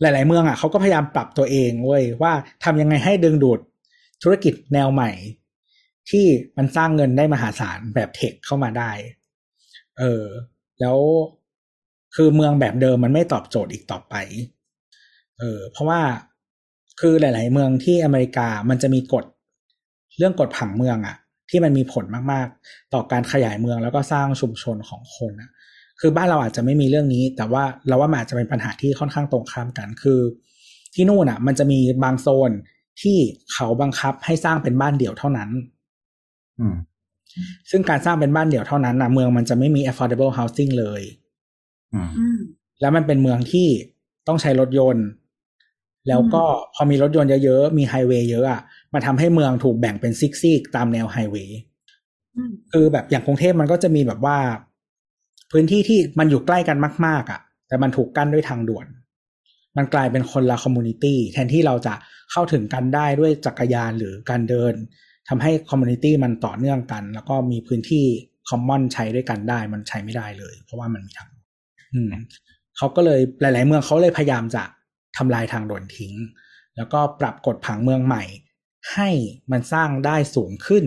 [0.01, 2.33] หลาย ๆ เมืองอะเขาก็พยายามปรับตัวเองเว้ยว่า
[2.63, 3.59] ทำยังไงให้ดึงดูด
[4.23, 5.11] ธุรกิจแนวใหม่
[6.09, 6.25] ที่
[6.57, 8.91] มันสร้างเงินได้มหาศาลแบบเทคเข้ามาได้
[9.99, 10.25] เออ
[10.81, 10.97] แล้ว
[12.15, 14.15] คือเมืองแบบเดิมมันไม่ตอบโจทย์อีกต่อไป
[15.39, 16.01] เออ เพราะว่า
[17.01, 19.25] คือหลาย ๆ เมืองที่อเมริกามันจะมีกฎ
[20.17, 21.17] เรื่องกฎผังเมืองอะ
[21.49, 25.49] ที่มันมีผลมากๆ ต่อการขยายเมืองแล้วก็สร้างชุมชนของคนอะ
[25.99, 30.19] คือบ้านเราอาจจะไม่มีเรื่องนี้ แต่ว่าเราว่ามันอาจจะเป็นปัญหาที่ค่อนข้างตรงข้ามกันคือ
[30.93, 32.51] ที่นู่นอะมันจะมีบางโซน
[33.01, 33.17] ที่
[33.53, 35.49] เขาบังคับให้สร้างเป็นบ้านเดี่ยวเท่านั้น
[36.59, 36.75] อืม
[37.69, 41.01] ซึ่งการสร้างเป็นบ้านเดี่ยวเท่านั้นนะเมืองมันจะไม่มี affordable housing เลย
[41.93, 42.39] อืมอืม
[42.81, 43.67] แล้วมันเป็นเมืองที่
[44.27, 45.07] ต้องใช้รถยนต์
[46.07, 48.61] แล้วก็พอมีรถยนต์เยอะๆ มีไฮเวย์เยอะอะ
[48.93, 51.59] มันทำให้เมืองถูกแบ่งเป็นซีกซีกตามแนวไฮเวย์
[52.35, 54.37] อืมคือแบบอย่างกรุงเทพมันก็จะมีแบบว่า
[55.51, 58.87] พื้นที่ที่มันอยู่ใกล้กันมาก ๆอะ แต่มันถูกกั้นด้วยทางด่วน
[59.77, 61.93] มันกลายเป็นคนละ community แทนที่เราจะ
[62.31, 64.73] เข้าถึงกันได้ด้วยจักรยานหรือการเดิน
[65.29, 68.05] ทำให้ community มันต่อเนื่องกัน แล้วก็มีพื้นที่
[68.49, 71.29] common ใช้ด้วยกันได้ มันใช้ไม่ได้เลย เพราะว่ามันมีทาง
[71.93, 72.09] อืม
[72.77, 74.63] เขาก็เลยหลาย ๆ เมืองเขาเลยพยายามจะ
[75.17, 76.13] ทำลายทางด่วนทิ้ง
[76.77, 78.23] แล้วก็ปรับกฎผังเมืองใหม่
[78.93, 79.09] ให้
[79.51, 80.85] มันสร้างได้สูงขึ้น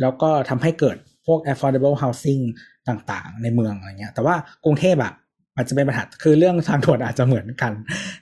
[0.00, 0.96] แล้วก็ทำให้เกิด
[1.26, 2.44] พวก affordable housing
[2.88, 5.12] ต่างๆ ในเมืองอะไรเงี้ย แต่ว่ากรุงเทพอะ
[5.56, 7.72] อาจจะเป็นปัญหาคือเรื่องทางด่วนอาจจะเหมือนกัน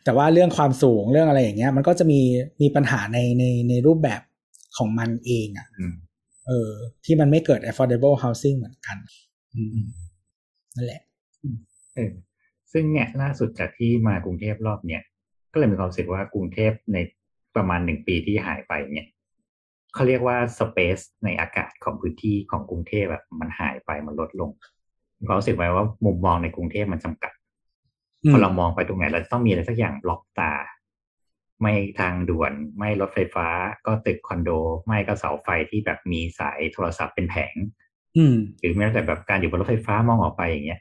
[0.05, 2.21] แต่ว่าเรื่องความสูงเรื่องอะไรอย่างเงี้ย มันก็จะมี
[2.63, 4.21] มีปัญหาในในในรูปแบบ
[4.77, 5.95] ของมันเองอะอืม
[6.47, 6.71] เออ
[7.05, 8.97] ที่มันไม่เกิด affordable housing เหมือนกัน
[9.55, 9.89] อืม
[10.77, 11.03] นั่นแหละ
[11.97, 12.13] เออ
[12.73, 15.03] ซึ่งเนี่ยล่าสุดจากที่มากรุงเทพรอบเนี้ย
[15.53, 16.99] ก็เลยมีความรู้สึกว่ากรุงเทพใน
[17.57, 19.07] ประมาณหนึ่งปีที่หายไปเนี่ย
[19.95, 24.51] เขาเรียกว่าสเปซในอากาศของพื้นที่ของกรุงเทพแบบมันหายไปมันลดลง
[25.19, 27.33] มีความรู้สึกไว้ว่ามุมมองในกรุงเทพมันจำกัด
[28.25, 30.53] อืมพอเรามองไปตรงไหนเราจะต้องมีอะไรสักอย่างบล็อกตา
[31.61, 33.49] ไม่ทางด่วนไม่รถไฟฟ้า
[33.87, 34.51] ก็ตึกคอนโด
[34.87, 37.55] ไม่ก็เสาไฟที่แบบมีสายโทรศัพท์เป็นแผง
[38.17, 40.81] อืมหรือแม้แต่แบบการอยู่บนรถไฟฟ้ามองออกไปอย่างเงี้ย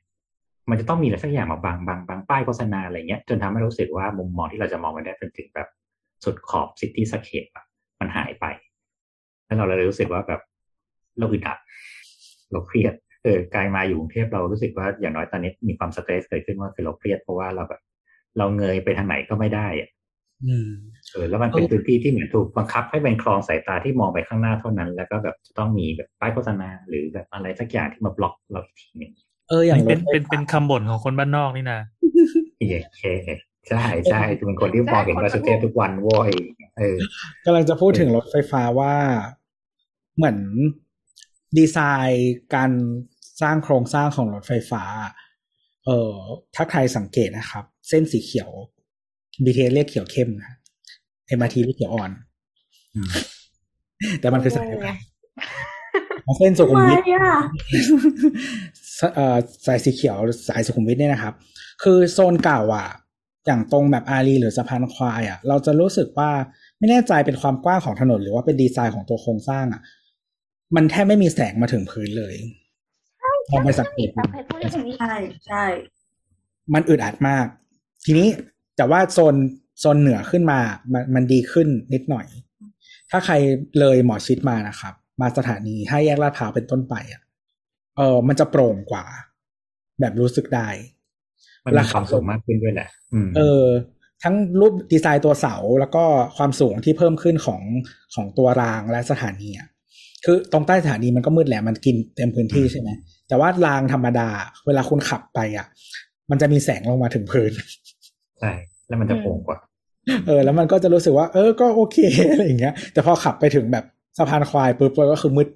[0.70, 5.68] มันจะต้องมีอะไรสักอย่างมาบังบังบังป้ายโฆษณาอะไรเงี้ย จนทำให้รู้สึกว่ามุมมองที่เราจะมองไปได้เป็นถึงแบบ
[6.24, 7.66] สุดขอบ cityscape อะ
[8.00, 8.46] มันหายไป
[9.46, 10.42] แล้วเราเลยรู้สึกว่าแบบ
[11.20, 11.58] เราอึดอัด
[12.52, 12.94] เราเครียด
[13.24, 17.82] เออกลายมาอยู่กรุงเทพเรารู้สึกว่าอย่างน้อยตอนนี้มีความ stress เกิดขึ้นว่าคือเราเครียดเพราะว่าเราแบบ
[18.38, 19.90] เราเงยไปทางไหนก็ไม่ได้อะ
[20.48, 20.72] อืม
[21.12, 29.12] เออแล้วมันเป็นพื้นที่ที่เหมือนถูกบังคับให้เป็นครรลองสายตาที่มองไปข้างหน้าเท่านั้น แล้วก็แบบจะต้องมีแบบป้ายโฆษณาหรือแบบอะไรสักอย่างที่มาบล็อกเราอีกทีหนึ่ง
[29.50, 31.80] เอออย่างรเป็ถนไฟเป็นเป็นคำบ่นของคนบ้านนอกนี่นะ
[32.86, 33.04] โอเค
[33.70, 36.32] ใช่ใช่คือเป็นคนที่มองเห็นว่าสุเทพทุกวันโว้ย
[36.78, 36.98] เออ
[37.46, 38.96] กำลังจะพูดถึงรถไฟฟ้าว่า
[40.16, 40.38] เหมือน
[41.58, 41.78] ดีไซ
[42.08, 42.72] น์การ
[43.42, 44.84] สร้างโครงสร้างของรถไฟฟ้า
[45.86, 46.14] เออ
[46.56, 48.50] ถ้าใครสังเกตนะครับ เส้นสีเขียว
[49.44, 50.52] BTS เรียกเขียวเข้มนะ
[51.38, 52.12] MRT เรียกเขียวอ่อน
[52.96, 53.10] อืม
[54.20, 54.90] แต่มันคือสายอะไร
[56.26, 57.40] ของเส้นสุขุมวิทไม่อะ
[59.16, 60.18] เอ่อสายสีเขียว
[60.48, 61.34] สายสุขุมวิทเนี่ยนะครับ
[61.84, 62.88] คือโซนเก่าอะ
[63.46, 66.30] อย่างตรงแบบอารีหรือสะพานควายอะ เราจะรู้สึกว่า
[66.80, 69.82] ไม่แน่ใจเป็นความกว้างของถนน หรือว่าเป็นดีไซน์ของตัวโครงสร้างอะ
[70.76, 72.36] มันแทบไม่มีแสงมาถึงพื้นเลย
[73.52, 75.16] ลองไปสังเกตดูเราเคยพูดเรื่องนี้ใช่
[75.48, 75.64] ใช่
[76.74, 77.46] มันอึดอัดมาก
[78.06, 78.28] ทีนี้
[78.78, 79.36] แต่ว่าโซน
[79.80, 80.60] โซนเหนือขึ้นมา
[80.94, 82.26] มันมันดีขึ้นนิดหน่อย
[83.12, 83.34] ถ้าใคร
[83.80, 87.22] เลยหมอชิดมานะครับ มาสถานีห้าแยกลาดพร้าวเป็นต้นไปอะ
[87.98, 89.06] เออมันจะโปร่งกว่า
[90.00, 90.68] แบบรู้สึกได้
[91.66, 93.66] มันมีความสูงมากขึ้นด้วยแหละอืมเออ
[94.24, 96.04] ทั้งรูปดีไซน์ตัวเสาแล้วก็
[96.38, 97.62] ความสูงที่เพิ่มขึ้นของ
[98.16, 99.68] ของตัวรางและสถานีอะ
[100.26, 102.90] คือตรงใต้สถานีมันก็มืดแหละมันกินเต็มพื้นที่ใช่ไหม
[103.28, 104.30] แต่ว่ารางธรรมดา
[104.66, 105.68] เวลาคุณขับไปอะ
[106.32, 107.52] มันจะมีแสงลงมาถึงพื้น
[108.40, 108.52] ใช่
[108.88, 109.60] แล้วมันจะโปร่งกว่า
[110.28, 111.98] เออ แล้วมันก็จะรู้สึกว่า เออก็โอเค
[112.32, 113.86] อะไรอย่างเงี้ย แต่พอขับไปถึงแบบ
[114.18, 115.48] สะพานควายปุ๊บก็คือมืด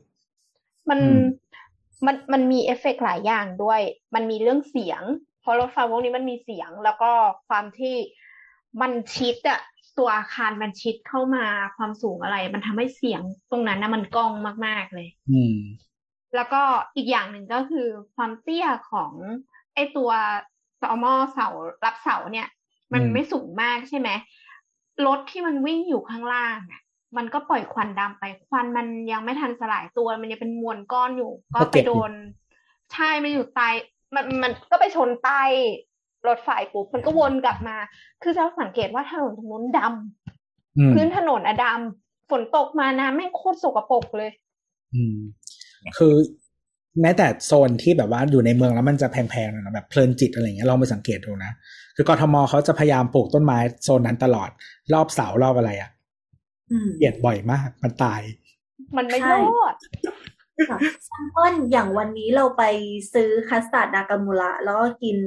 [0.90, 1.22] มันอืม
[2.06, 3.82] มันมันมีเอฟเฟกต์หลายอย่างด้วย
[4.16, 5.02] มันมีเรื่องเสียง
[5.46, 7.12] เพราะรถไฟพวกนี้มันมีเสียง แล้วก็
[7.48, 7.96] ความที่
[8.82, 9.60] มันชิดอะ
[9.98, 11.46] ตัวอาคารมันชิดเข้ามา
[11.78, 14.32] ความสูงอะไร มันทำให้เสียงตรงนั้นนะมันก้อง
[14.66, 15.56] มาก ๆเลย อืม
[16.36, 16.62] แล้วก็
[16.96, 19.12] อีกอย่างหนึ่งก็คือความเตี้ยของ
[19.76, 20.12] ไอตัว
[20.82, 21.48] ตอมอเสา
[21.86, 22.48] รับเสาเนี่ย
[22.94, 24.10] มันอืมไม่สูงมากใช่ไหม
[25.06, 26.82] รถที่มันวิ่งอยู่ข้างล่างอะ
[27.18, 32.12] มันก็ปล่อยควันดำไปควันมันยังไม่ทันสลายตัว มันยังเป็นมวลก้อนอยู่ ก็ไปโดน
[32.94, 33.70] ใช่มันอยู่ใต้
[34.16, 35.42] มันมันก็ไปชนใต้
[36.28, 37.78] รถไฟปุ๊บมันก็วนกลับมา
[38.24, 44.32] คือจะสังเกตว่าถนนตรงนู้นดำอืมพื้นถนนอะดำฝนตกมาน้ำแม่งโคตรสกปรกเลย
[44.96, 45.18] อืม
[45.98, 46.14] คือ
[47.02, 51.52] แม้แต่โซนที่แบบว่าอยู่ในเมืองแล้วมันจะแพงๆหน่อยนะแบบเพลินจิตอะไรเงี้ยลองไปสังเกตดูนะ
[51.96, 54.50] คือกทมเขาจะพยายามปลูกต้นไม้โซนนั้นตลอด
[54.94, 55.90] รอบเสารอบอะไรอะ่ะ
[56.72, 58.22] อืมเปลี่ยนบ่อยมาก มันตาย
[58.98, 59.74] มันไม่ใช่รอด
[60.06, 62.64] ค่ะ sampleิลอย่างวันนี้เราไป
[63.14, 65.18] ซื้อคัสตาร์ดนากามูระแล้วก็กิน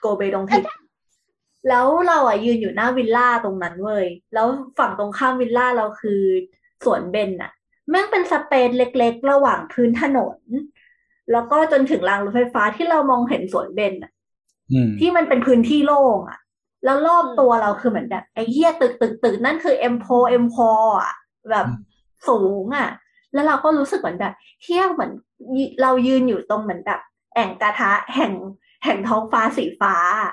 [0.00, 0.58] โกเบดงทิ
[1.68, 4.46] แล้วเราอะยืนอยู่หน้าวิลล่าตรงนั้นเว้ยแล้ว
[4.78, 6.20] ฝั่งตรงข้ามวิลล่าเราคือ
[6.84, 7.52] สวนเบนอะ
[7.90, 10.38] แม่งเป็นสเปซเล็กๆ ระหว่างพื้นถนน
[11.32, 14.12] แล้วก็จนถึงรางรถไฟฟ้าที่เรามองเห็นสวนเบนอะ
[14.72, 16.38] อืมที่มันเป็นพื้นที่โล่งอะ
[16.84, 20.70] แล้วรอบตัวเราคือเหมือนแบบไอ้เหี้ยตึกตึกตึกนั่นคือเอ็มโพเอ็มพอ
[21.02, 21.14] อะ
[21.50, 21.66] แบบ
[22.28, 22.88] สูงอะ
[23.34, 25.12] แล้วเราก็รู้สึกเหมือนแบบเที่ยวเหมือน
[25.82, 27.00] เรายืนอยู่ตรงเหมือนแบบ
[27.34, 28.32] แอ่งกระทะแห่ง
[28.84, 30.32] แห่งท้องฟ้าสีฟ้าอะ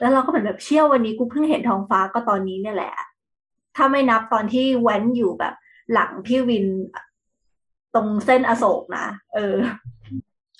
[0.00, 2.92] แล้วเราก็เหมือนแบบเชี่ยววันนี้กูเพิ่งเห็นท้องฟ้าก็ตอนนี้เนี่ยแหละ
[3.76, 5.54] ถ้าไม่นับตอนที่แว้นอยู่แบบ
[5.92, 6.66] หลังพี่วิน
[7.94, 9.56] ตรงเส้นอโศกนะเออ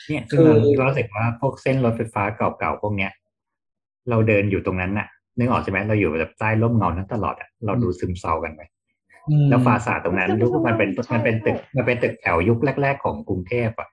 [0.08, 3.12] เนี่ยคืคืออเรารู้สึกว่าพวกเส้นรถไฟฟ้าเก่าๆพวกเนี้ย
[4.10, 5.06] เราเดินอยู่ตรงนั้นน่ะ
[5.38, 8.79] นึกออกใช่ไหมเราอยู่แบบใต้ร่มเงานั้นตลอดอะเราดูซึมเศร้ากันไปอืม
[9.50, 13.88] แล้วฟาสาดตรงนั้นซึมยุคเศร้ามันเป็นใช่มันเป็นตึกใช่มันเป็นตึกแถวยุคแรก ๆ ของกรุงเทพอะ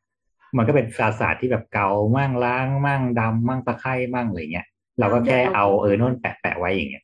[0.57, 4.67] มันก็เป็นฟาสาดที่แบบเก่ามั่งล้างมั่งดำมั่งตะไคร่มั่งอะไรเงี้ย
[4.99, 7.03] เราก็แค่เอาเออโน่นแปะแปะไว้อย่างเงี้ย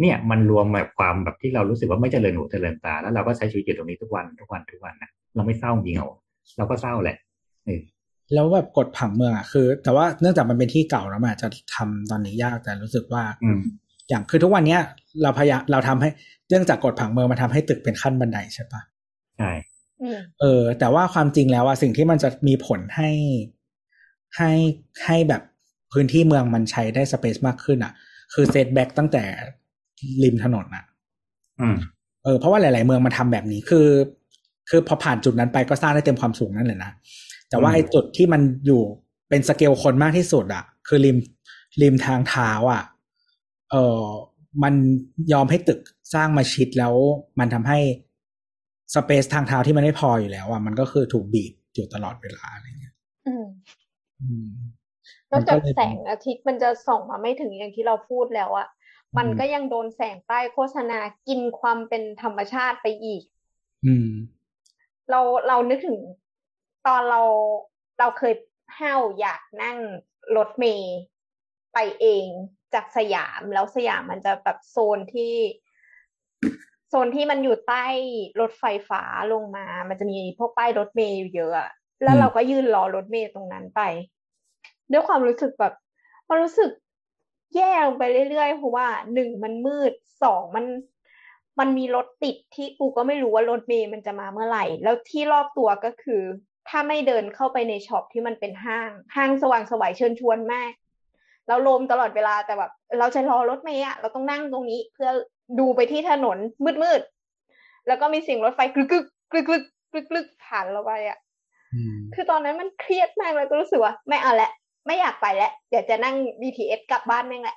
[0.00, 6.10] เนี่ยมันรวมแบบความแบบที่เรารู้สึกว่าไม่เจริญหูเจริญตา แล้วเราก็ใช้ชีวิตอยู่ตรงนี้ทุกวันทุกวันทุกวันนะเราไม่เศร้าจริงเหรอ
[6.56, 7.16] เราก็เศร้าแหละ
[7.66, 7.80] เออ
[8.34, 13.22] แล้วแบบกฎผังเมืองอะคือ แต่ว่าเนื่องจากมันเป็นที่เก่าแล้วมันอาจจะทำตอนนี้ยากแต่รู้สึกว่า
[14.04, 14.80] อืมอย่างคือทุกวันเนี้ย
[15.22, 16.08] เราพยายามเราทำให้
[16.48, 18.80] เนื่องจากกฎผังเมืองมันทำให้ตึกเป็นขั้นบันไดใช่ปะ
[19.38, 19.50] ใช่
[20.02, 23.10] อืมเออ แต่ว่าความจริงแล้วอะสิ่งที่มันจะมีผลให้
[24.36, 24.52] ให้
[25.04, 25.42] ให้แบบ
[25.92, 27.92] พื้นที่เมืองมันใช้ได้สเปซมากขึ้นอะ
[28.34, 29.24] คือเซตแบ็กตั้งแต่
[30.22, 30.84] ริมถนนอะ
[31.60, 31.76] อืม
[32.24, 33.88] เออเพราะว่าหลาย ๆ เมืองมันทำแบบนี้คือ
[34.70, 36.90] คือพอผ่านจุดนั้นไปก็สร้างได้เต็มความสูงนั่นแหละนะ
[37.50, 38.82] แต่ว่าอืมไอ้จุดที่มันอยู่
[39.28, 41.16] เป็นสเกลคนมากที่สุดอะคือริม
[41.82, 42.82] ริมทางเท้าอะ
[43.74, 44.02] เออ
[44.62, 44.74] มัน
[45.32, 45.80] ยอมให้ตึก
[46.14, 46.94] สร้างมาชิดแล้ว
[47.38, 47.78] มันทำให้
[48.94, 52.94] สเปซทางเท้าที่มันไม่พออยู่แล้วอะมันก็คือถูกบีบอยู่ตลอดเวลาอะไรเงี้ย
[53.26, 53.44] อืม
[54.22, 54.48] อืม
[55.30, 58.68] นอกจากมันก็เลยแสงอาทิตย์มันจะส่องมาไม่ถึงอย่างที่เราพูดแล้วอะ
[59.16, 60.98] มันอืมก็ยังโดนแสงป้ายโฆษณา
[61.28, 63.22] กินความเป็นธรรมชาติไปอีก
[63.86, 64.08] อืม
[65.10, 65.98] เราเรานึกถึง
[66.86, 67.22] ตอนเรา
[67.98, 68.34] เราเคย
[68.78, 69.78] ห้าวอยากนั่ง
[70.36, 70.94] รถเมย์
[71.74, 72.26] ไปเอง
[72.74, 75.34] จากสยามแล้วสยามมันจะแบบโซนที่
[76.88, 77.84] โซนที่มันอยู่ใต้
[78.40, 79.02] รถไฟฟ้า
[79.32, 81.54] ลงมา มันจะมีพวกป้ายรถเมย์อยู่เยอะ
[82.02, 83.80] แล้วเราก็ยืนรอรถเมย์ตรงนั้นไป
[84.92, 85.74] ด้วยความรู้สึกแบบ
[86.28, 86.70] มันรู้สึก
[87.56, 89.92] แย่ลงไปเรื่อยๆเพราะว่าหนึ่งมันมืด
[90.22, 90.66] สองมัน
[91.58, 96.22] มันมีรถติดที่กูก็ไม่รู้ว่ารถเมย์มันจะมาเมื่อไหร่ แล้วที่รอบตัวก็คือ
[96.68, 100.72] ถ้าไม่เดินเข้าไปใน shop ที่มันเป็นห้าง ห้างสว่างไสวเชิญชวนมาก
[101.46, 105.10] แล้วลมตลอดเวลาแต่แบบ เราจะรอรถเมล์อะเราต้องนั่งตรงนี้เพื่อ
[105.58, 106.38] ดูไปที่ถนน
[106.82, 111.18] มืดๆแล้วก็มีเสียงรถไฟกรึกกรึกกรึกกรึกกรึกกรึกผ่านเราไปอะ
[111.74, 114.50] อืมคือตอนนั้นมันเครียดมากเลยก็รู้สึกว่าไม่เอาละ
[114.86, 117.56] ไม่อยากไปแล้วเดี๋ยวจะนั่ง BTS กลับบ้านแม่งแหละ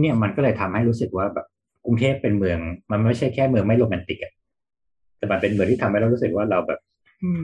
[0.00, 1.46] เนี่ยมันก็เลยทำให้รู้สึกว่าแบบ
[1.84, 2.58] กรุงเทพเป็นเมือง
[2.90, 4.32] มันไม่ใช่แค่เมืองไม่โรแมนติกอะ
[5.18, 6.80] แต่มันเป็นเมืองที่ทำให้เรารู้สึกว่าเราแบบ
[7.22, 7.42] อืม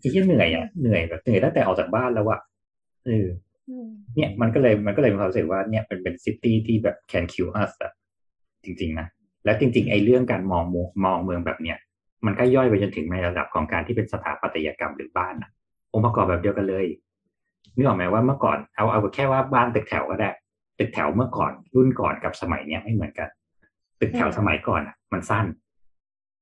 [0.00, 2.40] ที่เหนื่อยอะเหนื่อยแบบเหนื่อยตั้งแต่ออกจากบ้านแล้วอะ
[3.06, 3.26] เออ
[4.16, 7.92] เนี่ยมันก็เลยมันก็เลยมีความรู้สึกว่าเนี่ยเป็นเป็นซิตี้ที่แบบ can kill us อะ
[8.64, 9.06] จริง ๆ นะ
[9.44, 11.78] แล้วจริง ๆ ไอ้เรื่องการมองมองมองเมืองแบบเนี้ย
[12.26, 15.50] มันก็ย่อยไปจนถึงในระดับของการที่เป็นสถาปัตยกรรมหรือบ้านอะ
[15.92, 16.86] องค์ประกอบแบบเดียวกันเลย
[17.76, 20.30] นึกออกไหมว่าเมื่อก่อนเอาเอาแค่ว่าบ้านตึกแถวก็ได้
[20.78, 23.28] ตึกแถวเมื่อก่อนรุ่นก่อนกับสมัยเนี้ยไม่เหมือนกัน
[24.00, 25.46] ตึกแถวอืมสมัยก่อนอะมันสั้น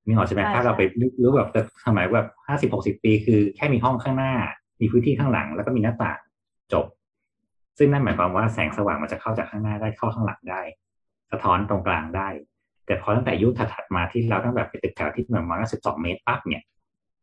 [0.06, 4.32] นึกออกใช่ไหมใช่ถ้าเราใช่ไปนึกรู้แบบตึกสมัยแบบห้าสิบหกสิบปี คือแค่มีห้องข้างหน้า
[4.80, 6.18] มีพื้นที่ข้างหลัง แล้วก็มีหน้าต่าง
[6.72, 6.86] จบ
[7.78, 10.62] ซึ่งนั่นหมายความว่าแสงสว่างมันจะเข้าจากข้างหน้าได้เข้าข้างหลังได้
[11.30, 12.28] สะท้อนตรงกลางได้
[12.86, 16.62] แต่พอตั้งแต่ยุคถัดๆมาที่เราตั้งแบบเป็นตึกแถวที่ประมาณสิบสองเมตรปั๊บเนี่ย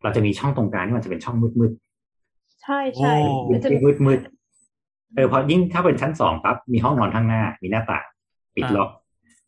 [0.03, 1.71] เราจะมีช่องตรงกลางที่มันจะเป็นช่องมืด
[2.63, 8.05] ใช่ใช่โอ้ๆมันจะที่มืดๆเออพอยิ่งถ้าเป็นชั้นสองปั๊บมีห้องนอนข้างหน้า มีหน้าต่าง
[8.55, 8.89] ปิดล็อก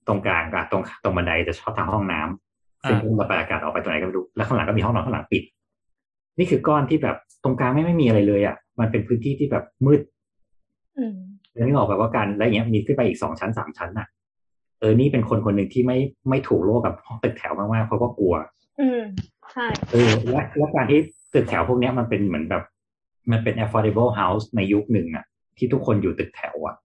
[0.08, 5.44] ตรงกลางกับตรงตรงบันไดจะชอบทางห้องน้ำซึ่งระบายอากาศออกไปตรงไหนก็ไม่รู้แล้วข้างหลังก็มีห้องนอนข้างหลังปิด
[6.38, 10.02] นี่คือก้อนที่แบบตรงกลางไม่ไม่มีอะไรเลยอะ มันเป็นพื้นที่ที่แบบมืด
[10.98, 11.18] อืม
[11.54, 14.08] แล้วนี่ออกแบบว่าการแล้วอย่างเงี้ยมีขึ้นไปอีกสองชั้นสามชั้นน่ะ
[14.80, 15.98] เออนี่เป็นคนคนหนึ่งที่ไม่
[16.30, 18.36] ไม่ถูกโลกกับห้องตึกแถวมากๆเพราะว่ากลัว
[18.82, 19.02] อืม
[19.52, 21.00] ใช่เออและและการที่
[21.34, 22.64] ตึกแถวพวกเนี้ยมันเป็นเหมือนแบบ
[23.32, 25.26] มันเป็น affordable house ในยุคหนึ่งอะ
[25.58, 26.76] ที่ทุกคนอยู่ตึกแถวอะ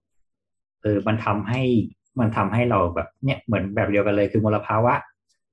[0.83, 1.61] เออมันทำให้
[2.19, 4.93] มันทำให้เราแบบเนี่ยเหมือนแบบเดียวกันเลยคือมลภาวะ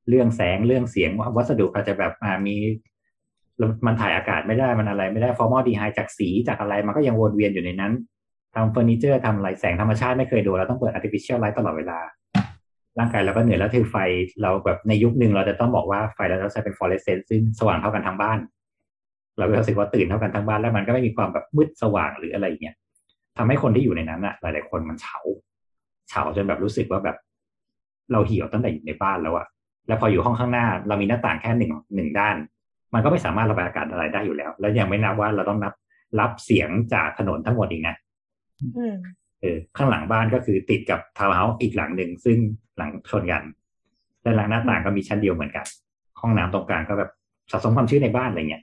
[0.08, 2.56] เรื่องแสงเรื่องเสียงวัสดุอาจจะแบบอ่ามี
[3.86, 7.92] มันถ่ายอากาศไม่ได้มันอะไร ไม่ได้ formaldehyde จากสีจากอะไร มันก็ยังวนเวียนอยู่ในนั้น
[8.56, 11.98] ทำเฟอร์นิเจอร์ทำอะไรแสงธรรมชาติไม่เคยโดนเราต้องเปิด artificial light ตลอดเวลา
[12.98, 13.96] ร่างกายเราก็เหนื่อยแล้วถือไฟ
[14.42, 18.38] เราแบบในยุคหนึ่งเราจะต้องบอกว่าไฟเราต้องใช้เป็น fluorescent ซึ่งสว่างเท่ากันทั้งบ้าน
[19.38, 22.76] เราก็รู้สึกว่าตื่นเท่ากันทั้งบ้านแล้วมันก็ไม่มีความแบบมืดสว่างหรืออะไรอย่างเงี้ย
[23.38, 25.18] ทำให้คนที่อยู่ในนั้นอะหลาย ๆ คนมันเฉา
[26.08, 27.16] เฉาจนแบบรู้สึกว่าแบบ
[28.12, 29.46] เราเหี่ยวตั้งแต่อยู่ในบ้านแล้วอะ
[29.88, 32.36] แล้วพออยู่ห้องข้างหน้า เรามีหน้าต่างแค่หนึ่งหนึ่งด้าน
[32.94, 35.72] มันก็ไม่สามารถระบายอากาศอะไรได้อยู่แล้ว แล้วยังไม่นับว่าเราต้องนับ
[36.20, 37.96] รับเสียงจากถนนทั้งหมดอีกนะ
[39.40, 42.38] เออข้างหลังบ้านก็คือติดกับทาวน์เฮาส์อีกหลังหนึ่งซึ่ง
[42.76, 43.42] หลังชนกัน
[44.22, 45.66] และหลังหน้าต่างก็มีชั้นเดียวเหมือนกัน
[46.20, 47.10] ห้องน้ำตรงกลางก็แบบ
[47.50, 48.62] สะสมความชื้นในบ้านอะไรเงี้ย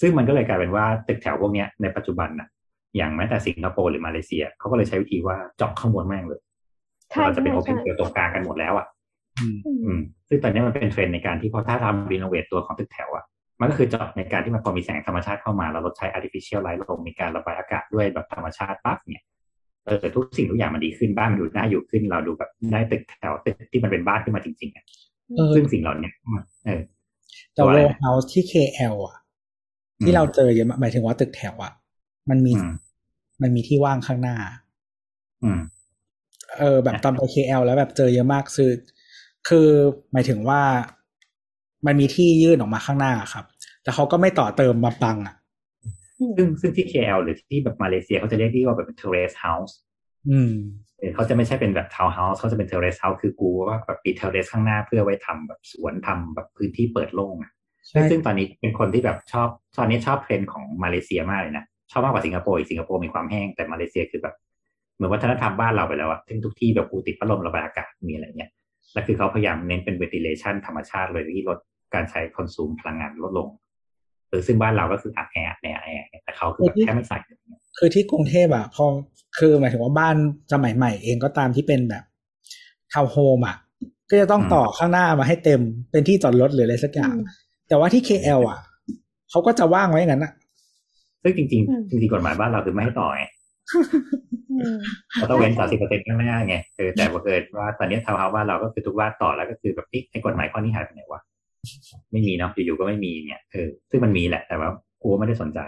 [0.00, 2.48] ซึ่งมันก็เลยกลายเป็นว่าตึกแถวพวกเนี้ยในปัจจุบันน่ะ
[2.96, 6.40] อย่างแม้แต่สิงคโปร์หรือมาเลเซียเขาก็เลยใช้วิธีว่าเจาะข้างบนแม่งเลย
[7.10, 8.86] ใช่เราจะเป็นใช่ open ใช่เ l ตรงกลางกันหมดแล้วอะ
[9.40, 13.24] อืมอืมอืมซึ่งตอนนี้มันเป็นเทรนด์ในการที่พอถ้าทำ renovate ตัวของตึกแถวอะ
[13.60, 19.24] มันก็คือเจาะในการที่มันพอมีแสงธรรมชาติเข้ามาแล้วลดใช้ artificial light ลงมีการระบายอากาศด้วยแบบธรรมชาติปั๊บเนี่ย
[19.86, 24.84] เออทุกสิ่งทุกอย่างมันดีขึ้นบ้านมันดูน่าอยู่ขึ้น เราดูแบบได้ตึกแถวตึกที่มันเป็นบ้านขึ้นมาจริงๆอะ
[25.36, 26.10] เออซึ่งสิ่งเหล่านี้
[26.66, 26.80] เออ
[27.52, 29.16] แต่ตัวโรอะไรนะเฮาส์ที่ KL อะ
[30.02, 31.72] ที่เราเจอเยอะมากหมายถึงว่าตึกแถวอะ
[32.30, 32.74] มันมีอืม
[33.42, 34.36] มันมีที่ว่างข้างหน้า
[35.44, 35.60] อืม
[36.58, 38.70] เออ แบบตอนไป KL แล้วแบบเจอเยอะมากคือ
[39.48, 39.68] คือ
[40.12, 40.62] หมายถึงว่า
[41.86, 43.44] มันมีที่ยื่นออกมาข้างหน้าครับ
[43.82, 45.34] แต่เขาก็ไม่ต่อเติมมาบังอะ
[46.36, 49.72] ซึ่งซึ่งที่ KL หรือที่แบบมาเลเซียเขาจะเรียกที่ว่าแบบเป็น terrace house
[50.30, 50.54] อืม
[50.98, 57.52] เออเขาจะไม่ใช่เป็นแบบ town house เขาจะเป็น terrace house คือกูว่าแบบมี terrace ข้างหน้าเพื่อไว้ทำแบบสวนทำแบบพื้นที่เปิดโล่งอะ
[57.88, 59.48] ใช่ซึ่งตอนนี้เป็นคนที่แบบชอบ
[59.78, 64.34] ตอนนี้ชอบเทรนด์ของมาเลเซียมากเลยนะชอบมากกว่าสิงคโปร์อีกสิงคโปร์มีความแห้งแต่มาเลเซียคือแบบ
[64.96, 68.50] เหมือนวัฒนธรรมบ้านเราไปแล้วอะซึ่งทุกที่แบบกูติดพัดลมระบายอากาศมีอะไรเงี้ย
[68.92, 71.58] แล้วคือเขาพยายามเน้นเป็น ventilation ธรรมชาติเลยที่ลด
[71.94, 73.48] การใช้ consume พลังงานลดลง
[74.28, 78.84] เออซึ่งบ้านเราก็คืออัดแอร์อัดแอร์อัดแอร์แต่เขาคือแบบแค่ไม่ใส่อะไรเงี้ยคือที่กรุงเทพอะพอ
[79.38, 80.16] คือหมายถึงว่าบ้าน
[80.52, 82.04] สมัยใหม่เองก็ตามที่เป็นแบบ
[82.92, 83.56] ทาวน์โฮมอะ
[84.10, 85.60] ก็จะต้องต่อข้างหน้ามาให้เต็ม
[85.90, 87.14] เป็นที่จอดรถหรืออะไรสักอย่าง
[87.68, 88.58] แต่ว่าที่ KL อะ
[89.30, 90.32] เขาก็จะว่างไว้อย่างนั้นอะ
[91.22, 93.24] ซึ่งจริงอืมๆจริงๆกฎหมายบ้านเราคือไม่ให้ต่อไง
[94.52, 94.76] อืม
[95.14, 101.20] เราต้องเว้นสามสิบเปอร์เซ็นต์ข้างหน้าไงเออแต่ว่าเกิดว่าตอนนี้ทาวน์เฮาส์บ้านเราก็คือทุกบ้านต่อแล้วก็คือแบบนี่ในกฎหมายข้อนี้หายไปไหนวะ
[102.12, 104.68] ไม่มีเนาะอยู่ๆก็ไม่มีเนี่ยเออซึ่งมันมีแหละแต่ว่า
[105.02, 105.60] กูไม่ได้สนใจ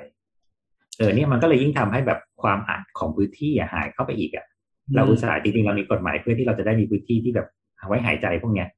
[0.99, 4.47] เออเนี่ยมันก็เลยยิ่งทำให้แบบความอัดของพื้นที่อะหายเข้าไปอีกอะ
[4.95, 7.49] เราอุตส่าห์จริงๆเรามีกฎหมายเพื่อที่เราจะได้มีพื้นที่ที่แบบ
[7.79, 8.69] เอาไว้หายใจพวกเนี้ย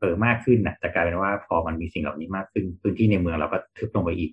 [0.00, 4.30] เออมากขึ้นนะแต่กลายเป็นว่าพอมันมีสิ่งเหล่านี้มากขึ้นพื้นที่ในเมืองเราก็ทึบลงไปอีก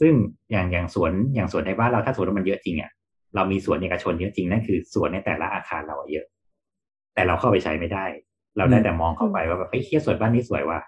[0.00, 0.12] ซึ่ง
[0.50, 2.90] อย่างอย่างสวนอย่างสวนในบ้านเราถ้าสวนมันเยอะจริงอะ
[3.34, 6.26] เรามีสวนเอกชนเยอะจริงนั่นคือสวนในแต่ละอาคารเราอะเยอะ
[7.14, 8.04] แต่เราเข้าไปใช้ไม่ได้
[8.56, 10.80] เราได้แต่มองเข้าไปว่าแบบเฮ้ยเฮียสวนบ้านนี้สวยว่ะ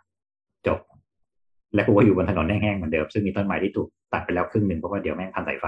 [0.67, 0.79] จบ
[1.75, 5.65] แล้วกูก็อยู่บนถนนแห้งๆเหมือนเดิมซึ่งมีต้นไม้ที่ถูกตัดไปแล้วครึ่งหนึ่งเพราะว่าเดี๋ยวแม่งพันสายไฟ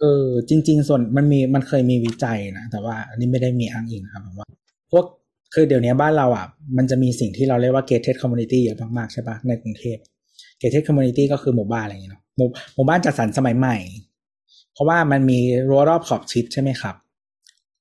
[0.00, 4.48] เออจริง ๆ ส่วนมันมีมันเคยมีวิจัยนะแต่ว่าอันนี้ไม่ได้มีอ้างอิงนะครับว่า
[4.90, 5.04] พวก
[5.54, 6.46] คือเดี๋ยวนี้บ้านเราอะ
[6.76, 9.96] มันจะมีสิ่งที่เราเรียกว่า gated community เยอะมากๆใช่ปะในกรุงเทพ
[10.60, 13.76] gated community ก็คือหมู่บ้านอะไรอย่างเงี้ยเนาะหมู่หมู่บ้านจัดสรรสมัยใหม่
[14.72, 15.38] เพราะว่ามันมี
[15.68, 16.94] รั้วรอบขอบชิดใช่ไหมครับ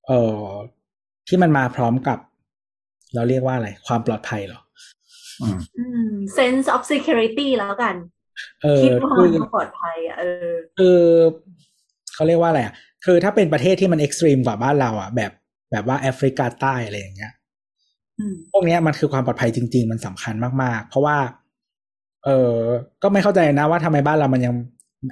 [0.08, 0.46] เอ่อ
[1.28, 2.20] ที่มันมาพร้อมกับ
[3.16, 4.60] เราเรียกว่าอะไร ความปลอดภัยเหรอ
[6.38, 7.96] sense of security แล้วกัน
[8.64, 11.00] เออคิดว่าคืมันอปลอดภัยอะเออคือ
[12.14, 12.74] เขาเรียกว่าอะไรอะ
[13.06, 15.32] คือถ้าเป็นประเทศที่มันเอ็กซ์ตรีมกว่าบ้านเราอะ แบบ
[15.72, 17.34] แบบว่าแอฟริกาใต้อะไรอย่างเงี้ย
[18.20, 21.18] อืมพวกเนี้ยมันคือความปลอดภัยจริง ๆ มันสำคัญมากๆ เพราะว่า
[22.26, 22.54] เออ
[23.04, 24.54] ก็ไม่เข้าใจนะว่าทำไมบ้านเรามันยัง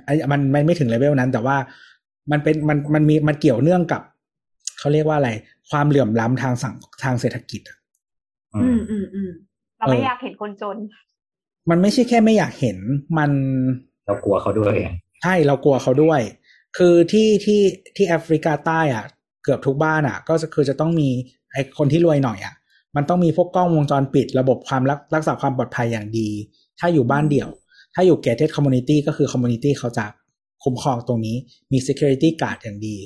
[0.06, 1.58] ไอ้มันมันไม่ถึงเลเวลนั้น แต่ว่า
[2.32, 4.02] มันเป็นมันมันมีมันเกี่ยวเนื่องกับ
[4.80, 5.30] เขาเรียกว่าอะไร
[5.70, 7.78] ความเหลื่อมล้ำทางสังทางเศรษฐกิจอะ
[8.56, 9.30] อือืมมอืมอืม
[9.78, 10.78] เราไม่เออออยากเห็นคนจน
[11.70, 12.78] มันไม่ใช่แค่ไม่อยากเห็น
[13.18, 13.32] มัน
[14.06, 14.74] เรากลัวเขาด้วย
[15.24, 16.22] ใช่เรากลัวเขาด้วย
[16.78, 17.62] คือที่ที่
[17.96, 19.06] ที่แอฟริกาใต้อะ
[19.44, 21.10] เกือบทุกบ้านอะ ก็คือจะต้องมี
[21.52, 22.56] ไอคนที่รวยหน่อยอะ
[22.96, 26.30] มันต้องมีพวกกล้องวงจรปิด ระบบความรักรักษาความปลอดภัยอย่างดี
[26.80, 27.50] ถ้าอยู่บ้านเดี่ยว
[27.94, 30.06] ถ้าอยู่ gated community ก็คือ community เขาจะ
[30.64, 31.36] คุ้มครองตรงนี้
[31.72, 32.98] มี security guard อย่างดี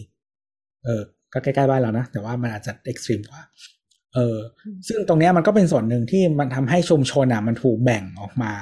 [0.84, 1.02] เออ
[1.34, 3.41] ก็ใกล้ๆบ้านเรานะ แต่ว่ามันอาจจะ extreme กว่า
[4.15, 4.38] เออ
[4.88, 8.53] ซึ่งตรงเนี้ยมันก็เป็นส่วนหนึ่งที่มันทำให้ชุมชนอะมันถูกแบ่งออกมา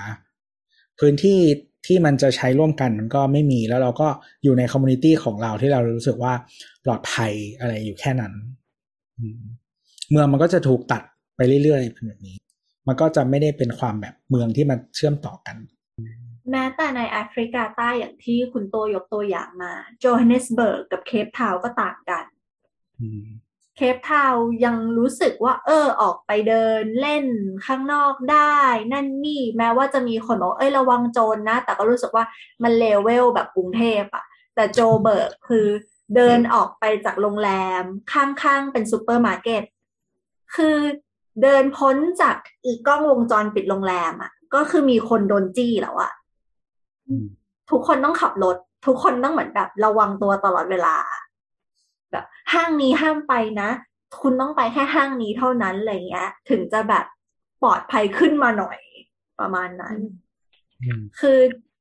[1.00, 1.40] พื้นที่
[1.88, 4.08] ที่มันจะใช้ร่วมกันมันก็ไม่มีแล้วเราก็
[4.44, 6.34] อยู่ใน community ของเราที่เรารู้สึกว่า
[6.86, 8.34] ปลอดภัยอะไรอยู่แค่นั้น
[9.20, 9.42] อืม
[10.12, 11.04] เมืองมันก็จะถูกตัด
[11.36, 12.38] ไปเรื่อยๆเป็นแบบนี้
[12.88, 15.58] มันก็จะไม่ได้เป็นความแบบเมืองที่มันเชื่อมต่อกัน
[16.52, 22.26] แม้แต่ในแอฟริกาใต้อย่างที่คุณโตยกตัวอย่างมาโจฮันเนสเบิร์กกับเคปทาวน์ก็ต่างกัน
[23.02, 23.26] อืม
[23.78, 27.26] เคปทาวน์ยังรู้สึกว่า เออ ออกไปเดินเล่น
[27.66, 28.58] ข้างนอกได้
[28.94, 32.26] นั่นนี่แม้ว่าจะมีคนบอกว่าเอ้ยระวังโจรนะ แต่ก็รู้สึกว่า
[32.64, 34.24] มันเลเวลแบบกรุงเทพอะ
[34.56, 35.68] แต่โจเบิร์กคือ
[36.16, 37.50] เดินออกไปจากโรงแร
[37.82, 37.84] ม
[38.14, 39.64] ข้างๆเป็นซูเปอร์มาร์เก็ต
[40.56, 40.78] คือ
[41.42, 46.12] เดินพ้นจากอีกกล้องวงจรปิดโรงแรมอะก็คือมีคนโดนจี้แล้วอะ
[47.08, 47.26] อืม
[47.72, 50.96] ทุกคนต้องขับรถ ทุกคนต้องเหมือนแบบระวังตัวตลอดเวลา
[52.12, 53.70] แบบห้างนี้ห้ามไปนะ
[54.22, 57.06] คุณต้องไปแค่ห้างนี้เท่านั้นอะไรเงี้ย ถึงจะแบบ
[57.64, 58.80] ปลอดภัยขึ้นมาหน่อย
[59.40, 59.98] ประมาณนั้น
[60.84, 61.38] อืมคือ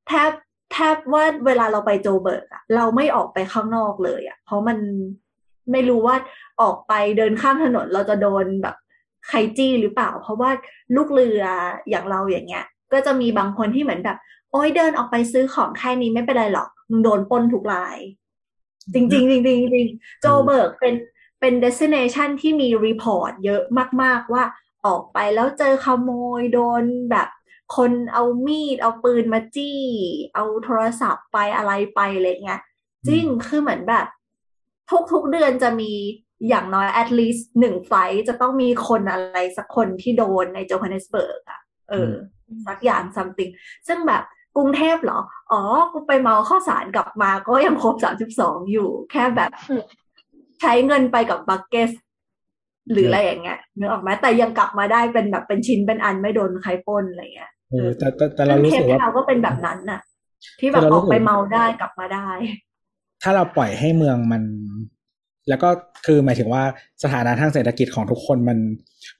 [0.07, 0.31] แทบ
[0.73, 4.77] แทบว่าเวลาเราไปโจเบิร์กอะเราไม่ออกไปข้างนอกเลยอะเพราะมัน
[5.71, 6.15] ไม่รู้ว่า
[6.61, 8.75] ออกไปเดินข้ามถนนเราจะโดนแบบ
[9.27, 10.49] ใครจี้หรือเปล่า เพราะว่า
[10.95, 11.43] ลูกเรือ
[11.89, 14.17] อย่างเราอย่างเงี้ย ก็จะมีบางคนที่เหมือนแบบ
[14.51, 17.97] โอ้ยเดินออกไปซื้อของแค่นี้ไม่เป็นไรหรอกมึงโดนปล้นทุกราย
[18.93, 20.95] จริงๆจริงๆจริงๆจริงๆโจเบิร์กเป็น
[21.39, 23.61] เป็น destination ที่มี report เยอะ
[24.03, 24.43] มาก ๆ ว่า
[24.85, 27.29] ออกไปแล้วเจอขโมยโดนแบบ
[27.77, 29.81] คนเอามีด เอาปืนมาจี้
[30.35, 32.61] เอาโทรศัพท์ไปอะไรไปอะไรเงี้ย
[33.07, 34.07] จริงคือเหมือนแบบ
[35.11, 35.91] ทุกๆเดือนจะมี
[36.49, 42.11] อย่างน้อย at least หนึ่งไฟท์จะต้องมีคนอะไรสักคนที่โดนในโจฮันเนสเบิร์กอะเออ
[42.67, 43.51] สักอย่าง something
[43.87, 44.23] ซึ่งแบบ
[44.57, 45.19] กรุงเทพเหรอ
[45.51, 45.61] อ๋อ
[45.93, 49.51] กูไปเมาข้าวสารกลับมาก็ยังครบสามสิบสองอยู่ แค่แบบ
[50.61, 51.89] ใช้เงินไปกับบักเก็ต
[52.91, 60.01] หรืออะไรอย่างเงี้ยนึกออกไหมแต่ยังกลับมาได้เป็นแบบเป็นชิ้นเป็นอันไม่โดนใครปล้นอะไรเงี้ยเออแต่แต่แต่เรารู้สึกว่าทาวน์ก็เป็นแบบนั้นน่ะ
[60.59, 62.27] ที่แบบแต่เราอรู้อกสึกไปเมาได้กลับมาได้
[63.23, 64.43] ถ้าเราปล่อยให้เมืองมัน
[65.49, 65.69] แล้วก็
[66.05, 66.63] คือหมายถึงว่า
[67.03, 68.57] สถานะทางเศรษฐกิจของทุกคนมัน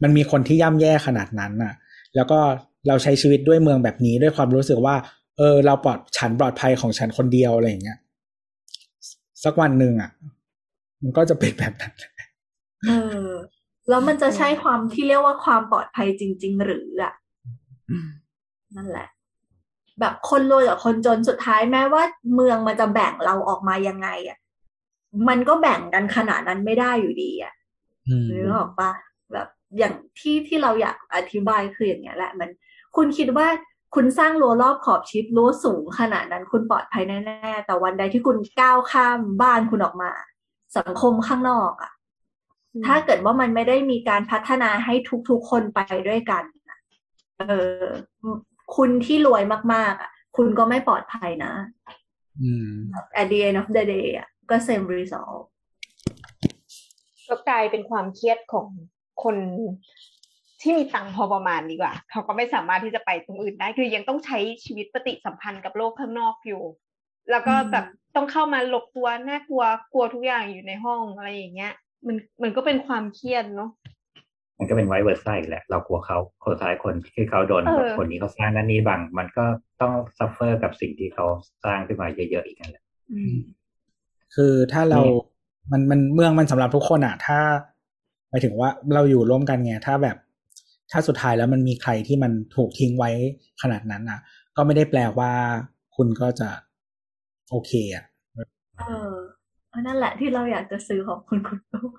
[0.03, 1.73] มันมีคนที่ย่ำแย่ขนาดนั้นน่ะ
[2.15, 2.39] แล้วก็
[2.88, 4.95] เราใช้ชีวิตด้วยเมืองแบบนี้ด้วยความรู้สึกว่า
[5.38, 7.99] เออ เราปลอดฉันปลอดภัยของฉันคนเดียวอะไรอย่างเงี้ย
[9.43, 10.11] สักวันหนึ่งอะ
[11.01, 11.93] มันก็จะเป็นแบบนั้น
[12.88, 12.91] เอ
[13.26, 13.27] อ
[13.89, 17.14] แล้วมันจะใช่ความที่เรียกว่าความปลอดภัยจริง ๆ หรืออะ
[18.76, 19.07] นั่นแหละ
[19.99, 22.03] แบบคนรวยกับคนจนสุดท้ายแม้ว่า
[22.35, 24.38] เมืองมันจะแบ่งเราออกมายังไงอะ
[25.30, 27.53] มันก็แบ่งกันขนาดนั้นไม่ได้อยู่ดีอะ
[28.07, 28.91] อืมนึกออกปะ
[29.34, 29.47] แบบ
[29.77, 32.49] อย่างที่ที่เราอยากอธิบายคืออย่างเงี้ยแหละ มัน
[32.95, 33.47] คุณคิดว่า
[33.95, 40.11] คุณสร้างรั้วรอบขอบชิดรั้วสูงขนาดนั้นคุณปลอดภัยแน่ๆแต่วันใดที่คุณก้าวข้ามบ้านคุณออกมา
[40.77, 41.91] สังคมข้างนอกอะ
[42.85, 44.93] ถ้าเกิดว่ามันไม่ได้มีการพัฒนาให้
[45.30, 46.80] ทุกๆคนไปด้วยกันน่ะ
[47.38, 47.81] เออ
[48.76, 49.43] คุณที่รวย
[49.73, 51.53] มากๆอะคุณก็ไม่ปลอดภัยนะ
[52.41, 52.69] อืม
[53.22, 55.39] at the end of the day อะก็ same result
[57.27, 58.68] ก็กลายเป็นความเครียดของ
[59.23, 59.35] คน
[60.62, 66.64] ที่มีตังค์พอประมาณดีกว่า เขาก็ไม่สามารถที่จะไปตรงอื่นได้ คือยังต้องใช้ชีวิตปฏิสัมพันธ์กับโลกข้างนอกอยู่
[67.32, 67.86] แล้วก็อืมแบบ
[68.16, 69.64] ต้องเข้ามาหลบตัวน่ากลัว
[69.94, 71.74] กลัวทุกอย่างอยู่ในห้องอะไรอย่างเงี้ย
[72.08, 73.70] มันมันก็เป็นความเครียดเนาะ
[74.60, 79.46] มันก็เป็น vice versa อีกแหละ เรากลัวเขาคนสุดท้ายคนที่เขาโดนเออแบบคนนี้เขาสร้างนั่นนี่บางมันก็
[79.82, 81.26] ต้อง suffer กับสิ่งที่เขา
[81.66, 83.36] สร้างขึ้นมาเยอะๆอีกนั่นแหละอืม
[84.36, 85.14] คือถ้าเราเนี่ย
[85.72, 87.40] มันมันเมืองมันสำหรับทุกคนอะถ้า
[88.30, 90.18] หมายถึงว่าเราอยู่ร่วมกันไงถ้าแบบ
[90.91, 93.11] ถ้าสุดท้ายแล้วมันมีใครที่มันถูกทิ้งไว้
[93.61, 94.19] ขนาดนั้นอะ
[94.55, 95.31] ก็ไม่ได้แปลว่า
[95.95, 96.49] คุณก็จะ
[97.49, 98.05] โอเคอะ
[98.80, 99.14] เออ
[99.88, 101.93] นั่นแหละที่เราอยากจะซื้อของคุณคุณลูก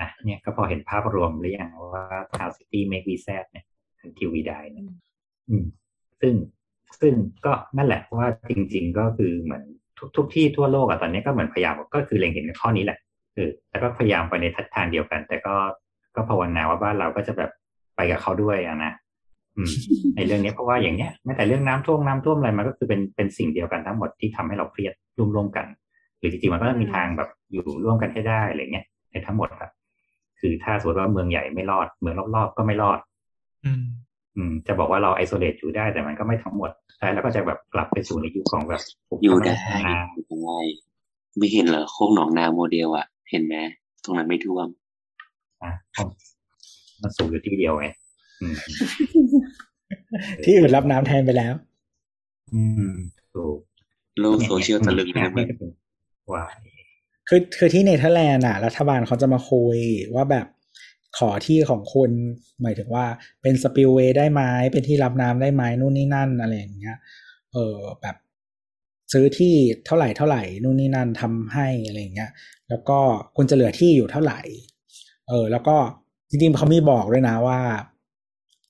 [0.00, 2.04] อะเนี่ยก็พอเห็นภาพรวมหรือยังว่า
[2.38, 3.64] Town City Make We Sad เนี่ย
[4.18, 4.84] ทีวีได้เนี่ย
[5.48, 5.64] อืม
[6.20, 6.34] ซึ่ง
[7.00, 7.14] ซึ่ง
[7.46, 9.64] ก็นั่นแหละว่าจริง ๆ ก็คือเหมือน
[9.98, 12.98] ทุกทุกที่ทั่วโลกอะตอนนี้ก็เหมือนพยายามก็คือเล็งเห็นในข้อนี้แหละ
[13.34, 15.54] คือแล้วก็พยายามไปในทิศทางเดียวกัน แต่ก็
[16.14, 17.50] ก็ภาวนาว่าบ้านเราก็จะแบบ
[17.96, 18.92] ไปกับเขาด้วยอะนะ
[19.56, 19.72] อืม
[20.16, 24.92] ในเรื่องนี้เพราะว่าอย่างเนี้ยแม้แต่เรื่องน้ำท่วมน้ำท่วมอะไรมันก็คือเป็นเป็นสิ่งเดียวกันทั้งหมดที่ทำให้เราเครียด
[25.34, 25.66] ร่วมๆกัน
[26.18, 29.70] หรือจริงๆมันก็มีทางแบบอยู่ร่วมกันให้ได้อะไรเงี้ยในทั้งหมดครับ
[30.40, 32.98] คือถ้าสมมติว่าเมืองใหญ่ไม่รอด เมืองรอบๆก็ไม่รอด
[33.64, 33.82] อืม
[34.36, 38.82] อืมจะบอกว่าเราไอโซเลตอยู่ได้แต่มันก็ไม่ทั้งหมดใช่แล้วก็จะแบบกลับไปสู่ในยุคของแบบ
[39.22, 40.58] อยู่ได้พัฒนาอยู่ได้
[41.36, 43.54] ไม่เห็นเหรอโคกหนองนาโมเดลอะเห็นไหม
[44.04, 44.68] ตรงนั้นไม่ท่วม
[45.62, 45.72] อะ
[47.02, 47.86] มันสูงอยู่ที่เดียวไง
[48.40, 48.56] อืม
[50.44, 51.54] ที่อื่นรับน้ำแทนไปแล้ว
[52.54, 52.92] อืม
[53.34, 53.58] ถูก
[54.20, 55.70] โลกโซเชียลตะลึงเนี่นะยมึนี่งก็เป็น
[56.32, 56.44] ว่า
[57.28, 59.76] คือคือที่เนเธอร์แลนด์อะ รัฐบาลเขาจะมาคุย
[60.14, 60.46] ว่าแบบ
[61.18, 62.10] ขอที่ของคุณ
[62.62, 63.06] หมายถึงว่า
[63.42, 64.42] เป็น spillway ได้ไหม
[64.72, 66.96] เป็นที่รับน้ำได้ไหมนู่นนี่นั่นอะไรอย่างเงี้ย
[67.52, 68.16] เออแบบ
[69.12, 69.54] ซื้อที่
[69.86, 72.30] เท่าไหร่เท่าไหร่นู่นนี่นั่นทำให้อะไรอย่างเงี้ย
[72.68, 72.98] แล้วก็
[73.36, 74.40] คุณจะเหลือที่อยู่เท่าไหร่
[75.28, 75.76] เออ แล้วก็
[76.32, 77.58] จริงๆเขามีบอกด้วยนะว่า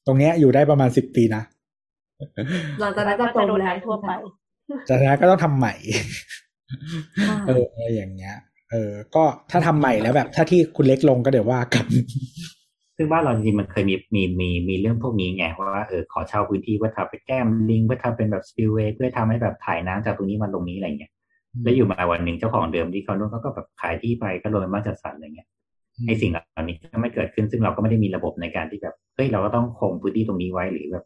[0.06, 1.42] ตรงเนี้ยอยู่ได้ประมาณสิบปีนะ
[2.80, 4.10] หลังจากนั้นก็ก็จะจโดมนแล้วน้ำทั่วไป
[4.88, 5.74] จากนั้นก็ต้องทำใหม่
[7.26, 8.36] ใช่เอออะไรอย่างเงี้ย
[8.70, 11.86] เออ ก็ถ้าทำใหม่แล้วแบบ ถ้าที่คุณเล็กลงก็เดี๋ยวว่ากัน
[12.96, 15.44] ซึ่งบ้านเราจริงๆมันเคยมีมีมีมีเรื่องพวกนี้ไง
[15.74, 21.12] ว่าเออขอเช่าพื้นที่เพื่อทำเป็นแก้มลิงเพื่อทำเป็นแบบสปิลเวย์เพื่อทำให้แบบถ่ายน้ำจากตรงนี้มาตรงนี้อะไรเงี้ย
[21.62, 25.48] แล้วอยู่มาวันหนึ่งเจ้าของเดิมที่เขานู่นเขาก็แบบขายที่ไปก็โดนบ้านจัดสรรอะไรเงี้ย
[26.06, 31.04] ไอ้สิ่งเหล่านี้ก็ไม่เกิดขึ้น ซึ่งเราก็ไม่ได้มีระบบในการที่แบบเฮ้ยเราก็ต้องคงพื้นที่ตรงนี้ไว้หรือแบบ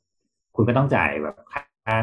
[0.57, 1.97] คุณก็ต้องจ่ายแบบค่า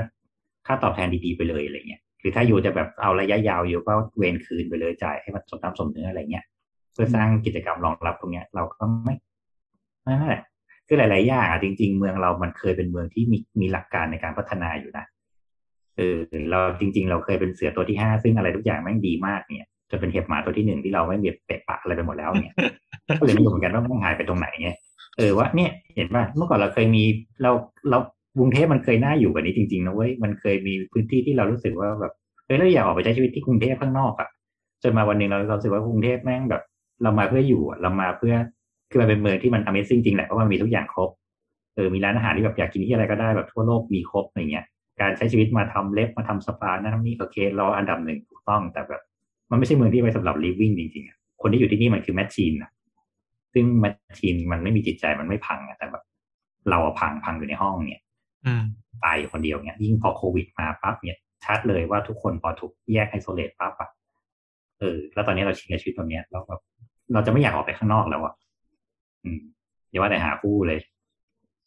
[0.68, 6.46] ค่าตอบแทนดีๆไปเลยอะไรเงี้ยคือถ้าอยู่จะแบบเอาระยะยาวอยู่ก็เวนคืนไปเลยจ่ายให้มันสมน้ำสมเนื้ออะไรเงี้ย
[6.94, 9.16] เพื่อสร้างกิจกรรมรองรับตรงเนี้ย เราก็ไม่
[10.06, 10.44] นั่แหละ
[10.88, 15.06] คือหลาย ๆ อย่างอะจริง ๆ เมืองเรามันเคยเป็นเมืองที่มีมีหลักการในการพัฒนาอยู่นะ
[15.98, 16.18] เออ
[16.50, 22.56] เราจริง ๆ เราเคยเป็นเสือตัวที่ห้าซึ่งอะไรทุกอย่างแม่งดีมากเนี่ย จนเป็นเห็บหมาตัวที่หนึ่งที่เราไม่มีเปะปะอะไรไปหมดแล้วเนี่ย
[23.20, 24.70] ก็เลยไม่รู้เหมือนกันว่ามันหายไปตรงไหนไง
[25.18, 27.04] เออว่าเนี่ยเห็นป่ะเมื่อก่อนเราเคยมี
[27.44, 27.52] เรา
[27.90, 27.98] เรา
[28.40, 32.14] กรุงเทพมันเคยน่าอยู่กว่านี้จริงๆนะเว้ยมันเคยมีพื้นที่ที่เรารู้สึกว่าแบบ
[32.46, 34.30] เฮ้ยเราอยากออกไปใช้ชีวิตที่กรุงเทพข้างนอกอะ
[34.84, 36.62] จนมาวันหนึ่งเราเรารู้สึกว่ากรุงเทพแม่งแบบ
[37.04, 38.36] เรามาเพื่ออยู่อะเรามาเพื่อ
[38.90, 41.10] คือมันเป็นเมืองที่มัน Amazing จริงแหละเพราะมันมีทุกอย่างครบ
[41.76, 44.66] เออมีร้านอาหารที่แบบอยากกินที่อะไรก็ได้แบบทั่วโลกมีครบอย่างเงี้ย
[45.02, 49.02] การใช้ชีวิตมาทำเล็บมาทำสปานั่นนี่โอเคเราอันดับหนึ่งถูกต้องแต่แบบ
[49.52, 52.72] มันไม่ใช่เมืองที่ไปสำหรับ living จริงๆอะคนที่อยู่ที่นี่มันคือแมชชีนอะ
[53.54, 56.04] ซึ่งแมชชีนมันไม่มีจิตใจมันไม่พังอะแต่แบบ
[56.70, 58.04] เราอะพังพังอยู่ในห้องเนี่ย
[58.46, 58.64] อืม
[59.04, 63.90] ตายอยู่คนเดียวเนี่ยยิ่งพอโควิดมาปั๊บเนี่ยชัดเลยว่าทุกคนพอถูกแยกไอโซเลตปั๊บอะ
[64.80, 66.62] เออ แล้วตอนนี้เราชินกับชีวิตแบบเนี้ยแล้วแบบ
[67.14, 68.34] เราจะไม่อยากออกไปข้างนอกแล้วอะ
[69.24, 69.42] อืม
[69.90, 70.80] อย่าว่าแต่หาคู่เลย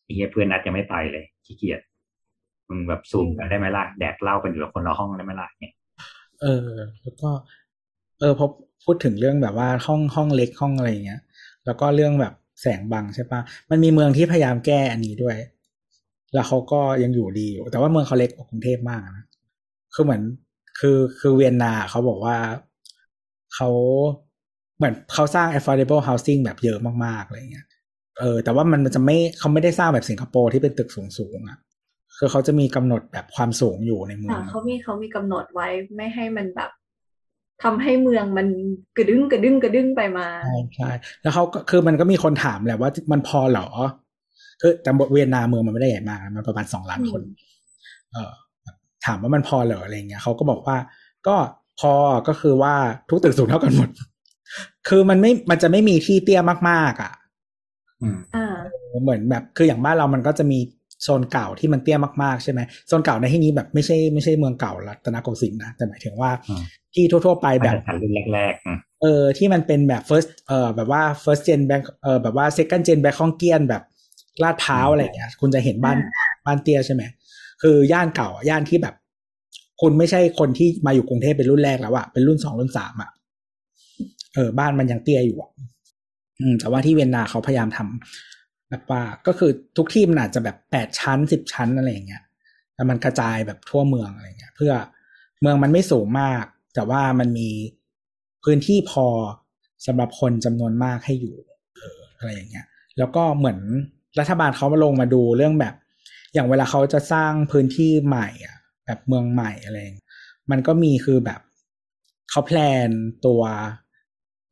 [0.05, 1.81] ไอ้เฮียเพื่อนนัดยังไม่ไปเลยขี้เกียจ
[2.69, 5.74] มึงแบบซูมกันได้ไหมล่ะแดกเหล้ากันอยู่กับคนละห้องได้ไหมล่ะเนี่ย
[6.40, 6.70] เออ
[7.03, 7.31] แล้วก็
[8.20, 8.47] เออพอ
[8.84, 11.20] พูดถึงเรื่องแบบว่าห้องห้องเล็กห้องอะไรอย่างเงี้ย
[11.66, 12.32] แล้วก็เรื่องแบบ
[12.62, 13.40] แสงบังใช่ปะ
[13.70, 15.36] มันมีเมืองที่พยายามแก้อันนี้ด้วย
[16.34, 19.24] แล้วเขาก็ยังอยู่ดีอยู่ แต่ว่าเมืองเขาเล็กกว่ากรุงเทพมากนะ
[19.94, 20.22] คือเหมือน
[20.78, 22.36] คือคือเวียนนาเขาบอกว่า
[23.55, 23.68] เขา
[24.76, 27.66] เหมือนเขาสร้าง affordable housing แบบเยอะมากๆอะไรเงี้ย
[28.18, 31.59] เออ แต่ว่ามันจะไม่เขาไม่ได้สร้างแบบสิงคโปร์ที่เป็นตึกสูงๆอะ
[32.18, 36.70] คือเขาจะมีกำหนดแบบความสูงอยู่ในเมืองเขามีเขามีกำหนดไว้ไม่ให้มันแบบ
[37.62, 38.46] ทำให้เมืองมัน
[38.96, 40.90] กระดึ้งกระดึ้งกระดึ้งไปมาใช่ใช่
[41.22, 43.68] แล้วเขาก็คือมันก็มีคนถามแหละว่ามันพอเหรอ
[44.60, 47.20] คือแต่เวียนนาเมืองมันไม่ได้ใหญ่มากนะมันประมาณสองล้านคน
[48.12, 48.30] เออ
[49.06, 50.76] ถามว่ามันพอเหรออะไรเงี้ยเขาก็บอกว่า
[51.26, 51.36] ก็
[51.80, 51.92] พอ
[52.28, 52.74] ก็คือว่า
[53.08, 53.88] ทุกตึกสูงเท่ากันหมด
[54.88, 57.12] คือมันไม่มันจะไม่มีที่เตี้ยมากๆ อะ
[58.02, 58.56] อืมอ่า
[59.02, 60.58] เหมือนแบบคืออย่างบ้านเรามันก็จะมี
[61.02, 66.62] โซนเก่าที่มันเตี้ยมากๆใช่ไหมโซนเก่าในที่นี้แบบไม่ใช่ไม่ใช่เมืองเก่ารัตนโกสินทร์นะแต่หมายถึงว่าอืม
[66.94, 73.82] ที่ทั่ว ๆ ไปไปแบแบบบทันรุ่นแรกๆอืมเออที่มันเป็นแบบ first เอ่อแบบว่า first gen bank เออแบบว่า second gen แบงคองเกียนแบบ
[74.43, 75.98] ลาดพร้าวอะไรอย่างเงี้ย คุณจะเห็นบ้าน
[76.47, 77.02] บ้านเตี้ยใช่ไหม
[77.62, 78.94] คือย่านเก่าอะย่านที่แบบ
[79.81, 83.10] คุณไม่ใช่คนที่มาอยู่กรุงเทพเป็นรุ่นแรกแล้วอะเป็นรุ่นสองรุ่นสามอะ
[84.35, 85.51] เออบ้านมันยังเตี้ยอยู่อะ
[86.40, 88.35] อืมแต่ว่าที่เวียนนาเขาพยายามทำ
[88.70, 92.22] แบบว่าก็คือทุกที่มันอาจจะแบบแปดชั้นสิบชั้นอะไรอย่างเงี้ย
[92.74, 94.72] แต่มันกระจายแบบทั่วเมืองอะไรเงี้ย เพื่อ
[95.40, 96.44] เมืองมันไม่สูงมาก
[96.74, 97.51] แต่ว่ามันมี
[98.44, 99.06] พื้นที่พอ
[99.86, 101.36] สำหรับคนจำนวนมากให้อยู่
[101.76, 102.66] เอออะไรอย่างเงี้ย
[102.98, 103.59] แล้วก็เหมือน
[104.18, 105.74] รัฐบาลเขามาลงมาดูเรื่องแบบ
[106.34, 108.56] อย่างเวลาเขาจะสร้างพื้นที่ใหม่อะ
[108.86, 110.09] แบบเมืองใหม่อะไรเงี้ย
[110.51, 111.40] มันก็มีคือแบบ
[112.30, 112.90] เขาแพลน
[113.26, 113.43] ตัว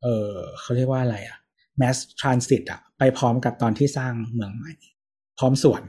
[0.01, 1.37] เออเขาเรียกว่าอะไรอะ
[1.81, 4.73] mass transit อะไปพร้อมกับตอนที่สร้างเมืองใหม่
[5.39, 5.83] พร้อมสวน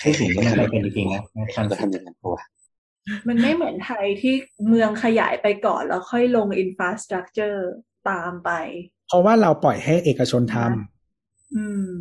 [0.00, 1.22] ให้สิ่งที่มันไม่เป็นจริงๆนะ
[1.54, 2.42] ทันจะทำอย่างนั้นปะวะ
[3.28, 4.34] มันไม่เหมือนไทยที่
[4.68, 7.68] เมืองขยายไปก่อนแล้วค่อยลงอินฟราสตรักเจอร์
[8.08, 8.50] ตามไป
[9.08, 11.94] เพราะว่าเราปล่อยให้เอกชนทำอืม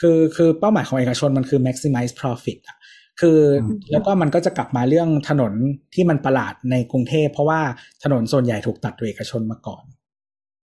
[0.00, 2.78] คือคือเป้าหมายของเอกชนมันคือ maximize profit อะ
[3.20, 5.52] คืออมแล้วก็มันก็จะกลับมาเรื่องถนน
[5.94, 7.60] ที่มันประหลาดในกรุงเทพ เพราะว่า
[8.04, 9.84] ถนนส่วนใหญ่ถูกตัดโดยเอกชนมาก่อน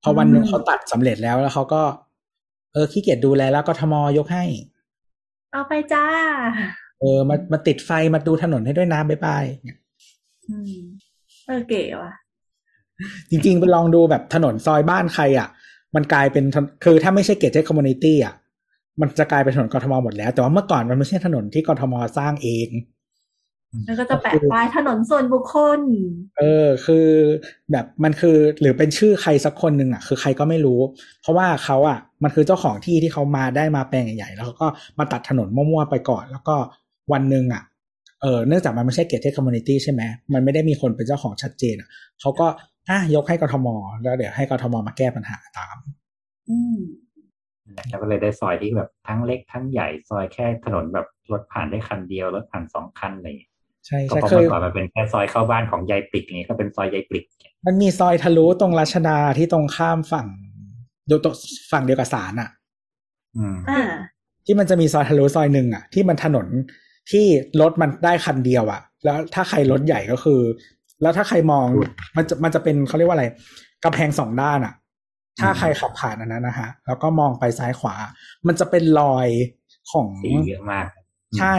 [0.04, 1.82] พอวันหนึ่งอืมเขาตัดสำเร็จแล้วแล้วเขาก็
[2.74, 4.44] เออขี้เกียจดูแลแล้วก็ทมยกให้
[5.52, 6.06] เอาไปจ้า
[7.00, 9.78] เออมามาติดไฟมาดูถนนให้ด้วยนะบ๊ายบายเนี่ย
[10.50, 10.78] อืม
[11.46, 12.14] เออเก๋ว่ะ
[13.30, 15.48] จริงๆไปลองดูแบบถนนซอยบ้านใครอะ
[15.96, 18.34] มันกลายเป็นถนคือถ้าไม่ใช่ gated community อะ
[19.02, 22.70] มันจะกลายเป็นถนนกทมหมดแล้ว แต่ว่าเมื่อก่อนมันไม่ใช่ถนนที่กทมสร้างเอง
[23.86, 25.80] แล้วก็จะแปะป้ายถนนส่วนบุคคล
[26.40, 27.08] เออ คือ
[27.72, 30.80] แบบมันคือหรือเป็นชื่อใครสักคนหนึ่งอะ คือใครก็ไม่รู้
[31.22, 34.68] เพราะว่าเขาอะ มันคือเจ้าของที่ที่เขามาได้มาแปลงใหญ่ๆ แล้วเขาก็
[35.00, 36.56] มาตัดถนนมั่วๆไปก่อน แล้วก็
[37.14, 37.64] วันหนึ่งอะ
[38.22, 40.02] เออ เนื่องจากมันไม่ใช่ gated community ใช่ไหม
[40.34, 41.90] มันไม่ได้มีคนเป็นเจ้าของชัดเจนอะ
[42.22, 42.48] เขาก็
[42.90, 43.68] อะยกให้กทม
[44.04, 45.78] แล้วเดี๋ยวให้กทมมาแก้ปัญหาตาม
[46.50, 46.78] อืม
[47.90, 53.54] แล้วก็เลยได้ซอยที่แบบทั้งเล็กทั้งใหญ่ซอยแค่ถนนแบบรถผ่านได้คันเดียวรถผ่านสองคันอะไรอย่างเงี้ย
[53.88, 57.24] ใช่ก็ใช่เพราะเคยเมื่อก่อนมันเป็นแค่ซอยเข้าบ้านของยายปลิกอย่างเงี้ยก็เป็นซอยยายปลิก
[57.66, 60.28] มันมีซอยทะลุตรงรัชดาที่ตรงข้ามฝั่ง
[61.10, 61.36] ดูตรง
[61.72, 62.50] ฝั่งเดียวกับศาลอะ
[63.38, 63.82] อืมอ่า
[64.46, 66.48] ที่มันจะมีซอยทะลุซอยหนึ่งอะ ที่มันถนน
[67.12, 67.26] ที่
[67.62, 70.42] รถมันได้คันเดียวอะ แล้วถ้าใครรถใหญ่ก็คือ
[71.02, 71.66] แล้วถ้าใครมอง
[72.18, 73.26] มันจะมันจะเป็นเขาเรียกว่าอะไร
[73.84, 74.74] กำแพงสองด้านอะ
[75.40, 77.96] ถ้าใครขับผ่านอันนั้นนะฮะแล้วก็มองไปซ้ายขวา
[78.48, 79.28] มันจะเป็นรอย
[79.92, 80.88] ของสีเยอะมาก
[81.40, 81.56] ใช่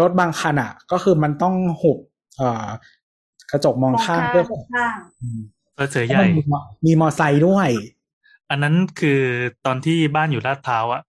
[0.00, 1.98] รถบางคันอะ ก็คือมันต้องหุบ
[2.36, 2.66] เอ่อ
[3.52, 4.94] กระจกมองข้างเพื่อข้าง
[5.74, 7.68] เออเสือใหญ่มีมอมีมอไซค์ด้วย
[8.50, 9.20] อันนั้นคือ
[9.66, 11.02] ตอนที่บ้านอยู่ลาดพร้าวอะ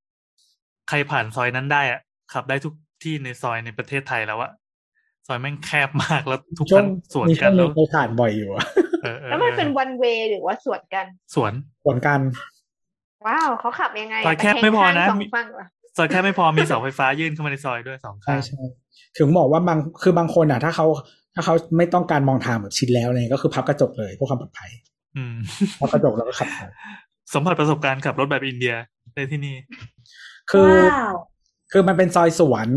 [0.89, 1.99] ใครผ่านซอยนั้นได้อะ
[2.33, 4.51] ขับได้ทุกที่ในซอยในประเทศไทยแล้วอะ
[5.27, 8.65] ซอยแม่งแคบมากแล้วทุกช่วคังนสวนมีกัช่วนงหแล้นึวงไปผ่านบ่อยอยู่อะ
[9.03, 11.05] เออเออแล้วมันเป็นวันเวหรือว่าสวนกัน
[11.35, 11.53] สวน
[11.83, 12.19] สวนกัน
[13.25, 15.07] ว้าวเขาขับยังไงะซอยแคบไม่พอนะ
[15.97, 18.61] ตะแคงข้างสองมีฝั่งเหรอซอยแคบไม่พอมีเสาไฟฟ้ายื่นเข้ามาในซอยด้วยสองใช่ข้างใช่
[19.18, 20.85] ถึงบอกว่าบางคือบางคนอะ ถ้าเขา
[21.35, 24.72] ถ้าเขาไม่ต้องการมองทางแบบชิดแล้วอะไรเนี่ยก็คือพับกระจกเลยเพื่อความปลอดภัย
[25.18, 25.35] อืม
[25.80, 26.61] พับกระจกแล้วก็ขับไป
[27.34, 28.73] สัมผัสประสบการณ์ขับรถแบบอินเดีย
[29.13, 29.55] ได้ที่นี่
[30.51, 31.15] คือว้าว
[31.72, 32.68] คือมันเป็นซอยสวน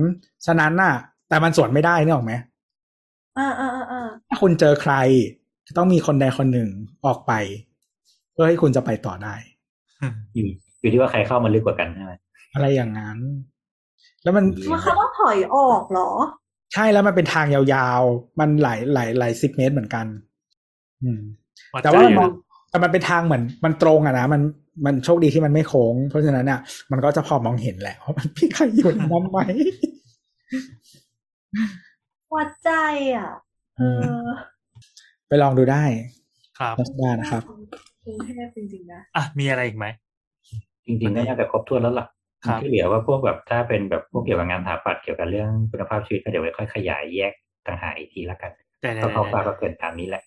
[0.46, 0.94] ฉะนั้นน่ะ
[1.28, 2.34] แต่มันสวนไม่ได้นี่หรอกไหม
[3.36, 4.94] เออเออเออเออถ้าคุณเจอใคร
[5.78, 6.68] ต้องมีคนใดคนหนึ่ง
[7.06, 7.32] ออกไป
[8.32, 9.34] เพื่อให้คุณจะไปต่อได้
[10.34, 10.46] อยู่
[10.80, 12.12] อยู่ที่ว่าใครเข้ามาลึกกว่ากันใช่ไหม
[12.54, 13.18] อะไรอย่างนั้น
[14.22, 16.10] แล้วมันมันเขาต้องถอยออกเหรอ
[16.74, 20.06] ใช่แล้วมันเป็นทางยาวๆ มันหลายหลายหลายสิบเมตรเหมือนกัน
[21.02, 21.20] อืม
[21.74, 22.30] วัดแต่ว่าใจมันอยู่มอง
[22.70, 24.42] แต่มันเป็นทางเหมือน มันตรงอะนะมัน
[24.86, 26.60] มันโชคดีที่มันไม่โค้ง เพราะฉะนั้นเนี่ย
[26.92, 29.38] มันก็จะพอมองเห็นแหละว่ามันมีใครอยู่ในนั้นไหม
[32.34, 32.70] วัดใจ
[33.16, 33.30] อะ
[33.78, 34.24] เออ
[35.28, 35.84] ไปลองดูได้
[36.58, 37.42] ครับรัชดานะครับ
[38.04, 39.86] กรุงเทพจริงๆนะ อะ มีอะไรอีกไหม
[40.86, 42.13] จริงๆก็น่าจะครบถ้วนแล้วล่ะครับ
[42.60, 47.32] ที่เหลือว่าพวกแบบถ้าเป็นแบบพวกเกี่ยวกับงานสถาปัตย์เกี่ยวกับเรื่องคุณภาพชีวิตก็เดี๋ยวไว้ค่อยขยายแยก
[47.66, 50.22] ต่างหากอีกทีละกันได้ได้ก็ได้เขาฟ้าได้ก็เกินตามนี้แหละ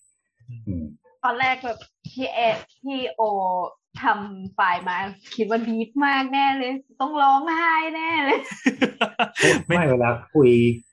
[0.68, 0.85] อืม
[1.23, 2.39] ตอนแรกแบบพี่เอ
[2.81, 3.22] พี่โอ
[4.03, 4.98] ทำไฟล์มา
[5.35, 8.39] คิดว่าดีฟมากแน่เลย ต้องร้องไห้แน่เลย
[9.68, 10.49] ไม่ไม่เวลาคุย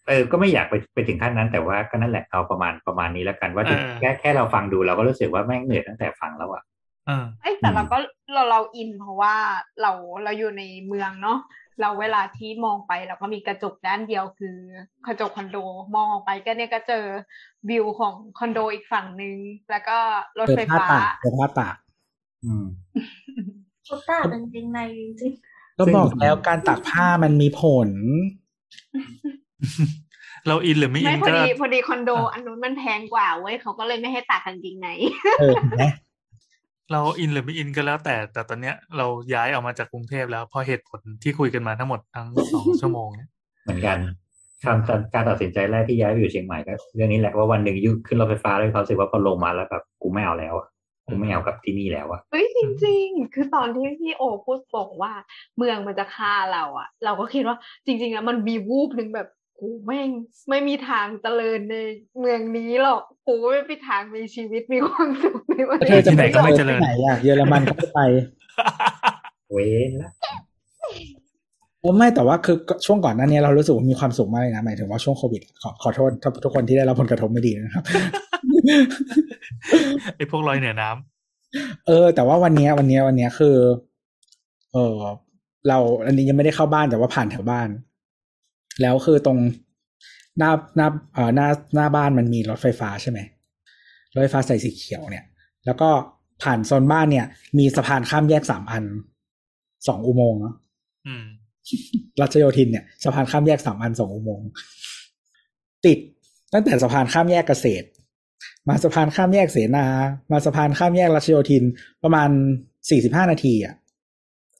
[0.08, 6.62] เออก็ไม่อยากไปไปถึงขั้นนั้น แต่ว่าก็นั่นแหละเอาประมาณประมาณนี้แล้วกันว่าถึงเออแค่แค่เราฟังดูเราก็รู้สึกว่าแม่งเหนื่อยตั้งแต่ฟังแล้วอะ
[7.06, 7.98] เออเอ้ยแต่เราก็
[8.32, 9.34] เราเราอินเพราะว่า
[9.80, 9.92] เรา
[10.24, 11.38] เราอยู่ในเมืองเนาะ
[11.80, 14.56] เราเวลาที่มองไปเราก็มีกระจกด้านเดียวคือ
[15.06, 15.58] กระจกคอนโด
[15.94, 17.04] มองออกไปก็เนี่ยก็เจอ
[17.70, 19.36] วิวของคอนโดอีกฝั่งหนึ่ง
[19.70, 19.98] แล้วก็
[20.38, 21.76] รถเปิดไฟผ้าฟ้าตากเปิดผ้าตาก
[22.44, 22.64] อืม
[23.84, 24.78] เขาตากกางเกงใน
[25.20, 25.32] จริง
[25.78, 27.88] ก็บอกแล้วการตากผ้ามันมีผล
[30.46, 34.88] เราอินหรือไม่อิไม่นพอก็ดีพอดีคอนโดอะอันนู้นมันแพงกว่าเว้ยเขาก็เลยไม่ให้ตากกางเกงใน
[35.40, 35.84] เออเห็นไหม
[36.92, 43.30] เราอินหรือไม่อินก็แล้วแต่ แต่ตอนเนี้ยเราย้ายออกมาจากกรุงเทพแล้วเพราะเหตุผลที่คุยกันมาทั้งหมดทั้งสองชั่วโมงเนี่ย
[43.64, 43.98] เหมือนกัน
[44.64, 44.78] การ
[45.14, 50.68] การตัดสินใจแรกที่ย้ายไปอยู่เชียงใหม่ก็เรื่องนี้แหละว่าวันหนึ่งยุขึ้นรถไฟฟ้าแล้วเขารู้สึกว่าพอลงมาแล้วแบบกูไม่เอาแล้วอะ
[51.06, 55.12] กูไม่เอากับที่นี่แล้วอะเฮ้ยจริง ๆ คือตอนที่พี่โอพูดบอกว่า
[55.56, 57.56] เมืองมันจะฆ่าเราอะเราก็คิดว่า
[57.86, 59.28] จริง ๆ แล้วมันมีวูบหนึ่งแบบ
[59.58, 60.08] กูแม่ง
[60.48, 61.76] ไม่มีทางเจริญใน
[62.20, 68.00] เมืองนี้หรอกกูไม่มีทางมีชีวิตมีความสุขในวันเธอจะที่ไหนไปก็ไม่เจริญที่ไหนอะเยอรมันก็ไม่ไป
[69.52, 70.10] เว้นละ
[71.80, 72.56] เออไม่แต่ว่าคือ
[72.86, 77.84] ช่วงก่อนหน้านี้เรารู้สึกว่ามีความสุขมากเลยนะหมายถึงว่าช่วงโควิดขอขอโทษถ้าทุกคนที่ได้รับผลกระทบไม่ดีนะครับ
[80.16, 83.56] ไอ้พวกลอยเหนือน้ำเออ แต่ว่าวันเนี้ยวันเนี้ยวันเนี้ยคือ
[84.72, 84.96] เออ
[85.68, 87.68] เราอันนี้ยังไม่ได้เข้าบ้านแต่ว่าผ่านแถวบ้าน
[88.82, 89.38] แล้วคือตรง
[90.38, 93.18] หน้าหน้าเอ่อหน้าหน้าบ้านมันมีรถไฟฟ้าใช่ไหม
[94.12, 95.24] รถไฟฟ้าสายสีเขียวเนี่ย
[95.66, 95.90] แล้วก็
[96.42, 97.26] ผ่านโซนบ้านเนี่ย
[97.58, 98.84] มีสะพานข้ามแยกสามอัน
[99.88, 100.54] สองอุโมงค์เนาะ
[101.06, 101.24] อืม
[102.20, 104.48] รัชโยธินเนี่ยสะพานข้ามแยกสามอันสองอุโมงค์
[105.86, 105.98] ติด
[106.52, 107.86] ตั้งแต่สะพานข้ามแยกเกษตร
[108.68, 109.86] มาสะพานข้ามแยกเสนา
[110.32, 111.64] มาสะพานข้ามแยกรัชโยธิน
[112.02, 112.28] ประมาณ
[112.90, 113.74] สี่สิบห้านาทีอะ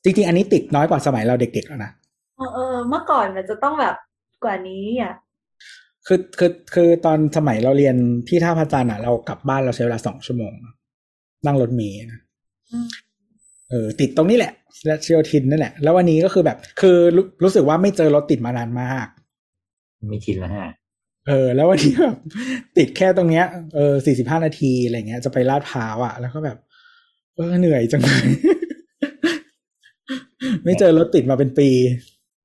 [0.03, 2.04] จริงๆอันนี้ติดน้อยกว่าสมัยเราเด็กๆแล้วนะๆ
[2.37, 3.97] เออเออเมื่อก่อนมันจะต้องแบบ
[4.45, 5.15] กว่านี้อะ
[6.07, 7.97] คือคือคือตอนสมัยเราเรียน
[8.29, 10.53] ที่ท่าพระจันทร์อะเรากลับบ้านเราใช้เวลาสองชั่วโมง
[11.47, 12.21] นั่งรถเมล์นะ
[13.71, 14.53] เออติดตรงนี้แหละ
[14.91, 19.07] รัชโยธินนั่นแหละ แล้ววันนี้ก็คือแบบ คือรู้รู้สึกว่าไม่เจอรถติดมานานมาก
[20.09, 20.69] ไม่ชินแล้วฮะ
[21.29, 22.17] เออ แล้ววันนี้แบบ
[22.79, 23.45] ติดแค่ตรงเนี้ย
[23.75, 26.59] เออสี่สิบห้านาทีอะไรเงี้ย จะไปลาดพร้าวอะ แล้วก็แบบ
[27.35, 28.27] เออเหนื่อยจังเลย
[30.65, 31.69] ไม่เจอรถติดมาเป็นปี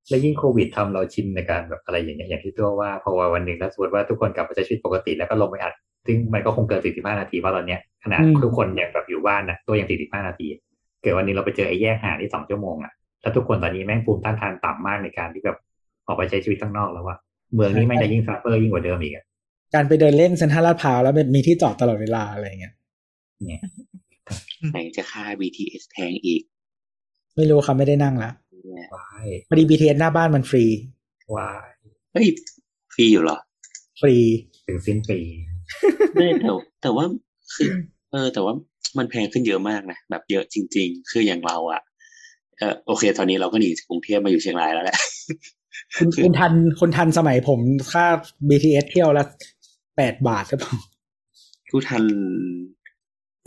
[0.09, 5.73] แล้วยิ่งโควิดทำเราชินในการแบบอะไรอย่างเงี้ยอย่างที่ตัวว่าพอวันหนึ่งแล้วสมมติว่าทุกคนกลับมาใช้ชีวิตปกติแล้วก็ลงไปอัด
[6.05, 10.47] ซึ่งมันก็คงเกิน45นาทีเพราะตอนเนี้ยขนาดอืมทุกคนอย่างแบบอยู่บ้านนะตัวอย่าง45นาที
[11.01, 15.57] เกิดวันหนึงเราไปเจอไอ้แยกห่างที่สองชั่วโมงอะแล้วทุกคนตอนนี้แม่งภูมิต้านทานต่ำมากในการที่แบบ
[16.07, 17.17] ออกไปใช้ชีวิตข้างนอกแล้วว่า
[17.55, 19.25] เมืองนี้แม่งจะยิ่ง suffer ยิ่งกว่าเดิมอีกอะ
[19.73, 22.73] การไปเดินเล่นเซ็นทรัลลาดพร้าวแล้วมีที่จอดตลอดเวลาอะไรเงี้ย
[23.47, 23.61] เนี่ย
[24.71, 26.41] ไหนจะค่า BTS แพงอีก
[27.35, 28.48] ไม่รู้ครับไม่ได้นั่งละเนี่ย
[28.95, 30.65] ว้ายพอดี BTS หน้าบ้านมันฟรี
[31.35, 31.69] ว้าย
[32.13, 32.27] เฮ้ย
[32.93, 33.37] ฟรีอยู่เหรอ
[34.01, 34.15] ฟรี
[34.67, 35.19] ถึงสิ้นปี
[36.13, 36.49] ไม่แต่
[36.81, 37.05] แต่ว่า
[37.55, 37.69] คือ
[38.11, 38.53] เออ แต่ว่า
[38.97, 41.81] มันแพงขึ้นเยอะมากนะแบบเยอะจริง ๆ คืออย่างเราอะ
[42.57, 44.97] เออโอเค ตอนนี้เราก็หนีจากกรุงเทพมาอยู่เชียงรายแล้วแหละ
[45.97, 47.59] คุณคุณทันคุณทันสมัยผม
[47.91, 48.05] ค่า
[48.49, 49.23] BTS เที่ยวละ
[49.97, 50.75] แปดบาทหรือเปล่า
[51.71, 52.03] กูทัน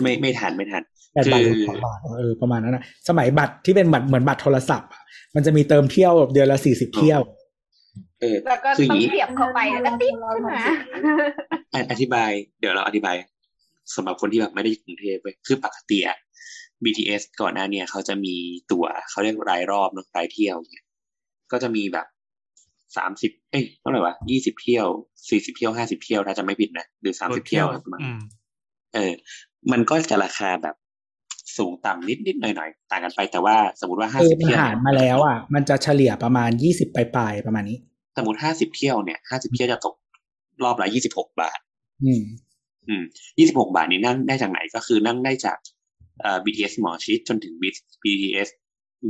[0.02, 0.82] ไม่ไม่ทันไม่ทัน
[1.12, 5.02] แปดบาทหรือสองบาทเออประมาณนั้นนะสมัยบัตรที่เป็นบัตรเหมือนบัตรโทรศัพท์อะ
[5.34, 7.20] มันจะมีเติมเที่ยวแบบเดือนละสี่สิบเที่ยว
[8.20, 10.62] เออแล้วก็คืออต้อย่างนี้เสียบเข้าไปแล้วก็ติ๊กขึ้นมา
[11.74, 12.30] อะอธิบาย
[12.60, 13.16] เดี๋ยวเราอธิบาย
[13.94, 16.18] สำหรับคนที่แบบไม่ได้อยู่กรุงเทพเว้ยคือปกติอะ
[16.84, 18.34] BTS ก่อนหน้าเนี่ยเขาจะมี
[18.72, 20.84] ตั๋วเขาเรียกรายรอบเนอะรายเที่ยวเนี่ย
[21.52, 22.06] ก็จะมีแบบ
[22.96, 24.86] สามสิบเอ้ยเท่าไหร่วะยี่สิบเที่ยว
[25.30, 28.20] สี่สิบเที่ยวห้าสิบเที่ยวถ้าจะไม่ผิดนะหรือสามสิบเที่ยวประมาณอืม
[28.94, 29.12] เออ
[29.72, 30.76] มันก็จะราคาแบบ
[31.56, 37.78] สูงต่ำนิดนิดๆหน่อยหน่อยๆต่างกันไปแต่ว่าสมมติว่าห้าคือสิบมันเที่ยวหารมาแล้วอะมันจะเฉลี่ยประมาณยี่สิบปลายๆประมาณนี้
[38.16, 39.94] สมมติห้าสิบเที่ยวเนี่ยห้าสิบเที่ยวจะตก
[40.64, 41.58] รอบละยี่สิบหกบาท
[42.04, 42.22] อืม
[42.88, 43.02] อืม
[43.38, 45.58] ยี่สิบหกบาทนี้นั่งได้จากไหนก็คือนั่งได้จาก
[46.20, 47.54] เอ่อ BTS หมอชิดจนถึง
[48.02, 48.48] BTS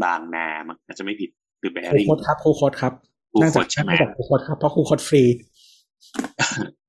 [0.03, 1.31] บางนามันอาจจะไม่ผิด
[1.61, 2.93] หรือแบครูริ่งโคดครับครูโคดครับ
[3.31, 5.23] ครูนั่งโคจากดใช่ไหมนั่งจากครูโคดครับเพราะครูโคดฟรี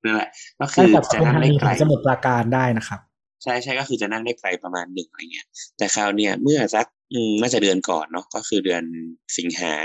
[0.03, 0.29] นั่นแหละ
[0.59, 2.99] ก็คืนั่งอจากจะปทุมนั่งธาได้นีไกลถึงสมุทรปราการได้นะครับ
[3.43, 5.47] ใช่ใช่ก็คือจะนั่งได้ไกลประมาณหนึ่งอะไรเงี้ย
[5.77, 8.83] แต่คราวเนี้ยเมื่อสักอืมน่าจะเดือนก่อนเนาะก็คือเดือน
[9.37, 9.75] สิงหา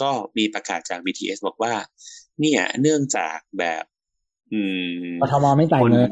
[0.00, 1.72] ก็มีประกาศจาก BTS บอกว่า
[2.40, 3.84] เนี่ย เนื่องจากแบบ
[4.52, 4.60] อื
[5.04, 6.10] มกทมไม่จ่ายเงิน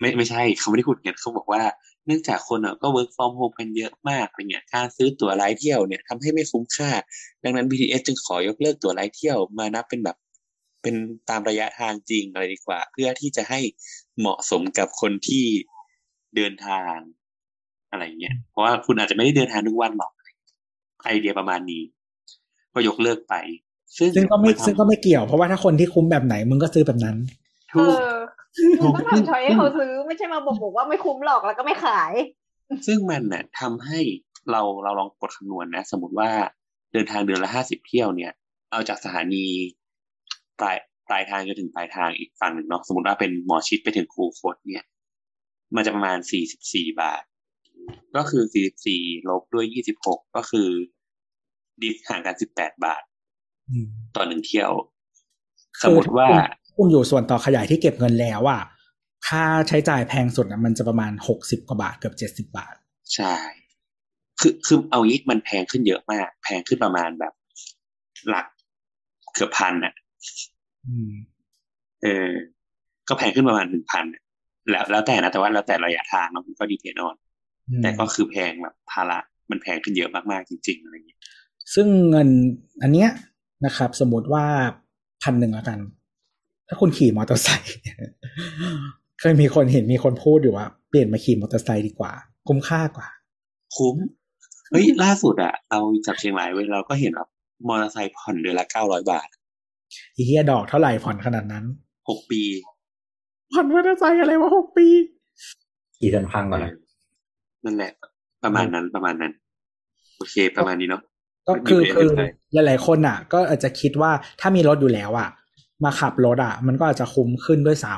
[0.00, 1.62] ไม่ไม่ใช่เขาไม่ได้พูดเงินเขาบอกว่า
[2.06, 6.90] เนื่องจากคนอะก็ work from home กันเยอะมากอะไรเงี้ยการซื้อตั๋วรายเที่ยวเนี่ยทำให้ไม่คุ้มค่า
[7.44, 10.16] ดังนั้น BTS จึงขอยกเลิกตั๋วรายเที่ยวมานับเป็นแบบ
[10.86, 13.60] เป็นตามระยะทางจริงอะไรดีกว่า เพื่อที่จะให้
[14.18, 15.44] เหมาะสมกับคนที่
[16.36, 16.94] เดินทาง
[17.90, 20.12] อะไรเงี้ยเพราะว่าคุณอาจจะไม่ได้เดินทางทุกวันหรอก
[21.04, 21.82] ไอเดียประมาณนี้
[22.74, 23.34] ก็ยกเลิกไป
[23.96, 27.16] ซึ่งซึ่งก็ไม่นทำซึ่งก็ไม่เกี่ยวเพราะว่าถ้าคนที่คุ้มแบบไหนมึงก็ซื้อแบบนั้น
[27.72, 27.78] เอ
[28.80, 32.12] ถูกอต้องทำช้อยให้เขาซื้อไม่ใช่มาบอกบอกว่าไม่คุ้มหรอกแล้วก็ไม่ขาย
[32.86, 34.00] ซึ่งมันน่ะทำให้
[34.50, 36.30] เราเราลองกดคำนวณนะ สมมติว่า
[36.92, 38.32] เดินทางเดือนละห้าสิบเที่ยวเนี่ย
[38.70, 39.46] เอาจากสถานี
[40.60, 40.76] ปลาย
[41.08, 44.86] ปลายทางจนถึงปลายทางอีกฝั่งหนึ่งเนาะสมมติว่าเป็นหมอชิดไปถึงครูโคดเนี่ย
[45.74, 47.22] มันจะประมาณสี่สิบสี่บาท
[48.16, 50.68] ก็คือสี่สิบสี่ลบด้วยยี่สิบหกก็คือ
[51.80, 53.02] ดิฟห่างกันสิบแปดบาท
[53.70, 54.70] อืมต่อหนึ่งเที่ยว
[55.82, 56.28] สคืมอมติว่า
[56.76, 58.62] คุณอยู่ส่วนต่อขยายที่เก็บเงินแล้วอะ
[59.28, 62.74] ค่าใช้จ่ายแพงสุดอะมันจะประมาณหกสิบกว่าบาทเกือบเจ็ดสิบาท
[63.14, 63.34] ใช่
[64.40, 67.32] คือคือเอางี้มันแพงขึ้นเยอะมาก แพงขึ้นประมาณแบบ
[68.28, 68.46] หลัก
[69.34, 70.05] เกือบพันอะอืม
[72.02, 72.30] เออ
[73.08, 74.22] ก็แพงขึ้นประมาณหนึ่งพันอะ
[74.70, 77.16] แล้วแล้วแต่นะแต่ว่าแล้วแต่ระยะทางเนาะมันก็ดีเพนออน
[77.68, 79.18] อืมแต่ก็คือแพงแบบภาระ
[79.50, 81.20] มันแพงขึ้นเยอะมากๆจริง ๆอะไรอย่างเงี้ย
[81.74, 82.28] ซึ่งเงิน
[82.82, 83.10] อันเนี้ย
[83.66, 84.44] นะครับ สมมติว่า
[85.22, 85.78] พันหนึ่งแล้วกัน
[86.68, 87.76] ถ้าคุณขี่มอเตอร์ไซค์
[89.20, 92.12] เคยมีคนเห็นมีคนพูดอยู่ว่า เปลี่ยนมาขี่มอเตอร์ไซค์ดีกว่า
[92.48, 93.08] คุ้มค่ากว่า
[93.76, 93.96] คุ้ม
[94.70, 97.28] เฮ้ยล่าสุดอะเราจากเชียงรายเว้ยเราก็เห็นแบบ
[97.68, 99.28] มอเตอร์ไซค์ผ่อนเดือนละเก้าร้อยบาท
[100.16, 101.64] อีเฮียดอกเท่าไหร่ผ่อนขนาดนั้น
[102.08, 102.42] หกปี
[103.52, 104.86] ผ่อนมอเตอร์ไซค์อะไรวะหกปี
[105.98, 106.72] ขี่จนพังก่อนนะ
[107.64, 107.90] นั่นแหละ
[108.44, 109.32] ประมาณนั้นประมาณนั้น
[110.16, 111.02] โอเค ประมาณนี้เนาะ
[111.46, 112.24] ก็คือไม่คือเป็นไร
[112.66, 114.10] หลายๆคนอะ ก็อาจจะคิดว่า
[114.40, 115.28] ถ้ามีรถอยู่แล้วอะ
[115.84, 117.94] มาขับรถอะ มันก็อาจจะคุ้มขึ้นด้วยซ้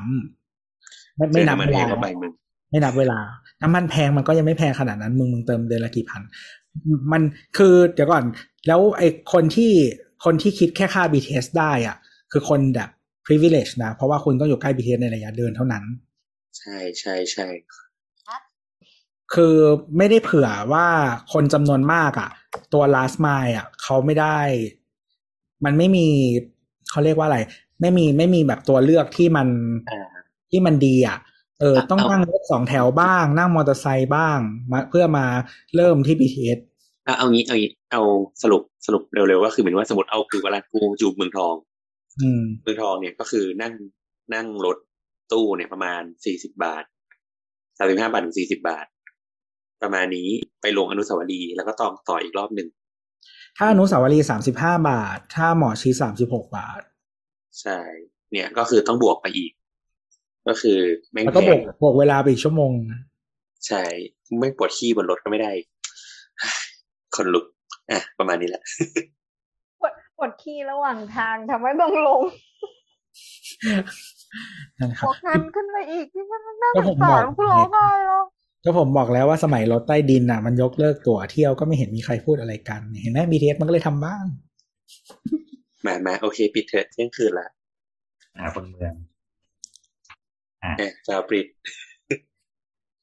[0.58, 2.32] ำไม่ไม่นับเจอเวน้ำมันลาเองเข้าไปมึง
[2.70, 3.20] ไม่นับเวลา
[3.62, 6.22] น้ำมันแพงมันก็ยังไม่แพงขนาดนั้น มึงมึงเติมเดือนละกี่พัน
[7.12, 7.22] มัน
[7.56, 8.24] คือเดี๋ยวก่อน
[8.66, 9.72] แล้วไอ้คนที่
[10.24, 11.96] คนที่คิดแค่ค่า BTS ได้อะ
[12.32, 12.90] คือคนแบบ
[13.26, 15.84] privilege นะ เพราะว่าคุณต้องอยู่ใกล้ BTS ในระยะเดินเท่านั้น
[16.58, 17.46] ใช่ใช่ใช่
[19.34, 19.56] คือ
[19.96, 20.86] ไม่ได้เผื่อว่า
[21.32, 22.30] คนจำนวนมากอะ
[22.72, 24.40] ตัว last mile อะเขาไม่ได้
[25.64, 26.06] มันไม่มี
[26.90, 27.38] เขาเรียกว่าอะไร
[27.80, 29.48] ไม่มีไม่มีแบบตัวเลือกที่มัน
[29.90, 30.08] อ่า
[30.50, 31.18] ที่มันดีอะ
[31.60, 34.38] เอออะต้องเอานั่งรถสองแถวบ้าง นั่งมอเตอร์ไซค์บ้าง
[34.70, 35.26] มาเพื่อมา
[35.76, 36.68] เริ่มที่ BTS อะ
[37.16, 38.02] เอางี้เอางี้เอา
[38.42, 41.54] สรุปสรุปเร็วๆก็คือเหมือนว่าสมมติเอาคือเวลากูอยู่เมืองทอง
[42.22, 43.72] อืมเมืองทองเนี่ยก็คือนั่ง
[44.34, 44.76] นั่งรถ
[45.32, 46.84] ตู้เนี่ยประมาณสี่สิบาท
[47.78, 48.86] สามสิบห้าบาทถึงสี่สิบาท
[49.82, 50.28] ประมาณนี้
[50.62, 52.68] ไปลงอนุสาวรีย์แล้วก็ต่อต่ออีกรอบหนึ่ง
[53.58, 56.80] ถ้าอนุสาวรีย์สามสิบห้าบาท ถ้าหมอชีสามสิบหกบาท
[57.60, 57.78] ใช่
[58.32, 59.52] เนี่ยก็คือต้องบวกไปอีก
[60.48, 60.78] ก็คือ
[61.12, 63.00] แม่งแล้วก็แพบวงกบวกเวลาไปอีกชั่วโมงนะ
[63.66, 63.82] ใช่
[64.40, 65.52] ไม่ปวดขี้บนรถก็ไม่ได้
[67.16, 67.44] คนลุก
[67.90, 68.62] อะประมาณนี้แหละ
[69.80, 72.22] ปวดปวดขี้ระหว่างทางทำให้ต้องลง
[74.78, 78.22] นั่นครับบวกเงินขึ้นไปอีกที่มันน่าก็สผงมสารบอกกูร้องไห้แล้ว
[78.64, 84.24] ก็ผมบอกแล้วว่าสมัยรถใต้ดินอะ มันยกเลิกตั๋วเที่ยวก็ไม่เห็นมีใครพูดอะไรกัน เห็นไหม BTS มันก็เลยทำบ้าง
[85.86, 87.48] มามาโอเคปิดเถอะเที่ยงคืนละ
[88.36, 88.94] อ่าคนเมือง
[90.78, 91.46] เอ๊ะจะปิด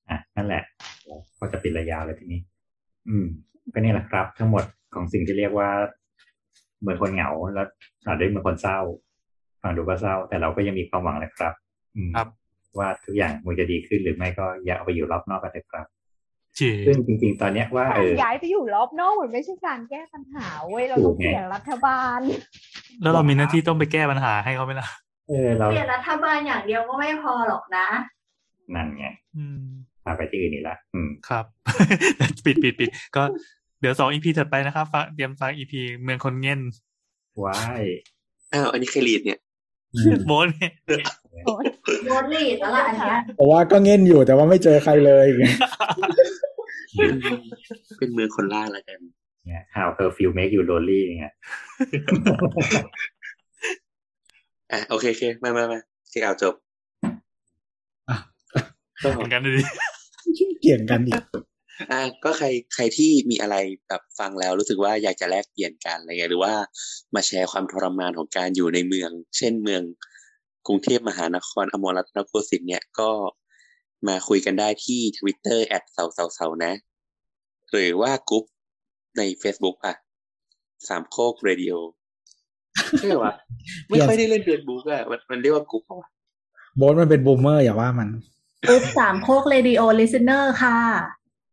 [0.09, 0.63] อะนั่นแหละ
[1.39, 2.41] ก็จะปิดระยาวเลยทีนี้
[3.09, 3.27] อืม
[3.73, 4.63] ก็นี่แหละครับ ทั้งหมด
[4.93, 5.69] ของสิ่งที่เรียกว่า
[6.81, 7.67] เหมือนคนเหงาแล้ว
[8.05, 8.79] อาจจะเหมือนคนเศร้า
[9.61, 11.53] ฟังดูก็เศร้า แต่เราก็ยังมีความหวังนะครับ
[11.95, 12.27] อืมครับ
[12.77, 15.85] ว่าทุกอย่างมันจะดีขึ้นหรือไม่ก็อย่าเอาไปอยู่รอบนอกกันเลยครับ
[16.55, 22.19] เจ๋ซึ่งจริง ๆ ตอนเนี้ยว่าเอการอย้ายไปอยู่รอบนอกมันไม่ใช่การแก้ปัญหาเว้ยเราถูต้อกงไงเปลี่ยนรัฐบาล
[23.01, 24.87] แล้วเรามีหน้าที่ต้องไปแก้ปัญหาให้เขาไหมล่ะ
[25.29, 27.87] เออเราเปลี่ยนรัฐบาลอย่างเดียวก็ไม่พอหรอกนะ
[28.75, 29.05] นั่นไง
[29.37, 29.59] อืม
[30.03, 31.45] พาไปที่อื่นอีกละอืมครับ
[32.45, 33.23] ปิดปิดปิดก็
[33.79, 36.59] เดี๋ยวสองอีพีถัดไปนะครับฟังเตรียมฟังอีพีเมืองคนเง่น
[37.43, 37.83] ว้าย
[38.53, 39.39] อ้าวอันนี้ใครรีดเนี่ย
[40.27, 40.71] โบนเนี่ย
[42.05, 45.27] โดนลีดแล้วล่ะอันเนี้ยเพราะว่าก็เง่นอยู่แต่ว่าไม่เจอใครเลย
[47.99, 48.99] เป็นเมืองคนล่าแล้วกัน
[49.45, 51.33] เนี่ย how curfew make you lonely เนี่ย
[54.71, 55.79] อะโอเคโอเคมามามา
[56.09, 56.53] เช็คเอาท์จบ
[58.09, 58.15] อะ
[59.03, 59.65] ก็เหมือนกันเลย
[60.61, 61.21] เกี่ยงกันอีก
[61.91, 63.55] อะก็ใครใครที่มีอะไร
[63.87, 66.53] แบบฟังแล้วรู้สึกว่าอยากจะแลกเปลี่ยนกันอะไรเงี้ยหรือว่า
[67.15, 69.81] มาแชร์ความทรมานของการอยู่ในเมือง เช่นเมือง
[70.67, 73.09] กรุงเทพมหานครอมรรัตนโกสินทร์เนี่ยก็
[74.07, 76.73] มาคุยกันได้ที่ Twitter at เสาเสาเสานะ
[77.71, 78.43] หรือว่ากลุ่ม
[79.17, 79.95] ใน Facebook อะ
[80.87, 81.73] สามโคกเรดิโอ
[82.99, 83.33] ใช่วะ
[83.89, 86.09] ไม่ค่อยได้เล่นเฟซบุ๊กอะมันมันเรียกว่ากลุ่มปะวะ
[86.77, 88.09] โบสมันเป็น boomer อย่าว่ามัน
[88.67, 90.77] กรุ๊ปสามโคก Radio Listener ค่ะ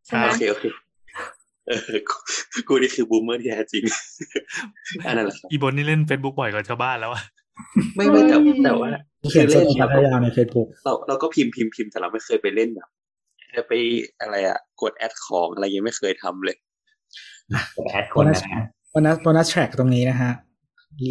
[0.06, 0.64] ใช่ไหมโอเคโอเค
[1.68, 2.16] เออกู
[2.68, 3.84] กูนี่คือ boomer ที่แท้จริง
[5.06, 7.22] อันนั้นแหละครับอีโบนนี่เล่นเฟซบุ๊กบ่อยกว่าชาวบ้านแล้วอะ
[7.96, 8.90] ไม่ไม่แต่แต่ว่า
[9.30, 12.88] เขียนคือสเล่นถิแบบติยาวในเฟซบุ๊กเราเราก็พิมพ์พิมพ์พิมพ์แต่เราไม่เคยไปเล่นแบบ
[13.56, 13.72] จะไป
[14.20, 16.56] อะไรอะ กดแอดของอะไรยังไม่เคยทำเลย
[17.76, 18.62] จะแอดคนนะฮะ
[18.94, 20.30] วันนั้นวันนั้นแทร็กตรงนี้นะฮะ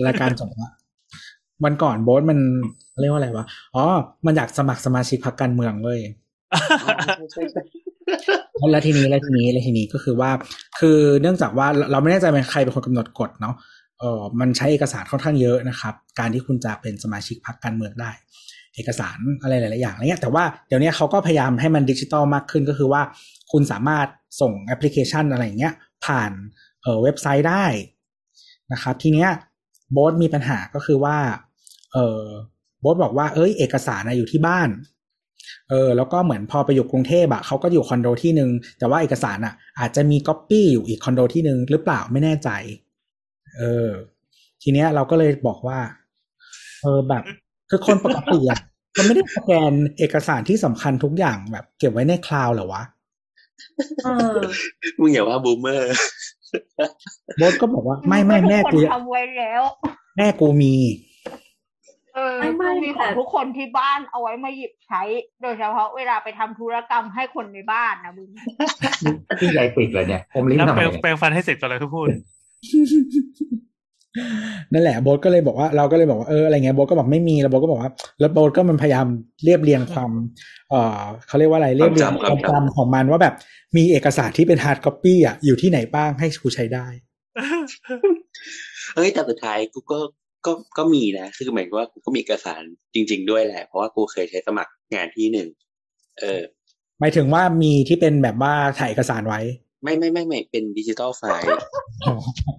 [0.07, 0.69] รายการจบละ
[1.63, 2.39] วันก่อนโบสมัน
[3.01, 3.45] เรียกว่าอะไรวะ
[3.75, 3.83] อ๋อ
[4.25, 5.99] มันอยากสมัครสมาชิกพรรคการเมืองเว้ย
[8.71, 10.31] แล้วทีนี้แล้วทีนี้แล้วทีนี้ก็คือว่า
[10.79, 13.55] คือเนื่องจากว่าเราไม่แน่ใจเป็นใครเป็นคนกำหนดกฎเนาะ
[13.99, 18.11] เออมันใช้เอกสารค่อนข้างเยอะนะครับ การที่คุณจะเป็นสมาชิกพรรคการเมืองได้
[18.75, 23.01] เอกสารอะไรหลาย ๆ อย่างอะไรเงี้ยแต่ว่าเดี๋ยวนี้เขาก็พยายามให้มันดิจิตอลมากขึ้นก็คือว่า
[23.51, 24.07] คุณสามารถ
[24.41, 25.73] ส่งแอปพลิเคชันอะไรอย่างเงี้ย
[26.05, 26.31] ผ่าน
[26.83, 27.65] เออเว็บไซต์ได้
[28.73, 29.29] นะครับ ทีเนี้ย
[29.93, 31.17] โบสมีปัญหาก็คือว่า
[31.93, 32.23] เออ
[32.81, 34.69] โบสบอกว่าเอ้ย เอกสารนะอยู่ที่บ้าน
[35.69, 42.49] เออแล้วก็เหมือนพอไปอยู่กรุงเทพอะเขาก็อยู่คอนโดที่หนึ่งแต่ว่าเอกสารอะอาจจะมีก๊อปปี้อยู่อีกคอนโดที่หนึ่งหรือเปล่าไม่แน่ใจ
[43.57, 43.89] เออ
[44.61, 45.79] ทีเนี้ยเราก็เลยบอกว่า
[46.81, 47.23] เออแบบ
[47.69, 48.59] คือคนปกติอะ
[48.93, 52.83] เขาไม่ได้สแกนเอกสารที่สำคัญทุกอย่างแบบ เก็บไว้ใน cloud เหรอวะ
[54.03, 54.39] เออ
[54.99, 55.87] มึงอย่าว่า boomer
[57.37, 59.63] โบสก็บอกว่าไม่ไม่แม่ทุกูคนทำไว้แล้ว
[60.17, 60.73] แม่กูมี
[62.15, 65.01] เออไม่ไม่ต้องมีของแต่ทุกคนที่บ้านเอาไว้มาหยิบใช้
[65.41, 68.29] โดยเฉพาะเวลาไปทำธุรกรรมให้คนในบ้านนะมึง
[69.39, 72.07] ที่ใหญ่ปิดเลยเนี่ยผมลิ้นแล้วทำแปไมลงเนี่ยแปลงฟันให้เสร็จก่อนเลยทุกพูด
[74.73, 79.05] นั่นแหละโบสก็เลยบอกว่าเราก็เลยบอกว่าเอออะไรเงี้ยโบสก็บอกไม่มีแล้วโบสก็บอกว่า แล้วโบสก็มันพยายาม
[79.43, 80.11] เรียบเรียงความ
[80.69, 83.35] เออเขาเรียกว่าอะไรเรียบเรียงความจำของมันว่าแบบ
[83.77, 86.85] มีเอกสารที่เป็นฮาร์ดคอปปี้อะอยู่ที่ไหนบ้างให้กูใช้ได้
[88.95, 89.99] เฮ้ยแต่สุดท้ายกูก็
[90.45, 92.61] ก็ก็มีนะ คือหมายความว่ากูก็มีเอกสาร
[92.93, 95.47] จริง ๆ ด้วยแหละ เพราะว่ากูเคยใช้สมัครงานที่หนึ่ง
[96.19, 96.41] เออ
[96.99, 99.41] หมายถึงว่ามีที่เป็นแบบว่าถ่ายเอกสารไว้
[99.83, 101.45] ไม่ไม่ไม่ไม่เป็นดิจิตอลไฟล์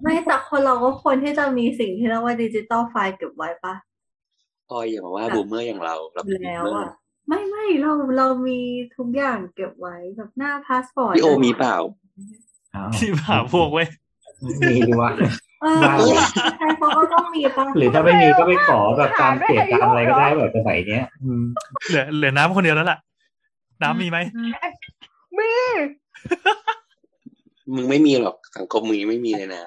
[0.03, 3.75] ไม่แต่คนเราก็ควรที่จะมีสิ่งที่เรียกว่าดิจิตอลไฟล์เก็บไว้ปะ
[4.69, 6.93] พอยอย่ามาว่าบูมเมอร์อย่างเราเราเป็นบูแล้วมเมออะร์
[7.27, 8.59] ไม่ไม่เราเรามี
[8.97, 11.77] ทุกอย่างเก็บไว้แบบหน้าพาสปอร์ตพี่โอมีเปล่า
[12.75, 13.87] อ้าวที่หาพวกเว้ย
[14.43, 15.11] มีดีวะ
[15.63, 21.43] เออได้ใช่เขาก็ต้องมีปะหรือถ้าไม่มีก็ไปขอแบบตามเขตตามอะไรก็ได้แบบสมัยเนี้ยอืม
[21.89, 22.99] เหลือเหลือน้ำคนเดียวแล้วล่ะ
[23.83, 24.17] น้ำมีไหม
[25.37, 25.49] มี
[27.73, 29.61] มึงไม่มีหรอกสังคมมึงยังไม่มีเลยนะ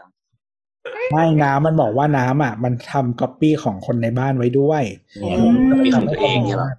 [1.13, 4.83] ไม่น้ำมันบอกว่าน้ำอะ มันทำก๊อปปี้ของคนในบ้านไว้ด้วย
[5.21, 5.39] เนี่ย
[5.85, 6.71] มีของตัวเองเนี่ยหรอ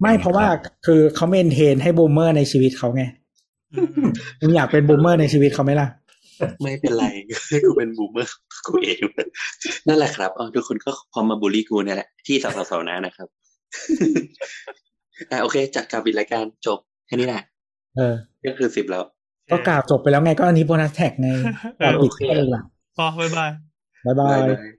[0.00, 0.46] ไม่เพราะว่า
[0.86, 3.02] คือเขา maintain ให้ boomer ในชีวิตเขาไง
[4.40, 5.88] มึงอยากเป็น boomer ในชีวิตเขาไหมล่ะ
[6.62, 7.04] ไม่เป็นไร
[7.64, 8.36] กูเป็น boomer
[8.66, 9.00] กูเอง
[9.88, 13.28] นั่นแหละครับอ๋อทุกคนก็พอมาบูลลี่กูเนี่ยแหละที่สาวๆนะนะครับ
[15.30, 17.42] อะโอเคจัดการปิดรายการจบแค่นี้แหละ
[17.96, 18.14] เออ
[18.46, 19.04] ก็คือสิบแล้ว
[19.52, 21.28] ก็กล่าวจบไปแล้วไงก็อันนี้ bonus track ไง
[21.80, 22.62] กล่าวปิดแค่เลยล่ะ
[22.96, 23.50] พอบ๊ายบาย
[24.04, 24.75] บ๊ายบาบายยบาย